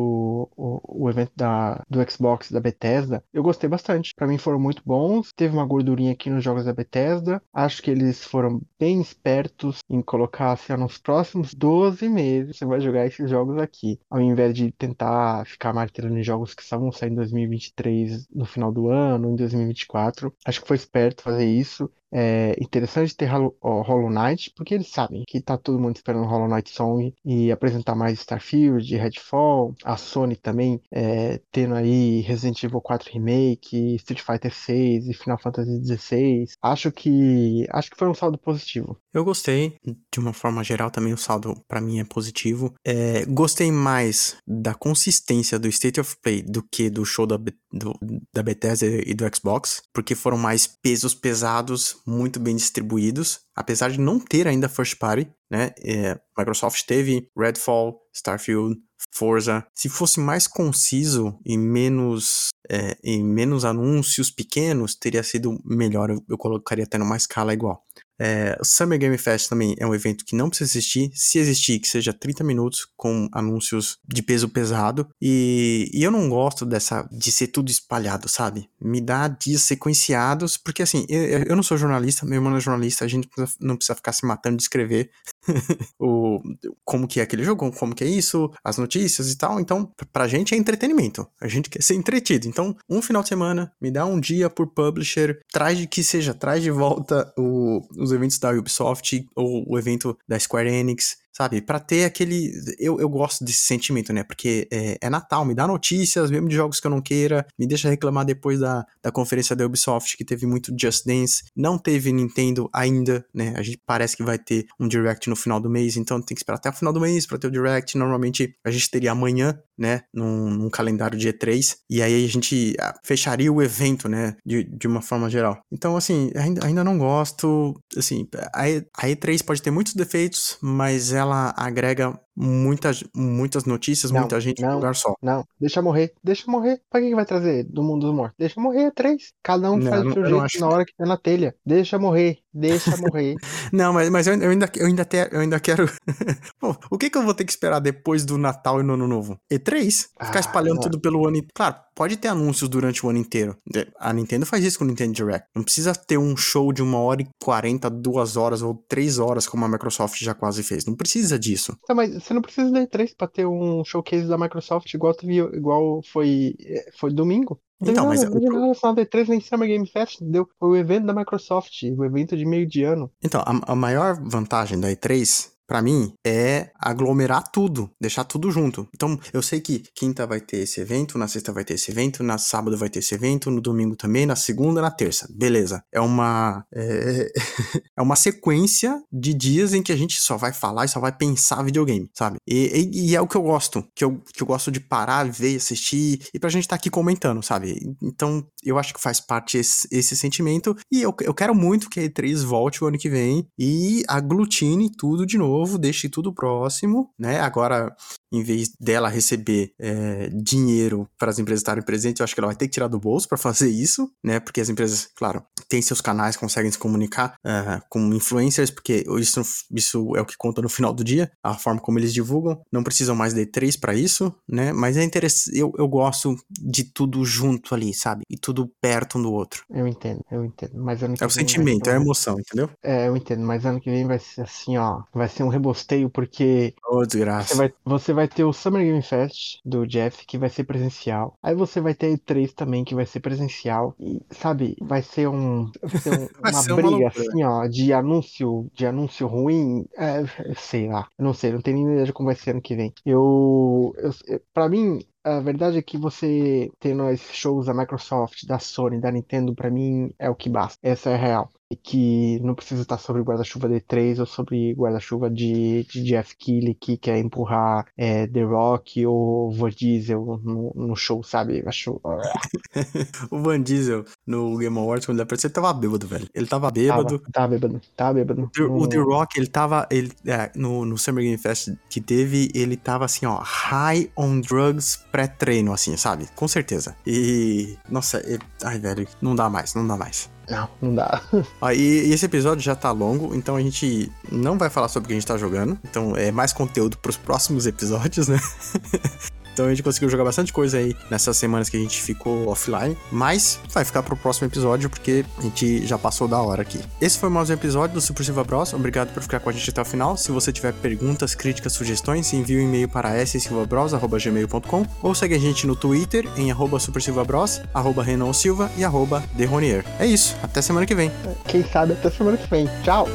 o, 0.56 0.80
o 0.88 1.10
evento 1.10 1.32
da, 1.36 1.84
do 1.90 2.00
Xbox, 2.10 2.52
da 2.52 2.60
Bethesda, 2.60 3.24
eu 3.34 3.44
gostei 3.44 3.70
bastante. 3.70 4.14
Para 4.16 4.28
mim 4.28 4.38
foram 4.38 4.60
muito 4.60 4.82
bons. 4.86 5.32
Teve 5.36 5.54
uma 5.54 5.66
gordurinha 5.66 6.14
aqui 6.14 6.30
nos 6.30 6.44
jogos 6.44 6.66
da 6.66 6.74
Bethesda 6.74 6.85
Bethesda. 6.86 7.42
Acho 7.54 7.82
que 7.82 7.92
eles 7.92 8.24
foram 8.24 8.62
bem 8.80 9.02
espertos 9.02 9.80
em 9.90 10.02
colocar 10.02 10.52
assim, 10.52 10.74
nos 10.74 10.98
próximos 10.98 11.54
12 11.54 12.08
meses 12.08 12.58
você 12.58 12.66
vai 12.66 12.80
jogar 12.80 13.06
esses 13.06 13.30
jogos 13.30 13.58
aqui, 13.58 14.00
ao 14.10 14.22
invés 14.22 14.54
de 14.54 14.72
tentar 14.72 15.46
ficar 15.46 15.74
martelando 15.74 16.18
em 16.18 16.24
jogos 16.24 16.54
que 16.54 16.64
só 16.64 16.78
vão 16.78 16.92
sair 16.92 17.12
em 17.12 17.16
2023 17.16 18.28
no 18.34 18.46
final 18.46 18.72
do 18.72 18.90
ano, 18.90 19.30
em 19.32 19.36
2024. 19.36 20.34
Acho 20.46 20.62
que 20.62 20.68
foi 20.68 20.78
esperto 20.78 21.24
fazer 21.24 21.46
isso. 21.46 21.90
É 22.14 22.56
interessante 22.62 23.16
ter 23.16 23.30
Hollow 23.62 24.10
Knight, 24.10 24.52
porque 24.56 24.74
eles 24.74 24.90
sabem 24.90 25.24
que 25.28 25.42
tá 25.42 25.58
todo 25.58 25.80
mundo 25.80 25.96
esperando 25.96 26.28
Hollow 26.28 26.48
Knight 26.48 26.70
Song 26.70 27.14
e 27.26 27.52
apresentar 27.52 27.96
mais 27.96 28.20
Starfield, 28.20 28.96
Redfall, 28.96 29.76
a 29.84 29.98
Sony 29.98 30.36
também 30.36 30.82
é, 30.92 31.42
tendo 31.52 31.76
aí 31.76 32.22
Resident 32.22 32.64
Evil 32.64 32.82
4 32.82 33.12
Remake, 33.12 33.96
Street 33.96 34.22
Fighter 34.22 34.54
6 34.54 35.08
e 35.08 35.14
Final 35.14 35.40
Fantasy 35.40 35.80
16. 35.80 36.54
Acho 36.62 36.92
que 36.92 37.66
acho 37.72 37.90
que 37.90 37.98
foi 37.98 38.08
um 38.08 38.14
saldo 38.14 38.38
positivo. 38.38 38.98
Eu 39.14 39.24
gostei, 39.24 39.78
de 39.84 40.20
uma 40.20 40.34
forma 40.34 40.64
geral 40.64 40.92
também 40.92 41.14
o 41.14 41.18
saldo 41.18 41.56
para 41.68 41.82
mim 41.82 42.00
é 42.00 42.04
positivo. 42.04 42.74
É, 42.86 43.26
gostei 43.26 43.72
mais 43.72 44.38
da 44.46 44.74
consistência 44.74 45.58
do 45.58 45.68
State 45.68 46.00
of 46.00 46.16
Play 46.22 46.42
do 46.42 46.64
que 46.64 46.90
do 46.90 47.06
show 47.06 47.26
da, 47.26 47.38
do, 47.38 47.94
da 48.34 48.44
Bethesda 48.44 48.86
e 48.86 49.14
do 49.14 49.26
Xbox, 49.34 49.82
porque 49.94 50.16
foram 50.16 50.38
mais 50.38 50.68
pesos 50.68 51.14
pesados 51.14 51.96
muito 52.06 52.40
bem 52.40 52.56
distribuídos, 52.56 53.40
apesar 53.56 53.90
de 53.90 54.00
não 54.00 54.20
ter 54.20 54.48
ainda 54.48 54.70
first 54.70 54.98
party, 54.98 55.28
né? 55.50 55.72
É, 55.80 56.20
Microsoft 56.38 56.86
teve 56.86 57.30
Redfall, 57.38 58.00
Starfield, 58.14 58.78
Forza. 59.14 59.66
Se 59.74 59.90
fosse 59.90 60.20
mais 60.20 60.48
conciso 60.48 61.40
e 61.46 61.58
menos, 61.58 62.50
é, 62.70 62.98
e 63.04 63.22
menos 63.24 63.66
anúncios 63.66 64.30
pequenos, 64.32 64.96
teria 64.96 65.24
sido 65.24 65.60
melhor. 65.66 66.10
Eu, 66.10 66.24
eu 66.30 66.38
colocaria 66.38 66.84
até 66.84 66.98
numa 66.98 67.18
escala 67.18 67.54
igual. 67.54 67.84
É, 68.20 68.58
Summer 68.64 68.98
Game 68.98 69.18
Fest 69.18 69.50
também 69.50 69.76
é 69.78 69.86
um 69.86 69.94
evento 69.94 70.26
que 70.26 70.36
não 70.36 70.50
precisa 70.50 70.72
existir. 70.72 71.12
Se 71.14 71.38
existir, 71.38 71.80
que 71.80 71.88
seja 71.88 72.14
30 72.14 72.44
minutos 72.44 72.88
com 72.96 73.28
anúncios 73.34 73.98
de 74.08 74.22
peso 74.22 74.50
pesado. 74.50 75.08
E, 75.22 75.90
e, 75.94 76.04
eu 76.04 76.12
não 76.12 76.30
gosto 76.30 76.66
dessa 76.66 77.08
de 77.12 77.32
ser 77.32 77.48
tudo 77.48 77.70
espalhado, 77.70 78.30
sabe? 78.30 78.70
Me 78.82 79.02
dá 79.02 79.28
dias 79.28 79.62
sequenciados, 79.62 80.58
porque 80.58 80.84
assim, 80.84 81.06
eu, 81.10 81.44
eu 81.44 81.56
não 81.56 81.64
sou 81.64 81.78
jornalista, 81.78 82.26
meu 82.26 82.36
irmão 82.36 82.56
é 82.56 82.60
jornalista, 82.60 83.06
a 83.06 83.08
gente 83.08 83.28
não 83.60 83.76
precisa 83.76 83.96
ficar 83.96 84.14
se 84.14 84.26
matando 84.26 84.58
de 84.58 84.64
escrever 84.64 85.10
o, 86.00 86.40
como 86.84 87.08
que 87.08 87.20
é 87.20 87.24
aquele 87.24 87.44
jogo, 87.44 87.72
como 87.72 87.96
que 87.96 88.04
é 88.04 88.08
isso, 88.08 88.52
as 88.64 88.78
notícias 88.78 89.32
e 89.32 89.38
tal. 89.38 89.60
Então, 89.60 89.92
pra 90.12 90.28
gente 90.28 90.54
é 90.54 90.58
entretenimento. 90.58 91.28
A 91.42 91.48
gente 91.48 91.70
quer 91.70 91.82
ser 91.82 91.96
entretido. 91.96 92.48
Então, 92.48 92.76
um 92.90 93.02
final 93.02 93.22
de 93.22 93.30
semana, 93.30 93.72
me 93.82 93.92
dá 93.92 94.06
um 94.06 94.20
dia 94.20 94.50
por 94.50 94.68
publisher, 94.68 95.40
traz 95.52 95.78
de 95.78 95.88
que 95.88 96.04
seja, 96.04 96.34
traz 96.34 96.64
de 96.64 96.72
volta 96.72 97.32
o, 97.38 97.82
os 97.98 98.12
eventos 98.12 98.40
da 98.40 98.52
Ubisoft 98.52 99.26
ou 99.36 99.66
o 99.68 99.78
evento 99.78 100.18
da 100.28 100.40
Square 100.40 100.70
Enix 100.70 101.18
sabe? 101.36 101.62
Para 101.62 101.80
ter 101.80 102.06
aquele. 102.06 102.52
Eu, 102.80 103.00
eu 103.00 103.10
gosto 103.10 103.44
desse 103.44 103.60
sentimento, 103.60 104.14
né? 104.14 104.24
Porque 104.24 104.68
é, 104.72 104.98
é, 105.02 105.10
Natal, 105.10 105.44
me 105.44 105.54
dá 105.54 105.68
notícias, 105.68 106.32
mesmo 106.32 106.48
de 106.48 106.56
jogos 106.56 106.80
que 106.80 106.88
eu 106.88 106.92
não 106.92 107.02
queira, 107.02 107.46
me 107.60 107.68
deixa 107.68 107.90
reclamar 107.90 108.26
depois 108.26 108.60
da, 108.60 108.86
da 109.04 109.12
conferência 109.12 109.56
da 109.56 109.66
Ubisoft, 109.66 110.16
que 110.16 110.24
teve 110.24 110.46
muito 110.46 110.74
Just 110.80 111.06
Dance. 111.06 111.44
Não 111.56 111.78
teve 111.78 112.12
Nintendo 112.12 112.70
ainda, 112.74 113.26
né? 113.34 113.54
A 113.58 113.62
gente 113.62 113.80
parece 113.86 114.16
que 114.16 114.24
vai 114.24 114.40
ter 114.40 114.66
um 114.80 114.88
Direct 114.88 115.30
no 115.30 115.36
final 115.36 115.60
do 115.60 115.70
mês, 115.70 115.98
então 115.98 116.22
tem 116.22 116.36
que 116.36 116.40
esperar 116.40 116.58
até 116.58 116.70
o 116.70 116.74
final 116.74 116.94
do 116.94 117.02
mês 117.02 117.28
para 117.28 117.38
ter 117.38 117.48
o 117.48 117.52
Direct. 117.52 117.98
Normalmente 117.98 118.56
a 118.64 118.72
gente 118.72 118.90
teria 118.90 119.12
amanhã, 119.12 119.60
né? 119.78 120.04
Num, 120.14 120.50
num 120.50 120.70
calendário 120.70 121.18
de 121.18 121.28
E3, 121.34 121.76
e 121.90 122.02
aí 122.02 122.24
a 122.24 122.30
gente 122.30 122.76
ah, 122.80 122.98
fecharia 123.04 123.52
o 123.52 123.62
evento, 123.62 124.08
né? 124.08 124.38
De, 124.46 124.64
de 124.64 124.88
uma 124.88 125.02
forma 125.02 125.30
geral. 125.30 125.60
Então, 125.70 125.98
assim, 125.98 126.32
ainda, 126.36 126.66
ainda 126.66 126.84
não 126.84 126.98
gosto. 126.98 127.76
Assim, 127.98 128.28
a, 128.54 128.64
a 128.64 129.08
E3 129.08 129.44
pode 129.44 129.62
ter 129.62 129.72
muitos 129.72 129.94
defeitos, 129.94 130.58
mas 130.62 131.12
ela 131.12 131.25
ela 131.26 131.54
agrega 131.58 132.20
muitas, 132.36 133.04
muitas 133.16 133.66
notícias, 133.66 134.12
não, 134.12 134.22
muita 134.22 134.40
gente 134.40 134.62
não, 134.62 134.72
em 134.72 134.76
lugar 134.76 134.96
só. 134.96 135.14
Não, 135.22 135.44
deixa 135.60 135.82
morrer, 135.82 136.14
deixa 136.24 136.50
morrer. 136.50 136.82
Pra 136.90 137.02
que, 137.02 137.10
que 137.10 137.16
vai 137.16 137.26
trazer 137.26 137.64
do 137.64 137.84
mundo 137.84 138.06
dos 138.06 138.16
mortos? 138.16 138.36
Deixa 138.38 138.60
morrer, 138.60 138.86
é 138.86 138.92
três. 138.92 139.34
Cada 139.42 139.72
um 139.72 139.78
não, 139.78 139.90
faz 139.90 140.06
o 140.06 140.14
seu 140.14 140.26
jeito 140.26 140.42
acho... 140.42 140.60
na 140.60 140.68
hora 140.68 140.86
que 140.86 140.94
tá 140.96 141.06
na 141.06 141.18
telha. 141.18 141.56
Deixa 141.66 141.98
morrer, 141.98 142.40
deixa 142.54 142.92
morrer. 142.98 143.36
não, 143.72 143.94
mas, 143.94 144.10
mas 144.10 144.28
eu, 144.28 144.36
eu, 144.36 144.50
ainda, 144.50 144.70
eu, 144.76 144.88
ainda 144.88 145.06
te, 145.06 145.30
eu 145.32 145.40
ainda 145.40 145.60
quero. 145.60 145.90
O 146.90 146.98
que, 146.98 147.10
que 147.10 147.18
eu 147.18 147.24
vou 147.24 147.34
ter 147.34 147.46
que 147.46 147.52
esperar 147.52 147.80
depois 147.80 148.26
do 148.26 148.38
Natal 148.38 148.80
e 148.80 148.84
no 148.84 148.94
Ano 148.94 149.08
Novo? 149.08 149.38
E3? 149.52 150.08
Ficar 150.20 150.38
ah, 150.38 150.40
espalhando 150.40 150.76
não. 150.76 150.82
tudo 150.82 151.00
pelo 151.00 151.28
ano. 151.28 151.38
Claro, 151.54 151.76
pode 151.96 152.18
ter 152.18 152.28
anúncios 152.28 152.70
durante 152.70 153.06
o 153.06 153.10
ano 153.10 153.18
inteiro. 153.18 153.58
A 153.98 154.12
Nintendo 154.14 154.46
faz 154.46 154.64
isso 154.64 154.78
com 154.78 154.84
o 154.84 154.88
Nintendo 154.88 155.14
Direct. 155.14 155.48
Não 155.56 155.64
precisa 155.64 155.96
ter 155.96 156.18
um 156.18 156.36
show 156.36 156.72
de 156.74 156.84
uma 156.84 157.00
hora 157.00 157.22
e 157.22 157.28
quarenta, 157.42 157.90
duas 157.90 158.36
horas 158.36 158.62
ou 158.62 158.76
três 158.88 159.18
horas, 159.18 159.48
como 159.48 159.66
a 159.66 159.70
Microsoft 159.70 160.22
já 160.22 160.34
quase 160.34 160.62
fez. 160.62 160.86
Não 160.86 160.96
precisa 160.96 161.40
disso. 161.40 161.76
Tá, 161.88 161.96
mas 161.96 162.14
você 162.14 162.34
não 162.34 162.42
precisa 162.42 162.70
da 162.70 162.86
E3 162.86 163.16
pra 163.18 163.28
ter 163.28 163.46
um 163.46 163.84
showcase 163.86 164.28
da 164.28 164.38
Microsoft 164.38 164.94
igual, 164.94 165.16
igual 165.54 166.02
foi, 166.04 166.56
foi 167.00 167.14
domingo. 167.14 167.60
Não 167.80 167.92
então, 167.92 168.08
mas. 168.08 168.24
Não 168.24 168.32
teve 168.32 168.50
nada 168.50 168.94
da 168.94 169.06
E3 169.06 169.28
nem 169.28 169.42
Summer 169.42 169.68
Game 169.68 169.88
Fest, 169.88 170.20
deu. 170.22 170.48
Foi 170.60 170.70
o 170.70 170.76
evento 170.76 171.06
da 171.06 171.14
Microsoft, 171.14 171.84
o 171.84 172.06
evento 172.06 172.36
de 172.38 172.46
meio 172.46 172.66
de 172.68 172.84
ano. 172.84 173.12
Então, 173.24 173.42
a, 173.42 173.72
a 173.72 173.76
maior 173.76 174.18
vantagem 174.24 174.80
da 174.80 174.90
E3 174.90 175.55
para 175.68 175.82
mim, 175.82 176.14
é 176.26 176.70
aglomerar 176.80 177.44
tudo, 177.52 177.90
deixar 178.00 178.24
tudo 178.24 178.52
junto. 178.52 178.88
Então, 178.94 179.20
eu 179.34 179.42
sei 179.42 179.60
que 179.60 179.84
quinta 179.96 180.26
vai 180.28 180.40
ter 180.40 180.58
esse 180.58 180.80
evento, 180.80 181.18
na 181.18 181.28
sexta 181.28 181.52
vai 181.52 181.64
ter 181.64 181.74
esse 181.74 181.92
evento, 181.92 182.24
na 182.24 182.38
sábado 182.38 182.78
vai 182.78 182.90
ter 182.90 183.00
esse 183.00 183.16
evento, 183.16 183.50
no 183.50 183.62
domingo 183.62 183.96
também, 183.96 184.26
na 184.26 184.36
segunda, 184.36 184.82
na 184.82 184.92
terça. 184.92 185.28
Beleza. 185.36 185.84
É 185.92 186.00
uma 186.00 186.64
é, 186.74 187.32
é 187.98 188.02
uma 188.02 188.16
sequência 188.16 189.02
de 189.12 189.34
dias 189.34 189.74
em 189.74 189.82
que 189.82 189.92
a 189.92 189.96
gente 189.96 190.22
só 190.22 190.38
vai 190.38 190.54
falar 190.54 190.86
e 190.86 190.90
só 190.90 191.00
vai 191.00 191.12
pensar 191.12 191.64
videogame, 191.64 192.10
sabe? 192.14 192.38
E, 192.48 192.92
e, 192.94 193.10
e 193.10 193.16
é 193.16 193.22
o 193.22 193.28
que 193.28 193.36
eu 193.36 193.44
gosto, 193.44 193.84
que 193.96 194.04
eu, 194.04 194.22
que 194.34 194.44
eu 194.44 194.48
gosto 194.48 194.72
de 194.72 194.80
parar, 194.80 195.30
ver, 195.30 195.56
assistir 195.56 196.20
e 196.34 196.40
pra 196.40 196.50
gente 196.50 196.64
estar 196.64 196.76
tá 196.76 196.80
aqui 196.80 196.90
comentando, 196.90 197.42
sabe? 197.42 197.96
Então, 198.02 198.46
eu 198.64 198.78
acho 198.78 198.94
que 198.94 199.02
faz 199.02 199.20
parte 199.20 199.58
esse, 199.58 199.88
esse 199.92 200.16
sentimento 200.16 200.76
e 200.92 201.02
eu, 201.02 201.16
eu 201.22 201.34
quero 201.34 201.56
muito 201.56 201.90
que 201.90 202.00
a 202.00 202.04
E3 202.04 202.44
volte 202.44 202.84
o 202.84 202.88
ano 202.88 202.98
que 202.98 203.10
vem 203.10 203.48
e 203.58 204.04
aglutine 204.08 204.92
tudo 204.96 205.26
de 205.26 205.38
novo 205.38 205.55
novo, 205.56 205.78
deixe 205.78 206.10
tudo 206.10 206.34
próximo, 206.34 207.14
né? 207.18 207.40
Agora, 207.40 207.96
em 208.38 208.44
vez 208.44 208.72
dela 208.80 209.10
receber 209.10 209.74
é, 209.80 210.30
dinheiro 210.34 211.08
para 211.18 211.30
as 211.30 211.40
empresas 211.40 211.62
estarem 211.62 211.84
presentes, 211.84 212.20
eu 212.20 212.24
acho 212.24 212.34
que 212.34 212.40
ela 212.40 212.48
vai 212.48 212.56
ter 212.56 212.68
que 212.68 212.74
tirar 212.74 212.88
do 212.88 213.00
bolso 213.00 213.28
para 213.28 213.38
fazer 213.46 213.70
isso, 213.70 214.10
né? 214.24 214.40
Porque 214.40 214.62
as 214.62 214.70
empresas, 214.70 215.10
claro, 215.16 215.44
têm 215.70 215.82
seus 215.82 216.02
canais, 216.02 216.38
conseguem 216.38 216.72
se 216.72 216.78
comunicar 216.78 217.36
uh, 217.46 217.82
com 217.90 218.14
influencers, 218.14 218.70
porque 218.70 219.06
isso, 219.20 219.42
isso 219.72 220.16
é 220.16 220.22
o 220.22 220.26
que 220.26 220.38
conta 220.38 220.62
no 220.62 220.70
final 220.70 220.94
do 220.94 221.04
dia, 221.04 221.32
a 221.44 221.54
forma 221.54 221.82
como 221.82 222.00
eles 222.00 222.14
divulgam. 222.14 222.62
Não 222.72 222.84
precisam 222.84 223.16
mais 223.16 223.34
de 223.34 223.46
três 223.46 223.76
para 223.76 223.94
isso, 223.94 224.34
né? 224.48 224.72
Mas 224.74 224.98
é 224.98 225.04
interessante, 225.04 225.58
eu, 225.58 225.72
eu 225.78 225.88
gosto 225.88 226.36
de 226.50 226.84
tudo 226.84 227.24
junto 227.26 227.74
ali, 227.74 227.94
sabe? 227.94 228.24
E 228.30 228.38
tudo 228.38 228.72
perto 228.82 229.18
um 229.18 229.22
do 229.22 229.32
outro. 229.32 229.64
Eu 229.70 229.88
entendo, 229.88 230.24
eu 230.32 230.44
entendo. 230.44 230.74
Mas 230.76 231.02
ano 231.04 231.16
é 231.20 231.26
o 231.26 231.30
sentimento, 231.30 231.90
é 231.90 231.94
a 231.94 231.96
emoção, 231.96 232.40
entendeu? 232.40 232.70
É, 232.84 233.08
eu 233.08 233.16
entendo. 233.16 233.46
Mas 233.46 233.66
ano 233.66 233.80
que 233.80 233.90
vem 233.90 234.06
vai 234.06 234.20
ser 234.20 234.42
assim, 234.42 234.78
ó, 234.78 235.04
vai 235.14 235.28
ser 235.28 235.44
um 235.44 235.50
rebosteio, 235.50 236.10
porque. 236.10 236.74
Oh, 236.90 237.06
desgraça. 237.06 237.50
Você 237.50 237.56
vai, 237.56 237.74
você 237.84 238.14
vai 238.14 238.25
ter 238.28 238.44
o 238.44 238.54
Summer 238.54 238.84
Game 238.84 239.02
Fest 239.02 239.60
do 239.66 239.86
Jeff, 239.86 240.26
que 240.26 240.38
vai 240.38 240.50
ser 240.50 240.64
presencial. 240.64 241.38
Aí 241.42 241.56
você 241.56 241.82
vai 241.82 241.94
ter 241.94 242.18
E3 242.18 242.54
também, 242.54 242.84
que 242.84 242.96
vai 242.96 243.06
ser 243.06 243.20
presencial. 243.20 243.96
E, 244.00 244.22
sabe, 244.32 244.76
vai 244.82 245.02
ser 245.02 245.28
um. 245.28 245.72
Vai 245.82 246.02
ser 246.02 246.10
um, 246.10 246.28
vai 246.42 246.52
uma 246.52 246.62
ser 246.62 246.76
briga, 246.76 246.96
uma 246.96 247.08
assim, 247.08 247.44
ó, 247.44 247.68
de 247.68 247.94
anúncio, 247.94 248.70
de 248.74 248.86
anúncio 248.86 249.28
ruim. 249.28 249.86
É, 249.98 250.24
sei 250.56 250.88
lá. 250.88 251.08
Eu 251.18 251.26
não 251.26 251.34
sei, 251.34 251.52
não 251.52 251.62
tenho 251.62 251.78
nem 251.78 251.86
ideia 251.88 252.06
de 252.06 252.14
como 252.14 252.28
vai 252.28 252.36
ser 252.36 252.52
ano 252.52 252.62
que 252.62 252.76
vem. 252.76 252.94
Eu. 253.06 253.94
eu 253.98 254.12
pra 254.54 254.70
mim, 254.70 255.00
a 255.26 255.40
verdade 255.40 255.78
é 255.78 255.82
que 255.82 255.98
você 255.98 256.72
tendo 256.80 257.10
esses 257.10 257.36
shows 257.36 257.66
da 257.66 257.74
Microsoft, 257.74 258.46
da 258.46 258.60
Sony, 258.60 259.02
da 259.02 259.12
Nintendo, 259.12 259.56
para 259.56 259.72
mim 259.72 260.14
é 260.20 260.30
o 260.30 260.36
que 260.36 260.50
basta. 260.50 260.78
Essa 260.84 261.10
é 261.10 261.16
a 261.16 261.18
real 261.18 261.52
e 261.70 261.76
que 261.76 262.40
não 262.44 262.54
precisa 262.54 262.84
estar 262.84 262.98
sobre 262.98 263.24
guarda-chuva 263.24 263.68
D3 263.68 264.20
ou 264.20 264.26
sobre 264.26 264.74
guarda-chuva 264.74 265.30
de, 265.30 265.84
de 265.86 266.04
Jeff 266.04 266.36
Keighley 266.38 266.76
que 266.76 266.96
quer 266.96 267.18
empurrar 267.18 267.88
é, 267.98 268.28
The 268.28 268.44
Rock 268.44 269.06
ou 269.06 269.52
Van 269.52 269.70
Diesel 269.70 270.40
no, 270.44 270.72
no 270.76 270.96
show, 270.96 271.24
sabe? 271.24 271.64
Acho... 271.66 272.00
o 273.32 273.40
Van 273.40 273.62
Diesel 273.62 274.06
no 274.26 274.58
Game 274.58 274.78
Awards, 274.78 275.06
quando 275.06 275.18
ele 275.18 275.24
apareceu, 275.24 275.48
ele 275.48 275.56
tava 275.56 275.74
bêbado, 275.74 276.08
velho. 276.08 276.28
Ele 276.34 276.46
tava 276.46 276.70
bêbado. 276.70 277.20
Tava, 277.20 277.32
tava 277.32 277.48
bêbado, 277.48 277.82
tava 277.96 278.14
bêbado. 278.14 278.52
O, 278.60 278.84
o 278.84 278.88
The 278.88 278.98
Rock, 278.98 279.40
ele 279.40 279.48
tava 279.48 279.88
ele, 279.90 280.12
é, 280.28 280.52
no, 280.56 280.86
no 280.86 280.98
Summer 280.98 281.24
Game 281.24 281.38
Fest 281.38 281.74
que 281.90 282.00
teve, 282.00 282.52
ele 282.54 282.78
tava 282.78 283.06
assim, 283.06 283.26
ó, 283.26 283.40
high 283.42 284.12
on 284.16 284.40
drugs 284.40 285.04
pré-treino, 285.16 285.72
assim, 285.72 285.96
sabe? 285.96 286.28
Com 286.36 286.46
certeza. 286.46 286.94
E, 287.08 287.78
nossa, 287.90 288.22
ele... 288.26 288.42
ai, 288.62 288.78
velho, 288.78 289.08
não 289.22 289.34
dá 289.34 289.50
mais, 289.50 289.74
não 289.74 289.88
dá 289.88 289.96
mais. 289.96 290.30
Não, 290.50 290.68
não 290.82 290.94
dá. 290.94 291.22
Ó, 291.62 291.72
e, 291.72 292.08
e, 292.08 292.12
esse 292.14 292.26
episódio 292.26 292.62
já 292.62 292.76
tá 292.76 292.92
longo, 292.92 293.34
então 293.34 293.56
a 293.56 293.62
gente 293.62 294.12
não 294.30 294.58
vai 294.58 294.70
falar 294.70 294.90
sobre 294.90 295.06
o 295.06 295.08
que 295.08 295.14
a 295.14 295.16
gente 295.16 295.26
tá 295.26 295.38
jogando. 295.38 295.80
Então 295.86 296.18
é 296.18 296.34
mais 296.34 296.52
conteúdo 296.52 296.98
pros 296.98 297.16
próximos 297.16 297.66
episódios, 297.66 298.28
né? 298.28 298.38
Então 299.56 299.68
a 299.68 299.70
gente 299.70 299.82
conseguiu 299.82 300.10
jogar 300.10 300.26
bastante 300.26 300.52
coisa 300.52 300.80
aí 300.80 300.94
nessas 301.10 301.38
semanas 301.38 301.70
que 301.70 301.78
a 301.78 301.80
gente 301.80 302.02
ficou 302.02 302.50
offline, 302.50 302.98
mas 303.10 303.58
vai 303.70 303.86
ficar 303.86 304.04
pro 304.04 304.18
próximo 304.18 304.48
episódio 304.48 304.90
porque 304.90 305.24
a 305.38 305.42
gente 305.44 305.88
já 305.88 305.98
passou 305.98 306.28
da 306.28 306.42
hora 306.42 306.62
aqui. 306.62 306.78
Esse 307.00 307.18
foi 307.18 307.30
mais 307.30 307.50
um 307.50 307.54
episódio 307.54 307.94
do 307.94 308.02
Super 308.02 308.26
Silva 308.26 308.44
Bros. 308.44 308.74
Obrigado 308.74 309.14
por 309.14 309.24
ficar 309.24 309.40
com 309.40 309.50
a 309.50 309.54
gente 309.54 309.70
até 309.70 309.82
o 309.82 309.86
final. 309.86 310.18
Se 310.18 310.30
você 310.30 310.52
tiver 310.52 310.74
perguntas, 310.74 311.34
críticas, 311.34 311.72
sugestões, 311.72 312.34
envie 312.34 312.58
um 312.58 312.64
e-mail 312.64 312.90
para 312.90 313.26
ssilvabros@gmail.com 313.26 314.86
ou 315.02 315.16
segue 315.16 315.36
a 315.36 315.40
gente 315.40 315.66
no 315.66 315.74
Twitter 315.74 316.28
em 316.36 316.52
arroba 316.52 316.78
supersilvabros, 316.78 317.62
arroba 317.74 318.04
Silva 318.34 318.70
e 318.76 318.84
arroba 318.84 319.24
Derronier. 319.36 319.86
É 319.98 320.06
isso, 320.06 320.36
até 320.44 320.62
semana 320.62 320.86
que 320.86 320.94
vem. 320.94 321.10
Quem 321.48 321.64
sabe 321.64 321.94
até 321.94 322.10
semana 322.10 322.36
que 322.36 322.50
vem. 322.50 322.70
Tchau! 322.84 323.08